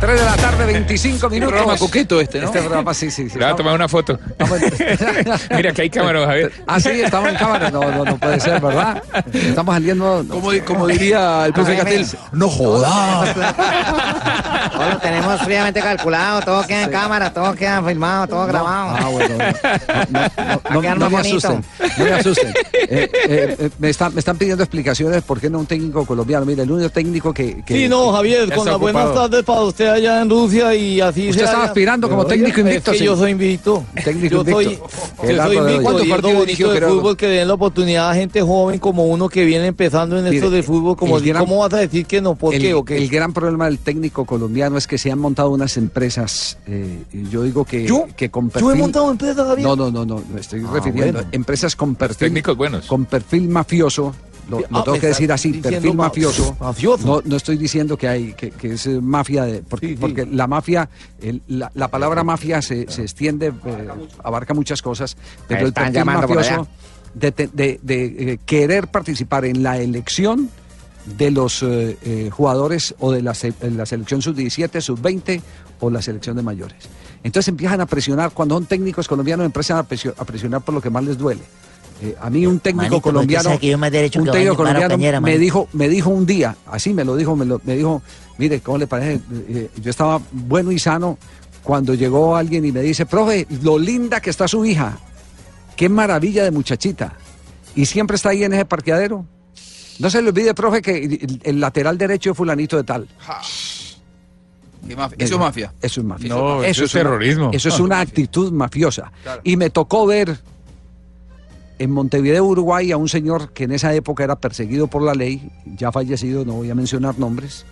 3 0.00 0.18
de 0.18 0.24
la 0.24 0.36
tarde, 0.36 0.64
25 0.64 1.28
minutos. 1.28 1.52
programa 1.52 1.78
coqueto 1.78 2.20
este, 2.20 2.38
¿no? 2.40 2.46
Este 2.46 2.60
programa, 2.60 2.94
sí, 2.94 3.10
sí. 3.10 3.28
sí. 3.28 3.38
Le 3.38 3.44
voy 3.44 3.52
a 3.52 3.56
tomar 3.56 3.74
una 3.74 3.86
foto. 3.88 4.18
Mira 5.54 5.72
que 5.72 5.82
hay 5.82 5.90
cámara, 5.90 6.24
Javier. 6.24 6.52
Ah, 6.66 6.80
sí, 6.80 6.88
estamos 6.88 7.28
en 7.28 7.36
cámara. 7.36 7.70
No, 7.70 7.80
no, 7.80 8.04
no 8.04 8.16
puede 8.16 8.40
ser, 8.40 8.60
¿verdad? 8.62 9.02
Estamos 9.32 9.74
saliendo. 9.74 10.22
no. 10.22 10.34
Como, 10.34 10.50
como 10.64 10.86
diría 10.86 11.44
el 11.44 11.52
profe 11.52 11.76
Castel, 11.76 12.06
no 12.32 12.48
jodas. 12.48 13.34
Todo 14.72 14.88
lo 14.90 14.98
tenemos 14.98 15.40
fríamente 15.42 15.80
calculado, 15.80 16.40
todo 16.42 16.66
queda 16.66 16.84
en 16.84 16.90
cámara, 16.90 17.32
todo 17.32 17.54
queda 17.54 17.82
filmado, 17.82 18.26
todo 18.26 18.46
grabado. 18.46 18.96
Ah, 18.98 19.08
bueno. 19.10 19.34
No, 20.70 20.94
no 20.96 21.10
me 21.10 21.18
asusten, 21.18 21.62
no 21.98 22.04
me 22.04 22.12
asusten. 22.12 22.48
Eh, 22.72 23.10
eh, 23.12 23.56
eh, 23.58 23.70
me, 23.78 23.90
están, 23.90 24.14
me 24.14 24.20
están 24.20 24.38
pidiendo 24.38 24.62
explicaciones 24.64 25.22
por 25.22 25.38
qué 25.40 25.50
no 25.50 25.58
un 25.58 25.66
técnico 25.66 26.06
colombiano. 26.06 26.46
Mire, 26.46 26.62
el 26.62 26.70
único 26.70 26.88
técnico 26.90 27.34
que. 27.34 27.62
que- 27.64 27.74
Sí, 27.74 27.88
no, 27.88 28.12
Javier, 28.12 28.52
con 28.54 28.66
las 28.66 28.78
buenas 28.78 29.12
tardes 29.14 29.44
para 29.44 29.60
usted 29.60 29.89
allá 29.92 30.22
en 30.22 30.30
Rusia 30.30 30.74
y 30.74 31.00
así 31.00 31.28
Usted 31.30 31.44
estaba 31.44 31.64
aspirando 31.64 32.08
como 32.08 32.22
Pero, 32.26 32.30
técnico 32.40 32.60
invicto, 32.60 32.90
Es 32.90 32.96
que 32.96 32.98
sí. 32.98 33.04
yo 33.04 33.16
soy 33.16 33.30
invicto. 33.32 33.84
Técnico 34.04 34.44
yo 34.44 34.44
soy, 34.52 34.64
invicto. 34.64 34.88
y 35.22 35.26
es 35.30 35.36
lo 35.36 35.44
bonito 35.82 36.72
del 36.72 36.84
fútbol 36.84 37.16
que 37.16 37.26
den 37.26 37.48
la 37.48 37.54
oportunidad 37.54 38.10
a 38.10 38.14
gente 38.14 38.42
joven 38.42 38.78
como 38.78 39.04
uno 39.06 39.28
que 39.28 39.44
viene 39.44 39.66
empezando 39.66 40.18
en 40.18 40.26
esto 40.32 40.50
del 40.50 40.62
fútbol. 40.64 40.96
Como, 40.96 41.16
el 41.18 41.24
gran- 41.24 41.44
¿Cómo 41.44 41.58
vas 41.58 41.72
a 41.74 41.78
decir 41.78 42.06
que 42.06 42.20
no? 42.20 42.34
¿Por 42.34 42.54
el, 42.54 42.60
qué 42.62 42.74
o 42.74 42.84
qué? 42.84 42.96
el 42.98 43.08
gran 43.08 43.32
problema 43.32 43.66
del 43.66 43.78
técnico 43.78 44.24
colombiano 44.24 44.76
es 44.78 44.86
que 44.86 44.98
se 44.98 45.10
han 45.10 45.18
montado 45.18 45.50
unas 45.50 45.76
empresas, 45.76 46.58
eh, 46.66 47.02
yo 47.30 47.42
digo 47.42 47.64
que, 47.64 47.84
¿Yo? 47.86 48.06
que 48.16 48.30
con 48.30 48.50
Yo 48.50 48.58
he 48.70 48.74
perfil- 48.74 48.78
montado 48.78 49.10
empresas, 49.10 49.46
Javier. 49.46 49.66
No, 49.68 49.76
no, 49.76 49.90
no, 49.90 50.04
no, 50.04 50.22
me 50.32 50.40
estoy 50.40 50.62
Ah, 50.66 50.70
refiriendo 50.74 51.12
bueno. 51.14 51.28
empresas 51.32 51.76
con 51.76 51.94
perfil, 51.94 52.16
técnicos 52.18 52.56
buenos. 52.56 52.86
con 52.86 53.04
perfil 53.04 53.48
mafioso. 53.48 54.14
Lo, 54.50 54.58
lo 54.60 54.66
Ah, 54.70 54.84
tengo 54.84 54.98
que 54.98 55.06
decir 55.06 55.30
así, 55.32 55.52
perfil 55.54 55.94
ma- 55.94 56.04
mafioso. 56.04 56.56
mafioso. 56.60 57.06
No, 57.06 57.22
no 57.24 57.36
estoy 57.36 57.56
diciendo 57.56 57.96
que 57.96 58.08
hay 58.08 58.32
que, 58.34 58.50
que 58.50 58.72
es 58.72 58.86
eh, 58.86 59.00
mafia 59.00 59.44
de 59.44 59.62
porque, 59.62 59.86
Sí, 59.88 59.92
sí. 59.94 59.98
porque 60.00 60.26
la 60.26 60.46
mafia, 60.46 60.88
el- 61.22 61.40
la, 61.48 61.70
la 61.74 61.88
palabra 61.88 62.24
mafia 62.24 62.60
se, 62.60 62.90
se 62.90 63.02
extiende, 63.02 63.46
eh, 63.48 63.88
abarca 64.24 64.52
muchas 64.54 64.82
cosas, 64.82 65.16
pero 65.46 65.66
el 65.66 65.72
perfil 65.72 66.04
mafioso 66.04 66.66
de, 67.14 67.30
de- 67.30 67.80
de, 67.82 68.04
eh, 68.32 68.38
querer 68.44 68.88
participar 68.88 69.44
en 69.44 69.62
la 69.62 69.78
elección 69.78 70.50
de 71.18 71.30
los 71.30 71.62
eh, 71.62 71.96
eh, 72.02 72.30
jugadores 72.30 72.94
o 72.98 73.10
de 73.10 73.22
la, 73.22 73.34
la 73.62 73.86
selección 73.86 74.20
sub-17, 74.22 74.80
sub-20 74.80 75.40
o 75.80 75.90
la 75.90 76.02
selección 76.02 76.36
de 76.36 76.42
mayores. 76.42 76.76
Entonces 77.24 77.48
empiezan 77.48 77.80
a 77.80 77.86
presionar, 77.86 78.30
cuando 78.32 78.54
son 78.54 78.66
técnicos 78.66 79.08
colombianos 79.08 79.44
empiezan 79.46 79.78
a 79.78 80.24
presionar 80.24 80.60
por 80.62 80.74
lo 80.74 80.80
que 80.80 80.90
más 80.90 81.04
les 81.04 81.16
duele. 81.18 81.40
Eh, 82.02 82.16
a 82.18 82.30
mí 82.30 82.46
un 82.46 82.60
técnico 82.60 82.76
Manito, 82.82 82.96
usted 82.96 83.10
colombiano, 83.10 83.58
que 83.58 83.66
yo 83.68 83.76
más 83.78 83.92
derecho 83.92 84.20
un 84.20 84.24
que 84.26 84.32
técnico 84.32 84.56
colombiano 84.56 85.20
me 85.20 85.38
dijo, 85.38 85.68
me 85.74 85.88
dijo 85.88 86.08
un 86.10 86.24
día, 86.24 86.56
así 86.66 86.94
me 86.94 87.04
lo 87.04 87.14
dijo, 87.14 87.36
me, 87.36 87.44
lo- 87.44 87.60
me 87.64 87.76
dijo, 87.76 88.00
mire, 88.38 88.60
¿cómo 88.60 88.78
le 88.78 88.86
parece? 88.86 89.20
Eh, 89.48 89.70
yo 89.82 89.90
estaba 89.90 90.20
bueno 90.32 90.72
y 90.72 90.78
sano 90.78 91.18
cuando 91.62 91.92
llegó 91.92 92.36
alguien 92.36 92.64
y 92.64 92.72
me 92.72 92.80
dice, 92.80 93.04
profe, 93.04 93.46
lo 93.62 93.78
linda 93.78 94.20
que 94.20 94.30
está 94.30 94.48
su 94.48 94.64
hija, 94.64 94.96
qué 95.76 95.90
maravilla 95.90 96.42
de 96.42 96.50
muchachita, 96.50 97.12
y 97.76 97.84
siempre 97.84 98.16
está 98.16 98.30
ahí 98.30 98.44
en 98.44 98.54
ese 98.54 98.64
parqueadero. 98.64 99.26
No 99.98 100.08
se 100.08 100.22
le 100.22 100.30
olvide, 100.30 100.54
profe, 100.54 100.80
que 100.80 100.96
el, 101.04 101.40
el 101.42 101.60
lateral 101.60 101.98
derecho 101.98 102.30
es 102.30 102.36
fulanito 102.38 102.78
de 102.78 102.84
tal. 102.84 103.06
Qué 104.88 104.96
mafia. 104.96 105.16
Eso 105.18 105.34
es 105.34 105.40
mafia. 105.40 105.72
Eso 105.82 106.00
es 106.00 106.06
mafia. 106.06 106.28
No, 106.30 106.64
eso 106.64 106.84
es 106.84 106.94
una- 106.94 107.02
terrorismo. 107.02 107.50
eso 107.52 107.68
es 107.68 107.78
una 107.80 108.00
actitud 108.00 108.50
mafiosa. 108.50 109.12
Y 109.44 109.56
me 109.56 109.68
tocó 109.70 110.06
ver 110.06 110.38
en 111.80 111.90
Montevideo, 111.92 112.44
Uruguay, 112.44 112.92
a 112.92 112.98
un 112.98 113.08
señor 113.08 113.52
que 113.52 113.64
en 113.64 113.72
esa 113.72 113.94
época 113.94 114.22
era 114.22 114.36
perseguido 114.36 114.86
por 114.86 115.00
la 115.02 115.14
ley, 115.14 115.50
ya 115.64 115.90
fallecido, 115.90 116.44
no 116.44 116.52
voy 116.52 116.68
a 116.70 116.74
mencionar 116.74 117.18
nombres, 117.18 117.64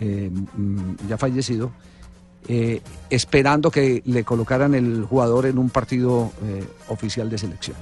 eh, 0.00 0.30
mm, 0.30 1.08
ya 1.08 1.16
fallecido, 1.16 1.72
eh, 2.46 2.82
esperando 3.08 3.70
que 3.70 4.02
le 4.04 4.22
colocaran 4.22 4.74
el 4.74 5.04
jugador 5.08 5.46
en 5.46 5.56
un 5.56 5.70
partido 5.70 6.30
eh, 6.44 6.62
oficial 6.88 7.30
de 7.30 7.38
selección. 7.38 7.76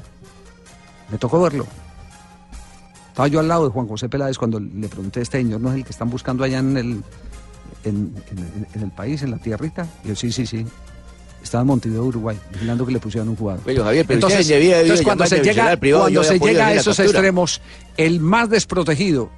Me 1.11 1.19
tocó 1.19 1.43
verlo. 1.43 1.67
Estaba 3.09 3.27
yo 3.27 3.41
al 3.41 3.49
lado 3.49 3.65
de 3.65 3.71
Juan 3.71 3.89
José 3.89 4.09
Peláez 4.09 4.39
cuando 4.39 4.61
le 4.61 4.89
pregunté, 4.89 5.21
este 5.21 5.39
señor 5.39 5.61
no 5.61 5.71
es 5.71 5.75
el 5.75 5.85
que 5.85 5.91
están 5.91 6.11
buscando 6.11 6.45
allá 6.45 6.61
en 6.61 6.77
el, 6.77 7.03
en- 7.83 8.15
en 8.73 8.83
el 8.83 8.91
país, 8.93 9.23
en 9.23 9.33
la 9.33 9.39
tierrita. 9.39 9.89
Y 10.05 10.09
yo, 10.09 10.15
sí, 10.17 10.31
sí, 10.31 10.47
sí. 10.47 10.65
Estaba 11.45 11.61
en 11.61 11.69
Montevideo, 11.69 12.05
Uruguay, 12.05 12.39
vigilando 12.53 12.87
que 12.87 12.93
le 12.93 12.99
pusieran 12.99 13.29
un 13.29 13.37
jugador. 13.37 13.63
Oye, 13.67 13.77
Javier, 13.77 14.07
pero 14.07 14.17
entonces, 14.17 14.51
entonces, 14.51 15.03
cuando 15.03 15.27
se 15.27 15.43
llega, 15.43 15.77
privado, 15.77 16.05
cuando 16.05 16.25
se 16.25 16.39
llega 16.39 16.67
a 16.69 16.75
esos 16.75 16.97
captura. 16.97 17.19
extremos, 17.19 17.61
el 17.99 18.21
más 18.21 18.49
desprotegido, 18.49 19.31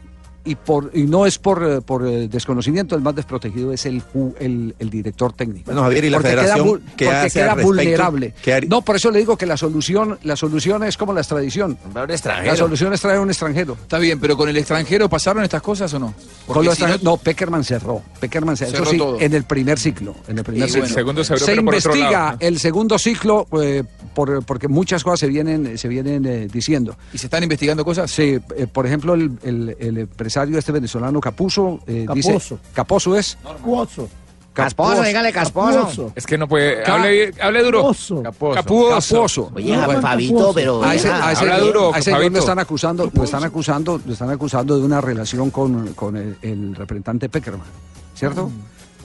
y, 0.47 0.55
por, 0.55 0.91
y 0.95 1.03
no 1.03 1.27
es 1.27 1.39
por, 1.39 1.63
eh, 1.63 1.81
por 1.81 2.07
eh, 2.07 2.29
desconocimiento, 2.29 2.95
el 2.95 3.03
más 3.03 3.15
desprotegido 3.15 3.73
es 3.73 3.85
el, 3.87 4.03
el, 4.41 4.75
el 4.79 4.91
director 4.91 5.33
técnico. 5.33 5.67
Bueno, 5.67 5.83
Javier, 5.83 6.05
¿y 6.05 6.11
la 6.11 6.19
Porque 6.19 6.31
queda 6.31 6.43
federación 6.43 6.81
qué 6.97 7.05
porque 7.05 7.11
hace 7.19 7.39
queda 7.41 7.55
vulnerable. 7.57 8.35
No, 8.69 8.83
por 8.83 8.97
eso 8.97 9.11
le 9.11 9.19
digo 9.19 9.37
que 9.37 9.47
la 9.47 9.57
solución, 9.57 10.19
la 10.23 10.37
solución 10.37 10.85
es 10.85 10.97
como 10.97 11.13
la 11.13 11.21
extradición. 11.21 11.77
extranjero. 12.09 12.51
La 12.53 12.57
solución 12.57 12.93
es 12.95 13.01
traer 13.01 13.19
un 13.21 13.29
extranjero. 13.29 13.75
Está 13.83 13.99
bien, 13.99 14.19
pero 14.21 14.37
con 14.37 14.49
el 14.49 14.57
extranjero 14.57 15.09
pasaron 15.09 15.43
estas 15.43 15.63
cosas 15.63 15.93
o 15.95 15.99
no? 15.99 16.15
Con 16.47 16.65
los 16.65 16.77
si 16.77 16.83
no- 16.83 16.89
extranjeros- 16.89 17.03
no, 17.03 17.17
Peckerman 17.17 17.65
cerró. 17.65 18.03
Peckerman 18.21 18.57
cerró, 18.57 18.71
Cerró 18.71 18.83
eso 18.85 18.93
sí, 18.93 18.99
todo. 18.99 19.21
en 19.21 19.33
el 19.35 19.45
primer 19.45 19.79
ciclo. 19.79 20.15
En 20.29 20.39
el 20.39 20.45
primer 20.45 20.65
Y 20.69 20.71
ciclo. 20.71 20.83
bueno. 20.83 20.95
Segundo 20.95 21.25
se 21.25 21.33
abrió, 21.33 21.47
se 21.47 21.53
pero 21.53 21.65
por 21.65 21.75
otro 21.75 21.91
investiga 21.95 22.11
lado, 22.23 22.33
¿no? 22.41 22.47
el 22.47 22.59
segundo 22.59 22.99
ciclo 22.99 23.47
eh, 23.61 23.83
por- 24.15 24.45
porque 24.45 24.69
muchas 24.69 25.03
cosas 25.03 25.21
se 25.21 25.27
vienen, 25.27 25.77
se 25.77 25.89
vienen 25.89 26.25
eh, 26.25 26.49
diciendo. 26.53 26.97
¿Y 27.13 27.19
se 27.19 27.27
están 27.27 27.43
investigando 27.43 27.85
cosas? 27.85 28.11
Sí, 28.11 28.39
eh, 28.57 28.67
por 28.73 28.87
ejemplo, 28.87 29.15
el, 29.15 29.33
el- 29.43 29.77
el 29.81 30.07
empresario 30.37 30.59
este 30.59 30.73
venezolano 30.73 31.21
Capuso 31.21 31.81
eh, 31.87 32.07
dice... 32.13 32.29
Caposo. 32.33 32.59
Caposo 32.75 33.17
es... 33.17 33.39
Casposo. 33.43 34.09
Casposo, 34.53 35.03
dígale 35.03 35.33
casposo. 35.35 36.13
Es 36.15 36.25
que 36.25 36.39
no 36.39 36.49
puede. 36.49 36.83
Ca- 36.83 36.95
Hable, 36.95 37.31
hable 37.43 37.63
duro. 37.63 37.83
Caposo. 37.83 38.23
Capuoso. 38.23 38.55
Capuoso. 38.55 39.53
Oye, 39.55 39.77
Fabito, 40.01 40.53
pero. 40.55 40.83
A 40.83 40.95
ese, 40.95 41.11
a 41.11 41.33
ese- 41.33 41.43
Habla 41.43 41.59
duro, 41.59 41.89
a 41.95 41.99
ese 41.99 42.05
señor 42.05 42.21
Fabito. 42.21 42.33
lo 42.33 42.39
están 42.41 42.59
acusando, 42.59 43.11
lo 43.15 43.25
están 43.25 43.45
acusando, 43.45 44.01
lo 44.07 44.13
están 44.15 44.31
acusando 44.31 44.79
de 44.79 44.83
una 44.87 45.03
relación 45.03 45.51
con, 45.51 45.89
con 45.93 46.17
el, 46.17 46.39
el 46.41 46.75
representante 46.75 47.29
Peckerman, 47.29 47.67
¿cierto? 48.15 48.51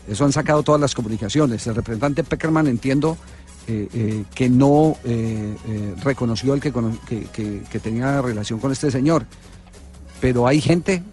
Eso 0.07 0.23
han 0.23 0.31
sacado 0.31 0.63
todas 0.63 0.79
las 0.79 0.95
comunicaciones. 0.95 1.67
El 1.67 1.75
representante 1.75 2.23
Peckerman 2.23 2.67
entiendo 2.67 3.17
eh, 3.67 3.89
eh, 3.93 4.23
que 4.33 4.47
no 4.47 4.95
eh, 5.03 5.53
eh, 5.67 5.95
reconoció 6.01 6.53
el 6.53 6.61
que, 6.61 6.71
que, 7.05 7.23
que- 7.25 7.63
que 7.69 7.79
tenía 7.81 8.21
relación 8.21 8.57
con 8.59 8.71
este 8.71 8.89
señor, 8.89 9.25
pero 10.21 10.47
hay 10.47 10.61
gente 10.61 11.03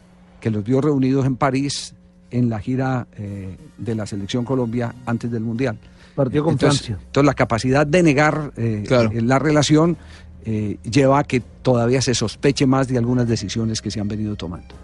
que 0.41 0.51
los 0.51 0.65
vio 0.65 0.81
reunidos 0.81 1.27
en 1.27 1.37
París 1.37 1.95
en 2.31 2.49
la 2.51 2.59
gira 2.61 3.07
eh, 3.17 3.57
de 3.79 3.95
la 3.95 4.07
selección 4.07 4.45
Colombia 4.45 4.95
antes 5.07 5.31
del 5.31 5.43
mundial. 5.43 5.79
Partió 6.15 6.43
con 6.45 6.53
Entonces, 6.55 6.81
Francia. 6.87 7.05
entonces 7.07 7.27
la 7.27 7.35
capacidad 7.35 7.87
de 7.87 8.03
negar 8.03 8.53
eh, 8.57 8.85
Claro. 8.87 9.11
eh, 9.13 9.23
la 9.23 9.39
relación 9.39 9.97
eh, 10.45 10.79
lleva 10.91 11.21
a 11.21 11.25
que 11.25 11.41
todavía 11.41 12.01
se 12.03 12.15
sospeche 12.15 12.67
más 12.67 12.89
de 12.89 12.99
algunas 12.99 13.27
decisiones 13.29 13.81
que 13.81 13.91
se 13.91 14.01
han 14.01 14.09
venido 14.09 14.35
tomando. 14.37 14.75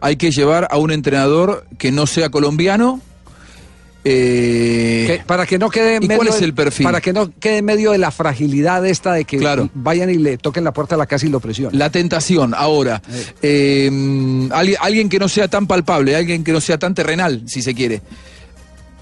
Hay 0.00 0.16
que 0.16 0.30
llevar 0.30 0.68
a 0.70 0.78
un 0.78 0.90
entrenador 0.90 1.66
que 1.78 1.90
no 1.92 2.06
sea 2.06 2.28
colombiano. 2.30 3.00
Eh, 4.08 5.22
para 5.26 5.46
que 5.46 5.58
no 5.58 5.68
quede 5.68 5.96
en 5.96 6.02
¿Y 6.04 6.06
medio 6.08 6.18
cuál 6.18 6.28
es 6.28 6.38
de- 6.40 6.44
el 6.46 6.54
perfil? 6.54 6.84
Para 6.84 7.00
que 7.00 7.12
no 7.12 7.30
quede 7.40 7.58
en 7.58 7.64
medio 7.64 7.90
de 7.92 7.98
la 7.98 8.10
fragilidad 8.10 8.86
esta 8.86 9.12
de 9.12 9.24
que 9.24 9.36
Claro. 9.38 9.68
vayan 9.74 10.10
y 10.10 10.14
le 10.14 10.38
toquen 10.38 10.62
la 10.64 10.72
puerta 10.72 10.94
a 10.94 10.98
la 10.98 11.06
casa 11.06 11.26
y 11.26 11.28
lo 11.28 11.40
presionen. 11.40 11.78
La 11.78 11.90
tentación, 11.90 12.54
ahora. 12.54 13.02
Eh, 13.42 13.90
alguien, 14.52 14.78
alguien 14.80 15.08
que 15.08 15.18
no 15.18 15.28
sea 15.28 15.48
tan 15.48 15.66
palpable, 15.66 16.14
alguien 16.14 16.44
que 16.44 16.52
no 16.52 16.60
sea 16.60 16.78
tan 16.78 16.94
terrenal, 16.94 17.42
si 17.46 17.62
se 17.62 17.74
quiere. 17.74 18.00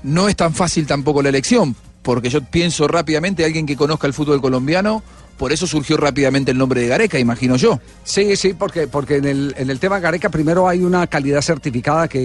No 0.03 0.29
es 0.29 0.37
tan 0.37 0.55
fácil 0.55 0.87
tampoco 0.87 1.23
la 1.23 1.29
elección, 1.31 1.75
porque 2.03 2.29
yo 2.31 2.43
pienso 2.43 2.89
rápidamente, 2.89 3.45
alguien 3.45 3.67
que 3.67 3.77
conozca 3.77 4.07
el 4.07 4.13
fútbol 4.15 4.41
colombiano, 4.41 5.03
por 5.37 5.53
eso 5.53 5.66
surgió 5.66 5.97
rápidamente 5.97 6.53
el 6.53 6.59
nombre 6.59 6.80
de 6.80 6.89
Gareca, 6.89 7.18
imagino 7.18 7.57
yo. 7.57 7.80
Sí, 8.05 8.37
sí, 8.37 8.55
porque, 8.55 8.87
porque 8.87 9.16
en, 9.16 9.24
el, 9.24 9.55
en 9.59 9.70
el 9.70 9.80
tema 9.80 9.99
Gareca 9.99 10.28
primero 10.28 10.68
hay 10.68 10.82
una 10.82 11.07
calidad 11.07 11.43
certificada 11.43 12.09
que 12.09 12.20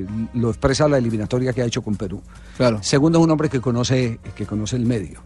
eh, 0.00 0.06
lo 0.34 0.50
expresa 0.50 0.88
la 0.88 0.98
eliminatoria 0.98 1.52
que 1.52 1.62
ha 1.62 1.64
hecho 1.64 1.82
con 1.82 1.96
Perú. 1.96 2.22
Claro. 2.56 2.82
Segundo, 2.82 3.18
es 3.18 3.24
un 3.24 3.30
hombre 3.30 3.48
que 3.48 3.60
conoce, 3.60 4.18
que 4.34 4.46
conoce 4.46 4.76
el 4.76 4.84
medio. 4.84 5.20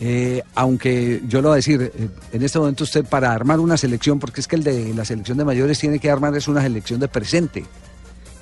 Eh, 0.00 0.42
aunque 0.56 1.22
yo 1.28 1.40
lo 1.40 1.50
voy 1.50 1.54
a 1.54 1.56
decir, 1.56 1.92
eh, 1.94 2.08
en 2.32 2.42
este 2.42 2.58
momento 2.58 2.82
usted 2.82 3.04
para 3.04 3.32
armar 3.32 3.60
una 3.60 3.76
selección, 3.76 4.18
porque 4.18 4.40
es 4.40 4.48
que 4.48 4.56
el 4.56 4.64
de 4.64 4.92
la 4.92 5.04
selección 5.04 5.38
de 5.38 5.44
mayores 5.44 5.78
tiene 5.78 6.00
que 6.00 6.10
armar 6.10 6.34
es 6.36 6.48
una 6.48 6.62
selección 6.62 6.98
de 6.98 7.08
presente. 7.08 7.64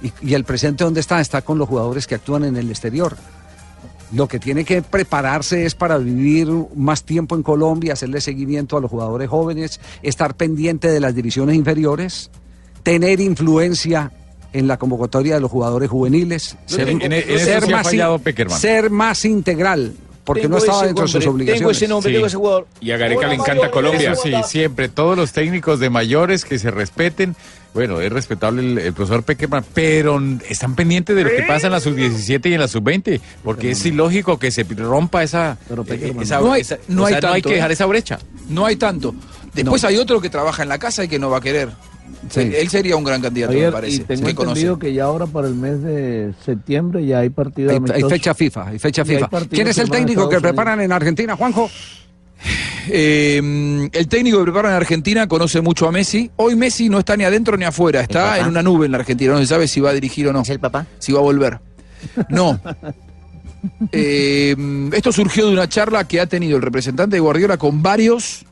Y, 0.03 0.12
y 0.22 0.34
el 0.34 0.45
presente 0.45 0.82
dónde 0.82 1.01
está? 1.01 1.20
Está 1.20 1.43
con 1.43 1.59
los 1.59 1.68
jugadores 1.68 2.07
que 2.07 2.14
actúan 2.14 2.45
en 2.45 2.57
el 2.57 2.70
exterior. 2.70 3.16
Lo 4.13 4.29
que 4.29 4.39
tiene 4.39 4.65
que 4.65 4.83
prepararse 4.83 5.65
es 5.65 5.75
para 5.75 5.97
vivir 5.99 6.49
más 6.77 7.05
tiempo 7.05 7.35
en 7.35 7.43
Colombia, 7.43 7.95
hacerle 7.95 8.21
seguimiento 8.21 8.77
a 8.77 8.81
los 8.81 8.91
jugadores 8.91 9.29
jóvenes, 9.31 9.81
estar 10.03 10.35
pendiente 10.37 10.89
de 10.91 11.01
las 11.01 11.15
divisiones 11.15 11.57
inferiores, 11.57 12.31
tener 12.83 13.21
influencia 13.21 14.13
en 14.53 14.67
la 14.69 14.77
convocatoria 14.77 15.35
de 15.37 15.41
los 15.41 15.51
jugadores 15.51 15.89
juveniles, 15.89 16.57
ser, 16.67 16.89
En- 16.91 17.01
en- 17.01 17.13
más, 17.71 17.87
ser 18.61 18.91
más 18.91 19.25
integral, 19.25 19.95
porque 20.25 20.43
Tengo 20.43 20.57
no 20.57 20.59
estaba 20.59 20.85
dentro 20.87 21.05
de 21.05 21.11
sus 21.11 21.27
obligaciones. 21.27 21.59
Tengo 21.61 21.70
ese 21.73 21.89
nombre, 21.89 22.11
Sí. 22.11 22.14
tengo 22.14 22.27
ese 22.27 22.37
jugador. 22.37 22.66
Y 22.81 22.91
a 22.93 22.97
Gareca 22.97 23.27
le 23.27 23.35
encanta 23.35 23.70
Colombia. 23.70 24.14
Sí, 24.14 24.33
siempre, 24.47 24.89
todos 24.89 25.16
los 25.16 25.33
técnicos 25.33 25.81
de 25.81 25.91
mayores 25.91 26.45
que 26.45 26.59
se 26.59 26.70
respeten. 26.70 27.35
Bueno, 27.75 28.01
es 28.03 28.12
respetable 28.12 28.61
el, 28.62 28.79
el 28.79 28.93
profesor 28.93 29.23
Peckerman, 29.23 29.64
pero 29.73 30.20
están 30.49 30.75
pendientes 30.75 31.16
de 31.16 31.25
lo 31.25 31.31
que 31.31 31.43
pasa 31.45 31.68
en 31.68 31.73
la 31.73 31.81
sub-17 31.81 32.51
y 32.51 32.55
en 32.55 32.61
la 32.61 32.68
sub-20, 32.68 33.18
porque 33.43 33.70
es 33.70 33.85
ilógico 33.87 34.39
que 34.39 34.51
se 34.51 34.62
rompa 34.64 35.23
esa... 35.23 35.57
eh, 35.89 36.14
esa- 36.20 36.41
no 36.41 36.53
hay, 36.53 36.61
esa- 36.61 36.79
no 36.89 37.05
o 37.05 37.07
hay 37.07 37.14
sea, 37.14 37.20
tanto, 37.23 37.29
no 37.29 37.35
hay 37.35 37.43
que 37.43 37.51
¿eh? 37.51 37.55
dejar 37.55 37.73
esa 37.73 37.87
brecha. 37.87 38.18
No 38.51 38.66
hay 38.66 38.77
tanto. 38.77 39.14
Después 39.55 39.83
hay 39.85 39.97
otro 39.97 40.20
que 40.20 40.29
trabaja 40.29 40.62
en 40.62 40.68
la 40.68 40.79
casa 40.79 41.03
y 41.05 41.09
que 41.09 41.18
no 41.18 41.31
va 41.31 41.39
a 41.39 41.41
querer. 41.41 41.70
Él, 42.37 42.55
él 42.55 42.69
sería 42.69 42.97
un 42.97 43.05
gran 43.05 43.21
candidato, 43.21 43.53
Ayer, 43.53 43.67
me 43.67 43.73
parece. 43.73 43.97
y 43.97 43.99
tengo 44.01 44.29
entendido 44.29 44.79
que 44.79 44.93
ya 44.93 45.05
ahora 45.05 45.27
para 45.27 45.49
el 45.49 45.55
mes 45.55 45.83
de 45.83 46.33
septiembre 46.45 47.05
ya 47.05 47.21
hay 47.21 47.31
partido 47.31 47.71
Hay, 47.71 48.03
fecha 48.03 48.35
FIFA, 48.35 48.69
hay 48.69 48.79
fecha 48.79 49.03
hay 49.03 49.09
FIFA. 49.09 49.29
¿Quién 49.51 49.69
es 49.69 49.79
el 49.79 49.91
técnico 49.91 50.29
que 50.29 50.41
preparan 50.41 50.81
en 50.81 50.93
Argentina, 50.93 51.37
Juanjo? 51.37 51.71
Eh, 52.89 53.89
el 53.93 54.09
técnico 54.09 54.39
que 54.39 54.45
prepara 54.45 54.71
en 54.71 54.75
Argentina 54.75 55.29
conoce 55.29 55.61
mucho 55.61 55.87
a 55.87 55.93
Messi. 55.93 56.30
Hoy 56.37 56.57
Messi 56.57 56.89
no 56.89 56.99
está 56.99 57.17
ni 57.17 57.25
adentro 57.25 57.57
ni 57.57 57.64
afuera, 57.64 58.01
está 58.01 58.39
en 58.39 58.47
una 58.47 58.63
nube 58.63 58.87
en 58.87 58.93
la 58.93 58.99
Argentina. 58.99 59.33
No 59.33 59.39
se 59.39 59.47
sabe 59.47 59.68
si 59.68 59.80
va 59.80 59.91
a 59.91 59.93
dirigir 59.93 60.26
o 60.29 60.33
no. 60.33 60.43
¿Es 60.43 60.51
el 60.51 60.61
papá? 60.61 60.87
Si 60.99 61.13
va 61.13 61.21
a 61.21 61.22
volver. 61.22 61.61
No. 62.29 62.61
Eh, 63.93 64.57
esto 64.93 65.13
surgió 65.13 65.47
de 65.47 65.53
una 65.53 65.68
charla 65.68 66.03
que 66.09 66.21
ha 66.21 66.26
tenido 66.26 66.57
el 66.57 66.63
representante 66.63 67.14
de 67.14 67.21
Guardiola 67.21 67.59
con 67.59 67.80
varios, 67.80 68.45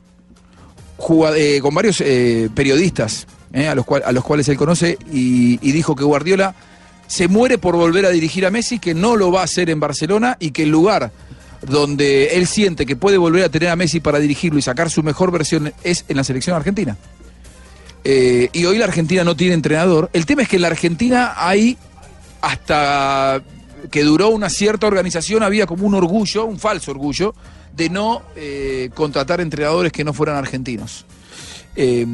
eh, 1.35 1.59
con 1.61 1.75
varios 1.75 1.99
eh, 1.99 2.49
periodistas 2.55 3.27
eh, 3.53 3.67
a, 3.67 3.75
los 3.75 4.23
cuales 4.23 4.47
él 4.49 4.57
conoce 4.57 4.97
y, 5.11 5.59
y 5.61 5.71
dijo 5.71 5.95
que 5.95 6.03
Guardiola 6.03 6.55
se 7.07 7.27
muere 7.27 7.57
por 7.57 7.75
volver 7.75 8.05
a 8.05 8.09
dirigir 8.09 8.45
a 8.45 8.51
Messi, 8.51 8.79
que 8.79 8.93
no 8.93 9.17
lo 9.17 9.31
va 9.31 9.41
a 9.41 9.43
hacer 9.43 9.69
en 9.69 9.79
Barcelona 9.79 10.37
y 10.39 10.51
que 10.51 10.63
el 10.63 10.69
lugar 10.69 11.11
donde 11.61 12.37
él 12.37 12.47
siente 12.47 12.85
que 12.85 12.95
puede 12.95 13.17
volver 13.17 13.43
a 13.43 13.49
tener 13.49 13.69
a 13.69 13.75
Messi 13.75 13.99
para 13.99 14.19
dirigirlo 14.19 14.57
y 14.57 14.61
sacar 14.61 14.89
su 14.89 15.03
mejor 15.03 15.31
versión 15.31 15.73
es 15.83 16.05
en 16.07 16.17
la 16.17 16.23
selección 16.23 16.55
argentina. 16.55 16.97
Eh, 18.03 18.49
y 18.51 18.65
hoy 18.65 18.77
la 18.77 18.85
Argentina 18.85 19.23
no 19.23 19.35
tiene 19.35 19.53
entrenador. 19.53 20.09
El 20.13 20.25
tema 20.25 20.41
es 20.41 20.47
que 20.47 20.55
en 20.55 20.63
la 20.63 20.69
Argentina 20.69 21.33
hay, 21.35 21.77
hasta 22.41 23.41
que 23.91 24.03
duró 24.03 24.29
una 24.29 24.49
cierta 24.49 24.87
organización, 24.87 25.43
había 25.43 25.67
como 25.67 25.85
un 25.85 25.93
orgullo, 25.93 26.45
un 26.45 26.59
falso 26.59 26.91
orgullo, 26.91 27.35
de 27.75 27.89
no 27.89 28.21
eh, 28.35 28.89
contratar 28.93 29.41
entrenadores 29.41 29.91
que 29.91 30.03
no 30.03 30.13
fueran 30.13 30.37
argentinos. 30.37 31.05
Eh, 31.75 32.05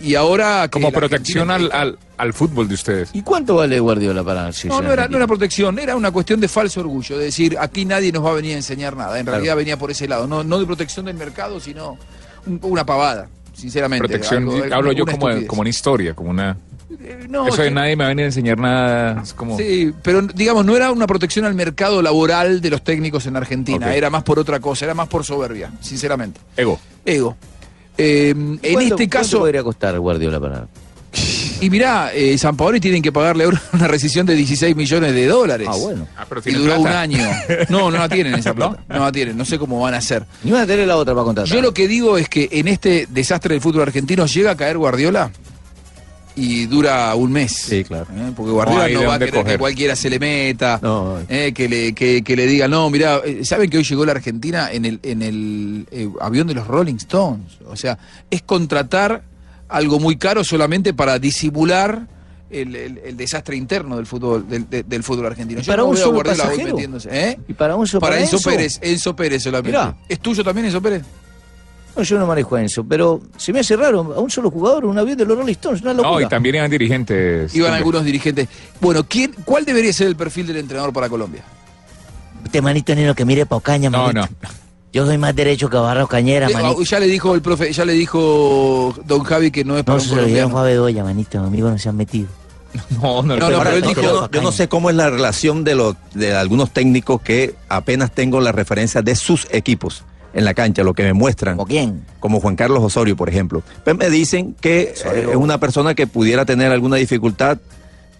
y 0.00 0.14
ahora... 0.14 0.68
Como 0.70 0.90
protección 0.92 1.50
al, 1.50 1.70
al, 1.72 1.98
al 2.16 2.32
fútbol 2.32 2.68
de 2.68 2.74
ustedes. 2.74 3.10
¿Y 3.12 3.22
cuánto 3.22 3.56
vale 3.56 3.78
Guardiola 3.80 4.22
para 4.24 4.52
si 4.52 4.68
no, 4.68 4.80
no 4.82 4.92
era, 4.92 5.08
no 5.08 5.16
era 5.16 5.26
protección, 5.26 5.78
era 5.78 5.96
una 5.96 6.10
cuestión 6.10 6.40
de 6.40 6.48
falso 6.48 6.80
orgullo, 6.80 7.18
de 7.18 7.24
decir, 7.26 7.56
aquí 7.58 7.84
nadie 7.84 8.12
nos 8.12 8.24
va 8.24 8.30
a 8.30 8.34
venir 8.34 8.52
a 8.54 8.56
enseñar 8.56 8.96
nada. 8.96 9.18
En 9.18 9.24
Claro. 9.24 9.36
realidad 9.38 9.56
venía 9.56 9.78
por 9.78 9.90
ese 9.90 10.06
lado, 10.08 10.26
no, 10.26 10.44
no 10.44 10.58
de 10.58 10.66
protección 10.66 11.06
del 11.06 11.16
mercado, 11.16 11.60
sino 11.60 11.98
un- 12.46 12.60
una 12.62 12.84
pavada, 12.86 13.28
sinceramente. 13.54 14.06
Protección, 14.06 14.44
algo- 14.48 14.74
hablo 14.74 14.92
yo 14.92 15.04
como, 15.06 15.28
estupidez. 15.28 15.48
como 15.48 15.60
una 15.62 15.70
historia, 15.70 16.14
como 16.14 16.30
una... 16.30 16.56
no, 17.28 17.48
Eso 17.48 17.62
de 17.62 17.70
nadie 17.70 17.96
me 17.96 18.04
va 18.04 18.06
a 18.06 18.08
venir 18.10 18.24
a 18.24 18.26
enseñar 18.28 18.58
nada. 18.58 19.20
Es 19.22 19.32
como... 19.34 19.56
Sí, 19.58 19.92
pero 20.02 20.22
digamos, 20.22 20.64
no 20.64 20.76
era 20.76 20.90
una 20.92 21.06
protección 21.06 21.44
al 21.44 21.54
mercado 21.54 22.00
laboral 22.02 22.60
de 22.60 22.70
los 22.70 22.82
técnicos 22.82 23.26
en 23.26 23.36
Argentina, 23.36 23.94
era 23.94 24.10
más 24.10 24.22
por 24.22 24.38
otra 24.38 24.60
cosa, 24.60 24.84
era 24.84 24.94
más 24.94 25.08
por 25.08 25.24
soberbia, 25.24 25.72
sinceramente. 25.80 26.40
Ego. 26.56 26.78
Ego. 27.04 27.36
Eh, 27.98 28.30
en 28.30 28.80
este 28.80 29.08
caso, 29.08 29.40
podría 29.40 29.62
costar 29.62 29.98
Guardiola 29.98 30.40
para.? 30.40 30.66
y 31.60 31.70
mirá, 31.70 32.12
eh, 32.12 32.36
San 32.36 32.56
Paoli 32.56 32.80
tienen 32.80 33.00
que 33.02 33.12
pagarle 33.12 33.44
ahora 33.44 33.60
una 33.72 33.88
rescisión 33.88 34.26
de 34.26 34.34
16 34.34 34.76
millones 34.76 35.14
de 35.14 35.26
dólares. 35.26 35.68
Ah, 35.70 35.76
bueno. 35.76 36.06
Ah, 36.16 36.26
pero 36.28 36.42
Y 36.44 36.52
duró 36.52 36.80
un 36.80 36.88
año. 36.88 37.26
No, 37.68 37.90
no 37.90 37.98
la 37.98 38.08
tienen 38.08 38.34
esa 38.34 38.54
plata. 38.54 38.82
No 38.88 39.00
la 39.00 39.12
tienen, 39.12 39.36
no 39.36 39.44
sé 39.44 39.58
cómo 39.58 39.80
van 39.80 39.94
a 39.94 39.98
hacer. 39.98 40.24
Ni 40.42 40.50
van 40.50 40.62
a 40.62 40.66
tener 40.66 40.86
la 40.86 40.96
otra 40.96 41.14
para 41.14 41.24
contratar. 41.24 41.52
Yo 41.52 41.62
lo 41.62 41.72
que 41.72 41.88
digo 41.88 42.18
es 42.18 42.28
que 42.28 42.48
en 42.52 42.68
este 42.68 43.06
desastre 43.10 43.54
del 43.54 43.62
fútbol 43.62 43.82
argentino 43.82 44.26
llega 44.26 44.52
a 44.52 44.56
caer 44.56 44.78
Guardiola. 44.78 45.30
Y 46.36 46.66
dura 46.66 47.14
un 47.14 47.32
mes. 47.32 47.50
Sí, 47.52 47.82
claro. 47.82 48.06
¿eh? 48.14 48.30
Porque 48.36 48.52
Guardiola 48.52 48.88
no, 48.90 49.08
va 49.08 49.14
a 49.14 49.18
querer 49.18 49.44
que 49.44 49.58
cualquiera 49.58 49.96
se 49.96 50.08
le 50.10 50.18
meta, 50.18 50.78
No. 50.82 51.18
eh, 51.28 51.52
que, 51.54 51.68
le, 51.68 51.92
que, 51.94 52.22
que 52.22 52.36
le 52.36 52.46
diga, 52.46 52.68
no, 52.68 52.88
mira, 52.90 53.20
¿saben 53.42 53.68
que 53.70 53.78
hoy 53.78 53.84
llegó 53.84 54.04
la 54.06 54.12
Argentina 54.12 54.70
en 54.70 54.84
el, 54.84 55.00
en 55.02 55.22
el 55.22 55.86
eh, 55.90 56.08
avión 56.20 56.46
de 56.46 56.54
los 56.54 56.66
Rolling 56.66 56.96
Stones? 56.96 57.58
O 57.66 57.74
sea, 57.74 57.98
es 58.30 58.42
contratar 58.42 59.22
algo 59.68 59.98
muy 59.98 60.16
caro 60.16 60.44
solamente 60.44 60.94
para 60.94 61.18
disimular 61.18 62.06
el, 62.50 62.76
el- 62.76 62.98
el 63.04 63.16
desastre 63.16 63.56
interno 63.56 63.96
del 63.96 64.06
fútbol 64.06 64.48
del, 64.48 64.68
de- 64.70 64.82
del 64.84 65.02
fútbol 65.02 65.26
argentino. 65.26 65.60
¿Y 65.60 65.64
Yo 65.64 65.72
para 65.72 65.82
no 65.82 65.88
un 65.88 65.94
veo 65.94 66.02
a 66.02 66.06
solo 66.06 66.14
Guardiola 66.16 66.42
hoy 66.44 66.48
pasajero? 66.50 66.74
metiéndose, 66.76 67.08
¿eh? 67.30 67.38
¿Y 67.48 67.54
para 67.54 67.74
un 67.74 67.86
solo 67.86 68.00
Para 68.02 68.20
Enzo, 68.20 68.36
Enzo? 68.36 68.50
Pérez, 68.50 68.78
Enzo 68.82 69.16
Pérez 69.16 69.42
solamente. 69.42 69.76
Mirá. 69.76 69.96
¿Es 70.08 70.20
tuyo 70.20 70.44
también 70.44 70.66
Enzo 70.66 70.80
Pérez? 70.80 71.02
No, 71.96 72.02
yo 72.02 72.18
no 72.18 72.26
manejo 72.26 72.56
a 72.56 72.60
Enzo, 72.60 72.84
pero 72.84 73.20
se 73.38 73.52
me 73.52 73.60
hace 73.60 73.74
raro 73.76 74.00
a 74.14 74.20
un 74.20 74.30
solo 74.30 74.50
jugador, 74.50 74.84
un 74.84 74.98
avión 74.98 75.16
de 75.16 75.24
los 75.24 75.36
Rolling 75.38 75.52
Stones, 75.52 75.80
una 75.80 75.94
locura. 75.94 76.10
No, 76.10 76.20
y 76.20 76.28
también 76.28 76.56
iban 76.56 76.70
dirigentes. 76.70 77.54
Iban 77.54 77.68
Hombre. 77.68 77.78
algunos 77.78 78.04
dirigentes. 78.04 78.48
Bueno, 78.80 79.04
¿quién, 79.08 79.34
¿cuál 79.44 79.64
debería 79.64 79.92
ser 79.92 80.08
el 80.08 80.16
perfil 80.16 80.46
del 80.46 80.58
entrenador 80.58 80.92
para 80.92 81.08
Colombia? 81.08 81.42
Este 82.44 82.60
manito 82.62 82.94
ni 82.94 83.04
lo 83.06 83.14
que 83.14 83.24
mire 83.24 83.46
pa' 83.46 83.56
Ocaña, 83.56 83.88
No, 83.90 84.04
manito. 84.12 84.28
Yo 84.92 85.04
soy 85.04 85.18
más 85.18 85.34
derecho 85.34 85.68
que 85.68 85.76
Barra 85.76 86.06
Cañera, 86.06 86.48
Eh, 86.48 86.52
manito. 86.54 86.82
ya 86.82 86.98
le 87.00 87.06
dijo 87.06 87.34
el 87.34 87.42
profe, 87.42 87.72
ya 87.72 87.84
le 87.84 87.92
dijo 87.94 88.94
Don 89.04 89.24
Javi 89.24 89.50
que 89.50 89.64
no 89.64 89.76
es 89.76 89.84
para 89.84 89.96
No 89.98 90.02
un 90.02 90.08
se 90.08 90.14
lo 90.16 90.24
dieron 90.24 90.50
colombiano. 90.50 90.58
a 90.58 90.62
Bedoya, 90.64 91.04
manito. 91.04 91.38
Amigos 91.40 91.72
no 91.72 91.78
se 91.78 91.88
han 91.88 91.96
metido. 91.96 92.28
No, 93.02 93.22
no, 93.22 93.36
No, 93.36 93.50
no, 93.50 93.56
Ahora, 93.56 93.70
pero 93.70 93.76
él 93.76 93.82
no, 93.82 93.88
dijo- 93.88 94.02
yo, 94.02 94.20
no, 94.22 94.30
yo 94.30 94.42
no 94.42 94.52
sé 94.52 94.68
cómo 94.68 94.90
es 94.90 94.96
la 94.96 95.08
relación 95.10 95.64
de, 95.64 95.74
los, 95.74 95.96
de 96.14 96.34
algunos 96.34 96.70
técnicos 96.70 97.20
que 97.22 97.54
apenas 97.68 98.10
tengo 98.12 98.40
la 98.40 98.52
referencia 98.52 99.00
de 99.02 99.14
sus 99.16 99.46
equipos 99.50 100.04
en 100.36 100.44
la 100.44 100.52
cancha, 100.52 100.84
lo 100.84 100.92
que 100.92 101.02
me 101.02 101.14
muestran. 101.14 101.56
¿Como 101.56 101.66
quién? 101.66 102.04
Como 102.20 102.40
Juan 102.40 102.56
Carlos 102.56 102.82
Osorio, 102.82 103.16
por 103.16 103.30
ejemplo. 103.30 103.62
Pues 103.84 103.96
me 103.96 104.10
dicen 104.10 104.54
que 104.60 104.82
eh, 104.82 105.26
es 105.30 105.36
una 105.36 105.58
persona 105.58 105.94
que 105.94 106.06
pudiera 106.06 106.44
tener 106.44 106.70
alguna 106.70 106.96
dificultad 106.96 107.58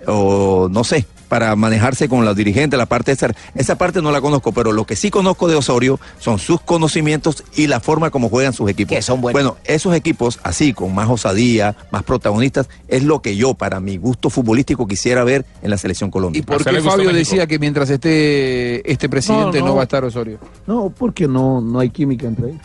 o 0.06 0.68
no 0.70 0.84
sé, 0.84 1.06
para 1.28 1.56
manejarse 1.56 2.08
con 2.08 2.24
los 2.24 2.36
dirigentes, 2.36 2.78
la 2.78 2.86
parte 2.86 3.12
esa, 3.12 3.28
esa 3.54 3.76
parte 3.76 4.00
no 4.00 4.12
la 4.12 4.20
conozco, 4.20 4.52
pero 4.52 4.72
lo 4.72 4.84
que 4.84 4.96
sí 4.96 5.10
conozco 5.10 5.48
de 5.48 5.56
Osorio 5.56 5.98
son 6.18 6.38
sus 6.38 6.60
conocimientos 6.60 7.42
y 7.56 7.66
la 7.66 7.80
forma 7.80 8.10
como 8.10 8.28
juegan 8.28 8.52
sus 8.52 8.70
equipos. 8.70 8.94
Que 8.96 9.02
son 9.02 9.20
buenos. 9.20 9.34
Bueno, 9.42 9.56
esos 9.64 9.94
equipos 9.94 10.38
así, 10.44 10.72
con 10.72 10.94
más 10.94 11.08
osadía, 11.08 11.76
más 11.90 12.04
protagonistas, 12.04 12.68
es 12.88 13.02
lo 13.02 13.22
que 13.22 13.36
yo, 13.36 13.54
para 13.54 13.80
mi 13.80 13.96
gusto 13.96 14.30
futbolístico, 14.30 14.86
quisiera 14.86 15.24
ver 15.24 15.44
en 15.62 15.70
la 15.70 15.78
selección 15.78 16.10
Colombia. 16.10 16.38
¿Y 16.38 16.42
por 16.42 16.64
qué 16.64 16.80
Fabio 16.80 17.12
decía 17.12 17.46
que 17.46 17.58
mientras 17.58 17.90
esté 17.90 18.90
este 18.90 19.08
presidente 19.08 19.58
no, 19.58 19.66
No, 19.66 19.70
no. 19.72 19.74
va 19.76 19.80
a 19.82 19.84
estar 19.84 20.04
Osorio? 20.04 20.38
No, 20.66 20.92
porque 20.96 21.26
no, 21.26 21.60
no 21.60 21.80
hay 21.80 21.90
química 21.90 22.26
entre 22.26 22.50
ellos. 22.50 22.62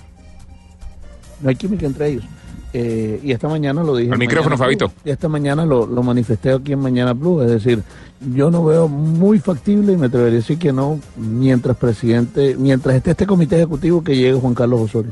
No 1.42 1.50
hay 1.50 1.56
química 1.56 1.88
entre 1.88 2.10
ellos. 2.10 2.24
Eh, 2.74 3.20
y 3.24 3.32
esta 3.32 3.48
mañana 3.50 3.84
lo 3.84 3.96
dije. 3.98 4.12
Al 4.12 4.18
micrófono. 4.18 4.58
Fabito. 4.58 4.92
Y 5.04 5.10
esta 5.10 5.28
mañana 5.28 5.66
lo, 5.66 5.86
lo 5.86 6.04
manifesté 6.04 6.52
aquí 6.54 6.72
en 6.74 6.80
Mañana 6.80 7.14
Plus. 7.14 7.44
Es 7.44 7.52
decir, 7.52 7.84
yo 8.34 8.50
no 8.50 8.64
veo 8.64 8.88
muy 8.88 9.40
factible 9.40 9.94
y 9.94 9.98
me 9.98 10.06
atrevería 10.08 10.38
a 10.38 10.42
decir 10.42 10.58
que 10.58 10.72
no 10.72 11.00
mientras 11.18 11.76
presidente, 11.76 12.56
mientras 12.58 12.96
esté 12.96 13.12
este 13.12 13.28
comité 13.28 13.58
ejecutivo 13.58 14.04
que 14.04 14.16
llegue 14.16 14.34
Juan 14.40 14.54
Carlos 14.54 14.82
Osorio. 14.82 15.12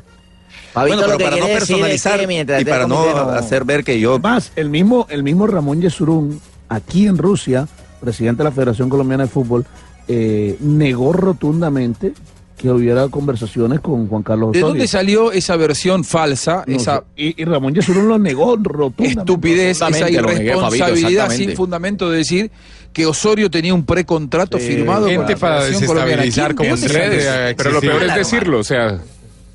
Fabito 0.71 0.97
Bueno, 0.97 1.13
pero 1.17 1.29
para 1.29 1.37
no 1.41 1.47
es 1.47 1.57
personalizar 1.57 2.19
que 2.27 2.61
y 2.61 2.65
para 2.65 2.87
no- 2.87 3.01
hacer 3.31 3.63
ver 3.65 3.83
que 3.83 3.99
yo 3.99 4.19
Más, 4.19 4.51
el 4.55 4.69
mismo, 4.69 5.05
el 5.09 5.23
mismo 5.23 5.47
Ramón 5.47 5.81
Yesurún, 5.81 6.39
aquí 6.69 7.07
en 7.07 7.17
Rusia, 7.17 7.67
presidente 7.99 8.43
de 8.43 8.49
la 8.49 8.51
Federación 8.51 8.87
Colombiana 8.87 9.23
de 9.23 9.29
Fútbol, 9.29 9.65
eh, 10.07 10.57
negó 10.61 11.11
rotundamente 11.11 12.13
que 12.59 12.69
hubiera 12.69 13.07
conversaciones 13.07 13.79
con 13.79 14.07
Juan 14.09 14.21
Carlos 14.21 14.51
¿De 14.51 14.59
dónde 14.59 14.85
salió 14.87 15.31
esa 15.31 15.55
versión 15.55 16.03
falsa, 16.03 16.63
No 16.67 16.75
esa 16.75 16.97
sé. 16.97 17.03
y, 17.15 17.41
y 17.41 17.45
Ramón 17.45 17.73
Yesurún 17.73 18.07
lo 18.09 18.19
negó 18.19 18.57
rotundamente. 18.57 19.21
estupidez, 19.21 19.77
esa 19.77 19.89
negué, 19.89 20.19
Fabito, 20.21 20.41
irresponsabilidad 20.43 21.29
sin 21.31 21.55
fundamento 21.55 22.09
de 22.09 22.17
decir 22.17 22.51
que 22.91 23.05
Osorio 23.05 23.49
tenía 23.49 23.73
un 23.73 23.85
precontrato 23.85 24.59
Sí. 24.59 24.65
firmado 24.67 25.03
con 25.07 25.15
Gente 25.15 25.33
la 25.33 25.39
para 25.39 25.63
desestabilizar 25.63 26.55
¿Quién 26.55 26.55
como 26.57 26.73
eso? 26.75 26.85
ha 26.87 27.53
Pero 27.55 27.71
lo 27.71 27.81
peor 27.81 28.03
es 28.03 28.15
decirlo, 28.15 28.59
o 28.59 28.63
sea, 28.63 28.99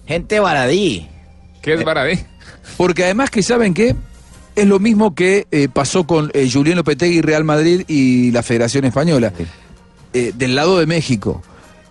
Gente 0.07 0.41
baradí. 0.41 1.07
¿qué 1.63 1.75
es 1.75 1.85
Baradí? 1.85 2.19
Porque 2.77 3.05
además 3.05 3.31
que 3.31 3.43
saben 3.43 3.75
que 3.75 3.95
es 4.57 4.67
lo 4.67 4.79
mismo 4.79 5.15
que 5.15 5.47
eh, 5.51 5.69
pasó 5.73 6.07
con 6.07 6.31
eh, 6.35 6.49
Julián 6.51 6.77
Lopetegui, 6.77 7.21
Real 7.21 7.45
Madrid 7.45 7.83
y 7.89 8.31
la 8.31 8.43
Federación 8.43 8.85
Española. 8.85 9.33
Eh, 10.13 10.33
del 10.37 10.55
lado 10.55 10.79
de 10.79 10.87
México. 10.87 11.43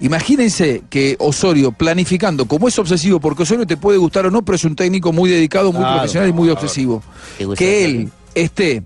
Imagínense 0.04 0.84
que 0.90 1.16
Osorio 1.18 1.72
planificando, 1.72 2.46
como 2.46 2.68
es 2.68 2.78
obsesivo, 2.78 3.22
porque 3.22 3.44
Osorio 3.44 3.66
te 3.66 3.78
puede 3.78 3.98
gustar 3.98 4.26
o 4.26 4.32
no, 4.32 4.44
pero 4.44 4.58
es 4.58 4.64
un 4.66 4.76
técnico 4.76 5.14
muy 5.14 5.30
dedicado, 5.30 5.72
muy 5.72 5.80
Claro, 5.82 5.96
profesional 5.96 6.30
y 6.30 6.34
muy 6.34 6.50
obsesivo. 6.50 7.02
¿Te 7.38 7.46
gusta 7.46 7.58
Que 7.58 7.86
el 7.86 7.92
él 7.96 8.12
esté 8.36 8.84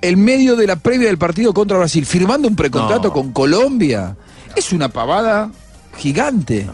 en 0.00 0.24
medio 0.24 0.56
de 0.56 0.66
la 0.66 0.76
previa 0.76 1.08
del 1.08 1.18
partido 1.18 1.52
contra 1.52 1.76
Brasil, 1.76 2.06
firmando 2.06 2.48
un 2.48 2.56
precontrato 2.56 3.08
No. 3.08 3.12
con 3.12 3.32
Colombia, 3.32 4.16
es 4.56 4.72
una 4.72 4.88
pavada 4.88 5.50
gigante. 5.98 6.66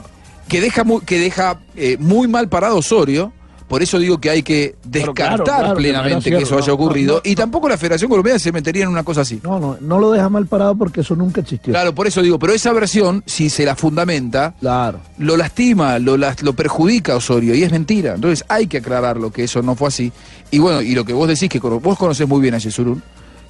Que 0.47 0.61
deja 0.61 0.85
muy, 0.85 1.01
que 1.01 1.19
deja 1.19 1.59
eh, 1.75 1.97
muy 1.99 2.29
mal 2.29 2.49
parado 2.49 2.77
Osorio. 2.77 3.33
Por 3.69 3.83
eso 3.83 3.99
digo 3.99 4.19
que 4.19 4.31
hay 4.31 4.43
que 4.45 4.77
descartar 4.85 5.15
claro, 5.43 5.45
claro, 5.45 5.63
que 5.63 5.69
no 5.71 5.75
plenamente 5.75 6.31
que 6.31 6.37
eso 6.39 6.57
haya 6.57 6.73
ocurrido. 6.73 7.15
no, 7.17 7.21
no. 7.25 7.31
y 7.31 7.35
tampoco 7.35 7.69
la 7.69 7.77
Federación 7.77 8.09
Colombiana 8.09 8.39
se 8.39 8.53
metería 8.53 8.85
en 8.85 8.91
una 8.91 9.03
cosa 9.03 9.23
así. 9.23 9.41
No, 9.43 9.59
no, 9.59 9.77
no 9.81 9.99
lo 9.99 10.13
deja 10.13 10.29
mal 10.29 10.47
parado 10.47 10.77
porque 10.77 11.01
eso 11.01 11.17
nunca 11.17 11.41
existió. 11.41 11.73
Claro, 11.73 11.93
por 11.95 12.07
eso 12.07 12.23
digo, 12.23 12.39
pero 12.39 12.53
esa 12.53 12.73
versión, 12.73 13.25
si 13.27 13.51
se 13.51 13.65
la 13.65 13.75
fundamenta, 13.75 14.55
Claro. 14.61 15.01
lo 15.19 15.37
lastima, 15.37 15.99
lo, 15.99 16.17
las- 16.17 16.43
lo 16.43 16.53
perjudica 16.53 17.15
a 17.15 17.17
Osorio 17.17 17.55
y 17.57 17.65
es 17.65 17.73
mentira. 17.73 18.15
Entonces 18.15 18.45
hay 18.49 18.69
que 18.69 18.79
aclararlo 18.79 19.33
que 19.33 19.43
eso 19.45 19.61
no 19.63 19.75
fue 19.75 19.89
así. 19.89 20.13
Y 20.53 20.59
bueno, 20.61 20.81
y 20.81 20.95
lo 20.95 21.05
que 21.05 21.13
vos 21.13 21.27
decís, 21.27 21.49
que 21.49 21.59
vos 21.59 21.99
conocés 21.99 22.29
muy 22.29 22.41
bien 22.41 22.55
a 22.55 22.59
Yesurún, 22.59 23.03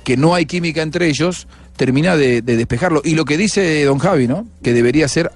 que 0.02 0.16
no 0.16 0.34
hay 0.34 0.46
química 0.46 0.80
entre 0.80 1.08
ellos, 1.08 1.46
termina 1.76 2.16
de, 2.16 2.40
de 2.40 2.56
despejarlo. 2.56 3.02
Y 3.04 3.16
lo 3.16 3.26
que 3.26 3.36
dice 3.36 3.84
don 3.84 3.98
Javi, 3.98 4.26
¿no? 4.28 4.46
Que 4.62 4.72
debería 4.72 5.08
ser, 5.08 5.30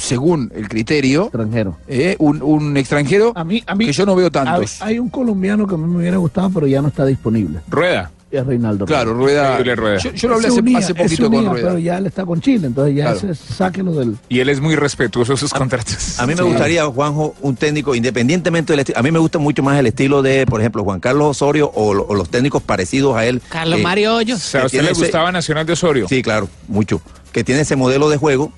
según 0.00 0.50
el 0.54 0.68
criterio, 0.68 1.24
Extranjero. 1.24 1.76
eh, 1.86 2.16
un, 2.18 2.42
un 2.42 2.76
extranjero 2.76 3.32
A 3.36 3.44
mí, 3.44 3.62
a 3.66 3.74
mí 3.74 3.86
que 3.86 3.92
yo 3.92 4.06
no 4.06 4.14
veo 4.16 4.30
tantos. 4.30 4.80
hay 4.82 4.98
un 4.98 5.08
colombiano 5.10 5.66
que 5.66 5.74
a 5.74 5.78
mí 5.78 5.86
me 5.86 5.98
hubiera 5.98 6.16
gustado, 6.16 6.50
pero 6.50 6.66
ya 6.66 6.80
no 6.82 6.88
está 6.88 7.04
disponible. 7.06 7.60
Rueda. 7.68 8.10
Y 8.32 8.36
es 8.36 8.46
Reinaldo. 8.46 8.86
Claro, 8.86 9.12
Rueda. 9.12 9.58
Rueda. 9.58 9.98
Yo, 9.98 10.12
yo 10.12 10.28
lo 10.28 10.36
hablé 10.36 10.46
hace, 10.46 10.60
unía, 10.60 10.78
poquito 10.96 11.28
con 11.28 11.46
Rueda. 11.46 11.52
Pero 11.66 11.78
ya 11.78 11.98
él 11.98 12.06
está 12.06 12.24
con 12.24 12.40
Chile, 12.40 12.68
entonces 12.68 12.94
ya 12.94 13.10
Claro. 13.12 13.32
ese, 13.32 13.34
sáquelo 13.54 13.92
del. 13.92 14.16
Y 14.28 14.38
él 14.38 14.48
es 14.50 14.60
muy 14.60 14.76
respetuoso 14.76 15.32
de 15.32 15.36
sus 15.36 15.52
contratos. 15.52 16.20
A 16.20 16.26
mí 16.28 16.34
me 16.34 16.42
Sí. 16.42 16.48
gustaría, 16.48 16.86
Juanjo, 16.86 17.34
un 17.40 17.56
técnico, 17.56 17.92
independientemente 17.96 18.72
del 18.72 18.78
estilo. 18.80 19.00
A 19.00 19.02
mí 19.02 19.10
me 19.10 19.18
gusta 19.18 19.38
mucho 19.40 19.64
más 19.64 19.76
el 19.80 19.86
estilo 19.88 20.22
de, 20.22 20.46
por 20.46 20.60
ejemplo, 20.60 20.84
Juan 20.84 21.00
Carlos 21.00 21.26
Osorio 21.30 21.72
o, 21.74 21.92
lo- 21.92 22.04
o 22.06 22.14
los 22.14 22.28
técnicos 22.30 22.62
parecidos 22.62 23.16
a 23.16 23.26
él. 23.26 23.42
Carlos 23.48 23.80
Eh, 23.80 23.82
Mario 23.82 24.14
O 24.14 24.16
Hoyos. 24.18 24.40
sea, 24.40 24.62
a 24.62 24.66
usted 24.66 24.82
le 24.82 24.92
ese- 24.92 25.00
gustaba 25.00 25.32
Nacional 25.32 25.66
de 25.66 25.72
Osorio. 25.72 26.06
Sí, 26.08 26.22
claro, 26.22 26.48
mucho. 26.68 27.02
Que 27.32 27.42
tiene 27.42 27.62
ese 27.62 27.74
modelo 27.74 28.08
de 28.10 28.16
juego. 28.16 28.52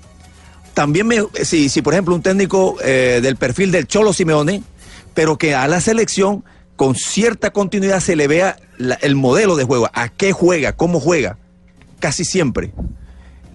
También, 0.75 1.07
me, 1.07 1.19
si, 1.45 1.83
por 1.83 1.93
ejemplo, 1.93 2.15
un 2.15 2.23
técnico 2.23 2.77
eh, 2.83 3.21
del 3.23 3.37
perfil 3.37 3.71
del 3.73 3.87
Cholo 3.87 4.13
Simeone, 4.13 4.63
pero 5.15 5.37
que 5.37 5.55
a 5.55 5.69
la 5.69 5.81
selección 5.81 6.45
con 6.77 6.95
cierta 6.95 7.51
continuidad 7.51 8.01
se 8.01 8.17
le 8.17 8.27
vea 8.27 8.57
el 9.03 9.15
modelo 9.15 9.57
de 9.57 9.65
juego, 9.65 9.91
a 9.93 10.09
qué 10.09 10.33
juega, 10.33 10.73
cómo 10.73 10.99
juega, 11.01 11.37
casi 12.01 12.25
siempre. 12.25 12.73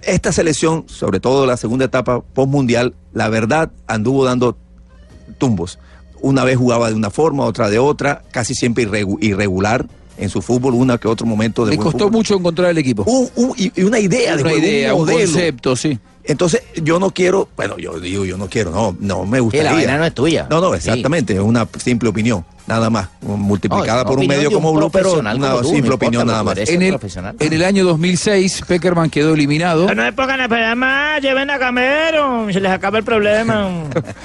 Esta 0.03 0.31
selección, 0.31 0.85
sobre 0.87 1.19
todo 1.19 1.45
la 1.45 1.57
segunda 1.57 1.85
etapa 1.85 2.21
postmundial, 2.21 2.93
la 3.13 3.27
verdad 3.29 3.71
anduvo 3.87 4.23
dando 4.23 4.57
tumbos. 5.39 5.79
Una 6.21 6.43
vez 6.43 6.57
jugaba 6.57 6.89
de 6.89 6.95
una 6.95 7.09
forma, 7.09 7.43
otra 7.45 7.69
de 7.69 7.79
otra, 7.79 8.21
casi 8.31 8.53
siempre 8.53 8.87
irregu- 8.87 9.17
irregular 9.21 9.87
en 10.17 10.29
su 10.29 10.41
fútbol, 10.41 10.73
una 10.73 10.97
que 10.97 11.07
otro 11.07 11.25
momento 11.27 11.65
de 11.65 11.71
Le 11.71 11.77
costó 11.77 11.99
fútbol. 11.99 12.11
mucho 12.11 12.35
encontrar 12.35 12.71
el 12.71 12.77
equipo. 12.77 13.03
Un- 13.03 13.29
un- 13.35 13.53
y, 13.57 13.81
una 13.83 13.99
idea 13.99 14.35
de 14.35 14.41
una 14.41 14.51
juego, 14.51 14.65
idea, 14.65 14.93
un, 14.93 15.01
modelo. 15.01 15.19
concepto, 15.19 15.75
sí. 15.75 15.99
Entonces, 16.23 16.61
yo 16.83 16.99
no 16.99 17.11
quiero, 17.11 17.47
bueno, 17.55 17.77
yo 17.77 17.99
digo, 18.01 18.25
yo 18.25 18.37
no 18.37 18.49
quiero, 18.49 18.71
no, 18.71 18.93
no 18.99 19.25
me 19.25 19.37
Sí, 19.37 19.43
gustaría. 19.43 19.63
la 19.69 19.73
vaina 19.77 19.97
no 19.97 20.05
es 20.05 20.13
tuya. 20.13 20.45
No, 20.49 20.59
no, 20.59 20.71
Sí. 20.71 20.77
exactamente, 20.77 21.33
es 21.35 21.39
una 21.39 21.65
simple 21.81 22.09
opinión, 22.09 22.43
nada 22.67 22.89
más, 22.89 23.07
multiplicada 23.21 24.03
No, 24.03 24.09
por 24.09 24.19
un 24.19 24.27
medio 24.27 24.41
de 24.41 24.47
un 24.49 24.53
como 24.55 24.73
Blue, 24.73 24.89
pero 24.91 25.13
una 25.19 25.31
como 25.31 25.61
tú, 25.61 25.69
simple 25.69 25.87
no 25.89 25.95
opinión 25.95 26.27
nada 26.27 26.43
pero 26.43 26.59
más. 26.59 26.69
En 26.69 26.81
el, 26.81 26.99
en 27.39 27.53
el 27.53 27.63
año 27.63 27.85
2006, 27.85 28.63
Peckerman 28.67 29.09
quedó 29.09 29.35
eliminado. 29.35 29.93
No 29.95 30.03
se 30.03 30.11
pongan 30.11 30.41
a 30.41 30.43
esperar 30.43 30.75
más, 30.75 31.21
lleven 31.21 31.49
a 31.49 31.57
Camero, 31.59 32.47
se 32.51 32.59
les 32.59 32.71
acaba 32.73 32.97
el 32.97 33.05
problema. 33.05 33.69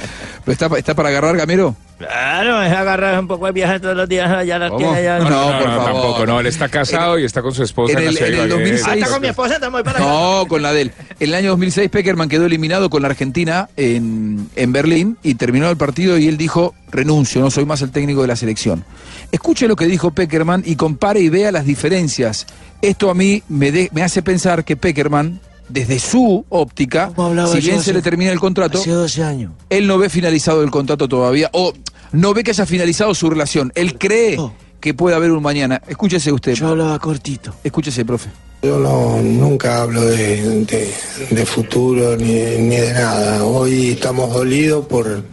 ¿Está, 0.47 0.67
¿Está 0.77 0.95
para 0.97 1.11
agarrar, 1.11 1.37
Gamero? 1.37 1.77
Claro, 2.07 2.63
es 2.63 2.73
agarrar 2.73 3.19
un 3.19 3.27
poco 3.29 3.47
de 3.47 3.53
viaje 3.53 3.81
todos 3.81 3.97
los 3.97 4.09
días 4.09 4.31
allá 4.31 4.59
las 4.59 4.71
¿Cómo? 4.71 4.79
tiene 4.81 4.97
allá. 4.99 5.19
No, 5.19 5.31
No, 5.31 5.59
por 5.59 5.69
no, 5.69 5.77
favor. 5.77 5.85
tampoco, 5.93 6.27
no. 6.27 6.41
Él 6.41 6.47
está 6.47 6.69
casado 6.69 7.19
y 7.19 7.25
está 7.25 7.43
con 7.43 7.55
su 7.55 7.63
esposa 7.63 7.93
En 7.95 7.99
en, 8.01 8.09
el- 8.09 8.15
la 8.15 8.19
ciudad 8.21 8.29
en 8.33 8.37
de 8.37 8.43
el 8.43 8.51
Ibagué. 8.51 8.71
2006. 8.73 9.03
Hasta 9.03 9.13
con 9.15 9.23
mi 9.23 9.29
esposa 9.29 9.55
estamos 9.55 9.83
para 9.83 9.99
acá. 9.99 10.07
No, 10.09 10.45
con 10.49 10.63
la 10.63 10.73
de 10.73 10.83
él. 10.83 10.93
En 11.21 11.29
el 11.29 11.35
año 11.35 11.51
2006, 11.51 11.89
Peckerman 11.91 12.29
quedó 12.29 12.47
eliminado 12.47 12.91
con 12.91 13.03
la 13.03 13.09
Argentina 13.09 13.69
en, 13.77 14.49
en 14.57 14.73
Berlín 14.73 15.19
y 15.23 15.35
terminó 15.35 15.69
el 15.71 15.77
partido 15.77 16.19
y 16.19 16.29
él 16.29 16.37
dijo, 16.37 16.75
renuncio, 16.91 17.41
no 17.41 17.51
soy 17.51 17.65
más 17.65 17.83
el 17.83 17.91
técnico 17.91 18.23
de 18.23 18.29
la 18.29 18.37
selección. 18.37 18.85
Escuche 19.31 19.67
lo 19.69 19.77
que 19.77 19.87
dijo 19.87 20.11
Peckerman 20.11 20.63
y 20.67 20.77
compare 20.77 21.21
y 21.21 21.29
vea 21.29 21.53
las 21.53 21.65
diferencias. 21.65 22.47
Esto 22.83 23.11
a 23.11 23.15
mí 23.15 23.43
me, 23.49 23.73
de- 23.73 23.89
me 23.93 24.03
hace 24.03 24.23
pensar 24.23 24.65
que 24.65 24.77
Peckerman, 24.77 25.41
desde 25.69 25.99
su 26.01 26.45
óptica, 26.51 27.13
¿Cómo 27.15 27.29
hablaba 27.29 27.49
si 27.49 27.61
bien 27.61 27.77
hace- 27.77 27.87
se 27.87 27.93
le 27.95 28.03
termina 28.03 28.31
el 28.33 28.41
contrato, 28.41 28.79
Hace 28.79 28.91
12 28.91 29.23
años. 29.25 29.53
él 29.71 29.87
no 29.87 29.97
ve 29.97 30.11
finalizado 30.11 30.63
el 30.63 30.71
contrato 30.71 31.09
todavía 31.09 31.49
o 31.53 31.73
no 32.13 32.35
ve 32.35 32.45
que 32.45 32.51
haya 32.53 32.67
finalizado 32.67 33.15
su 33.15 33.29
relación. 33.31 33.73
Él 33.75 33.99
cree 33.99 34.39
que 34.81 34.95
pueda 34.95 35.17
haber 35.17 35.31
un 35.33 35.43
mañana. 35.43 35.81
Escúchese 35.89 36.33
usted. 36.33 36.55
Yo 36.55 36.69
hablaba 36.69 36.99
cortito. 36.99 37.55
Escúchese, 37.65 38.05
profe. 38.05 38.31
Yo 38.63 38.79
no, 38.79 39.21
nunca 39.21 39.83
hablo 39.83 40.03
de, 40.05 40.65
de- 40.65 40.95
de 41.31 41.47
futuro 41.47 42.17
ni, 42.17 42.33
ni 42.59 42.77
de 42.77 42.93
nada. 42.93 43.45
Hoy 43.45 43.91
estamos 43.91 44.33
dolidos 44.33 44.87
por, 44.87 45.25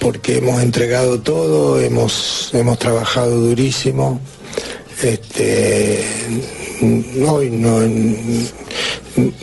porque 0.00 0.38
hemos 0.38 0.62
entregado 0.62 1.20
todo, 1.20 1.80
hemos, 1.80 2.50
hemos 2.52 2.78
trabajado 2.78 3.30
durísimo. 3.40 4.20
Este, 5.02 6.04
hoy 7.26 7.50
no, 7.50 7.80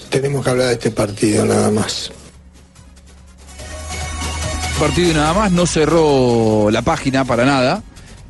tenemos 0.10 0.44
que 0.44 0.50
hablar 0.50 0.68
de 0.68 0.74
este 0.74 0.92
partido 0.92 1.46
nada 1.46 1.70
más. 1.72 2.12
Partido 4.80 5.12
y 5.12 5.14
nada 5.14 5.34
más, 5.34 5.52
no 5.52 5.66
cerró 5.66 6.70
la 6.70 6.82
página 6.82 7.24
para 7.24 7.46
nada. 7.46 7.82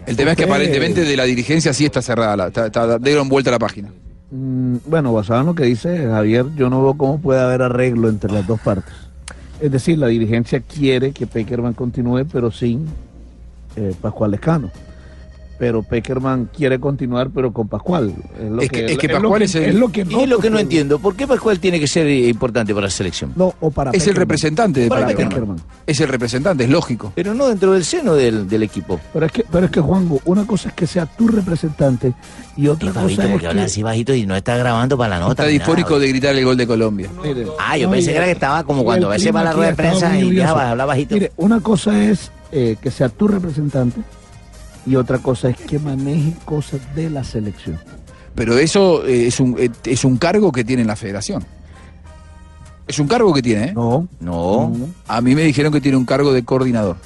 El 0.06 0.16
tema 0.16 0.32
es 0.32 0.38
que 0.38 0.44
aparentemente 0.44 1.02
de 1.04 1.18
la 1.18 1.24
dirigencia 1.24 1.74
sí 1.74 1.86
está 1.86 2.02
cerrada, 2.02 2.36
la, 2.36 2.48
está, 2.48 2.68
está- 2.68 3.00
dieron 3.00 3.28
vuelta 3.30 3.50
la 3.50 3.60
página. 3.60 3.90
Mm, 4.30 4.76
Bueno, 4.86 5.14
basado 5.14 5.40
en 5.42 5.46
lo 5.48 5.56
que 5.56 5.64
dice 5.64 6.06
Javier, 6.08 6.46
yo 6.56 6.70
no 6.70 6.84
veo 6.84 6.94
cómo 6.96 7.20
puede 7.20 7.40
haber 7.42 7.62
arreglo 7.64 8.10
entre 8.10 8.32
las 8.32 8.46
dos 8.46 8.60
partes. 8.60 8.94
Es 9.62 9.72
decir, 9.72 9.98
la 9.98 10.08
dirigencia 10.08 10.60
quiere 10.60 11.12
que 11.12 11.26
Peckerman 11.26 11.74
continúe, 11.74 12.26
pero 12.32 12.52
sin 12.52 12.86
eh, 13.76 13.94
Pascual 14.02 14.32
Lescano. 14.32 14.70
Pero 15.60 15.84
Peckerman 15.84 16.50
quiere 16.56 16.80
continuar, 16.80 17.30
pero 17.30 17.54
con 17.54 17.68
Pascual. 17.68 18.14
lo 18.50 18.62
Es 18.62 18.70
que- 18.70 18.86
es 18.86 18.98
que 18.98 19.08
lo 19.08 19.22
Pascual 19.22 19.42
es 19.44 19.56
el- 19.56 19.64
es 19.66 19.76
lo 19.76 19.92
que 19.92 20.02
es 20.02 20.28
lo 20.30 20.40
que 20.40 20.50
no 20.50 20.58
entiendo. 20.60 21.00
¿Por 21.00 21.16
qué 21.16 21.28
Pascual 21.28 21.60
tiene 21.60 21.80
que 21.80 21.88
ser 21.88 22.10
importante 22.10 22.74
para 22.74 22.88
la 22.88 22.92
selección? 22.92 23.32
No, 23.36 23.54
o 23.62 23.70
para 23.72 23.92
Es 23.92 24.06
el 24.08 24.16
representante 24.16 24.82
de 24.82 24.90
Para 24.90 25.08
Peckerman. 25.08 25.30
Peckerman. 25.30 25.58
Es 25.86 26.00
el 26.02 26.08
representante, 26.10 26.64
es 26.64 26.70
lógico. 26.70 27.14
Pero 27.16 27.34
no 27.34 27.48
dentro 27.48 27.72
del 27.74 27.86
seno 27.86 28.16
del, 28.16 28.50
del 28.50 28.64
equipo. 28.64 29.00
Pero 29.14 29.26
es 29.28 29.32
que, 29.32 29.46
pero 29.50 29.66
es 29.66 29.72
que 29.72 29.80
Juanjo, 29.80 30.20
una 30.26 30.46
cosa 30.48 30.70
es 30.70 30.76
que 30.76 30.88
sea 30.88 31.06
tu 31.06 31.28
representante 31.28 32.14
y 32.58 32.68
otra 32.68 32.90
Y 32.90 32.94
Fabito, 32.94 33.22
cosa 33.22 33.28
es 33.36 33.46
habla 33.46 33.54
que... 33.54 33.62
así 33.62 33.84
bajito 33.84 34.14
y 34.16 34.26
no 34.26 34.36
está 34.36 34.58
grabando 34.58 34.98
para 34.98 35.12
la 35.12 35.20
nota. 35.20 35.32
Está 35.44 35.46
disfórico 35.46 36.00
de 36.00 36.08
gritar 36.10 36.36
el 36.36 36.44
gol 36.46 36.58
de 36.58 36.68
Colombia. 36.68 37.10
Ah, 37.60 37.78
yo 37.78 37.86
No, 37.88 37.94
pensé 37.94 38.12
que 38.12 38.18
era 38.18 38.26
que 38.26 38.32
estaba 38.32 38.64
como 38.64 38.84
cuando 38.84 39.08
a 39.08 39.12
veces 39.12 39.34
va 39.34 39.42
a 39.42 39.44
la 39.46 39.54
rueda 39.54 39.70
de 39.70 39.76
prensa 39.76 40.18
y 40.18 40.20
ya 40.20 40.26
lluvioso. 40.26 40.56
va 40.56 40.62
a 40.64 40.72
hablar 40.72 40.88
bajito. 40.88 41.14
Mire, 41.14 41.32
una 41.38 41.60
cosa 41.62 42.04
es 42.04 42.32
eh, 42.52 42.76
que 42.82 42.92
sea 42.92 43.10
tu 43.10 43.28
representante 43.28 44.02
y 44.86 44.96
otra 44.96 45.18
cosa 45.20 45.50
es 45.50 45.58
que 45.58 45.80
maneje 45.80 46.34
cosas 46.46 46.80
de 46.96 47.10
la 47.10 47.24
selección. 47.24 47.80
Pero 48.36 48.58
eso 48.58 49.06
eh, 49.06 49.28
es, 49.28 49.40
un, 49.40 49.56
eh, 49.60 49.70
es 49.86 50.04
un 50.04 50.18
cargo 50.18 50.52
que 50.52 50.64
tiene 50.64 50.84
la 50.86 50.96
federación. 50.96 51.46
Es 52.88 53.00
un 53.00 53.08
cargo 53.08 53.34
que 53.34 53.42
tiene, 53.42 53.66
¿eh? 53.68 53.74
No. 53.74 54.08
No. 54.20 54.72
A 55.08 55.22
mí 55.22 55.36
me 55.36 55.44
dijeron 55.44 55.72
que 55.72 55.80
tiene 55.80 55.98
un 55.98 56.06
cargo 56.06 56.34
de 56.34 56.44
coordinador. 56.44 56.98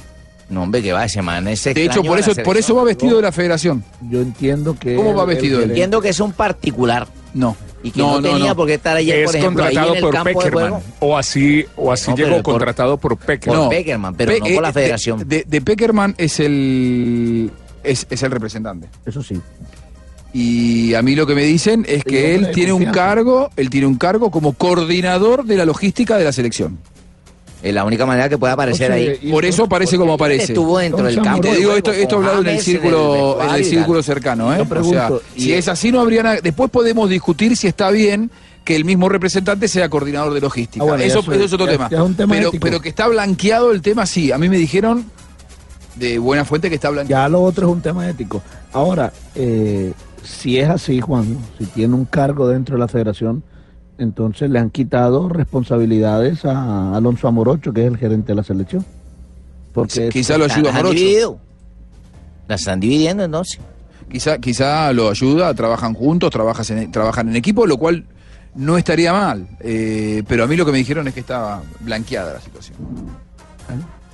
No, 0.49 0.63
hombre, 0.63 0.81
que 0.81 0.93
va 0.93 1.03
ese 1.05 1.21
man. 1.21 1.47
Ese 1.49 1.73
De 1.73 1.83
hecho, 1.85 2.01
por 2.03 2.17
eso, 2.17 2.31
por 2.43 2.55
eso 2.57 2.73
va 2.73 2.83
vestido 2.85 3.17
de 3.17 3.21
la 3.21 3.31
federación. 3.33 3.83
Yo 4.09 4.21
entiendo 4.21 4.77
que... 4.79 4.95
¿Cómo 4.95 5.13
va 5.13 5.25
vestido 5.25 5.61
él? 5.61 5.71
Entiendo 5.71 5.99
que 6.01 6.09
es 6.09 6.19
un 6.21 6.31
particular. 6.31 7.05
No. 7.33 7.55
Y 7.83 7.91
que 7.91 7.99
no, 7.99 8.19
tenía 8.21 8.55
por 8.55 8.65
qué 8.65 8.75
estar 8.75 8.95
ayer, 8.97 9.19
es 9.19 9.25
por 9.25 9.35
ejemplo, 9.35 9.63
ahí 9.65 9.75
contratado 9.75 9.91
en 9.91 9.97
el 9.97 10.03
por 10.03 10.13
campo 10.13 10.29
de 10.29 10.35
Peckerman. 10.35 10.69
juego. 10.71 10.83
O 11.01 11.17
así, 11.17 11.65
o 11.75 11.91
así 11.91 12.09
No, 12.11 12.17
llegó 12.17 12.35
por- 12.37 12.43
contratado 12.43 12.97
por 12.97 13.17
Peckerman. 13.17 13.59
Por 13.61 13.69
Peckerman, 13.69 14.15
pero 14.15 14.31
Pe- 14.31 14.39
no 14.39 14.45
por 14.55 14.63
la 14.63 14.69
eh, 14.69 14.73
federación. 14.73 15.19
De, 15.19 15.25
de- 15.25 15.43
de 15.45 15.61
Peckerman 15.61 16.15
es 16.17 16.39
el, 16.39 17.51
es, 17.87 18.07
es 18.09 18.23
el 18.23 18.31
representante. 18.31 18.87
Eso 19.05 19.23
sí. 19.23 19.39
Y 20.33 20.93
a 20.93 21.01
mí 21.01 21.15
lo 21.15 21.25
que 21.25 21.33
me 21.35 21.43
dicen 21.43 21.85
es 21.87 22.03
que 22.03 22.35
él 22.35 22.51
tiene 22.51 22.73
un 22.73 22.85
cargo, 22.85 23.49
él 23.55 23.69
tiene 23.69 23.87
un 23.87 23.95
cargo 23.95 24.29
como 24.29 24.53
coordinador 24.53 25.45
de 25.45 25.55
la 25.57 25.65
logística 25.65 26.17
de 26.17 26.25
la 26.25 26.31
selección. 26.31 26.77
Es 27.63 27.73
la 27.73 27.83
única 27.85 28.05
manera 28.05 28.29
que 28.29 28.37
puede 28.37 28.53
aparecer 28.53 28.91
O 28.91 28.93
sea, 28.95 29.03
ahí. 29.03 29.31
Por 29.31 29.43
eso 29.45 29.63
aparece 29.63 29.97
como 29.97 30.13
aparece. 30.13 30.53
Estuvo 30.53 30.77
dentro 30.77 31.05
del 31.05 31.21
campo. 31.21 31.41
Te 31.41 31.55
digo 31.55 31.73
esto, 31.73 31.91
esto 31.91 32.17
hablado 32.17 32.41
en 32.41 32.47
el 32.49 32.59
círculo, 32.61 33.39
en 33.41 33.55
el 33.55 33.65
círculo 33.65 34.03
cercano, 34.03 34.53
¿eh? 34.55 34.61
O 34.61 34.83
sea, 34.83 35.09
si 35.35 35.53
es 35.53 35.67
así 35.67 35.91
no 35.91 36.01
habría 36.01 36.21
nada. 36.23 36.37
Después 36.41 36.69
podemos 36.69 37.09
discutir 37.09 37.57
si 37.57 37.67
está 37.67 37.89
bien 37.89 38.29
que 38.63 38.75
el 38.75 38.85
mismo 38.85 39.09
representante 39.09 39.67
sea 39.69 39.89
coordinador 39.89 40.33
de 40.33 40.41
logística. 40.41 40.83
Ah, 40.83 40.87
bueno, 40.89 41.03
eso, 41.03 41.19
es 41.19 41.53
otro 41.53 41.65
ya- 41.65 41.71
tema. 41.71 41.89
ya 41.89 41.97
es 41.97 42.03
un 42.03 42.15
tema 42.15 42.35
pero, 42.35 42.51
pero 42.59 42.81
que 42.81 42.89
está 42.89 43.07
blanqueado 43.07 43.71
el 43.71 43.81
tema, 43.81 44.05
sí. 44.05 44.31
A 44.31 44.37
mí 44.37 44.49
me 44.49 44.57
dijeron 44.57 45.05
de 45.99 46.19
buena 46.19 46.45
fuente 46.45 46.69
que 46.69 46.75
está 46.75 46.89
blanqueado. 46.89 47.23
Ya 47.25 47.29
lo 47.29 47.41
otro 47.43 47.67
es 47.67 47.73
un 47.73 47.81
tema 47.81 48.07
ético. 48.09 48.41
Ahora, 48.73 49.11
eh, 49.35 49.93
si 50.23 50.57
es 50.59 50.69
así, 50.69 50.99
Juan, 51.01 51.37
si 51.57 51.65
tiene 51.65 51.93
un 51.95 52.05
cargo 52.05 52.47
dentro 52.47 52.75
de 52.75 52.79
la 52.79 52.87
federación, 52.87 53.43
entonces 53.97 54.49
le 54.49 54.59
han 54.59 54.69
quitado 54.69 55.27
responsabilidades 55.29 56.45
a 56.45 56.95
Alonso 56.95 57.27
Amorocho, 57.27 57.73
que 57.73 57.81
es 57.81 57.87
el 57.87 57.97
gerente 57.97 58.27
de 58.33 58.35
la 58.35 58.43
selección. 58.43 58.85
Porque 59.73 60.09
Quizá 60.09 60.37
lo 60.37 60.45
ayuda 60.45 60.61
Las 60.63 60.69
han 60.75 60.75
Morocho. 60.83 60.93
dividido. 60.99 61.39
Las 62.47 62.61
están 62.61 62.79
dividiendo 62.79 63.23
entonces. 63.23 63.59
Quizá, 64.11 64.37
quizá 64.37 64.93
lo 64.93 65.09
ayuda, 65.09 65.53
trabajan 65.53 65.93
juntos, 65.93 66.29
trabajas 66.31 66.69
en- 66.69 66.91
trabajan 66.91 67.27
en 67.29 67.35
equipo, 67.35 67.65
lo 67.67 67.77
cual 67.77 68.05
no 68.55 68.77
estaría 68.77 69.11
mal. 69.13 69.47
Eh, 69.59 70.23
pero 70.27 70.45
a 70.45 70.47
mí 70.47 70.55
lo 70.55 70.65
que 70.65 70.71
me 70.71 70.77
dijeron 70.77 71.07
es 71.07 71.13
que 71.13 71.19
estaba 71.19 71.61
blanqueada 71.81 72.33
la 72.35 72.39
situación. 72.41 72.77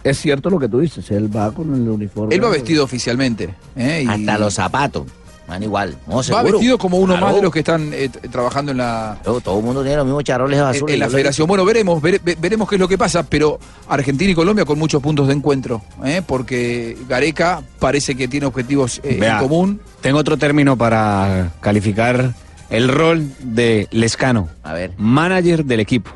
Es 0.04 0.20
cierto 0.20 0.50
lo 0.50 0.60
que 0.60 0.68
tú 0.68 0.80
dices, 0.80 1.10
él 1.12 1.36
va 1.36 1.52
con 1.52 1.74
el 1.74 1.88
uniforme. 1.88 2.36
Él 2.36 2.44
va 2.44 2.50
vestido 2.50 2.84
oficialmente. 2.84 3.54
¿eh? 3.76 4.04
Y 4.06 4.08
Hasta 4.08 4.38
los 4.38 4.54
zapatos. 4.54 5.04
Van 5.46 5.62
igual. 5.62 5.98
No, 6.08 6.16
va 6.18 6.24
seguro. 6.24 6.54
vestido 6.54 6.78
como 6.78 6.98
uno 7.00 7.14
Claro. 7.16 7.26
más 7.26 7.36
de 7.36 7.42
los 7.42 7.52
que 7.52 7.60
están 7.60 7.92
eh, 7.94 8.10
trabajando 8.32 8.72
en 8.72 8.78
la, 8.78 9.18
Todo, 9.26 9.42
todo 9.42 9.60
el 9.60 9.66
mundo 9.66 9.82
tiene 9.82 9.98
los 9.98 10.06
mismos 10.06 10.24
charroles 10.24 10.58
en, 10.58 10.64
azules. 10.66 10.94
en 10.94 11.00
la 11.02 11.06
lo 11.08 11.12
he 11.12 11.16
federación. 11.16 11.48
Bueno, 11.50 11.66
veremos, 11.66 12.02
vere- 12.02 12.22
ve- 12.24 12.38
veremos 12.40 12.70
qué 12.70 12.76
es 12.76 12.80
lo 12.80 12.88
que 12.88 12.98
pasa, 12.98 13.24
pero 13.24 13.60
Argentina 13.90 14.32
y 14.32 14.36
Colombia 14.36 14.64
con 14.64 14.80
muchos 14.80 15.02
puntos 15.02 15.28
de 15.28 15.34
encuentro, 15.34 15.82
¿eh? 16.06 16.22
porque 16.26 16.98
Gareca 17.10 17.62
parece 17.80 18.16
que 18.16 18.30
tiene 18.30 18.46
objetivos 18.46 19.02
eh, 19.04 19.20
en 19.22 19.38
común. 19.38 19.82
Tengo 20.00 20.18
otro 20.18 20.38
término 20.38 20.78
para 20.78 21.52
calificar 21.60 22.34
el 22.70 22.88
rol 22.88 23.30
de 23.42 23.90
Lescano. 23.92 24.48
A 24.64 24.72
ver. 24.74 24.94
Manager 24.98 25.66
del 25.66 25.82
equipo. 25.82 26.10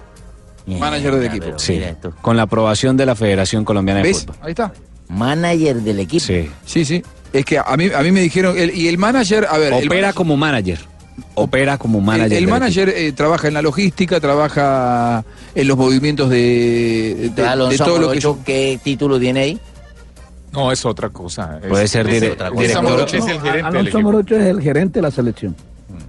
Manager 0.68 1.16
del 1.16 1.24
equipo. 1.26 1.46
pero 1.46 1.60
Sí. 1.60 1.82
Con 2.22 2.36
la 2.38 2.44
aprobación 2.44 2.98
de 2.98 3.06
la 3.06 3.16
Federación 3.16 3.64
Colombiana 3.66 4.02
de 4.02 4.08
¿Ves? 4.10 4.20
Fútbol. 4.22 4.36
Ahí 4.42 4.52
está. 4.52 4.74
Manager 5.10 5.78
del 5.78 6.00
equipo. 6.00 6.26
Sí. 6.26 6.50
Sí, 6.66 6.84
sí. 6.86 7.04
Es 7.34 7.46
que 7.46 7.58
a 7.60 7.76
mí, 7.78 7.90
a 7.96 8.02
mí 8.02 8.12
me 8.12 8.22
dijeron, 8.22 8.58
el- 8.58 8.76
y 8.76 8.88
el 8.88 8.98
manager, 8.98 9.48
a 9.50 9.58
ver, 9.58 9.74
el 9.74 9.86
Opera 9.88 9.90
manager- 10.08 10.14
como 10.16 10.38
manager. 10.38 10.80
Opera 11.36 11.78
como 11.78 12.00
manager. 12.02 12.38
el 12.38 12.48
manager 12.48 12.90
eh, 12.90 13.12
trabaja 13.12 13.48
en 13.48 13.54
la 13.56 13.62
logística, 13.62 14.20
trabaja 14.20 15.24
en 15.56 15.68
los 15.68 15.78
movimientos 15.78 16.30
de, 16.30 16.38
de- 16.38 17.12
Entonces, 17.12 17.36
de 17.36 17.48
Alonso 17.48 17.84
todo 17.86 17.96
lo 18.00 18.12
que 18.12 18.18
Amorocho, 18.20 18.40
¿qué 18.46 18.80
título 18.84 19.20
tiene 19.20 19.40
ahí? 19.42 19.60
No, 20.52 20.72
es 20.72 20.86
otra 20.86 21.10
cosa. 21.10 21.60
Es- 21.62 21.70
Puede 21.70 21.88
ser 21.88 22.08
es 22.10 22.22
dire- 22.22 22.32
otra 22.34 22.50
director. 22.52 22.84
Morocho 22.84 23.18
es 23.18 23.26
el 23.28 23.40
gerente 23.42 23.60
Alonso 23.68 23.80
equipo. 23.82 23.98
Amorocho 23.98 24.36
es 24.38 24.46
el 24.46 24.62
gerente 24.62 25.00
de 25.00 25.02
la 25.04 25.12
selección. 25.12 25.56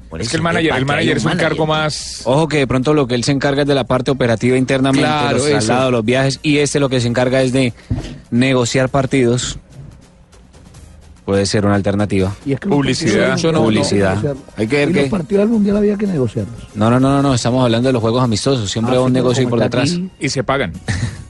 Por 0.08 0.20
Es 0.20 0.26
eso 0.28 0.30
que 0.30 0.36
el 0.36 0.40
que 0.40 0.44
manager, 0.44 0.72
el 0.72 0.78
que 0.78 0.84
manager 0.86 1.16
es 1.18 1.22
un 1.24 1.28
manager. 1.30 1.48
cargo 1.48 1.66
más. 1.66 2.22
Ojo 2.24 2.48
que 2.48 2.58
de 2.58 2.66
pronto 2.66 2.94
lo 2.94 3.06
que 3.06 3.14
él 3.14 3.24
se 3.24 3.32
encarga 3.32 3.62
es 3.62 3.68
de 3.68 3.74
la 3.74 3.84
parte 3.84 4.10
operativa 4.10 4.56
internamente, 4.56 5.06
Claro, 5.06 5.36
los 5.38 5.46
traslados, 5.48 5.92
los 5.92 6.04
viajes, 6.04 6.40
y 6.42 6.58
este 6.58 6.80
lo 6.80 6.88
que 6.88 7.00
se 7.00 7.08
encarga 7.08 7.42
es 7.42 7.52
de 7.52 7.74
negociar 8.30 8.88
partidos. 8.88 9.58
Puede 11.26 11.44
ser 11.44 11.66
una 11.66 11.74
alternativa. 11.74 12.34
Y 12.46 12.54
es 12.54 12.60
que 12.60 12.70
Publicidad. 12.70 13.36
Yo 13.36 13.52
no- 13.52 13.58
había 13.58 13.68
que 13.70 13.78
Publicidad. 13.80 14.10
negociarlos. 14.14 14.42
Hay 14.56 14.66
que 14.66 14.76
ver 14.76 14.88
Y 14.88 14.92
los 14.94 15.08
partidos 15.10 15.40
del 15.42 15.48
mundial 15.50 15.76
había 15.76 15.96
que 15.96 16.06
negociarlos. 16.06 16.56
No, 16.74 16.88
no, 16.90 16.98
no, 16.98 17.10
no, 17.10 17.20
no, 17.22 17.34
estamos 17.34 17.62
hablando 17.62 17.88
de 17.90 17.92
los 17.92 18.00
juegos 18.00 18.22
amistosos. 18.24 18.70
Siempre 18.70 18.94
Ah, 18.94 18.98
hay 19.00 19.04
un 19.04 19.12
negocio 19.12 19.46
por 19.46 19.60
detrás. 19.60 19.94
Y 20.18 20.28
se 20.30 20.42
pagan. 20.42 20.72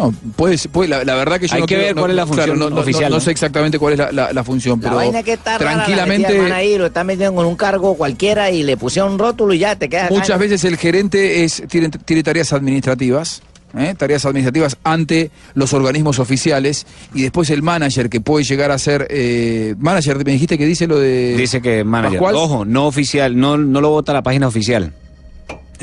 No, 0.00 0.14
puede, 0.36 0.56
la, 0.88 1.04
la 1.04 1.14
verdad 1.14 1.38
que 1.38 1.46
yo 1.46 1.54
Hay 1.54 1.60
no 1.60 1.66
que 1.66 1.76
ver 1.76 1.94
no- 1.94 2.02
cuál 2.02 2.10
es 2.12 2.16
la 2.16 2.26
función 2.26 2.58
no, 2.58 2.70
no- 2.70 2.80
oficial, 2.80 3.10
No, 3.10 3.16
¿no? 3.16 3.20
sé 3.20 3.30
exactamente 3.32 3.78
cuál 3.78 3.92
es 3.94 3.98
la, 3.98 4.12
la- 4.12 4.32
la 4.32 4.44
función, 4.44 4.78
La 4.80 4.84
pero 4.84 4.96
vaina 4.96 5.22
que 5.22 5.34
está 5.34 5.58
rara, 5.58 5.64
la 5.76 5.84
tranquilamente 5.84 6.52
ahí, 6.52 6.78
lo 6.78 6.86
están 6.86 7.06
metiendo 7.06 7.34
con 7.34 7.46
un 7.46 7.56
cargo 7.56 7.94
cualquiera 7.96 8.50
y 8.50 8.62
le 8.62 8.76
pusieron 8.76 9.12
un 9.12 9.18
rótulo 9.18 9.52
y 9.54 9.58
ya 9.58 9.76
te 9.76 9.88
quedas 9.88 10.06
acá. 10.06 10.14
muchas 10.14 10.38
veces 10.38 10.64
el 10.64 10.76
gerente 10.76 11.44
es 11.44 11.62
tiene, 11.68 11.88
tiene 11.90 12.22
tareas 12.22 12.52
administrativas. 12.52 13.42
¿eh? 13.78 13.94
tareas 13.96 14.24
administrativas 14.26 14.76
ante 14.82 15.30
los 15.54 15.72
organismos 15.74 16.18
oficiales 16.18 16.86
y 17.14 17.22
después 17.22 17.50
el 17.50 17.62
manager 17.62 18.08
que 18.10 18.20
puede 18.20 18.44
llegar 18.44 18.72
a 18.72 18.78
ser 18.78 19.06
eh, 19.10 19.76
manager 19.78 20.16
me 20.24 20.32
dijiste 20.32 20.58
que 20.58 20.66
dice 20.66 20.88
lo 20.88 20.98
de 20.98 21.36
Dice 21.36 21.60
que 21.62 21.84
manager. 21.84 22.18
Pascual. 22.18 22.34
Ojo, 22.34 22.64
no 22.64 22.86
oficial, 22.88 23.38
no, 23.38 23.56
no 23.56 23.80
lo 23.80 23.90
vota 23.90 24.12
la 24.12 24.22
página 24.22 24.48
oficial. 24.48 24.92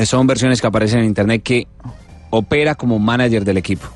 Son 0.06 0.28
versiones 0.28 0.60
que 0.60 0.68
aparecen 0.68 1.00
en 1.00 1.06
internet 1.06 1.42
que 1.44 1.68
opera 2.30 2.76
como 2.76 3.00
manager 3.00 3.46
del 3.46 3.56
equipo. 3.58 3.88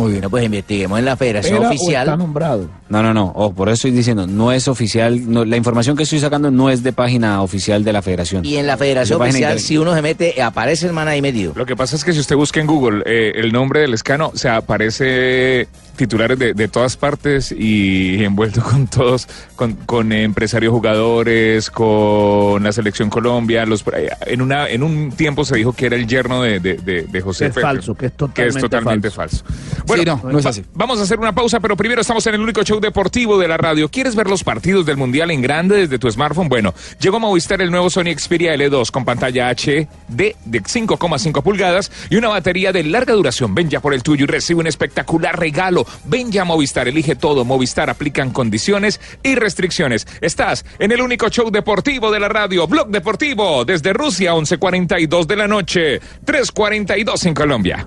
Muy 0.00 0.10
bien 0.12 0.22
No, 0.22 0.30
pues 0.30 0.44
investiguemos 0.44 0.98
en 0.98 1.04
la 1.04 1.16
federación 1.16 1.56
¿Era 1.58 1.68
o 1.68 1.70
oficial. 1.70 2.06
está 2.08 2.16
nombrado? 2.16 2.68
No, 2.88 3.02
no, 3.02 3.14
no. 3.14 3.32
Ojo, 3.36 3.52
por 3.54 3.68
eso 3.68 3.74
estoy 3.74 3.90
diciendo, 3.92 4.26
no 4.26 4.50
es 4.52 4.66
oficial. 4.68 5.30
no, 5.30 5.44
la 5.44 5.56
información 5.56 5.96
que 5.96 6.02
estoy 6.02 6.18
sacando 6.20 6.50
no 6.50 6.70
es 6.70 6.82
de 6.82 6.92
página 6.92 7.42
oficial 7.42 7.84
de 7.84 7.92
la 7.92 8.02
federación. 8.02 8.44
Y 8.44 8.56
en 8.56 8.66
la 8.66 8.76
federación 8.76 9.20
oficial, 9.22 9.58
si 9.60 9.78
uno 9.78 9.94
se 9.94 10.02
mete, 10.02 10.42
aparece 10.42 10.86
el 10.86 10.92
man 10.92 11.06
ahí 11.08 11.22
metido. 11.22 11.52
Lo 11.54 11.66
que 11.66 11.76
pasa 11.76 11.94
es 11.96 12.04
que 12.04 12.12
si 12.12 12.18
usted 12.20 12.36
busca 12.36 12.60
en 12.60 12.66
Google 12.66 13.02
eh, 13.06 13.32
el 13.36 13.52
nombre 13.52 13.80
del 13.80 13.94
escano, 13.94 14.30
o 14.34 14.36
sea, 14.36 14.56
aparece 14.56 15.68
titulares 15.96 16.38
de, 16.38 16.54
de 16.54 16.68
todas 16.68 16.96
partes 16.96 17.52
y 17.52 18.24
envuelto 18.24 18.62
con 18.62 18.86
todos, 18.88 19.28
con, 19.56 19.74
con 19.74 20.12
empresarios 20.12 20.72
jugadores, 20.72 21.70
con 21.70 22.62
la 22.62 22.72
selección 22.72 23.10
Colombia. 23.10 23.64
Los, 23.66 23.84
en, 24.26 24.40
una, 24.42 24.68
en 24.68 24.82
un 24.82 25.12
tiempo 25.12 25.44
se 25.44 25.56
dijo 25.56 25.72
que 25.72 25.86
era 25.86 25.96
el 25.96 26.06
yerno 26.06 26.42
de, 26.42 26.58
de, 26.60 26.74
de- 26.78 27.02
de 27.02 27.20
José 27.20 27.44
Que 27.50 27.58
es 27.60 27.62
falso, 27.62 27.94
que 27.94 28.06
es 28.06 28.12
totalmente 28.16 28.60
totalmente 28.60 29.10
falso. 29.10 29.44
Bueno, 29.90 30.16
Sí, 30.16 30.22
no, 30.24 30.32
no 30.32 30.38
es 30.38 30.46
así. 30.46 30.64
vamos 30.72 31.00
a 31.00 31.02
hacer 31.02 31.18
una 31.18 31.34
pausa, 31.34 31.58
pero 31.60 31.76
primero 31.76 32.00
estamos 32.00 32.24
en 32.28 32.34
el 32.34 32.40
único 32.40 32.62
show 32.62 32.78
deportivo 32.80 33.38
de 33.38 33.48
la 33.48 33.56
radio. 33.56 33.88
¿Quieres 33.88 34.14
ver 34.14 34.28
los 34.28 34.44
partidos 34.44 34.86
del 34.86 34.96
Mundial 34.96 35.30
en 35.30 35.42
grande 35.42 35.76
desde 35.76 35.98
tu 35.98 36.10
smartphone? 36.10 36.48
Bueno, 36.48 36.74
llegó 37.00 37.16
a 37.16 37.20
Movistar 37.20 37.60
el 37.60 37.70
nuevo 37.70 37.90
Sony 37.90 38.14
Xperia 38.16 38.54
L2 38.54 38.90
con 38.90 39.04
pantalla 39.04 39.50
HD 39.50 39.88
de 40.08 40.36
5,5 40.62 41.42
pulgadas 41.42 41.90
y 42.08 42.16
una 42.16 42.28
batería 42.28 42.72
de 42.72 42.84
larga 42.84 43.14
duración. 43.14 43.54
Ven 43.54 43.68
ya 43.68 43.80
por 43.80 43.92
el 43.94 44.02
tuyo 44.02 44.24
y 44.24 44.26
recibe 44.28 44.60
un 44.60 44.66
espectacular 44.66 45.38
regalo. 45.38 45.84
Ven 46.04 46.30
ya 46.30 46.42
a 46.42 46.44
Movistar, 46.44 46.86
elige 46.88 47.16
todo. 47.16 47.44
Movistar 47.44 47.90
aplican 47.90 48.30
condiciones 48.30 49.00
y 49.22 49.34
restricciones. 49.34 50.06
Estás 50.20 50.64
en 50.78 50.92
el 50.92 51.00
único 51.00 51.28
show 51.30 51.50
deportivo 51.50 52.10
de 52.10 52.20
la 52.20 52.28
radio, 52.28 52.66
Blog 52.66 52.88
Deportivo, 52.90 53.64
desde 53.64 53.92
Rusia, 53.92 54.34
11.42 54.34 55.26
de 55.26 55.36
la 55.36 55.48
noche, 55.48 56.00
3.42 56.24 57.26
en 57.26 57.34
Colombia. 57.34 57.86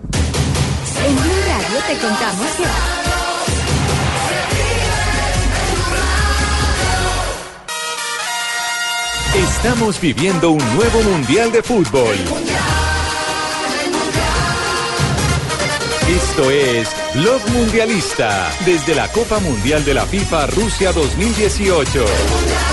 Te 1.88 1.98
contamos 1.98 2.48
que... 2.58 2.64
Estamos 9.38 10.00
viviendo 10.00 10.52
un 10.52 10.76
nuevo 10.76 11.02
Mundial 11.02 11.52
de 11.52 11.62
Fútbol. 11.62 12.16
Esto 16.08 16.52
es 16.52 16.90
Blog 17.16 17.42
Mundialista, 17.50 18.50
desde 18.66 18.96
la 18.96 19.12
Copa 19.12 19.40
Mundial 19.40 19.84
de 19.84 19.94
la 19.94 20.06
FIFA 20.06 20.48
Rusia 20.48 20.92
2018. 20.94 22.73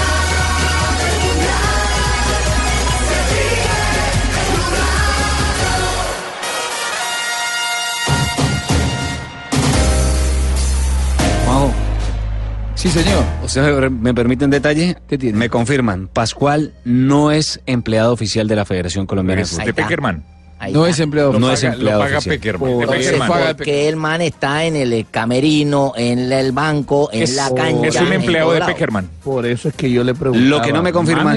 Sí, 12.81 12.89
señor. 12.89 13.25
¿Usted 13.45 13.91
me 13.91 14.15
permite 14.15 14.47
un 14.47 14.51
detalle? 14.51 14.97
¿Qué 15.07 15.19
tiene? 15.19 15.37
Me 15.39 15.51
confirman. 15.51 16.09
Pascual 16.09 16.73
no 16.87 17.31
es 17.31 17.61
empleado 17.67 18.11
oficial 18.13 18.49
de 18.49 18.57
la 18.57 18.65
Federación 18.65 19.05
Colombiana 19.07 19.41
de 19.41 19.43
Es 19.43 19.51
Fútbol. 19.51 19.67
de 19.67 19.75
Peckerman. 19.75 20.25
Ahí 20.59 20.73
No 20.73 20.81
está. 20.87 20.91
es 20.91 21.01
empleado. 21.01 21.39
No 21.39 21.53
es 21.53 21.63
empleado 21.63 21.99
Lo 21.99 22.05
paga 22.07 22.19
oficial. 22.19 22.37
Peckerman. 22.37 22.71
Por 22.73 22.89
Peckerman. 22.89 23.57
porque 23.57 23.89
el 23.89 23.97
man 23.97 24.21
está 24.23 24.65
en 24.65 24.77
el 24.77 25.07
camerino, 25.11 25.93
en 25.95 26.33
el 26.33 26.53
banco, 26.53 27.11
en 27.13 27.23
Es- 27.23 27.35
la 27.37 27.53
cancha. 27.55 27.89
es 27.89 27.97
un 28.01 28.13
empleado 28.15 28.53
de. 28.53 28.61
Peckerman. 28.63 29.11
Por 29.25 29.45
eso 29.45 29.69
es 29.69 29.75
que 29.75 29.91
yo 29.91 30.03
le 30.03 30.15
preguntaba. 30.15 30.49
Lo 30.49 30.63
que 30.63 30.73
no 30.73 30.83
me 30.83 30.93
confirman 30.93 31.37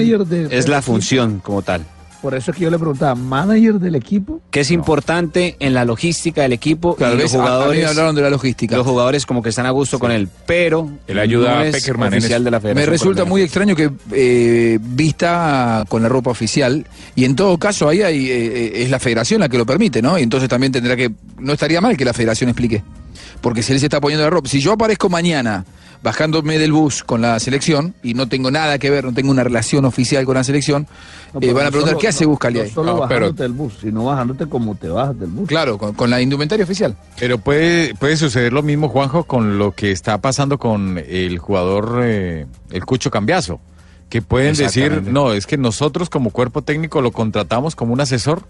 es 0.50 0.66
la 0.68 0.80
función 0.80 1.40
como 1.40 1.60
tal. 1.60 1.84
Por 2.24 2.34
eso 2.34 2.52
es 2.52 2.56
que 2.56 2.62
yo 2.64 2.70
le 2.70 2.78
preguntaba, 2.78 3.14
¿manager 3.14 3.74
del 3.74 3.94
equipo? 3.96 4.40
Que 4.50 4.60
es 4.60 4.70
importante 4.70 5.56
en 5.60 5.74
la 5.74 5.84
logística 5.84 6.40
del 6.40 6.54
equipo 6.54 6.96
Claro, 6.96 7.16
y 7.16 7.18
los 7.18 7.30
ves, 7.30 7.34
a- 7.34 7.36
a 7.36 7.40
mí 7.42 7.44
me 7.50 7.54
jugadores. 7.58 7.86
hablaron 7.86 8.14
de 8.14 8.22
la 8.22 8.30
logística. 8.30 8.76
Los 8.78 8.86
jugadores 8.86 9.26
como 9.26 9.42
que 9.42 9.50
están 9.50 9.66
a 9.66 9.70
gusto 9.72 9.98
con 9.98 10.10
él, 10.10 10.26
pero 10.46 10.88
Él 11.06 11.18
ayuda 11.18 11.52
no 11.56 11.58
a 11.60 11.66
es 11.66 11.76
Peckerman 11.76 12.08
oficial 12.14 12.42
de 12.42 12.50
la 12.50 12.56
Me 12.58 12.62
Federación. 12.62 12.90
resulta 12.90 13.24
Colombiana. 13.24 13.30
muy 13.30 13.42
extraño 13.42 13.76
que 13.76 13.90
eh, 14.12 14.78
vista 14.80 15.84
con 15.88 16.02
la 16.02 16.08
ropa 16.08 16.30
oficial 16.30 16.86
y 17.14 17.26
en 17.26 17.36
todo 17.36 17.58
caso 17.58 17.88
ahí 17.90 18.00
hay, 18.00 18.30
eh, 18.30 18.82
es 18.84 18.90
la 18.90 18.98
federación 18.98 19.40
la 19.40 19.50
que 19.50 19.58
lo 19.58 19.66
permite, 19.66 20.00
¿no? 20.00 20.18
Y 20.18 20.22
entonces 20.22 20.48
también 20.48 20.72
tendrá 20.72 20.96
que, 20.96 21.12
no 21.38 21.52
estaría 21.52 21.82
mal 21.82 21.94
que 21.94 22.06
la 22.06 22.14
federación 22.14 22.48
explique. 22.48 22.82
Porque 23.42 23.62
si 23.62 23.74
él 23.74 23.80
se 23.80 23.86
está 23.86 24.00
poniendo 24.00 24.24
la 24.24 24.30
ropa, 24.30 24.48
si 24.48 24.60
yo 24.60 24.72
aparezco 24.72 25.10
mañana 25.10 25.64
bajándome 26.04 26.58
del 26.58 26.70
bus 26.72 27.02
con 27.02 27.22
la 27.22 27.40
selección 27.40 27.94
y 28.02 28.14
no 28.14 28.28
tengo 28.28 28.50
nada 28.52 28.78
que 28.78 28.90
ver, 28.90 29.04
no 29.04 29.12
tengo 29.14 29.30
una 29.32 29.42
relación 29.42 29.84
oficial 29.86 30.24
con 30.24 30.34
la 30.36 30.44
selección, 30.44 30.86
No, 31.32 31.38
eh, 31.38 31.40
pero 31.40 31.54
van 31.54 31.66
a 31.66 31.70
preguntar 31.70 31.92
solo- 31.94 32.00
qué 32.00 32.08
hace 32.08 32.24
no- 32.24 32.30
Buscali 32.30 32.58
No 32.58 32.64
ahí. 32.64 32.70
solo 32.70 32.86
No, 32.92 33.08
pero- 33.08 33.20
bajándote 33.26 33.42
del 33.42 33.52
bus, 33.52 33.72
sino 33.80 34.04
bajándote 34.04 34.46
como 34.46 34.76
te 34.76 34.88
bajas 34.88 35.18
del 35.18 35.30
bus. 35.30 35.48
Claro, 35.48 35.78
con, 35.78 35.94
con 35.94 36.10
la 36.10 36.20
indumentaria 36.20 36.62
oficial. 36.64 36.94
Pero 37.18 37.38
puede, 37.38 37.94
puede 37.96 38.16
suceder 38.16 38.52
lo 38.52 38.62
mismo, 38.62 38.88
Juanjo, 38.90 39.24
con 39.24 39.58
lo 39.58 39.72
que 39.72 39.90
está 39.90 40.18
pasando 40.18 40.58
con 40.58 40.98
el 41.04 41.38
jugador, 41.38 42.00
eh, 42.04 42.46
el 42.70 42.84
Cucho 42.84 43.10
Cambiazo. 43.10 43.58
Que 44.10 44.20
pueden 44.22 44.54
decir, 44.54 45.02
no, 45.02 45.32
es 45.32 45.46
que 45.46 45.56
nosotros 45.56 46.08
como 46.10 46.30
cuerpo 46.30 46.62
técnico 46.62 47.00
lo 47.00 47.10
contratamos 47.10 47.74
como 47.74 47.92
un 47.94 48.00
asesor. 48.00 48.42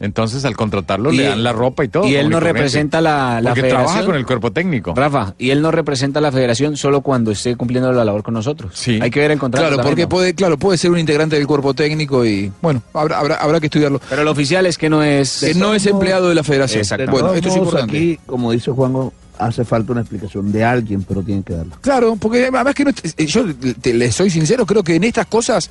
Entonces 0.00 0.44
al 0.44 0.56
contratarlo 0.56 1.12
Y 1.12 1.16
le 1.18 1.24
dan 1.24 1.42
la 1.42 1.52
ropa 1.52 1.84
y 1.84 1.88
todo. 1.88 2.06
y 2.06 2.14
él 2.14 2.30
no 2.30 2.40
representa 2.40 3.00
la, 3.00 3.40
la 3.40 3.50
Porque 3.50 3.62
federación. 3.62 3.86
trabaja 3.86 4.06
con 4.06 4.14
el 4.16 4.24
cuerpo 4.26 4.52
técnico. 4.52 4.94
Rafa, 4.94 5.34
y 5.38 5.50
él 5.50 5.60
no 5.60 5.70
representa 5.70 6.18
a 6.20 6.22
la 6.22 6.30
federación 6.32 6.76
solo 6.76 7.00
cuando 7.00 7.30
esté 7.30 7.56
cumpliendo 7.56 7.92
la 7.92 8.04
labor 8.04 8.22
con 8.22 8.34
nosotros. 8.34 8.72
Sí. 8.74 8.98
Hay 9.02 9.10
que 9.10 9.20
ver 9.20 9.32
el 9.32 9.38
contrato. 9.38 9.66
Claro, 9.68 9.82
porque 9.82 10.06
puede, 10.06 10.34
claro, 10.34 10.56
puede 10.58 10.78
ser 10.78 10.90
un 10.90 10.98
integrante 10.98 11.36
del 11.36 11.46
cuerpo 11.46 11.74
técnico 11.74 12.24
y 12.24 12.52
bueno, 12.62 12.82
habrá, 12.94 13.18
habrá, 13.18 13.34
habrá 13.36 13.60
que 13.60 13.66
estudiarlo. 13.66 14.00
Pero 14.08 14.24
lo 14.24 14.30
oficial 14.30 14.66
es 14.66 14.78
que 14.78 14.88
no 14.88 15.02
es. 15.02 15.40
Que 15.40 15.54
no 15.54 15.74
es 15.74 15.84
empleado 15.86 16.28
de 16.28 16.34
la 16.34 16.44
federación. 16.44 16.80
Exactamente. 16.80 17.12
Bueno, 17.20 17.34
esto 17.34 17.48
es 17.48 17.56
importante. 17.56 17.96
Aquí, 17.96 18.18
como 18.26 18.52
dice 18.52 18.70
Juanjo, 18.70 19.12
hace 19.38 19.64
falta 19.64 19.92
una 19.92 20.00
explicación 20.02 20.50
de 20.52 20.64
alguien, 20.64 21.02
pero 21.04 21.22
tienen 21.22 21.42
que 21.44 21.54
darla. 21.54 21.76
Claro, 21.80 22.16
porque 22.16 22.42
además 22.52 22.74
que 22.74 22.84
no, 22.84 22.90
est- 22.90 23.20
yo 23.26 23.44
te, 23.80 23.94
le 23.94 24.10
soy 24.12 24.30
sincero, 24.30 24.66
creo 24.66 24.82
que 24.82 24.96
en 24.96 25.04
estas 25.04 25.26
cosas, 25.26 25.70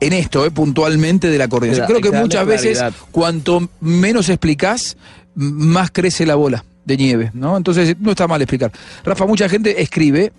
en 0.00 0.12
esto, 0.12 0.44
eh, 0.46 0.50
puntualmente 0.50 1.30
de 1.30 1.38
la 1.38 1.48
coordinación, 1.48 1.86
creo 1.86 2.00
que 2.00 2.08
muchas 2.22 2.46
veces 2.46 2.78
cuanto 3.10 3.68
menos 3.80 4.28
explicás, 4.28 4.96
m- 5.36 5.50
más 5.66 5.90
crece 5.90 6.26
la 6.26 6.34
bola 6.34 6.64
de 6.84 6.96
nieve, 6.96 7.30
¿no? 7.34 7.56
Entonces 7.56 7.96
no 8.00 8.10
está 8.10 8.26
mal 8.28 8.42
explicar. 8.42 8.70
Rafa, 9.04 9.24
mucha 9.26 9.48
gente 9.48 9.80
escribe 9.82 10.32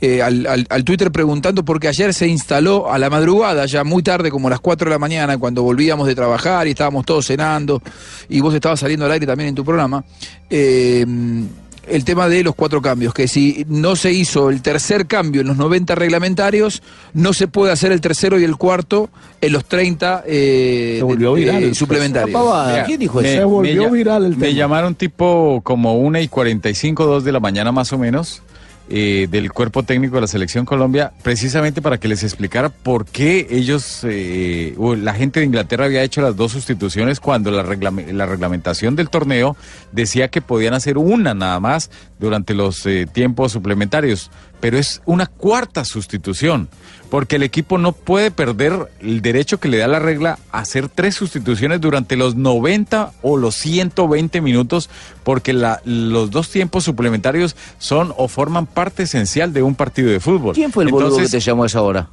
eh, 0.00 0.20
al, 0.20 0.44
al- 0.48 0.66
al 0.68 0.82
Twitter 0.82 1.12
preguntando 1.12 1.64
porque 1.64 1.86
ayer 1.86 2.12
se 2.12 2.26
instaló 2.26 2.90
a 2.92 2.98
la 2.98 3.08
madrugada, 3.08 3.66
ya 3.66 3.84
muy 3.84 4.02
tarde, 4.02 4.30
como 4.32 4.48
a 4.48 4.50
las 4.50 4.58
4 4.58 4.86
de 4.88 4.94
la 4.94 4.98
mañana, 4.98 5.38
cuando 5.38 5.62
volvíamos 5.62 6.08
de 6.08 6.16
trabajar 6.16 6.66
y 6.66 6.70
estábamos 6.70 7.06
todos 7.06 7.24
cenando, 7.26 7.80
y 8.28 8.40
vos 8.40 8.52
estabas 8.52 8.80
saliendo 8.80 9.06
al 9.06 9.12
aire 9.12 9.26
también 9.26 9.50
en 9.50 9.54
tu 9.54 9.64
programa, 9.64 10.04
eh, 10.50 11.06
el 11.88 12.04
tema 12.04 12.28
de 12.28 12.44
los 12.44 12.54
cuatro 12.54 12.80
cambios, 12.80 13.12
que 13.12 13.26
si 13.28 13.64
no 13.68 13.96
se 13.96 14.12
hizo 14.12 14.50
el 14.50 14.62
tercer 14.62 15.06
cambio 15.06 15.40
en 15.40 15.48
los 15.48 15.56
90 15.56 15.94
reglamentarios, 15.94 16.82
no 17.12 17.32
se 17.32 17.48
puede 17.48 17.72
hacer 17.72 17.90
el 17.92 18.00
tercero 18.00 18.38
y 18.38 18.44
el 18.44 18.56
cuarto 18.56 19.10
en 19.40 19.52
los 19.52 19.64
30 19.64 20.22
eh, 20.26 20.94
Se 20.98 21.02
volvió 21.02 21.34
viral. 21.34 21.62
eh, 21.64 21.74
suplementarios. 21.74 22.38
Mira, 22.40 22.84
¿Quién 22.86 23.00
dijo 23.00 23.20
me- 23.20 23.28
eso? 23.32 23.38
Se 23.40 23.44
volvió 23.44 23.84
me 23.90 23.96
viral 23.98 24.24
el 24.26 24.36
Me 24.36 24.46
tema. 24.46 24.58
llamaron 24.58 24.94
tipo 24.94 25.60
como 25.64 25.94
1 25.98 26.20
y 26.20 26.28
45, 26.28 27.04
2 27.04 27.24
de 27.24 27.32
la 27.32 27.40
mañana 27.40 27.72
más 27.72 27.92
o 27.92 27.98
menos, 27.98 28.42
eh, 28.94 29.26
del 29.30 29.50
cuerpo 29.52 29.82
técnico 29.82 30.16
de 30.16 30.20
la 30.20 30.26
Selección 30.26 30.66
Colombia, 30.66 31.12
precisamente 31.22 31.80
para 31.80 31.98
que 31.98 32.08
les 32.08 32.22
explicara 32.22 32.68
por 32.68 33.06
qué 33.06 33.46
ellos, 33.50 34.00
eh, 34.04 34.74
o 34.76 34.94
la 34.94 35.14
gente 35.14 35.40
de 35.40 35.46
Inglaterra 35.46 35.86
había 35.86 36.02
hecho 36.02 36.20
las 36.20 36.36
dos 36.36 36.52
sustituciones 36.52 37.18
cuando 37.18 37.50
la, 37.50 37.64
reglame- 37.64 38.12
la 38.12 38.26
reglamentación 38.26 38.94
del 38.94 39.08
torneo 39.08 39.56
decía 39.92 40.28
que 40.28 40.42
podían 40.42 40.74
hacer 40.74 40.98
una 40.98 41.32
nada 41.32 41.58
más 41.58 41.90
durante 42.20 42.52
los 42.52 42.84
eh, 42.86 43.06
tiempos 43.10 43.52
suplementarios, 43.52 44.30
pero 44.62 44.78
es 44.78 45.02
una 45.04 45.26
cuarta 45.26 45.84
sustitución 45.84 46.68
porque 47.10 47.36
el 47.36 47.42
equipo 47.42 47.76
no 47.76 47.92
puede 47.92 48.30
perder 48.30 48.88
el 49.00 49.20
derecho 49.20 49.58
que 49.60 49.68
le 49.68 49.76
da 49.76 49.86
la 49.88 49.98
regla 49.98 50.38
a 50.50 50.60
hacer 50.60 50.88
tres 50.88 51.14
sustituciones 51.16 51.78
durante 51.82 52.16
los 52.16 52.36
90 52.36 53.12
o 53.20 53.36
los 53.36 53.54
120 53.56 54.40
minutos, 54.40 54.88
porque 55.24 55.52
la- 55.52 55.82
los 55.84 56.30
dos 56.30 56.48
tiempos 56.48 56.84
suplementarios 56.84 57.54
son 57.78 58.14
o 58.16 58.28
forman 58.28 58.64
parte 58.66 59.02
esencial 59.02 59.52
de 59.52 59.62
un 59.62 59.74
partido 59.74 60.10
de 60.10 60.20
fútbol. 60.20 60.54
¿Quién 60.54 60.72
fue 60.72 60.84
el 60.84 60.90
boludo 60.90 61.08
Entonces, 61.08 61.30
que 61.32 61.36
te 61.36 61.40
llamó 61.44 61.64
a 61.64 61.66
esa 61.66 61.82
hora? 61.82 62.08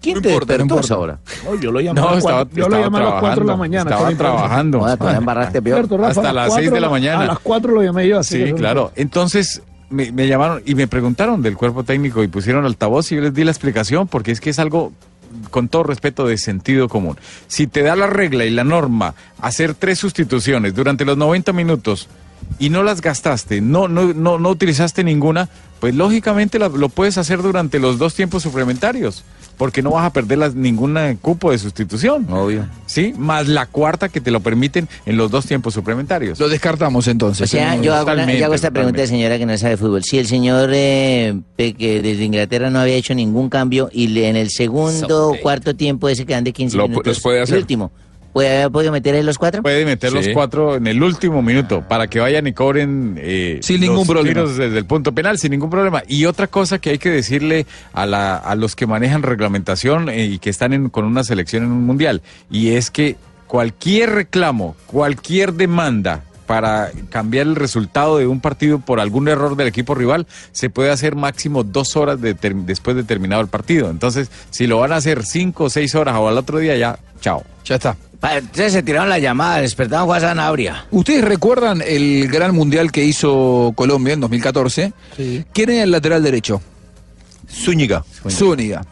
¿Quién 0.00 0.14
No 0.14 0.22
te 0.22 0.28
importa, 0.28 0.52
no 0.56 0.58
despertó 0.64 0.74
a 0.74 0.76
importa. 0.78 0.86
esa 0.86 0.98
hora? 0.98 1.18
No, 1.56 1.60
yo 1.60 1.72
lo 1.72 1.80
llamé 1.80 2.00
No, 2.00 2.14
estaba, 2.16 2.46
yo 2.54 2.68
lo 2.68 2.80
llamé 2.80 2.98
a 2.98 3.02
las 3.02 3.20
4 3.20 3.40
de 3.44 3.50
la 3.50 3.56
mañana. 3.56 3.90
Estaba 3.90 4.10
trabajando. 4.14 4.80
Joder, 4.80 5.16
embarraste 5.16 5.60
peor. 5.60 5.78
Cierto, 5.80 5.96
Rafa, 5.98 6.08
Hasta 6.10 6.22
las 6.22 6.34
las 6.34 6.46
cuatro 6.46 6.62
seis 6.62 6.72
de 6.72 6.80
la 6.80 6.86
lo- 6.86 6.90
mañana. 6.92 7.22
A 7.24 7.26
las 7.26 7.38
4 7.40 7.72
lo 7.74 7.82
llamé 7.82 8.08
yo. 8.08 8.18
así 8.20 8.46
Sí, 8.46 8.52
claro. 8.54 8.92
Entonces 8.96 9.60
me, 9.90 10.12
me 10.12 10.26
llamaron 10.26 10.62
y 10.64 10.74
me 10.74 10.86
preguntaron 10.86 11.42
del 11.42 11.56
cuerpo 11.56 11.84
técnico 11.84 12.22
y 12.22 12.28
pusieron 12.28 12.64
altavoz 12.64 13.10
y 13.12 13.16
yo 13.16 13.22
les 13.22 13.34
di 13.34 13.44
la 13.44 13.50
explicación 13.50 14.08
porque 14.08 14.32
es 14.32 14.40
que 14.40 14.50
es 14.50 14.58
algo 14.58 14.92
con 15.50 15.68
todo 15.68 15.82
respeto 15.82 16.26
de 16.26 16.38
sentido 16.38 16.88
común. 16.88 17.16
Si 17.46 17.66
te 17.66 17.82
da 17.82 17.96
la 17.96 18.06
regla 18.06 18.44
y 18.44 18.50
la 18.50 18.64
norma 18.64 19.14
hacer 19.40 19.74
tres 19.74 19.98
sustituciones 19.98 20.74
durante 20.74 21.04
los 21.04 21.16
90 21.16 21.52
minutos 21.52 22.08
y 22.58 22.70
no 22.70 22.82
las 22.82 23.00
gastaste, 23.00 23.60
no 23.60 23.88
no 23.88 24.12
no, 24.14 24.38
no 24.38 24.48
utilizaste 24.50 25.04
ninguna, 25.04 25.48
pues 25.80 25.94
lógicamente 25.94 26.58
la- 26.58 26.68
lo 26.68 26.88
puedes 26.88 27.18
hacer 27.18 27.40
durante 27.42 27.78
los 27.78 27.98
dos 27.98 28.14
tiempos 28.14 28.42
suplementarios, 28.42 29.24
porque 29.56 29.80
no 29.82 29.90
vas 29.92 30.04
a 30.06 30.12
perder 30.12 30.38
las, 30.38 30.54
ningún 30.54 30.96
cupo 31.22 31.52
de 31.52 31.58
sustitución. 31.58 32.26
Obvio. 32.30 32.66
¿Sí? 32.86 33.14
Más 33.16 33.46
la 33.48 33.66
cuarta 33.66 34.08
que 34.08 34.20
te 34.20 34.30
lo 34.32 34.40
permiten 34.40 34.88
en 35.06 35.16
los 35.16 35.30
dos 35.30 35.46
tiempos 35.46 35.74
suplementarios. 35.74 36.38
Lo 36.40 36.48
descartamos 36.48 37.06
entonces. 37.08 37.42
O 37.44 37.46
sea, 37.50 37.76
¿eh? 37.76 37.80
yo 37.82 37.94
hago, 37.94 38.10
una- 38.12 38.32
yo 38.34 38.44
hago 38.44 38.54
esta 38.54 38.70
pregunta 38.72 39.00
de 39.02 39.06
señora 39.06 39.38
que 39.38 39.46
no 39.46 39.56
sabe 39.56 39.76
fútbol. 39.76 40.02
Si 40.04 40.18
el 40.18 40.26
señor 40.26 40.70
eh, 40.72 41.38
que 41.56 42.02
desde 42.02 42.24
Inglaterra 42.24 42.70
no 42.70 42.80
había 42.80 42.94
hecho 42.94 43.14
ningún 43.14 43.48
cambio 43.48 43.88
y 43.92 44.08
le- 44.08 44.28
en 44.28 44.36
el 44.36 44.50
segundo 44.50 45.28
o 45.30 45.36
cuarto 45.40 45.76
tiempo 45.76 46.08
ese 46.08 46.26
que 46.26 46.32
dan 46.34 46.44
de 46.44 46.52
15 46.52 46.76
Lo 46.76 46.84
pu- 46.86 46.88
minutos, 46.90 47.06
los 47.16 47.20
puede 47.20 47.40
hacer. 47.40 47.56
el 47.56 47.62
último, 47.62 47.92
¿Puede 48.38 48.58
haber 48.58 48.70
podido 48.70 48.92
meter 48.92 49.16
ahí 49.16 49.22
los 49.24 49.36
cuatro? 49.36 49.62
Puede 49.62 49.84
meter 49.84 50.12
los 50.12 50.28
cuatro 50.28 50.76
en 50.76 50.86
el 50.86 51.02
último 51.02 51.42
minuto 51.42 51.82
para 51.88 52.06
que 52.06 52.20
vayan 52.20 52.46
y 52.46 52.52
cobren 52.52 53.16
eh, 53.20 53.58
Sin 53.62 53.80
los 53.80 53.90
ningún 53.90 54.06
problema. 54.06 54.28
tiros 54.28 54.56
desde 54.56 54.78
el 54.78 54.84
punto 54.84 55.10
penal, 55.10 55.38
sin 55.40 55.50
ningún 55.50 55.70
problema. 55.70 56.04
Y 56.06 56.24
otra 56.26 56.46
cosa 56.46 56.78
que 56.78 56.90
hay 56.90 56.98
que 56.98 57.10
decirle 57.10 57.66
a, 57.92 58.06
la, 58.06 58.36
a 58.36 58.54
los 58.54 58.76
que 58.76 58.86
manejan 58.86 59.24
reglamentación 59.24 60.08
eh, 60.08 60.26
y 60.26 60.38
que 60.38 60.50
están 60.50 60.72
en- 60.72 60.88
con 60.88 61.04
una 61.04 61.24
selección 61.24 61.64
en 61.64 61.72
un 61.72 61.84
mundial, 61.84 62.22
y 62.48 62.68
es 62.74 62.92
que 62.92 63.16
cualquier 63.48 64.10
reclamo, 64.10 64.76
cualquier 64.86 65.54
demanda 65.54 66.22
para 66.46 66.92
cambiar 67.10 67.46
el 67.48 67.56
resultado 67.56 68.18
de 68.18 68.28
un 68.28 68.40
partido 68.40 68.78
por 68.78 69.00
algún 69.00 69.26
error 69.26 69.56
del 69.56 69.66
equipo 69.66 69.96
rival, 69.96 70.28
se 70.52 70.70
puede 70.70 70.92
hacer 70.92 71.16
máximo 71.16 71.64
dos 71.64 71.96
horas 71.96 72.20
de 72.20 72.34
ter- 72.34 72.54
después 72.54 72.94
de 72.96 73.02
terminado 73.02 73.42
el 73.42 73.48
partido. 73.48 73.90
Entonces, 73.90 74.30
si 74.50 74.68
lo 74.68 74.78
van 74.78 74.92
a 74.92 74.96
hacer 74.96 75.24
cinco 75.26 75.64
o 75.64 75.70
seis 75.70 75.96
horas 75.96 76.14
o 76.16 76.28
al 76.28 76.38
otro 76.38 76.58
día, 76.58 76.76
ya, 76.76 77.00
chao. 77.20 77.42
Ya 77.64 77.74
está. 77.74 77.96
Entonces 78.22 78.72
se 78.72 78.82
tiraron 78.82 79.08
la 79.08 79.18
llamada, 79.18 79.60
despertaron 79.60 80.06
Juan 80.06 80.20
Sanabria. 80.20 80.86
¿Ustedes 80.90 81.24
recuerdan 81.24 81.82
el 81.86 82.28
gran 82.28 82.54
mundial 82.54 82.90
que 82.90 83.04
hizo 83.04 83.72
Colombia 83.76 84.14
en 84.14 84.20
2014? 84.20 84.92
¿Quién 85.52 85.70
era 85.70 85.84
el 85.84 85.90
lateral 85.90 86.22
derecho? 86.22 86.60
Zúñiga. 87.50 88.04
Zúñiga. 88.28 88.84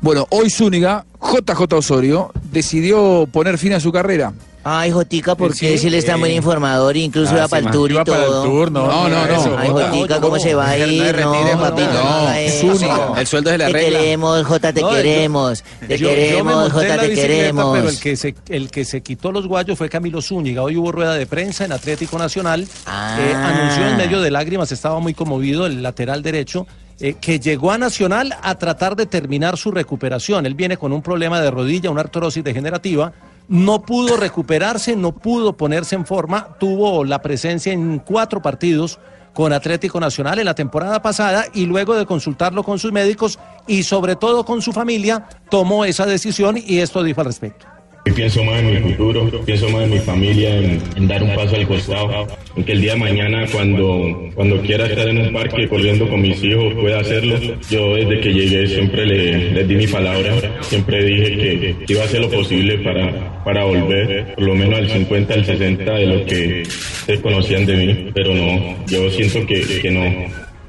Bueno, 0.00 0.26
hoy 0.30 0.50
Zúñiga, 0.50 1.06
JJ 1.20 1.72
Osorio, 1.72 2.32
decidió 2.50 3.28
poner 3.30 3.58
fin 3.58 3.74
a 3.74 3.80
su 3.80 3.92
carrera. 3.92 4.32
Ay, 4.66 4.90
Jotica, 4.90 5.34
porque 5.34 5.54
Sí, 5.54 5.78
si 5.78 5.90
le 5.90 5.98
está 5.98 6.16
muy 6.16 6.30
eh, 6.30 6.36
informador, 6.36 6.96
incluso 6.96 7.32
ah, 7.34 7.38
iba 7.38 7.48
para 7.48 7.66
el 7.66 7.70
tour 7.70 7.90
y 7.90 7.94
Iba 7.94 8.04
para 8.04 8.18
el 8.20 8.24
todo. 8.26 8.42
tour, 8.44 8.72
no, 8.72 8.86
No, 8.86 9.08
no, 9.10 9.26
no. 9.26 9.58
Ay, 9.58 9.68
Jotica, 9.68 10.20
¿cómo 10.22 10.38
se 10.38 10.54
va 10.54 10.70
a 10.70 10.76
No, 10.78 10.86
ir? 10.86 11.16
no, 11.20 11.44
No, 11.52 11.60
papito, 11.60 11.92
no, 11.92 12.22
no. 12.28 13.16
El 13.18 13.26
sueldo 13.26 13.50
es 13.50 13.58
de 13.58 13.58
la 13.58 13.66
te 13.66 13.72
queremos, 13.72 14.46
Jota, 14.46 14.72
te 14.72 14.82
queremos. 14.82 15.62
Te 15.86 15.98
Yo- 15.98 16.08
queremos, 16.08 16.72
Jota, 16.72 16.98
te 16.98 17.14
queremos. 17.14 17.76
Pero 17.76 17.88
el 17.90 18.00
que, 18.00 18.16
se, 18.16 18.34
el 18.48 18.70
que 18.70 18.84
se 18.86 19.02
quitó 19.02 19.30
los 19.32 19.46
guayos 19.46 19.76
fue 19.76 19.88
Camilo 19.90 20.22
Zúñiga. 20.22 20.62
Hoy 20.62 20.76
hubo 20.78 20.90
rueda 20.92 21.12
de 21.14 21.26
prensa 21.26 21.64
en 21.66 21.72
Atlético 21.72 22.18
Nacional. 22.18 22.62
Eh, 22.62 23.34
anunció 23.34 23.86
en 23.86 23.96
medio 23.98 24.20
de 24.22 24.30
lágrimas, 24.30 24.72
estaba 24.72 24.98
muy 24.98 25.12
conmovido 25.12 25.66
el 25.66 25.82
lateral 25.82 26.22
derecho, 26.22 26.66
eh, 27.00 27.16
que 27.20 27.38
llegó 27.38 27.70
a 27.70 27.76
Nacional 27.78 28.34
a 28.42 28.54
tratar 28.54 28.96
de 28.96 29.04
terminar 29.06 29.58
su 29.58 29.70
recuperación. 29.72 30.46
Él 30.46 30.54
viene 30.54 30.76
con 30.78 30.92
un 30.92 31.02
problema 31.02 31.40
de 31.40 31.50
rodilla, 31.50 31.90
una 31.90 32.00
artrosis 32.00 32.42
degenerativa. 32.42 33.12
No 33.48 33.82
pudo 33.82 34.16
recuperarse, 34.16 34.96
no 34.96 35.12
pudo 35.12 35.56
ponerse 35.56 35.94
en 35.94 36.06
forma. 36.06 36.56
Tuvo 36.58 37.04
la 37.04 37.20
presencia 37.20 37.72
en 37.72 37.98
cuatro 37.98 38.40
partidos 38.40 38.98
con 39.34 39.52
Atlético 39.52 40.00
Nacional 40.00 40.38
en 40.38 40.46
la 40.46 40.54
temporada 40.54 41.02
pasada 41.02 41.46
y 41.52 41.66
luego 41.66 41.94
de 41.94 42.06
consultarlo 42.06 42.62
con 42.62 42.78
sus 42.78 42.92
médicos 42.92 43.38
y 43.66 43.82
sobre 43.82 44.16
todo 44.16 44.44
con 44.44 44.62
su 44.62 44.72
familia, 44.72 45.26
tomó 45.50 45.84
esa 45.84 46.06
decisión 46.06 46.56
y 46.56 46.78
esto 46.78 47.02
dijo 47.02 47.20
al 47.20 47.26
respecto. 47.26 47.66
Y 48.06 48.10
pienso 48.10 48.44
más 48.44 48.60
en 48.60 48.70
mi 48.70 48.90
futuro, 48.90 49.30
pienso 49.46 49.68
más 49.70 49.84
en 49.84 49.90
mi 49.90 49.98
familia, 49.98 50.58
en, 50.58 51.08
dar 51.08 51.22
un 51.22 51.34
paso 51.34 51.56
al 51.56 51.66
costado, 51.66 52.26
en 52.54 52.62
que 52.64 52.72
el 52.72 52.82
día 52.82 52.92
de 52.92 52.98
mañana 52.98 53.46
cuando, 53.50 54.30
cuando 54.34 54.60
quiera 54.60 54.84
estar 54.86 55.08
en 55.08 55.18
un 55.18 55.32
parque 55.32 55.66
corriendo 55.66 56.06
con 56.08 56.20
mis 56.20 56.42
hijos 56.44 56.74
pueda 56.74 57.00
hacerlo. 57.00 57.38
Yo 57.70 57.94
desde 57.94 58.20
que 58.20 58.34
llegué 58.34 58.66
siempre 58.66 59.06
le, 59.06 59.52
les 59.52 59.68
di 59.68 59.76
mi 59.76 59.86
palabra, 59.86 60.34
siempre 60.60 61.02
dije 61.02 61.36
que 61.38 61.76
iba 61.88 62.02
a 62.02 62.04
hacer 62.04 62.20
lo 62.20 62.30
posible 62.30 62.76
para, 62.78 63.42
para 63.42 63.64
volver 63.64 64.34
por 64.34 64.44
lo 64.44 64.54
menos 64.54 64.80
al 64.80 64.90
50, 64.90 65.34
al 65.34 65.44
60 65.46 65.92
de 65.94 66.06
lo 66.06 66.26
que 66.26 66.62
se 66.66 67.20
conocían 67.22 67.64
de 67.64 67.76
mí, 67.76 68.10
pero 68.12 68.34
no, 68.34 68.84
yo 68.86 69.10
siento 69.10 69.46
que, 69.46 69.80
que 69.80 69.90
no, 69.90 70.02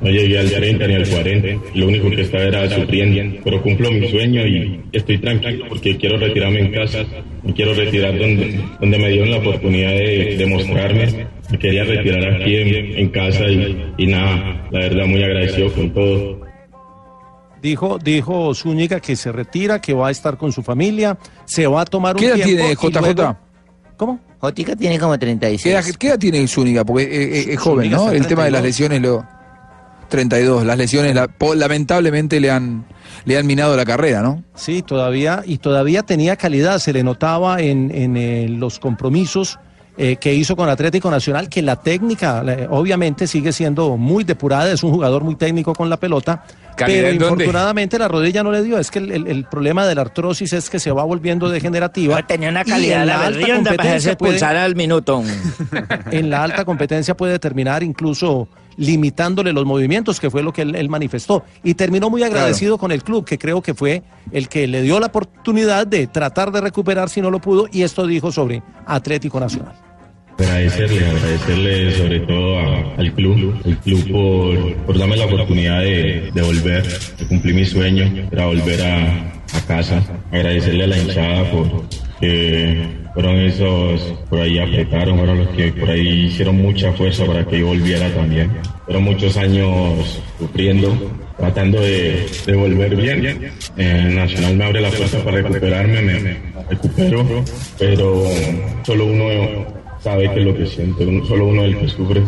no 0.02 0.10
llegué 0.10 0.40
al 0.40 0.50
30 0.52 0.88
ni 0.88 0.94
al 0.96 1.08
40, 1.08 1.48
lo 1.76 1.88
único 1.88 2.10
que 2.10 2.22
estaba 2.22 2.44
era 2.44 2.70
sufriendo, 2.70 3.40
pero 3.44 3.62
cumplo 3.62 3.92
mi 3.92 4.08
sueño 4.10 4.46
y 4.46 4.82
estoy 4.92 5.18
tranquilo 5.20 5.66
porque 5.70 5.98
quiero 5.98 6.18
retirarme 6.18 6.60
en 6.60 6.72
casa, 6.72 7.06
me 7.44 7.54
quiero 7.54 7.74
retirar 7.74 8.18
donde, 8.18 8.60
donde 8.80 8.98
me 9.00 9.10
dieron 9.10 9.32
la 9.32 9.38
oportunidad 9.38 9.92
de, 9.92 10.36
de 10.38 10.46
mostrarme, 10.48 11.28
me 11.52 11.60
quería 11.60 11.84
retirar 11.86 12.42
aquí 12.42 12.56
en, 12.58 13.00
en 13.00 13.10
casa 13.10 13.46
y, 13.48 13.94
y 13.98 14.08
nada, 14.08 14.68
la 14.72 14.80
verdad 14.80 15.06
muy 15.06 15.24
agradecido 15.24 15.72
con 15.74 15.92
todo. 15.94 16.46
Dijo, 17.62 17.98
dijo 17.98 18.54
Zúñiga 18.54 19.00
que 19.00 19.16
se 19.16 19.32
retira, 19.32 19.82
que 19.82 19.94
va 19.94 20.10
a 20.10 20.12
estar 20.12 20.38
con 20.38 20.52
su 20.52 20.62
familia, 20.62 21.18
se 21.46 21.66
va 21.66 21.82
a 21.82 21.86
tomar 21.86 22.16
un 22.16 22.20
¿Qué 22.20 22.28
edad 22.28 22.36
tiempo. 22.36 22.52
tiene 22.56 22.72
y 22.72 22.76
JJ? 22.76 23.02
luego- 23.16 23.38
¿Cómo? 23.98 24.20
Jotica 24.40 24.76
tiene 24.76 25.00
como 25.00 25.18
36. 25.18 25.64
¿Qué 25.64 25.72
edad, 25.72 25.96
qué 25.98 26.08
edad 26.10 26.20
tiene 26.20 26.46
Zúñiga? 26.48 26.84
Porque 26.84 27.04
eh, 27.06 27.08
eh, 27.40 27.46
es 27.54 27.60
joven, 27.60 27.86
Zúñiga 27.90 27.98
¿no? 27.98 28.12
El 28.12 28.28
tema 28.28 28.44
de 28.44 28.52
las 28.52 28.62
32. 28.62 28.64
lesiones 28.64 29.02
lo 29.02 29.26
32, 30.10 30.66
las 30.66 30.78
lesiones 30.78 31.16
la- 31.16 31.30
lamentablemente 31.56 32.40
le 32.40 32.52
han 32.52 32.86
le 33.24 33.38
han 33.38 33.48
minado 33.48 33.76
la 33.76 33.86
carrera, 33.86 34.22
¿no? 34.22 34.44
Sí, 34.56 34.82
todavía, 34.84 35.42
y 35.46 35.58
todavía 35.58 36.04
tenía 36.04 36.36
calidad, 36.36 36.78
se 36.80 36.94
le 36.94 37.02
notaba 37.04 37.60
en, 37.60 37.90
en, 37.96 38.18
eh, 38.18 38.48
los 38.50 38.78
compromisos 38.78 39.58
eh, 39.98 40.18
que 40.18 40.36
hizo 40.36 40.56
con 40.56 40.70
Atlético 40.70 41.10
Nacional, 41.10 41.50
que 41.50 41.62
la 41.64 41.78
técnica 41.78 42.44
eh, 42.46 42.68
obviamente 42.70 43.26
sigue 43.26 43.52
siendo 43.52 43.98
muy 43.98 44.24
depurada, 44.26 44.72
es 44.72 44.84
un 44.84 44.92
jugador 44.92 45.24
muy 45.24 45.36
técnico 45.36 45.74
con 45.74 45.90
la 45.90 45.98
pelota, 45.98 46.44
¿Calidad 46.76 47.04
pero 47.04 47.20
dónde? 47.20 47.46
infortunadamente 47.46 47.98
la 47.98 48.08
rodilla 48.10 48.44
no 48.44 48.52
le 48.52 48.62
dio, 48.62 48.78
es 48.78 48.92
que 48.92 49.00
el, 49.00 49.12
el- 49.12 49.28
el 49.28 49.46
problema 49.46 49.88
de 49.88 49.96
la 49.96 50.02
artrosis 50.02 50.52
es 50.54 50.70
que 50.70 50.80
se 50.80 50.92
va 50.92 51.04
volviendo 51.04 51.50
degenerativa. 51.50 52.22
Tenía 52.28 52.50
una 52.50 52.64
calidad 52.66 53.02
en 53.02 53.08
la 53.08 53.26
alta 53.26 53.40
para 53.40 53.56
competencia 53.56 53.90
hacerse 53.96 54.16
puede- 54.18 54.34
expulsar 54.34 54.58
al 54.58 54.76
minuto. 54.76 55.24
en 56.12 56.30
la 56.30 56.44
alta 56.44 56.66
competencia 56.66 57.16
puede 57.18 57.40
terminar 57.40 57.82
incluso 57.82 58.50
limitándole 58.78 59.54
los 59.54 59.66
movimientos, 59.66 60.20
que 60.20 60.30
fue 60.30 60.44
lo 60.44 60.52
que 60.54 60.62
él, 60.64 60.76
él 60.76 60.90
manifestó. 60.90 61.44
Y 61.64 61.74
terminó 61.76 62.10
muy 62.10 62.24
agradecido 62.24 62.78
con 62.78 62.92
el 62.92 63.04
club, 63.04 63.26
que 63.26 63.38
creo 63.38 63.62
que 63.62 63.74
fue 63.74 64.04
el 64.32 64.48
que 64.50 64.68
le 64.68 64.82
dio 64.82 65.00
la 65.00 65.08
oportunidad 65.08 65.88
de 65.88 66.08
tratar 66.08 66.52
de 66.52 66.62
recuperar 66.62 67.10
si 67.10 67.22
no 67.22 67.32
lo 67.32 67.40
pudo, 67.40 67.68
y 67.72 67.84
esto 67.84 68.06
dijo 68.08 68.32
sobre 68.32 68.62
Atlético 68.86 69.40
Nacional. 69.40 69.74
Agradecerle, 70.38 71.06
agradecerle 71.06 71.92
sobre 71.98 72.20
todo 72.22 72.60
a- 72.60 72.96
al 72.98 73.14
club, 73.14 73.56
el 73.64 73.78
club 73.78 74.12
por, 74.12 74.76
por 74.86 74.98
darme 75.00 75.16
la 75.16 75.26
oportunidad 75.26 75.80
de, 75.80 76.30
de 76.34 76.42
volver, 76.42 76.84
de 77.18 77.26
cumplir 77.28 77.56
mi 77.56 77.66
sueño, 77.66 78.30
para 78.30 78.48
volver 78.48 78.82
a, 78.82 79.34
a 79.54 79.62
casa. 79.66 80.04
Agradecerle 80.34 80.84
a 80.84 80.88
la 80.88 80.98
hinchada 80.98 81.50
por 81.52 81.86
que 82.20 82.88
fueron 83.14 83.38
esos, 83.38 84.02
por 84.30 84.40
ahí 84.42 84.60
apretaron, 84.60 85.18
fueron 85.18 85.40
los 85.40 85.48
que 85.50 85.72
por 85.72 85.90
ahí 85.90 86.26
hicieron 86.26 86.58
mucha 86.58 86.92
fuerza 86.94 87.26
para 87.26 87.46
que 87.46 87.60
yo 87.60 87.68
volviera 87.68 88.10
también. 88.14 88.52
Fueron 88.86 89.04
muchos 89.04 89.38
años 89.38 90.22
sufriendo, 90.38 90.94
tratando 91.38 91.82
de, 91.82 92.26
de 92.46 92.56
volver 92.56 92.96
bien. 92.96 93.52
Eh, 93.78 94.12
Nacional 94.14 94.56
me 94.56 94.66
abre 94.66 94.82
la 94.82 94.90
puerta 94.90 95.18
para 95.24 95.38
recuperarme, 95.38 96.02
me, 96.02 96.38
recupero, 96.70 97.44
pero 97.80 98.24
solo 98.84 99.06
uno 99.06 99.66
sabe 100.00 100.30
qué 100.34 100.40
es 100.40 100.46
lo 100.46 100.56
que 100.56 100.66
siente, 100.66 101.06
solo 101.28 101.48
uno 101.48 101.64
es 101.64 101.74
el 101.74 101.80
que 101.80 101.88
sufre, 101.88 102.22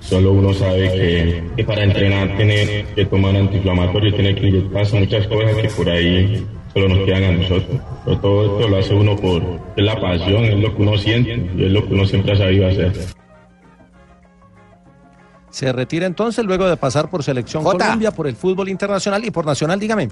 solo 0.00 0.32
uno 0.32 0.52
sabe 0.54 0.88
que, 0.92 1.42
que 1.56 1.64
para 1.64 1.84
entrenar 1.84 2.36
tiene 2.36 2.84
que 2.94 3.04
tomar 3.06 3.36
antiinflamatorio, 3.36 4.14
tiene 4.14 4.34
que 4.34 4.48
inyectarse 4.48 4.98
muchas 4.98 5.26
cosas 5.26 5.54
que 5.56 5.68
por 5.68 5.88
ahí 5.88 6.44
solo 6.72 6.88
nos 6.88 7.04
quedan 7.04 7.24
a 7.24 7.32
nosotros. 7.32 7.80
Pero 8.04 8.18
todo 8.18 8.44
esto 8.44 8.68
lo 8.68 8.78
hace 8.78 8.94
uno 8.94 9.16
por 9.16 9.42
es 9.76 9.84
la 9.84 10.00
pasión, 10.00 10.44
es 10.44 10.58
lo 10.58 10.74
que 10.74 10.82
uno 10.82 10.96
siente 10.98 11.50
y 11.56 11.64
es 11.64 11.72
lo 11.72 11.86
que 11.86 11.94
uno 11.94 12.06
siempre 12.06 12.32
ha 12.32 12.36
sabido 12.36 12.68
hacer. 12.68 12.92
Se 15.50 15.72
retira 15.72 16.06
entonces 16.06 16.44
luego 16.44 16.68
de 16.68 16.76
pasar 16.76 17.10
por 17.10 17.24
Selección 17.24 17.64
Jota. 17.64 17.86
Colombia, 17.86 18.12
por 18.12 18.26
el 18.28 18.36
fútbol 18.36 18.68
internacional 18.68 19.24
y 19.24 19.30
por 19.30 19.44
Nacional, 19.44 19.80
dígame. 19.80 20.08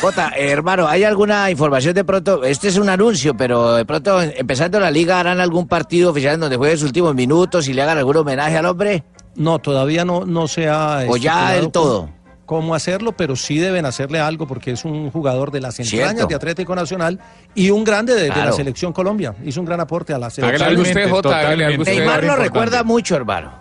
Jota, 0.00 0.32
eh, 0.36 0.50
hermano, 0.50 0.86
¿hay 0.88 1.04
alguna 1.04 1.50
información 1.50 1.94
de 1.94 2.04
pronto? 2.04 2.44
Este 2.44 2.68
es 2.68 2.76
un 2.76 2.88
anuncio, 2.88 3.36
pero 3.36 3.74
de 3.74 3.84
pronto, 3.84 4.20
empezando 4.20 4.80
la 4.80 4.90
liga, 4.90 5.20
¿harán 5.20 5.40
algún 5.40 5.66
partido 5.66 6.10
oficial 6.10 6.34
en 6.34 6.40
donde 6.40 6.56
juegue 6.56 6.76
sus 6.76 6.86
últimos 6.86 7.14
minutos 7.14 7.68
y 7.68 7.72
le 7.72 7.82
hagan 7.82 7.98
algún 7.98 8.16
homenaje 8.16 8.56
al 8.56 8.66
hombre? 8.66 9.04
No, 9.36 9.60
todavía 9.60 10.04
no, 10.04 10.26
no 10.26 10.48
se 10.48 10.68
ha... 10.68 11.04
O 11.08 11.16
ya 11.16 11.52
del 11.52 11.70
todo. 11.70 12.10
Cómo 12.46 12.74
hacerlo, 12.74 13.12
pero 13.12 13.36
sí 13.36 13.58
deben 13.58 13.86
hacerle 13.86 14.18
algo 14.20 14.46
porque 14.46 14.72
es 14.72 14.84
un 14.84 15.10
jugador 15.10 15.50
de 15.50 15.60
las 15.60 15.78
entrañas 15.80 16.10
Cierto. 16.12 16.26
de 16.28 16.34
Atlético 16.34 16.74
Nacional 16.74 17.18
y 17.54 17.70
un 17.70 17.84
grande 17.84 18.14
de, 18.14 18.22
de 18.22 18.28
la 18.44 18.52
selección 18.52 18.92
Colombia. 18.92 19.34
Hizo 19.44 19.60
un 19.60 19.66
gran 19.66 19.80
aporte 19.80 20.12
a 20.12 20.18
la 20.18 20.26
Hágale 20.26 20.58
selección. 20.58 20.68
algo 20.70 20.82
usted, 20.82 21.10
Jota, 21.10 21.38
hágale 21.38 21.64
algo 21.64 21.82
usted. 21.82 21.96
Neymar 21.98 22.24
lo 22.24 22.36
recuerda 22.36 22.82
mucho, 22.84 23.16
hermano. 23.16 23.52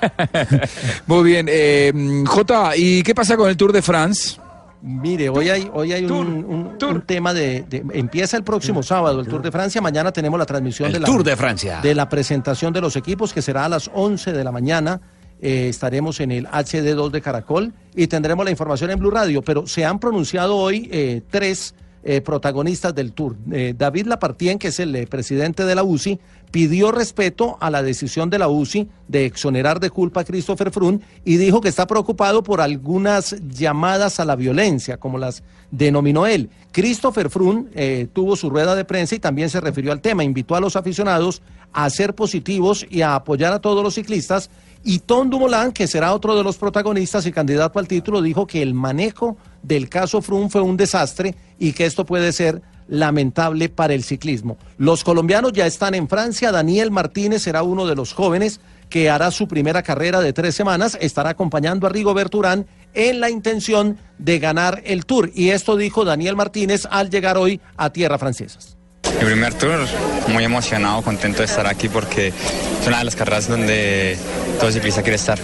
Muy 1.06 1.24
bien, 1.24 1.46
eh, 1.50 1.92
J, 2.26 2.76
¿y 2.76 3.02
qué 3.02 3.14
pasa 3.14 3.36
con 3.36 3.48
el 3.48 3.56
Tour 3.56 3.72
de 3.72 3.82
France? 3.82 4.38
Mire, 4.82 5.28
hoy 5.28 5.50
hay, 5.50 5.70
hoy 5.74 5.92
hay 5.92 6.04
un, 6.06 6.12
un- 6.44 6.78
un 6.82 7.02
tema 7.02 7.34
de, 7.34 7.62
de- 7.68 7.84
Empieza 7.92 8.38
el 8.38 8.44
próximo 8.44 8.82
sábado 8.82 9.20
el 9.20 9.26
Tour 9.28 9.42
de 9.42 9.50
Francia. 9.52 9.82
Mañana 9.82 10.10
tenemos 10.10 10.38
la 10.38 10.46
transmisión 10.46 10.86
El 10.86 10.94
de 10.94 11.00
la, 11.00 11.06
Tour 11.06 11.22
de 11.22 11.36
Francia. 11.36 11.80
de 11.82 11.94
la 11.94 12.08
presentación 12.08 12.72
de 12.72 12.80
los 12.80 12.96
equipos, 12.96 13.34
que 13.34 13.42
será 13.42 13.66
a 13.66 13.68
las 13.68 13.90
11 13.92 14.32
de 14.32 14.42
la 14.42 14.50
mañana. 14.52 14.98
Eh, 15.42 15.68
estaremos 15.68 16.20
en 16.20 16.32
el 16.32 16.46
HD2 16.46 17.10
de 17.10 17.20
Caracol 17.22 17.72
y 17.94 18.06
tendremos 18.06 18.44
la 18.44 18.50
información 18.50 18.90
en 18.90 18.98
Blue 18.98 19.10
Radio. 19.10 19.42
Pero 19.42 19.66
se 19.66 19.84
han 19.84 19.98
pronunciado 19.98 20.56
hoy 20.56 20.88
eh, 20.92 21.22
tres 21.30 21.74
eh, 22.02 22.20
protagonistas 22.20 22.94
del 22.94 23.12
Tour. 23.12 23.36
David 23.76 24.06
Lapartien, 24.06 24.58
que 24.58 24.68
es 24.68 24.80
el 24.80 25.06
presidente 25.06 25.64
de 25.64 25.74
la 25.74 25.82
UCI, 25.82 26.18
pidió 26.50 26.90
respeto 26.92 27.56
a 27.60 27.70
la 27.70 27.82
decisión 27.82 28.30
de 28.30 28.38
la 28.38 28.48
UCI 28.48 28.88
de 29.08 29.24
exonerar 29.24 29.80
de 29.80 29.90
culpa 29.90 30.22
a 30.22 30.24
Christopher 30.24 30.70
Froome 30.70 31.00
y 31.24 31.36
dijo 31.36 31.60
que 31.60 31.68
está 31.68 31.86
preocupado 31.86 32.42
por 32.42 32.60
algunas 32.60 33.36
llamadas 33.48 34.20
a 34.20 34.24
la 34.24 34.36
violencia, 34.36 34.96
como 34.96 35.18
las 35.18 35.42
denominó 35.70 36.26
él. 36.26 36.50
Christopher 36.72 37.30
eh, 37.74 38.08
tuvo 38.12 38.36
su 38.36 38.50
rueda 38.50 38.74
de 38.74 38.84
prensa 38.84 39.14
y 39.14 39.20
también 39.20 39.50
se 39.50 39.60
refirió 39.60 39.92
al 39.92 40.00
tema. 40.00 40.24
Invitó 40.24 40.56
a 40.56 40.60
los 40.60 40.76
aficionados 40.76 41.42
a 41.72 41.88
ser 41.90 42.14
positivos 42.14 42.84
y 42.88 43.02
a 43.02 43.14
apoyar 43.14 43.52
a 43.52 43.60
todos 43.60 43.82
los 43.82 43.94
ciclistas. 43.94 44.50
Y 44.82 45.00
Tom 45.00 45.28
Dumoulin, 45.28 45.72
que 45.72 45.86
será 45.86 46.14
otro 46.14 46.36
de 46.36 46.42
los 46.42 46.56
protagonistas 46.56 47.26
y 47.26 47.32
candidato 47.32 47.78
al 47.78 47.86
título, 47.86 48.22
dijo 48.22 48.46
que 48.46 48.62
el 48.62 48.72
manejo 48.72 49.36
del 49.62 49.88
caso 49.88 50.22
Froome 50.22 50.48
fue 50.48 50.62
un 50.62 50.76
desastre 50.76 51.34
y 51.58 51.72
que 51.72 51.84
esto 51.84 52.06
puede 52.06 52.32
ser 52.32 52.62
lamentable 52.88 53.68
para 53.68 53.94
el 53.94 54.02
ciclismo. 54.02 54.56
Los 54.78 55.04
colombianos 55.04 55.52
ya 55.52 55.66
están 55.66 55.94
en 55.94 56.08
Francia. 56.08 56.50
Daniel 56.50 56.90
Martínez 56.90 57.42
será 57.42 57.62
uno 57.62 57.86
de 57.86 57.94
los 57.94 58.12
jóvenes 58.12 58.60
que 58.88 59.08
hará 59.08 59.30
su 59.30 59.46
primera 59.46 59.82
carrera 59.82 60.20
de 60.20 60.32
tres 60.32 60.54
semanas. 60.54 60.98
Estará 61.00 61.30
acompañando 61.30 61.86
a 61.86 61.90
Rigoberto 61.90 62.38
Urán 62.38 62.66
en 62.94 63.20
la 63.20 63.30
intención 63.30 63.98
de 64.18 64.38
ganar 64.40 64.82
el 64.84 65.06
Tour. 65.06 65.30
Y 65.34 65.50
esto 65.50 65.76
dijo 65.76 66.04
Daniel 66.04 66.36
Martínez 66.36 66.88
al 66.90 67.10
llegar 67.10 67.38
hoy 67.38 67.60
a 67.76 67.90
tierra 67.90 68.18
francesas. 68.18 68.79
Mi 69.20 69.26
primer 69.26 69.52
tour, 69.54 69.86
muy 70.28 70.44
emocionado, 70.44 71.02
contento 71.02 71.38
de 71.40 71.44
estar 71.44 71.66
aquí 71.66 71.88
porque 71.88 72.28
es 72.28 72.86
una 72.86 72.98
de 72.98 73.04
las 73.04 73.16
carreras 73.16 73.48
donde 73.48 74.16
todo 74.58 74.72
ciclista 74.72 75.02
quiere 75.02 75.16
estar. 75.16 75.38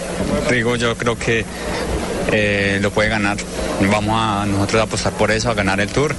Rigo, 0.48 0.76
yo 0.76 0.96
creo 0.96 1.18
que 1.18 1.44
eh, 2.32 2.78
lo 2.80 2.90
puede 2.90 3.10
ganar. 3.10 3.36
Vamos 3.90 4.14
a 4.18 4.46
nosotros 4.46 4.80
a 4.80 4.84
apostar 4.84 5.12
por 5.12 5.30
eso, 5.30 5.50
a 5.50 5.54
ganar 5.54 5.80
el 5.80 5.88
tour. 5.88 6.14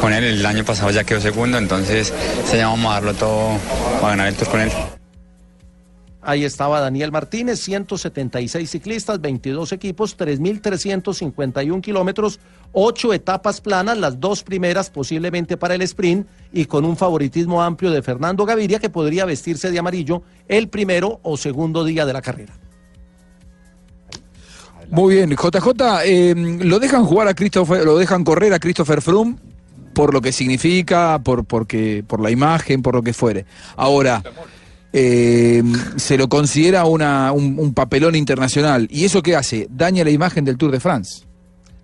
Con 0.00 0.12
él 0.12 0.24
el 0.24 0.44
año 0.44 0.64
pasado 0.64 0.90
ya 0.90 1.04
quedó 1.04 1.20
segundo, 1.20 1.58
entonces 1.58 2.12
este 2.44 2.58
año 2.58 2.70
vamos 2.70 2.90
a 2.90 2.94
darlo 2.94 3.14
todo 3.14 3.58
a 4.02 4.08
ganar 4.08 4.28
el 4.28 4.34
tour 4.34 4.48
con 4.48 4.60
él. 4.60 4.70
Ahí 6.24 6.44
estaba 6.44 6.80
Daniel 6.80 7.10
Martínez, 7.10 7.60
176 7.60 8.70
ciclistas, 8.70 9.20
22 9.20 9.72
equipos, 9.72 10.16
3.351 10.16 11.80
kilómetros, 11.80 12.38
8 12.72 13.12
etapas 13.12 13.60
planas, 13.60 13.98
las 13.98 14.20
dos 14.20 14.44
primeras 14.44 14.88
posiblemente 14.88 15.56
para 15.56 15.74
el 15.74 15.82
sprint 15.82 16.28
y 16.52 16.66
con 16.66 16.84
un 16.84 16.96
favoritismo 16.96 17.60
amplio 17.60 17.90
de 17.90 18.02
Fernando 18.02 18.46
Gaviria 18.46 18.78
que 18.78 18.88
podría 18.88 19.24
vestirse 19.24 19.72
de 19.72 19.80
amarillo 19.80 20.22
el 20.46 20.68
primero 20.68 21.18
o 21.24 21.36
segundo 21.36 21.84
día 21.84 22.06
de 22.06 22.12
la 22.12 22.22
carrera. 22.22 22.54
Muy 24.90 25.16
bien, 25.16 25.30
JJ, 25.30 26.02
eh, 26.04 26.34
lo 26.36 26.78
dejan 26.78 27.04
jugar 27.04 27.26
a 27.26 27.34
Christopher, 27.34 27.84
lo 27.84 27.98
dejan 27.98 28.22
correr 28.22 28.52
a 28.52 28.60
Christopher 28.60 29.02
Froome 29.02 29.36
por 29.92 30.14
lo 30.14 30.20
que 30.20 30.32
significa, 30.32 31.20
por, 31.22 31.44
porque, 31.44 32.04
por 32.06 32.20
la 32.20 32.30
imagen, 32.30 32.82
por 32.82 32.94
lo 32.94 33.02
que 33.02 33.12
fuere. 33.12 33.44
Ahora, 33.76 34.22
eh, 34.92 35.62
se 35.96 36.16
lo 36.18 36.28
considera 36.28 36.84
una, 36.84 37.32
un, 37.32 37.58
un 37.58 37.74
papelón 37.74 38.14
internacional. 38.14 38.88
¿Y 38.90 39.04
eso 39.04 39.22
qué 39.22 39.36
hace? 39.36 39.66
Daña 39.70 40.04
la 40.04 40.10
imagen 40.10 40.44
del 40.44 40.56
Tour 40.56 40.70
de 40.72 40.80
France. 40.80 41.24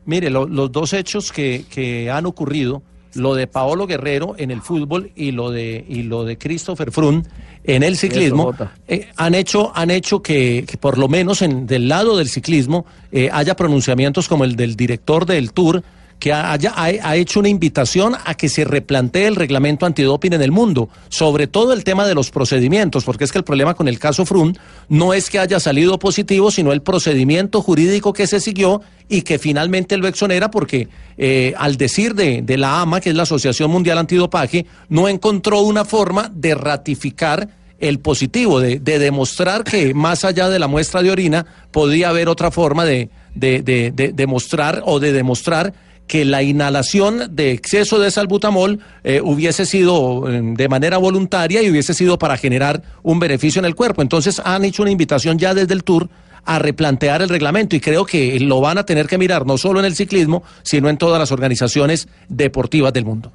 Mire, 0.06 0.30
lo- 0.30 0.46
los 0.46 0.72
dos 0.72 0.92
hechos 0.92 1.32
que, 1.32 1.64
que 1.70 2.10
han 2.10 2.26
ocurrido, 2.26 2.82
lo 3.14 3.34
de 3.34 3.46
Paolo 3.46 3.86
Guerrero 3.86 4.34
en 4.38 4.50
el 4.50 4.60
fútbol 4.62 5.10
y 5.16 5.32
lo 5.32 5.50
de, 5.50 5.84
y 5.88 6.02
lo 6.02 6.24
de 6.24 6.36
Christopher 6.38 6.92
Froome 6.92 7.22
en 7.64 7.82
el 7.82 7.96
ciclismo, 7.96 8.54
eh, 8.86 9.08
han 9.16 9.34
hecho, 9.34 9.72
han 9.74 9.90
hecho 9.90 10.22
que, 10.22 10.64
que 10.66 10.76
por 10.78 10.96
lo 10.96 11.08
menos 11.08 11.42
en, 11.42 11.66
del 11.66 11.88
lado 11.88 12.16
del 12.16 12.28
ciclismo 12.28 12.86
eh, 13.12 13.28
haya 13.32 13.56
pronunciamientos 13.56 14.28
como 14.28 14.44
el 14.44 14.56
del 14.56 14.76
director 14.76 15.26
del 15.26 15.52
Tour, 15.52 15.82
que 16.18 16.32
haya, 16.32 16.72
ha, 16.76 17.16
hecho 17.16 17.38
una 17.40 17.48
invitación 17.48 18.14
a 18.24 18.34
que 18.34 18.48
se 18.48 18.64
replantee 18.64 19.26
el 19.26 19.36
reglamento 19.36 19.86
antidoping 19.86 20.32
en 20.32 20.42
el 20.42 20.50
mundo, 20.50 20.88
sobre 21.08 21.46
todo 21.46 21.72
el 21.72 21.84
tema 21.84 22.06
de 22.08 22.14
los 22.14 22.30
procedimientos, 22.30 23.04
porque 23.04 23.24
es 23.24 23.30
que 23.30 23.38
el 23.38 23.44
problema 23.44 23.74
con 23.74 23.86
el 23.86 23.98
caso 24.00 24.26
Froome 24.26 24.54
no 24.88 25.14
es 25.14 25.30
que 25.30 25.38
haya 25.38 25.60
salido 25.60 25.98
positivo, 25.98 26.50
sino 26.50 26.72
el 26.72 26.82
procedimiento 26.82 27.62
jurídico 27.62 28.12
que 28.12 28.26
se 28.26 28.40
siguió 28.40 28.82
y 29.08 29.22
que 29.22 29.38
finalmente 29.38 29.96
lo 29.96 30.08
exonera 30.08 30.50
porque 30.50 30.88
eh, 31.16 31.54
al 31.56 31.76
decir 31.76 32.14
de, 32.14 32.42
de 32.42 32.56
la 32.58 32.80
AMA, 32.80 33.00
que 33.00 33.10
es 33.10 33.14
la 33.14 33.22
Asociación 33.22 33.70
Mundial 33.70 33.98
Antidopaje, 33.98 34.66
no 34.88 35.08
encontró 35.08 35.60
una 35.60 35.84
forma 35.84 36.30
de 36.34 36.54
ratificar 36.54 37.48
el 37.80 38.00
positivo, 38.00 38.58
de, 38.58 38.80
de 38.80 38.98
demostrar 38.98 39.62
que 39.62 39.94
más 39.94 40.24
allá 40.24 40.48
de 40.48 40.58
la 40.58 40.66
muestra 40.66 41.00
de 41.00 41.12
orina 41.12 41.46
podía 41.70 42.08
haber 42.08 42.28
otra 42.28 42.50
forma 42.50 42.84
de, 42.84 43.08
de, 43.36 43.62
de, 43.62 43.92
de- 43.92 44.12
de 44.12 44.26
mostrar 44.26 44.82
o 44.84 44.98
de 44.98 45.12
demostrar 45.12 45.72
que 46.08 46.24
la 46.24 46.42
inhalación 46.42 47.36
de 47.36 47.52
exceso 47.52 48.00
de 48.00 48.10
salbutamol 48.10 48.80
eh, 49.04 49.20
hubiese 49.22 49.66
sido 49.66 50.28
eh, 50.28 50.40
de 50.42 50.68
manera 50.68 50.98
voluntaria 50.98 51.62
y 51.62 51.70
hubiese 51.70 51.94
sido 51.94 52.18
para 52.18 52.36
generar 52.36 52.82
un 53.02 53.20
beneficio 53.20 53.60
en 53.60 53.66
el 53.66 53.76
cuerpo. 53.76 54.02
Entonces 54.02 54.42
han 54.44 54.64
hecho 54.64 54.82
una 54.82 54.90
invitación 54.90 55.38
ya 55.38 55.54
desde 55.54 55.74
el 55.74 55.84
Tour 55.84 56.08
a 56.44 56.58
replantear 56.58 57.20
el 57.20 57.28
reglamento 57.28 57.76
y 57.76 57.80
creo 57.80 58.06
que 58.06 58.40
lo 58.40 58.60
van 58.60 58.78
a 58.78 58.86
tener 58.86 59.06
que 59.06 59.18
mirar 59.18 59.46
no 59.46 59.58
solo 59.58 59.80
en 59.80 59.86
el 59.86 59.94
ciclismo, 59.94 60.42
sino 60.62 60.88
en 60.88 60.96
todas 60.96 61.18
las 61.18 61.30
organizaciones 61.30 62.08
deportivas 62.28 62.92
del 62.92 63.04
mundo. 63.04 63.30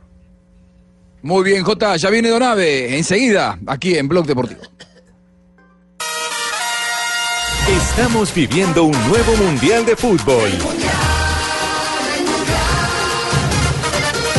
Muy 1.21 1.43
bien, 1.43 1.63
J, 1.63 1.95
ya 1.95 2.09
viene 2.09 2.29
Donave, 2.29 2.97
enseguida, 2.97 3.57
aquí 3.67 3.95
en 3.95 4.07
Blog 4.07 4.25
Deportivo. 4.25 4.61
Estamos 7.69 8.33
viviendo 8.33 8.83
un 8.83 9.07
nuevo 9.07 9.37
Mundial 9.37 9.85
de 9.85 9.95
Fútbol. 9.95 10.49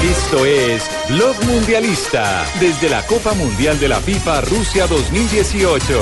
Esto 0.04 0.44
es 0.44 0.82
Blog 1.08 1.34
Mundialista 1.46 2.44
desde 2.60 2.90
la 2.90 3.06
Copa 3.06 3.32
Mundial 3.32 3.80
de 3.80 3.88
la 3.88 4.00
FIFA 4.00 4.42
Rusia 4.42 4.86
2018. 4.86 5.98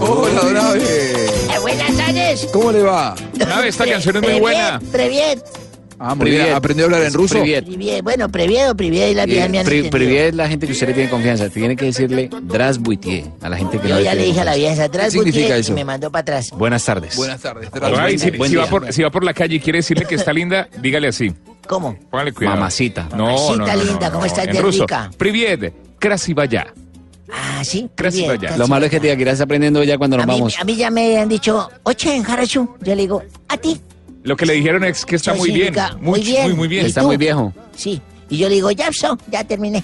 Hola, 0.00 0.40
Donave. 0.40 1.26
Eh, 1.26 1.58
buenas 1.60 1.94
tardes. 1.94 2.48
¿Cómo 2.54 2.72
le 2.72 2.82
va? 2.82 3.14
Donave, 3.34 3.68
esta 3.68 3.84
canción 3.84 4.16
es 4.16 4.22
muy 4.22 4.40
buena. 4.40 4.80
Previet. 4.90 5.61
Ah, 5.98 6.14
muy 6.14 6.30
bien. 6.30 6.52
¿Aprendió 6.52 6.84
a 6.84 6.86
hablar 6.86 7.02
en 7.04 7.12
ruso? 7.12 7.40
Privet. 7.40 7.64
Priviet. 7.64 8.02
Bueno, 8.02 8.28
Previet 8.28 8.70
o 8.70 8.74
Priviet 8.74 9.10
y 9.10 9.14
la 9.14 9.26
vieja 9.26 9.48
me 9.48 9.60
es 9.60 10.34
la 10.34 10.48
gente 10.48 10.66
que 10.66 10.72
usted 10.72 10.88
le 10.88 10.94
tiene 10.94 11.10
confianza. 11.10 11.48
Tiene 11.48 11.76
que 11.76 11.86
decirle 11.86 12.30
Drasbuitie 12.42 13.26
a 13.40 13.48
la 13.48 13.56
gente 13.56 13.78
que 13.78 13.88
no 13.88 13.98
Yo 13.98 14.00
ya 14.00 14.10
tiene 14.12 14.16
le 14.16 14.26
dije 14.28 14.40
a 14.40 14.44
la 14.44 14.54
vieja 14.54 14.84
eso? 15.56 15.72
y 15.72 15.74
me 15.74 15.84
mandó 15.84 16.10
para 16.10 16.22
atrás. 16.22 16.50
Buenas 16.50 16.84
tardes. 16.84 17.16
Buenas 17.16 17.40
tardes. 17.40 17.68
Ay, 17.98 18.18
si, 18.18 18.30
Buen 18.32 18.50
si 18.50 18.56
va 18.56 18.66
por, 18.66 18.92
si 18.92 19.02
va 19.02 19.10
por 19.10 19.24
la 19.24 19.34
calle 19.34 19.56
y 19.56 19.60
quiere 19.60 19.78
decirle 19.78 20.04
que 20.06 20.14
está 20.14 20.32
linda, 20.32 20.68
dígale 20.80 21.08
así. 21.08 21.32
¿Cómo? 21.66 21.96
Póngale 22.10 22.32
cuidado. 22.32 22.56
Mamacita. 22.56 23.08
No, 23.16 23.26
Mamacita 23.26 23.52
no, 23.56 23.66
no, 23.66 23.66
no, 23.76 23.84
linda, 23.84 24.06
no, 24.08 24.12
¿cómo 24.14 24.26
estás 24.26 24.46
en 24.46 24.62
ruso. 24.62 24.82
rica? 24.82 25.10
Priviet, 25.16 25.72
Krasivaya. 25.98 26.72
Ah, 27.32 27.64
sí. 27.64 27.88
Gracias, 27.96 28.24
Priviet, 28.24 28.42
ya. 28.42 28.48
casi. 28.48 28.58
Lo 28.60 28.68
malo 28.68 28.84
es 28.86 28.90
que 28.90 29.00
te 29.00 29.12
irás 29.12 29.40
aprendiendo 29.40 29.82
ya 29.84 29.96
cuando 29.96 30.16
nos 30.16 30.24
a 30.24 30.26
mí, 30.26 30.32
vamos. 30.34 30.56
a 30.60 30.64
mí 30.64 30.76
ya 30.76 30.90
me 30.90 31.18
han 31.18 31.28
dicho, 31.28 31.70
oche 31.84 32.14
en 32.16 32.26
Harachu. 32.26 32.76
Yo 32.80 32.94
le 32.94 33.02
digo, 33.02 33.22
a 33.48 33.56
ti. 33.56 33.80
Lo 34.22 34.36
que 34.36 34.46
le 34.46 34.54
dijeron 34.54 34.84
es 34.84 35.04
que 35.04 35.16
está 35.16 35.34
muy 35.34 35.50
bien. 35.50 35.74
significa, 35.74 35.96
Muy, 36.00 36.20
muy 36.20 36.20
bien. 36.20 36.42
muy, 36.44 36.54
muy 36.54 36.68
bien. 36.68 36.84
¿Y 36.84 36.88
Está 36.88 37.00
tú? 37.00 37.08
muy 37.08 37.16
viejo. 37.16 37.52
Sí. 37.76 38.00
Y 38.28 38.38
yo 38.38 38.48
le 38.48 38.54
digo, 38.56 38.70
ya, 38.70 38.90
so, 38.92 39.18
ya 39.30 39.44
terminé. 39.44 39.82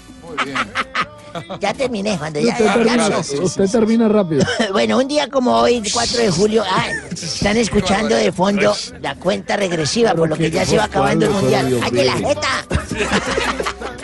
ya 1.60 1.74
terminé, 1.74 2.16
cuando 2.18 2.40
ya, 2.40 2.52
Usted 2.52 2.64
ya, 2.64 2.74
termina, 2.74 3.08
ya, 3.08 3.22
so. 3.22 3.42
usted 3.42 3.68
termina 3.70 4.08
rápido. 4.08 4.44
Bueno, 4.72 4.98
un 4.98 5.08
día 5.08 5.28
como 5.28 5.56
hoy, 5.56 5.82
4 5.92 6.18
de 6.22 6.30
julio, 6.30 6.62
ah, 6.66 6.86
están 7.12 7.56
escuchando 7.56 8.14
de 8.14 8.32
fondo 8.32 8.74
la 9.00 9.14
cuenta 9.16 9.56
regresiva, 9.56 10.14
por 10.14 10.28
lo 10.28 10.36
que 10.36 10.50
ya 10.50 10.64
se 10.64 10.76
va 10.76 10.84
acabando 10.84 11.26
el 11.26 11.32
mundial. 11.32 11.80
¡Ay, 11.82 11.90
de 11.90 12.04
la 12.04 12.12
jeta! 12.14 12.64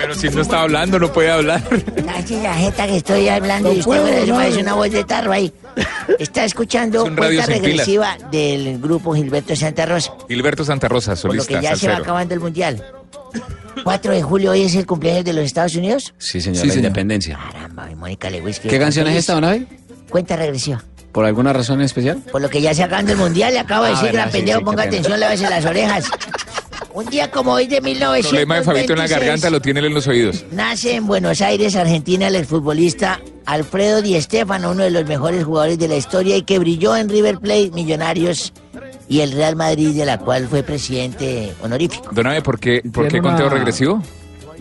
Pero 0.06 0.14
si 0.14 0.28
no 0.28 0.42
está 0.42 0.60
hablando, 0.60 0.98
no 0.98 1.12
puede 1.12 1.30
hablar. 1.30 1.62
¡Ay, 2.08 2.22
de 2.24 2.42
la 2.42 2.54
jeta 2.54 2.86
que 2.86 2.96
estoy 2.96 3.28
hablando! 3.28 3.70
Y 3.72 3.76
No 3.76 3.78
usted 3.80 3.84
puedo 4.02 4.06
hablar. 4.06 4.36
parece 4.36 4.60
una 4.60 4.74
voz 4.74 4.90
de 4.90 5.04
tarro 5.04 5.32
ahí. 5.32 5.52
Está 6.18 6.44
escuchando 6.44 7.04
Es 7.04 7.10
un 7.10 7.16
radio 7.16 7.42
cuenta 7.42 7.52
regresiva 7.52 8.16
del 8.30 8.78
grupo 8.80 9.14
Gilberto 9.14 9.56
Santa 9.56 9.86
Rosa, 9.86 10.12
Gilberto 10.28 10.64
Santa 10.64 10.88
Rosa, 10.88 11.12
por 11.16 11.34
lo 11.34 11.42
solista, 11.42 11.56
que 11.58 11.62
ya 11.64 11.76
se 11.76 11.88
va 11.88 11.96
acabando 11.96 12.34
el 12.34 12.40
mundial. 12.40 12.84
4 13.82 14.12
de 14.12 14.22
julio, 14.22 14.52
hoy 14.52 14.62
es 14.62 14.74
el 14.76 14.86
cumpleaños 14.86 15.24
de 15.24 15.32
los 15.32 15.44
Estados 15.44 15.74
Unidos. 15.74 16.14
Sí, 16.18 16.40
señor, 16.40 16.60
Sí, 16.60 16.66
la 16.68 16.72
señor. 16.74 16.86
independencia. 16.86 17.38
Caramba, 17.52 17.90
y 17.90 17.94
Mónica 17.96 18.30
Lewis. 18.30 18.60
que 18.60 18.68
¿Qué 18.68 18.78
canción 18.78 19.06
es 19.08 19.16
esta, 19.16 19.34
Donave? 19.34 19.66
Cuenta 20.10 20.36
regresiva. 20.36 20.82
¿Por 21.12 21.24
alguna 21.24 21.52
razón 21.52 21.80
en 21.80 21.86
especial? 21.86 22.18
Por 22.32 22.40
lo 22.42 22.48
que 22.50 22.60
ya 22.60 22.74
se 22.74 22.82
acabando 22.82 23.12
el 23.12 23.18
mundial, 23.18 23.52
le 23.52 23.60
acabo 23.60 23.84
de 23.84 23.90
Ah, 23.90 23.94
decir, 23.94 24.12
gran 24.12 24.30
sí, 24.30 24.38
pendejo, 24.38 24.58
sí, 24.60 24.64
ponga 24.64 24.82
atención, 24.84 25.18
lávese 25.20 25.48
las 25.50 25.64
orejas. 25.64 26.04
Un 26.94 27.06
día 27.06 27.28
como 27.30 27.52
hoy 27.54 27.66
de 27.66 27.78
El 27.78 27.82
problema 27.82 28.14
de 28.14 28.60
1926, 28.60 28.64
Fabito 28.64 28.92
en 28.92 28.98
la 29.00 29.06
garganta 29.08 29.50
lo 29.50 29.60
tiene 29.60 29.80
él 29.80 29.86
en 29.86 29.94
los 29.94 30.06
oídos. 30.06 30.44
nace 30.52 30.94
en 30.94 31.06
Buenos 31.08 31.40
Aires, 31.42 31.74
Argentina, 31.74 32.28
el 32.28 32.46
futbolista 32.46 33.20
Alfredo 33.46 34.00
Di 34.00 34.20
Stéfano, 34.20 34.70
uno 34.70 34.84
de 34.84 34.90
los 34.90 35.04
mejores 35.04 35.44
jugadores 35.44 35.76
de 35.78 35.88
la 35.88 35.96
historia 35.96 36.36
y 36.36 36.42
que 36.42 36.60
brilló 36.60 36.94
en 36.96 37.08
River 37.08 37.38
Plate, 37.40 37.72
Millonarios 37.72 38.52
y 39.08 39.20
el 39.20 39.32
Real 39.32 39.56
Madrid, 39.56 39.92
de 39.96 40.04
la 40.06 40.18
cual 40.18 40.46
fue 40.46 40.62
presidente 40.62 41.52
honorífico. 41.62 42.10
Donave, 42.12 42.42
¿por 42.42 42.60
qué, 42.60 42.80
por 42.92 43.04
qué 43.06 43.10
Tiene 43.10 43.26
conteo 43.28 43.46
una- 43.48 43.56
regresivo? 43.56 44.00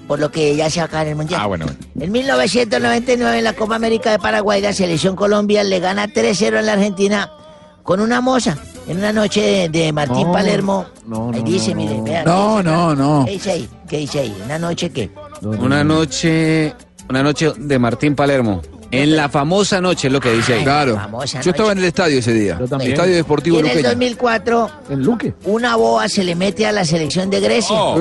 por 0.07 0.19
lo 0.19 0.31
que 0.31 0.55
ya 0.55 0.69
se 0.71 0.79
va 0.79 0.83
a 0.83 0.87
acabar 0.87 1.07
el 1.07 1.15
mundial. 1.15 1.39
Ah, 1.41 1.45
bueno. 1.45 1.65
En 1.99 2.11
1999, 2.11 3.37
en 3.37 3.43
la 3.43 3.53
Copa 3.53 3.75
América 3.75 4.11
de 4.11 4.19
Paraguay, 4.19 4.59
la 4.59 4.73
selección 4.73 5.15
Colombia 5.15 5.63
le 5.63 5.79
gana 5.79 6.07
3-0 6.07 6.57
en 6.59 6.65
la 6.65 6.73
Argentina 6.73 7.31
con 7.83 8.01
una 8.01 8.19
moza. 8.21 8.57
En 8.87 8.97
una 8.97 9.13
noche 9.13 9.41
de, 9.41 9.69
de 9.69 9.93
Martín 9.93 10.27
No, 10.27 10.31
Palermo. 10.33 10.85
no, 11.07 11.31
ahí 11.33 11.39
no, 11.39 11.45
dice, 11.45 11.71
no, 11.71 11.77
mire, 11.81 11.97
no. 11.97 12.03
vea. 12.03 12.23
No, 12.23 12.61
no, 12.63 12.95
no. 12.95 13.25
¿Qué 13.25 13.31
dice 13.31 13.51
ahí? 13.51 13.69
¿Qué 13.87 13.97
dice 13.97 14.19
ahí? 14.19 14.35
¿Una 14.43 14.59
noche 14.59 14.89
qué? 14.89 15.09
Una 15.41 15.83
noche, 15.83 16.73
una 17.09 17.23
noche 17.23 17.51
de 17.57 17.79
Martín 17.79 18.15
Palermo. 18.15 18.61
En 18.91 19.15
la 19.15 19.27
famosa 19.27 19.81
noche 19.81 20.07
es 20.07 20.13
lo 20.13 20.19
que 20.19 20.31
dice 20.33 20.53
ahí. 20.53 20.63
Claro. 20.63 20.99
Yo 21.41 21.49
estaba 21.49 21.71
en 21.71 21.79
el 21.79 21.85
estadio 21.85 22.19
ese 22.19 22.31
día. 22.31 22.59
también. 22.69 22.91
Estadio 22.91 23.15
Deportivo 23.15 23.55
Y 23.57 23.59
en 23.61 23.65
el 23.65 23.71
Luqueño. 23.77 23.89
2004, 23.89 24.69
En 24.91 25.03
Luque. 25.03 25.33
una 25.45 25.75
boa 25.77 26.07
se 26.07 26.23
le 26.23 26.35
mete 26.35 26.67
a 26.67 26.71
la 26.71 26.85
selección 26.85 27.29
de 27.31 27.39
Grecia. 27.39 27.75
Oh. 27.75 27.95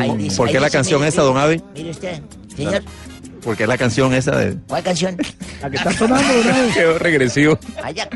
Ahí 0.00 0.16
dice- 0.18 0.36
¿Por 0.36 0.48
ahí 0.48 0.52
qué 0.52 0.60
la 0.60 0.66
dice, 0.66 0.76
canción 0.78 1.00
mire, 1.00 1.08
esa, 1.08 1.22
don 1.22 1.38
Abe? 1.38 1.62
Mire 1.74 1.90
usted, 1.92 2.20
señor, 2.54 2.82
¿Por 3.42 3.56
qué 3.56 3.66
la 3.66 3.78
canción 3.78 4.12
esa 4.14 4.36
de.? 4.36 4.56
¿cuál 4.68 4.82
canción? 4.82 5.16
La 5.62 5.70
que 5.70 5.76
está 5.76 5.92
sonando, 5.92 6.32
¿no? 6.44 6.74
Quedó 6.74 6.98
regresivo. 6.98 7.58
Vaya. 7.82 8.08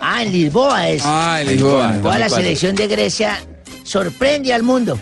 Ah, 0.00 0.22
en 0.22 0.32
Lisboa 0.32 0.88
es. 0.88 1.02
Ah, 1.04 1.38
en 1.40 1.48
Lisboa. 1.48 1.92
Toda 2.02 2.18
la 2.18 2.28
selección 2.28 2.76
de 2.76 2.86
Grecia 2.86 3.38
sorprende 3.82 4.52
al 4.54 4.62
mundo. 4.62 4.98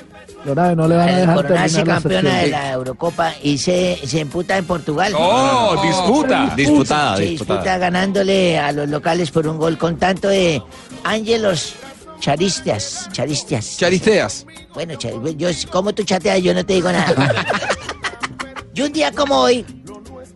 Abe, 0.47 0.77
no 0.77 0.87
le 0.87 0.97
van 0.97 1.09
a 1.09 1.17
dejar 1.17 1.37
coronarse 1.37 1.85
campeona 1.85 2.37
de 2.41 2.49
la 2.49 2.73
Eurocopa 2.73 3.33
y 3.43 3.57
se, 3.57 3.99
se 4.05 4.21
emputa 4.21 4.59
en 4.59 4.67
Portugal. 4.67 5.15
Oh, 5.17 5.81
disputa. 5.83 6.53
Disputada, 6.55 7.17
Se 7.17 7.23
disputada. 7.23 7.61
disputa 7.61 7.79
ganándole 7.79 8.59
a 8.59 8.71
los 8.73 8.89
locales 8.91 9.31
por 9.31 9.47
un 9.49 9.57
gol 9.57 9.79
con 9.79 9.97
tanto 9.97 10.29
de 10.29 10.63
Ángelos 11.03 11.77
Charistias. 12.25 13.11
Charistias. 13.13 13.77
Charisteas. 13.77 14.47
Bueno, 14.73 14.95
yo, 15.37 15.51
como 15.71 15.95
tú 15.95 16.05
chateas, 16.05 16.41
yo 16.43 16.55
no 16.55 16.65
te 16.65 16.73
digo 16.73 16.91
nada. 16.91 17.15
y 18.75 18.81
un 18.81 18.91
día 18.95 19.13
como 19.13 19.37
hoy, 19.41 19.63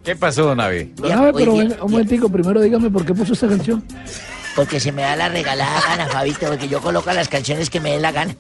¿Qué 0.05 0.15
pasó, 0.15 0.45
Don 0.45 0.61
Abe, 0.61 0.93
pero 1.35 1.57
venga, 1.57 1.83
un 1.83 1.91
momentico, 1.91 2.29
primero 2.29 2.61
dígame 2.61 2.91
por 2.91 3.07
qué 3.07 3.15
puso 3.15 3.33
esa 3.33 3.49
canción. 3.49 3.83
porque 4.55 4.81
se 4.81 4.93
me 4.93 5.01
da 5.01 5.17
la 5.17 5.31
regalada 5.31 5.81
gana, 5.81 6.09
Fabito, 6.09 6.47
porque 6.49 6.69
yo 6.69 6.81
coloco 6.83 7.11
las 7.13 7.29
canciones 7.29 7.71
que 7.71 7.81
me 7.81 7.93
den 7.93 8.03
la 8.03 8.13
gana. 8.13 8.37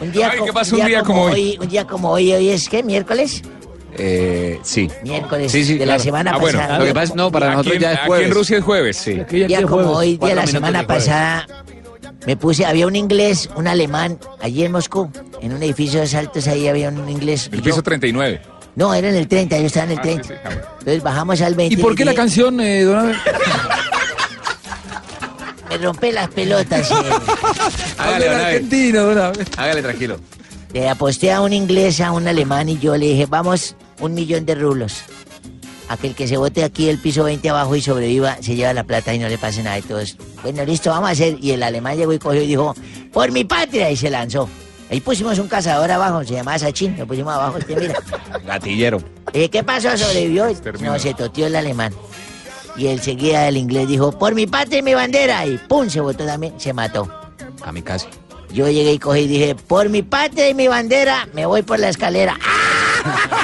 Un 0.00 0.10
día, 0.10 0.30
Ay, 0.32 0.40
¿qué 0.46 0.52
pasa 0.54 0.74
un 0.74 0.86
día 0.86 1.02
como 1.02 1.22
hoy? 1.24 1.58
Un 1.60 1.68
día 1.68 1.86
como 1.86 2.10
hoy, 2.12 2.32
hoy 2.32 2.48
es, 2.48 2.66
¿qué? 2.70 2.82
¿Miércoles? 2.82 3.42
Eh, 3.98 4.58
sí. 4.62 4.88
Miércoles 5.02 5.52
Sí, 5.52 5.64
sí, 5.66 5.72
de 5.74 5.84
claro. 5.84 5.98
la 5.98 6.02
semana 6.02 6.30
Ah, 6.34 6.38
bueno. 6.38 6.58
pasada. 6.58 6.78
Lo 6.78 6.84
que 6.86 6.94
pasa 6.94 7.04
es, 7.04 7.14
no, 7.14 7.30
para 7.30 7.46
Aquí 7.48 7.56
nosotros 7.58 7.74
en- 7.76 7.82
ya 7.82 7.92
es 7.92 7.98
aquí 7.98 8.06
jueves. 8.08 8.26
en 8.26 8.34
Rusia 8.34 8.58
es 8.58 8.64
jueves. 8.64 8.96
Sí. 8.96 9.20
Aquí 9.20 9.38
ya 9.40 9.46
día 9.46 9.62
como 9.62 9.74
jueves. 9.76 9.92
hoy, 9.96 10.16
día 10.16 10.28
de 10.30 10.34
la 10.34 10.46
semana 10.46 10.86
pasada, 10.86 11.46
me 12.26 12.36
puse, 12.36 12.64
había 12.66 12.86
un 12.86 12.96
inglés, 12.96 13.48
un 13.56 13.66
alemán, 13.66 14.18
allí 14.40 14.64
en 14.64 14.72
Moscú, 14.72 15.10
en 15.40 15.52
un 15.52 15.62
edificio 15.62 16.00
de 16.00 16.06
saltos, 16.06 16.46
ahí 16.48 16.68
había 16.68 16.88
un 16.88 17.08
inglés. 17.08 17.48
El 17.52 17.58
y 17.58 17.62
piso 17.62 17.76
yo- 17.76 17.82
39. 17.82 18.40
no, 18.76 18.94
era 18.94 19.08
en 19.10 19.14
el 19.16 19.28
30, 19.28 19.58
yo 19.58 19.66
estaba 19.66 19.84
en 19.86 19.92
el 19.92 19.98
Ah, 19.98 20.02
sí, 20.02 20.08
30. 20.08 20.28
sí, 20.28 20.34
ah. 20.44 20.50
Entonces 20.78 21.02
bajamos 21.02 21.40
al 21.42 21.54
20. 21.54 21.74
¿Y 21.74 21.76
por 21.82 21.94
qué 21.94 22.04
la 22.04 22.14
canción, 22.14 22.60
eh, 22.60 22.82
don? 22.84 23.12
Me 25.68 25.78
rompé 25.78 26.12
las 26.12 26.28
pelotas. 26.28 26.90
eh. 26.90 26.94
Hágale, 27.98 28.26
don 28.26 28.40
argentino, 28.40 29.02
don. 29.14 29.32
Hágale 29.56 29.82
tranquilo. 29.82 30.18
Le 30.72 30.88
aposté 30.88 31.32
a 31.32 31.40
un 31.40 31.52
inglés, 31.52 32.00
a 32.00 32.12
un 32.12 32.26
alemán 32.28 32.68
y 32.68 32.78
yo 32.78 32.96
le 32.96 33.06
dije, 33.06 33.26
vamos, 33.26 33.76
un 34.00 34.14
millón 34.14 34.44
de 34.44 34.54
rublos. 34.54 35.02
Aquel 35.88 36.14
que 36.14 36.26
se 36.26 36.36
bote 36.36 36.64
aquí 36.64 36.88
el 36.88 36.98
piso 36.98 37.24
20 37.24 37.48
abajo 37.50 37.76
y 37.76 37.82
sobreviva, 37.82 38.38
se 38.40 38.54
lleva 38.54 38.72
la 38.72 38.84
plata 38.84 39.14
y 39.14 39.18
no 39.18 39.28
le 39.28 39.36
pase 39.38 39.62
nada. 39.62 39.80
Todos, 39.82 40.16
bueno, 40.42 40.64
listo, 40.64 40.90
vamos 40.90 41.10
a 41.10 41.12
hacer. 41.12 41.36
Y 41.40 41.50
el 41.50 41.62
alemán 41.62 41.96
llegó 41.96 42.12
y 42.12 42.18
cogió 42.18 42.42
y 42.42 42.46
dijo, 42.46 42.74
por 43.12 43.30
mi 43.32 43.44
patria, 43.44 43.90
y 43.90 43.96
se 43.96 44.10
lanzó. 44.10 44.48
Ahí 44.90 45.00
pusimos 45.00 45.38
un 45.38 45.48
cazador 45.48 45.90
abajo, 45.90 46.24
se 46.24 46.34
llamaba 46.34 46.58
Sachin, 46.58 46.96
lo 46.98 47.06
pusimos 47.06 47.34
abajo, 47.34 47.58
este 47.58 47.76
mira. 47.76 47.94
Gatillero. 48.46 49.02
¿qué 49.32 49.64
pasó? 49.64 49.96
¿Sobrevivió? 49.96 50.54
Terminó. 50.54 50.92
No, 50.92 50.98
se 50.98 51.14
toteó 51.14 51.46
el 51.46 51.56
alemán. 51.56 51.92
Y 52.76 52.88
el 52.88 53.00
seguida 53.00 53.48
el 53.48 53.56
inglés 53.56 53.88
dijo, 53.88 54.12
por 54.18 54.34
mi 54.34 54.46
patria 54.46 54.78
y 54.78 54.82
mi 54.82 54.94
bandera. 54.94 55.46
Y 55.46 55.58
pum, 55.58 55.88
se 55.88 56.00
botó 56.00 56.24
también, 56.24 56.58
se 56.58 56.72
mató. 56.72 57.08
A 57.64 57.72
mi 57.72 57.82
casa. 57.82 58.08
Yo 58.52 58.68
llegué 58.68 58.92
y 58.92 58.98
cogí 58.98 59.20
y 59.20 59.26
dije, 59.26 59.54
por 59.54 59.88
mi 59.88 60.02
patria 60.02 60.48
y 60.48 60.54
mi 60.54 60.68
bandera, 60.68 61.28
me 61.32 61.46
voy 61.46 61.62
por 61.62 61.78
la 61.78 61.88
escalera. 61.88 62.38
Don 63.04 63.38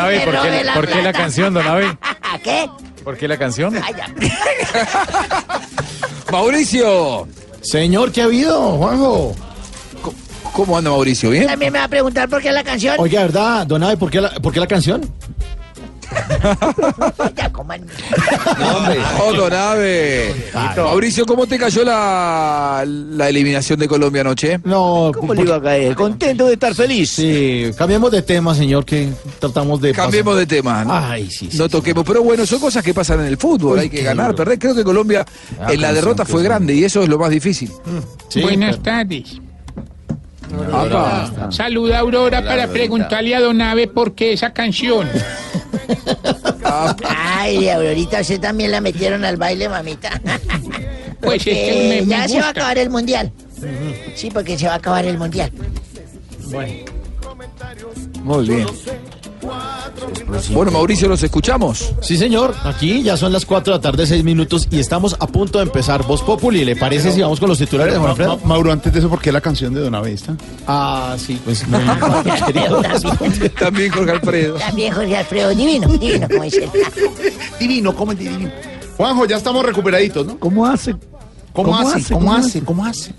Abe, 0.00 0.20
¿por 0.20 0.40
qué, 0.42 0.64
la 0.64 0.74
por 0.74 0.86
qué 0.86 0.94
la 0.96 1.00
plata. 1.02 1.18
canción, 1.18 1.54
Don 1.54 1.66
Abe? 1.66 1.98
¿A 2.22 2.38
qué? 2.38 2.68
¿Por 3.04 3.16
qué 3.16 3.28
la 3.28 3.38
canción? 3.38 3.74
Mauricio. 6.32 7.28
Señor, 7.62 8.12
¿qué 8.12 8.22
ha 8.22 8.24
habido, 8.24 8.76
Juanjo? 8.78 9.34
¿Cómo 10.52 10.76
anda 10.76 10.90
Mauricio? 10.90 11.30
¿Bien? 11.30 11.46
También 11.46 11.72
me 11.72 11.78
va 11.78 11.84
a 11.84 11.88
preguntar 11.88 12.28
por 12.28 12.42
qué 12.42 12.50
la 12.52 12.64
canción. 12.64 12.96
Oiga, 12.98 13.22
¿verdad, 13.22 13.66
Don 13.66 13.82
Abe, 13.82 13.96
por 13.96 14.10
qué 14.10 14.20
la, 14.20 14.30
por 14.30 14.52
qué 14.52 14.60
la 14.60 14.66
canción? 14.66 15.02
Coman. 17.52 17.84
Oh, 19.20 19.32
don 19.34 19.52
Abe. 19.52 20.34
Mauricio, 20.76 21.26
¿cómo 21.26 21.46
te 21.46 21.58
cayó 21.58 21.84
la, 21.84 22.84
la 22.86 23.28
eliminación 23.28 23.78
de 23.78 23.88
Colombia 23.88 24.22
anoche? 24.22 24.60
No, 24.64 25.10
¿Cómo 25.14 25.34
le 25.34 25.42
iba 25.42 25.56
a 25.56 25.62
caer? 25.62 25.94
Contento 25.94 26.46
de 26.46 26.54
estar 26.54 26.74
feliz. 26.74 27.10
Sí, 27.10 27.70
cambiemos 27.76 28.10
de 28.10 28.22
tema, 28.22 28.54
señor, 28.54 28.84
que 28.84 29.08
tratamos 29.38 29.80
de... 29.80 29.92
Cambiemos 29.92 30.36
de 30.36 30.46
tema. 30.46 30.84
¿no? 30.84 30.94
Ay, 30.94 31.30
sí, 31.30 31.48
sí. 31.50 31.58
No 31.58 31.68
toquemos, 31.68 32.04
pero 32.06 32.22
bueno, 32.22 32.46
son 32.46 32.60
cosas 32.60 32.82
que 32.84 32.94
pasan 32.94 33.20
en 33.20 33.26
el 33.26 33.36
fútbol, 33.36 33.74
Uy, 33.78 33.80
hay 33.84 33.90
que 33.90 34.02
ganar, 34.02 34.26
duro. 34.28 34.36
perder. 34.36 34.58
Creo 34.58 34.74
que 34.74 34.84
Colombia 34.84 35.24
Ah, 35.60 35.72
en 35.72 35.80
la 35.80 35.92
derrota 35.92 36.24
fue 36.24 36.42
grande 36.42 36.74
y 36.74 36.84
eso 36.84 37.02
es 37.02 37.08
lo 37.08 37.18
más 37.18 37.30
difícil. 37.30 37.70
Sí, 38.28 38.40
Buenas 38.42 38.76
pero- 38.76 38.82
tardes. 38.82 39.40
Saluda 41.50 41.96
a 41.96 42.00
Aurora 42.00 42.44
para 42.44 42.68
preguntarle 42.68 43.34
a 43.34 43.40
Don 43.40 43.60
Abe 43.60 43.88
por 43.88 44.14
qué 44.14 44.32
esa 44.32 44.52
canción. 44.52 45.08
Ay, 47.08 47.68
Aurorita, 47.68 48.20
usted 48.20 48.40
también 48.40 48.70
la 48.70 48.80
metieron 48.80 49.24
al 49.24 49.36
baile, 49.36 49.68
mamita. 49.68 50.20
Pues 51.20 51.46
es 51.46 51.54
que 51.54 51.88
me, 51.88 52.02
me 52.02 52.06
ya 52.06 52.28
se 52.28 52.40
va 52.40 52.46
a 52.46 52.50
acabar 52.50 52.78
el 52.78 52.90
mundial. 52.90 53.32
Sí, 54.14 54.30
porque 54.30 54.58
se 54.58 54.66
va 54.66 54.74
a 54.74 54.76
acabar 54.76 55.04
el 55.04 55.18
mundial. 55.18 55.52
Muy 58.22 58.48
bien. 58.48 58.66
Bueno, 60.52 60.70
Mauricio, 60.70 61.08
¿los 61.08 61.22
escuchamos? 61.22 61.92
Sí, 62.02 62.16
señor. 62.16 62.54
Aquí 62.64 63.02
ya 63.02 63.16
son 63.16 63.32
las 63.32 63.46
4 63.46 63.72
de 63.72 63.78
la 63.78 63.82
tarde, 63.82 64.06
6 64.06 64.22
minutos, 64.24 64.68
y 64.70 64.78
estamos 64.78 65.16
a 65.18 65.26
punto 65.26 65.58
de 65.58 65.64
empezar 65.64 66.06
Voz 66.06 66.22
Populi. 66.22 66.64
¿Le 66.64 66.76
parece 66.76 67.12
si 67.12 67.20
vamos 67.20 67.40
con 67.40 67.48
los 67.48 67.58
titulares 67.58 67.94
de 67.94 67.98
Juan 67.98 68.10
Alfredo? 68.10 68.38
Mauro, 68.44 68.72
antes 68.72 68.92
de 68.92 68.98
eso, 68.98 69.08
¿por 69.08 69.20
qué 69.20 69.32
la 69.32 69.40
canción 69.40 69.72
de 69.74 69.80
Don 69.80 69.94
Abe 69.94 70.12
está? 70.12 70.36
Ah, 70.66 71.16
sí, 71.18 71.40
pues 71.44 71.66
no. 71.68 71.78
También, 71.80 73.52
También 73.58 73.92
Jorge 73.92 74.10
Alfredo. 74.12 74.54
también 74.56 74.92
Jorge 74.92 75.16
Alfredo, 75.16 75.50
divino, 75.50 75.88
divino, 75.88 76.28
como 76.28 76.42
dice. 76.44 76.68
Divino, 77.58 77.94
¿cómo 77.94 78.12
es 78.12 78.18
divino? 78.18 78.50
Juanjo, 78.96 79.26
ya 79.26 79.36
estamos 79.36 79.64
recuperaditos, 79.64 80.26
¿no? 80.26 80.38
¿Cómo 80.38 80.66
hace? 80.66 80.94
¿Cómo, 81.52 81.70
¿Cómo 81.72 81.78
hace? 81.78 81.98
hace? 81.98 82.14
¿Cómo 82.14 82.26
¿Cómo 82.26 82.36
hace? 82.38 82.60
¿Cómo 82.62 82.84
hace? 82.84 83.14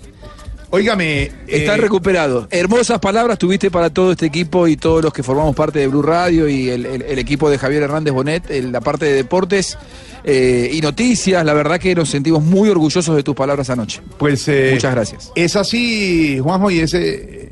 Óigame. 0.74 1.30
Están 1.46 1.78
eh, 1.78 1.82
recuperados. 1.82 2.46
Hermosas 2.50 2.98
palabras 2.98 3.38
tuviste 3.38 3.70
para 3.70 3.90
todo 3.90 4.12
este 4.12 4.24
equipo 4.24 4.66
y 4.66 4.76
todos 4.76 5.02
los 5.04 5.12
que 5.12 5.22
formamos 5.22 5.54
parte 5.54 5.78
de 5.80 5.86
Blue 5.86 6.00
Radio 6.02 6.48
y 6.48 6.70
el, 6.70 6.86
el- 6.86 7.02
el 7.02 7.18
equipo 7.18 7.50
de 7.50 7.58
Javier 7.58 7.82
Hernández 7.82 8.14
Bonet, 8.14 8.50
en 8.50 8.72
la 8.72 8.80
parte 8.80 9.04
de 9.04 9.12
deportes 9.12 9.76
eh, 10.24 10.70
y 10.72 10.80
noticias. 10.80 11.44
La 11.44 11.52
verdad 11.52 11.78
que 11.78 11.94
nos 11.94 12.08
sentimos 12.08 12.42
muy 12.42 12.70
orgullosos 12.70 13.14
de 13.14 13.22
tus 13.22 13.34
palabras 13.34 13.68
anoche. 13.68 14.00
Pues. 14.18 14.48
eh, 14.48 14.70
Muchas 14.72 14.94
gracias. 14.94 15.30
Es 15.34 15.56
así, 15.56 16.38
Juanjo, 16.42 16.70
y 16.70 16.80
es 16.80 16.94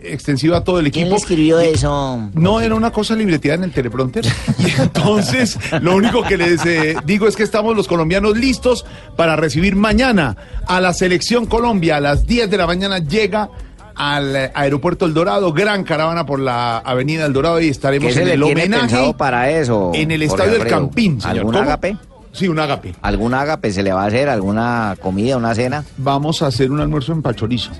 extensivo 0.05 0.55
a 0.55 0.65
todo 0.65 0.81
el 0.81 0.87
equipo. 0.87 1.05
¿Quién 1.05 1.11
le 1.11 1.17
escribió 1.17 1.61
eso? 1.61 2.31
No, 2.35 2.61
era 2.61 2.75
una 2.75 2.91
cosa 2.91 3.15
libreteada 3.15 3.57
en 3.57 3.65
el 3.65 3.73
teleprompter. 3.73 4.25
Y 4.59 4.81
entonces, 4.81 5.59
lo 5.81 5.97
único 5.97 6.23
que 6.23 6.37
les 6.37 6.65
eh, 6.67 6.97
digo 7.05 7.27
es 7.27 7.37
que 7.37 7.43
estamos 7.43 7.75
los 7.77 7.89
colombianos 7.89 8.37
listos 8.37 8.85
para 9.17 9.37
recibir 9.37 9.75
mañana 9.77 10.37
a 10.67 10.81
la 10.81 10.93
selección 10.93 11.47
Colombia. 11.47 11.97
A 11.97 12.01
las 12.01 12.27
10 12.27 12.51
de 12.51 12.57
la 12.57 12.67
mañana 12.67 12.99
llega 12.99 13.51
al 13.95 14.51
aeropuerto 14.55 15.05
El 15.07 15.15
Dorado, 15.15 15.53
gran 15.53 15.85
caravana 15.85 16.25
por 16.27 16.41
la 16.41 16.79
avenida 16.79 17.27
El 17.27 17.33
Dorado 17.33 17.61
y 17.61 17.69
estaremos 17.69 18.09
¿Qué 18.09 18.15
se 18.15 18.23
en 18.23 18.29
el 18.29 18.43
homenaje 18.43 19.15
para 19.17 19.51
eso? 19.51 19.93
en 19.95 20.11
el 20.11 20.23
estadio 20.23 20.53
del? 20.53 20.67
Campín, 20.67 21.21
señor. 21.21 21.39
¿Algún 21.39 21.57
ágape? 21.57 21.97
Sí, 22.33 22.49
un 22.49 22.59
ágape. 22.59 22.95
¿Algún 23.03 23.35
ágape 23.35 23.73
se 23.73 23.83
le 23.83 23.93
va 23.93 24.05
a 24.05 24.07
hacer? 24.07 24.29
¿Alguna 24.29 24.97
comida, 25.01 25.37
una 25.37 25.55
cena? 25.55 25.85
Vamos 25.99 26.43
a 26.43 26.47
hacer 26.47 26.71
un 26.71 26.81
almuerzo 26.81 27.13
en 27.13 27.23
Pachorizo. 27.23 27.73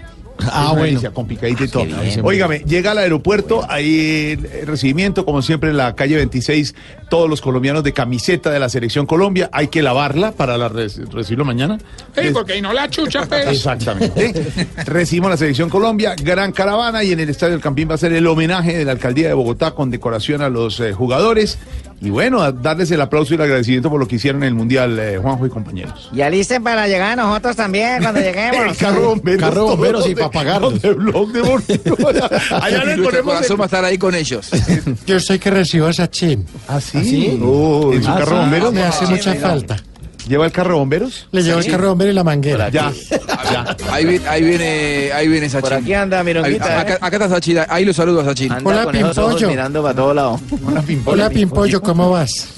Ah, 0.51 0.69
bueno. 0.71 0.85
delicia, 0.87 1.11
Con 1.11 1.27
picadita 1.27 1.65
y 1.65 1.69
todo. 1.69 1.85
bien. 1.85 2.21
Óigame, 2.23 2.61
llega 2.61 2.93
al 2.93 2.99
aeropuerto, 2.99 3.65
ahí 3.69 4.39
el 4.61 4.67
recibimiento, 4.67 5.25
como 5.25 5.43
siempre, 5.43 5.71
en 5.71 5.77
la 5.77 5.95
calle 5.95 6.17
26, 6.17 6.75
todos 7.09 7.29
los 7.29 7.41
colombianos 7.41 7.83
de 7.85 7.93
camiseta 7.93 8.51
de 8.51 8.59
la 8.59 8.69
Selección 8.69 9.07
Colombia. 9.07 9.49
Hay 9.53 9.69
que 9.69 9.83
lavarla 9.83 10.33
para 10.33 10.57
la 10.59 10.71
reci- 10.71 11.09
recibirlo 11.11 11.45
mañana. 11.45 11.79
Sí, 12.15 12.29
porque 12.33 12.55
ahí 12.55 12.63
no 12.63 12.73
la 12.73 12.89
chucha, 12.89 13.27
pues. 13.27 13.47
Exactamente. 13.49 14.33
Recibimos 14.87 15.31
la 15.31 15.37
Selección 15.37 15.69
Colombia, 15.69 16.15
gran 16.23 16.53
caravana, 16.53 17.03
y 17.05 17.13
en 17.13 17.21
el 17.21 17.31
Estadio 17.31 17.53
del 17.53 17.61
Campín 17.63 17.89
va 17.91 17.95
a 17.95 17.99
ser 17.99 18.13
el 18.13 18.27
homenaje 18.27 18.77
de 18.77 18.85
la 18.85 18.93
Alcaldía 18.93 19.29
de 19.29 19.35
Bogotá 19.35 19.73
con 19.73 19.91
decoración 19.91 20.43
a 20.43 20.49
los 20.49 20.81
eh, 20.81 20.93
jugadores. 20.93 21.59
Y 22.03 22.09
bueno, 22.09 22.41
a 22.41 22.51
darles 22.51 22.91
el 22.93 23.01
aplauso 23.03 23.35
y 23.35 23.37
el 23.37 23.43
agradecimiento 23.43 23.91
por 23.91 24.01
lo 24.01 24.09
que 24.09 24.17
hicieron 24.17 24.43
en 24.43 24.49
el 24.49 24.55
Mundial, 24.55 24.99
eh, 24.99 25.19
Juanjo 25.21 25.45
y 25.45 25.51
compañeros. 25.51 26.09
Y 26.15 26.23
alisten 26.23 26.63
para 26.65 26.89
llegar 26.89 27.15
nosotros 27.17 27.55
también 27.57 28.01
cuando 28.03 28.21
lleguemos. 28.23 28.71
El 28.71 28.77
carro 28.77 29.09
bomberos. 29.11 29.41
Carro 29.41 29.65
de 29.65 29.71
bomberos 29.71 30.09
y 30.09 30.15
todos 30.15 30.29
pa' 30.29 30.33
pagarlos. 30.33 30.81
De 30.81 30.93
blog 30.95 31.31
de. 31.33 31.41
Allá 32.51 32.85
le 32.85 33.03
ponemos 33.03 33.23
corazón 33.35 33.53
el- 33.57 33.61
va 33.61 33.65
a 33.65 33.67
estar 33.67 33.85
ahí 33.85 33.99
con 33.99 34.15
ellos. 34.15 34.49
Yo 35.07 35.21
soy 35.21 35.39
que 35.39 35.51
recibo 35.51 35.87
a 35.89 35.93
Sachin. 35.93 36.47
¿Ah, 36.69 36.81
sí? 36.81 37.39
Uy, 37.41 37.97
¿En 37.97 38.03
su 38.03 38.11
Ah, 38.11 38.15
carro 38.19 38.27
sí. 38.31 38.35
bomberos? 38.35 38.73
Me 38.73 38.83
hace 38.83 39.07
mucha 39.07 39.35
falta. 39.35 39.77
¿Lleva 40.31 40.47
el 40.47 40.53
carro 40.53 40.75
de 40.75 40.79
bomberos? 40.79 41.27
Le 41.33 41.43
llevo 41.43 41.59
el 41.59 41.67
carro 41.67 41.83
de 41.83 41.89
bombero 41.89 42.11
y 42.13 42.15
la 42.15 42.23
manguera. 42.23 42.69
Ya, 42.69 42.93
ya. 43.51 43.77
Ahí, 43.91 44.05
vi- 44.05 44.21
ahí 44.29 44.45
viene, 44.45 45.11
ahí 45.13 45.27
viene 45.27 45.49
Sachin. 45.49 45.61
Por 45.69 45.73
aquí 45.73 45.93
anda, 45.93 46.23
Mironguita, 46.23 46.67
Ahí- 46.67 46.81
acá, 46.83 46.95
¿eh? 46.95 46.99
acá 47.01 47.17
está 47.17 47.29
Sachin, 47.29 47.59
ahí 47.69 47.85
lo 47.85 47.93
saludo 47.93 48.21
a 48.21 48.25
Sachin. 48.27 48.53
Anda 48.53 48.71
Hola, 48.71 48.85
con 48.85 48.95
esos 48.95 49.19
ojos 49.19 49.31
Pimpollo. 49.35 49.49
mirando 49.49 49.83
para 49.83 49.95
todos 49.97 50.15
lados. 50.15 50.41
Hola, 51.05 51.29
Pimpollo, 51.31 51.83
¿cómo 51.83 52.11
vas? 52.11 52.49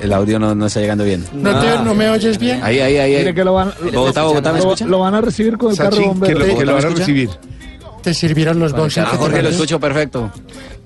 El 0.00 0.12
audio 0.14 0.38
no, 0.38 0.54
no 0.54 0.64
está 0.66 0.80
llegando 0.80 1.04
bien. 1.04 1.26
¿No, 1.34 1.60
te- 1.60 1.78
¿No 1.84 1.94
me 1.94 2.08
oyes 2.08 2.38
bien? 2.38 2.60
Ahí, 2.62 2.80
ahí, 2.80 2.96
ahí. 2.96 3.12
ahí. 3.14 3.18
Mire 3.20 3.34
que 3.34 3.44
lo 3.44 3.52
van, 3.52 3.72
Bogotá, 3.92 4.22
Bogotá, 4.22 4.52
¿me 4.52 4.58
lo, 4.60 4.64
escucha? 4.64 4.86
lo 4.86 4.98
van 5.00 5.14
a 5.14 5.20
recibir 5.20 5.58
con 5.58 5.72
el 5.72 5.76
carro 5.76 5.90
de 5.90 5.96
Sachin, 5.96 6.04
que 6.04 6.08
bomberos. 6.18 6.48
lo, 6.48 6.58
que 6.58 6.64
lo 6.64 6.74
van 6.74 6.84
a 6.84 6.88
recibir. 6.88 7.30
¿Te 8.02 8.14
sirvieron 8.14 8.58
los 8.58 8.72
boxes? 8.72 9.04
Ah, 9.06 9.14
Jorge, 9.18 9.42
lo 9.42 9.48
escucho 9.50 9.78
perfecto. 9.78 10.30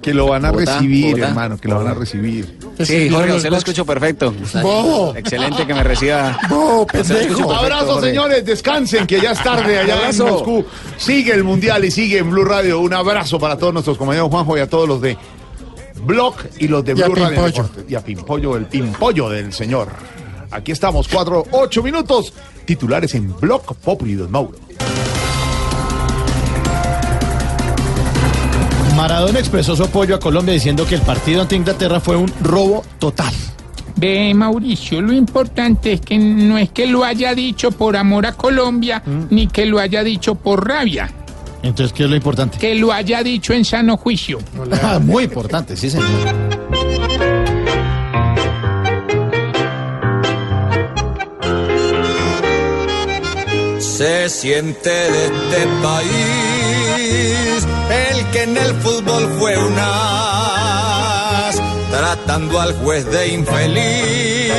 Que 0.03 0.15
lo 0.15 0.27
van 0.27 0.45
a 0.47 0.51
Bogotá, 0.51 0.75
recibir, 0.79 1.05
Bogotá. 1.13 1.29
hermano, 1.29 1.59
que 1.59 1.69
lo 1.69 1.77
van 1.77 1.87
a 1.89 1.95
recibir. 1.95 2.59
¿Te 2.87 2.87
Sí, 2.87 3.11
Jorge, 3.11 3.35
usted 3.35 3.51
lo 3.51 3.57
boxes? 3.57 3.69
escucho 3.69 3.85
perfecto. 3.85 4.35
Bobo. 4.63 5.15
Excelente 5.15 5.67
que 5.67 5.75
me 5.75 5.85
reciba. 5.85 6.39
Bobo, 6.49 6.87
pendejo. 6.87 7.53
Abrazo, 7.53 8.01
señores, 8.01 8.45
descansen, 8.45 9.07
que 9.07 9.21
ya 9.21 9.33
es 9.33 9.43
tarde 9.43 9.79
allá 9.79 9.95
en 9.95 9.99
Abrazo. 10.01 10.27
Moscú. 10.27 10.65
Sigue 10.97 11.35
el 11.35 11.45
Mundial 11.45 11.85
y 11.85 11.91
sigue 11.91 12.19
en 12.19 12.31
Blue 12.31 12.45
Radio. 12.45 12.81
Un 12.81 12.95
abrazo 12.95 13.39
para 13.39 13.59
todos 13.59 13.73
nuestros 13.75 13.99
compañeros 13.99 14.31
Juanjo 14.31 14.57
y 14.57 14.61
a 14.61 14.69
todos 14.69 14.89
los 14.89 15.01
de 15.03 15.17
Blog 16.05 16.37
y 16.59 16.69
los 16.69 16.83
de 16.83 16.93
Y 16.93 16.95
Blue 16.95 17.15
Radio. 17.15 17.71
Y 17.87 17.95
a 17.95 18.01
Pimpollo, 18.01 18.57
el 18.57 18.65
Pimpollo 18.67 19.29
del 19.29 19.53
señor. 19.53 19.89
Aquí 20.51 20.73
estamos, 20.73 21.07
cuatro, 21.07 21.45
ocho 21.51 21.83
minutos. 21.83 22.33
Titulares 22.65 23.15
en 23.15 23.39
Blog 23.39 23.77
Populi 23.77 24.15
Don 24.15 24.31
Mauro. 24.31 24.57
Maradona 29.01 29.39
expresó 29.39 29.75
su 29.75 29.85
apoyo 29.85 30.15
a 30.15 30.21
Colombia 30.21 30.53
diciendo 30.53 30.85
que 30.85 30.95
el 30.95 31.01
partido 31.01 31.41
ante 31.41 31.57
Inglaterra 31.57 32.01
fue 32.01 32.17
un 32.17 32.31
robo 32.43 32.85
total. 32.99 33.33
Ve, 33.97 34.35
Mauricio, 34.35 35.01
lo 35.01 35.15
importante 35.15 35.95
es 35.95 36.03
que 36.03 36.19
no 36.19 36.59
es 36.59 36.69
que 36.69 36.87
lo 36.87 37.03
haya 37.03 37.35
dicho 37.35 37.71
por 37.71 37.97
amor 37.97 38.27
a 38.27 38.35
Colombia, 38.35 39.03
ni 39.31 39.47
que 39.47 39.65
lo 39.65 39.79
haya 39.79 40.05
dicho 40.05 40.35
por 40.35 40.69
rabia, 40.69 41.11
Entonces, 41.63 41.95
¿qué 41.95 42.05
es 42.05 42.11
lo 42.11 42.17
importante? 42.17 42.59
que 42.59 42.75
lo 42.75 42.93
haya 42.93 43.23
dicho 43.23 43.55
en 43.55 43.65
sano 43.65 43.97
juicio. 43.97 44.39
Ah, 44.83 44.99
muy 44.99 45.25
importante, 45.25 45.79
sí, 45.79 45.89
señor. 45.89 46.07
Se 53.79 54.29
siente 54.29 54.91
de 54.91 55.25
este 55.25 55.67
país 55.83 57.80
el 57.91 58.31
que 58.31 58.43
en 58.45 58.57
el 58.57 58.75
fútbol 58.81 59.29
fue 59.39 59.59
un 59.59 59.77
as, 59.79 61.57
tratando 61.91 62.61
al 62.61 62.73
juez 62.75 63.05
de 63.11 63.29
infeliz 63.29 64.53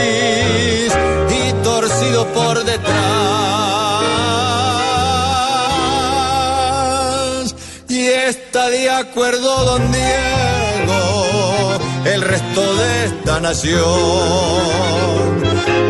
y 1.30 1.54
torcido 1.64 2.26
por 2.34 2.64
detrás. 2.64 2.92
Y 7.88 8.08
está 8.08 8.70
de 8.70 8.90
acuerdo 8.90 9.66
don 9.66 9.92
Diego, 9.92 11.80
el 12.06 12.22
resto 12.22 12.76
de 12.76 13.06
esta 13.06 13.40
nación, 13.40 13.82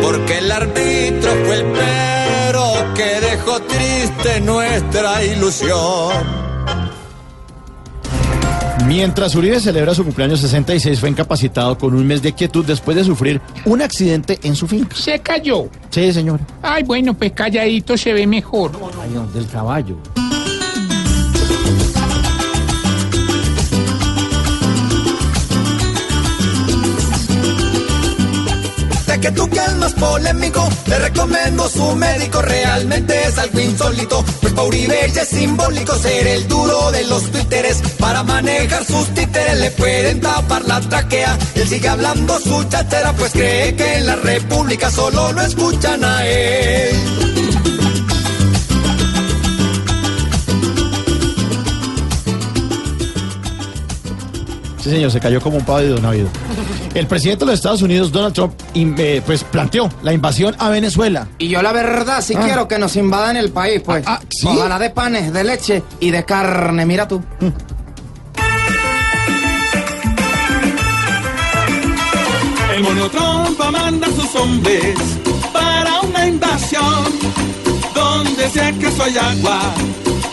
porque 0.02 0.38
el 0.38 0.50
árbitro 0.50 1.32
fue 1.44 1.56
el 1.56 1.66
pero 1.72 2.94
que 2.94 3.20
dejó 3.20 3.60
triste 3.62 4.40
nuestra 4.40 5.22
ilusión. 5.24 6.51
Mientras 8.94 9.34
Uribe 9.34 9.58
celebra 9.58 9.94
su 9.94 10.04
cumpleaños 10.04 10.40
66, 10.40 11.00
fue 11.00 11.08
incapacitado 11.08 11.78
con 11.78 11.94
un 11.94 12.06
mes 12.06 12.20
de 12.20 12.34
quietud 12.34 12.62
después 12.62 12.94
de 12.94 13.02
sufrir 13.02 13.40
un 13.64 13.80
accidente 13.80 14.38
en 14.42 14.54
su 14.54 14.68
finca. 14.68 14.94
Se 14.94 15.18
cayó. 15.18 15.70
Sí, 15.88 16.12
señor. 16.12 16.40
Ay, 16.60 16.82
bueno, 16.82 17.14
pues 17.14 17.32
calladito 17.32 17.96
se 17.96 18.12
ve 18.12 18.26
mejor. 18.26 18.70
del 19.32 19.46
caballo. 19.46 19.96
Que 29.20 29.30
tú 29.30 29.48
que 29.48 29.60
el 29.60 29.76
más 29.76 29.92
polémico, 29.92 30.68
le 30.86 30.98
recomiendo 30.98 31.68
su 31.68 31.94
médico, 31.94 32.42
realmente 32.42 33.14
es 33.28 33.38
algo 33.38 33.60
insólito. 33.60 34.24
Pues 34.40 34.52
pa' 34.52 34.62
Uribe 34.62 35.04
es 35.04 35.28
simbólico 35.28 35.94
ser 35.96 36.26
el 36.26 36.48
duro 36.48 36.90
de 36.90 37.04
los 37.04 37.30
twitteres. 37.30 37.82
Para 38.00 38.24
manejar 38.24 38.84
sus 38.84 39.06
títeres 39.14 39.60
le 39.60 39.70
pueden 39.72 40.20
tapar 40.20 40.64
la 40.64 40.80
traquea. 40.80 41.38
Él 41.54 41.68
sigue 41.68 41.88
hablando 41.88 42.36
su 42.40 42.64
chatera, 42.64 43.12
pues 43.12 43.30
cree 43.30 43.76
que 43.76 43.98
en 43.98 44.06
la 44.06 44.16
república 44.16 44.90
solo 44.90 45.30
lo 45.32 45.42
escuchan 45.42 46.02
a 46.02 46.26
él. 46.26 46.96
Sí, 54.80 54.90
señor, 54.90 55.12
se 55.12 55.20
cayó 55.20 55.40
como 55.40 55.58
un 55.58 55.64
pavo 55.64 55.78
de 55.78 55.90
Don 55.90 56.02
Navido. 56.02 56.28
El 56.94 57.06
presidente 57.06 57.44
de 57.44 57.52
los 57.52 57.54
Estados 57.58 57.80
Unidos, 57.80 58.12
Donald 58.12 58.34
Trump, 58.34 58.52
in- 58.74 58.94
eh, 58.98 59.22
pues 59.24 59.44
planteó 59.44 59.88
la 60.02 60.12
invasión 60.12 60.54
a 60.58 60.68
Venezuela. 60.68 61.26
Y 61.38 61.48
yo 61.48 61.62
la 61.62 61.72
verdad 61.72 62.20
sí 62.22 62.34
Ah. 62.36 62.42
quiero 62.44 62.68
que 62.68 62.78
nos 62.78 62.96
invadan 62.96 63.36
el 63.38 63.50
país, 63.50 63.80
pues. 63.84 64.04
¿sí? 64.28 64.46
Ojalá 64.46 64.78
de 64.78 64.90
panes, 64.90 65.32
de 65.32 65.42
leche 65.44 65.82
y 66.00 66.10
de 66.10 66.24
carne, 66.24 66.84
mira 66.84 67.08
tú. 67.08 67.22
El 72.74 72.82
mono 72.82 73.08
trompa 73.10 73.70
manda 73.70 74.06
a 74.06 74.10
sus 74.10 74.34
hombres 74.34 74.94
para 75.52 76.00
una 76.00 76.26
invasión 76.26 77.04
donde 77.94 78.48
si 78.50 78.58
acaso 78.60 79.04
hay 79.04 79.16
agua 79.18 79.60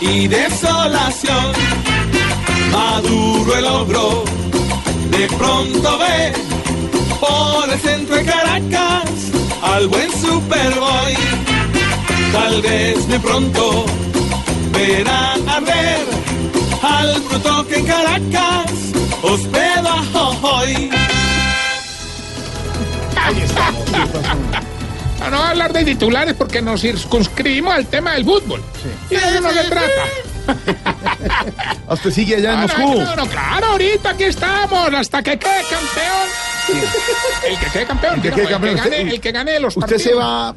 y 0.00 0.26
desolación. 0.28 1.52
Maduro 2.72 3.56
el 3.56 3.64
ogro 3.66 4.24
de 5.10 5.26
pronto 5.36 5.98
ve 5.98 6.32
por 7.20 7.68
el 7.70 7.78
centro 7.80 8.16
de 8.16 8.24
Caracas 8.24 9.10
al 9.62 9.88
buen 9.88 10.10
Superboy. 10.10 11.14
Tal 12.32 12.62
vez 12.62 13.08
de 13.08 13.20
pronto 13.20 13.84
verán 14.72 15.48
arder 15.48 16.00
al 16.82 17.20
bruto 17.20 17.66
que 17.66 17.76
en 17.76 17.86
Caracas 17.86 18.72
hospeda 19.22 19.96
hoy. 20.42 20.90
No, 25.20 25.30
no 25.30 25.36
voy 25.36 25.46
a 25.46 25.50
hablar 25.50 25.72
de 25.72 25.84
titulares 25.84 26.34
porque 26.34 26.62
nos 26.62 26.80
circunscribimos 26.80 27.74
al 27.74 27.86
tema 27.86 28.14
del 28.14 28.24
fútbol. 28.24 28.62
Y 29.10 29.14
de 29.14 29.20
eso 29.20 29.40
no 29.40 29.50
se 29.50 29.64
trata. 29.64 30.29
¿A 31.88 31.94
¿Usted 31.94 32.10
sigue 32.10 32.36
allá 32.36 32.52
en 32.54 32.60
no, 32.60 32.68
Moscú? 32.86 33.16
no, 33.16 33.26
claro, 33.26 33.66
ahorita 33.68 34.10
aquí 34.10 34.24
estamos, 34.24 34.92
hasta 34.94 35.22
que 35.22 35.38
quede 35.38 35.62
campeón. 35.70 36.28
El 37.48 37.58
que 37.58 37.66
quede 37.66 37.84
campeón, 37.86 38.14
El 38.16 38.22
que 38.22 38.30
quede 38.30 38.42
el 38.42 38.48
campeón, 38.50 38.74
que 38.74 38.80
gane, 38.82 38.96
usted- 39.00 39.12
el 39.14 39.20
que 39.20 39.32
gane 39.32 39.60
los 39.60 39.76
Usted 39.76 39.80
partidos. 39.96 40.02
se 40.02 40.14
va. 40.14 40.54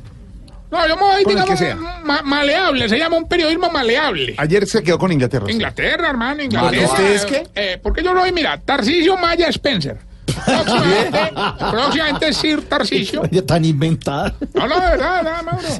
No, 0.72 0.88
yo 0.88 0.96
me 0.96 1.02
voy, 1.04 1.22
el 1.22 1.28
digamos, 1.28 1.50
que 1.52 1.58
sea. 1.58 1.76
ma- 1.76 2.22
maleable, 2.24 2.90
se 2.90 2.98
llama 2.98 3.18
un 3.18 3.28
periodismo 3.28 3.70
maleable. 3.70 4.34
Ayer 4.38 4.66
se 4.68 4.82
quedó 4.82 4.98
con 4.98 5.12
Inglaterra. 5.12 5.46
Inglaterra, 5.52 6.10
hermano, 6.10 6.42
Inglaterra. 6.42 6.82
¿Y 6.82 6.86
usted 6.86 7.12
es 7.14 7.26
qué? 7.26 7.48
Eh, 7.54 7.80
porque 7.82 8.02
yo 8.04 8.14
lo 8.14 8.22
voy, 8.22 8.32
mira, 8.32 8.60
Tarcisio 8.60 9.16
Maya 9.18 9.48
Spencer. 9.50 9.98
Próximamente, 10.46 11.34
próximamente 11.72 12.34
Sir 12.34 12.62
Tarcisio. 12.64 13.22
Oye, 13.22 13.42
tan 13.42 13.66
inventada. 13.66 14.36
No, 14.54 14.68
no, 14.68 14.76
de 14.76 14.82
verdad, 14.82 15.24
nada, 15.24 15.42
Mauro. 15.44 15.68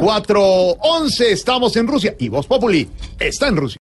4.11 0.00 1.20
estamos 1.26 1.76
en 1.76 1.86
Rusia 1.86 2.14
y 2.18 2.28
Voz 2.28 2.46
Populi 2.46 2.88
está 3.18 3.48
en 3.48 3.56
Rusia. 3.56 3.78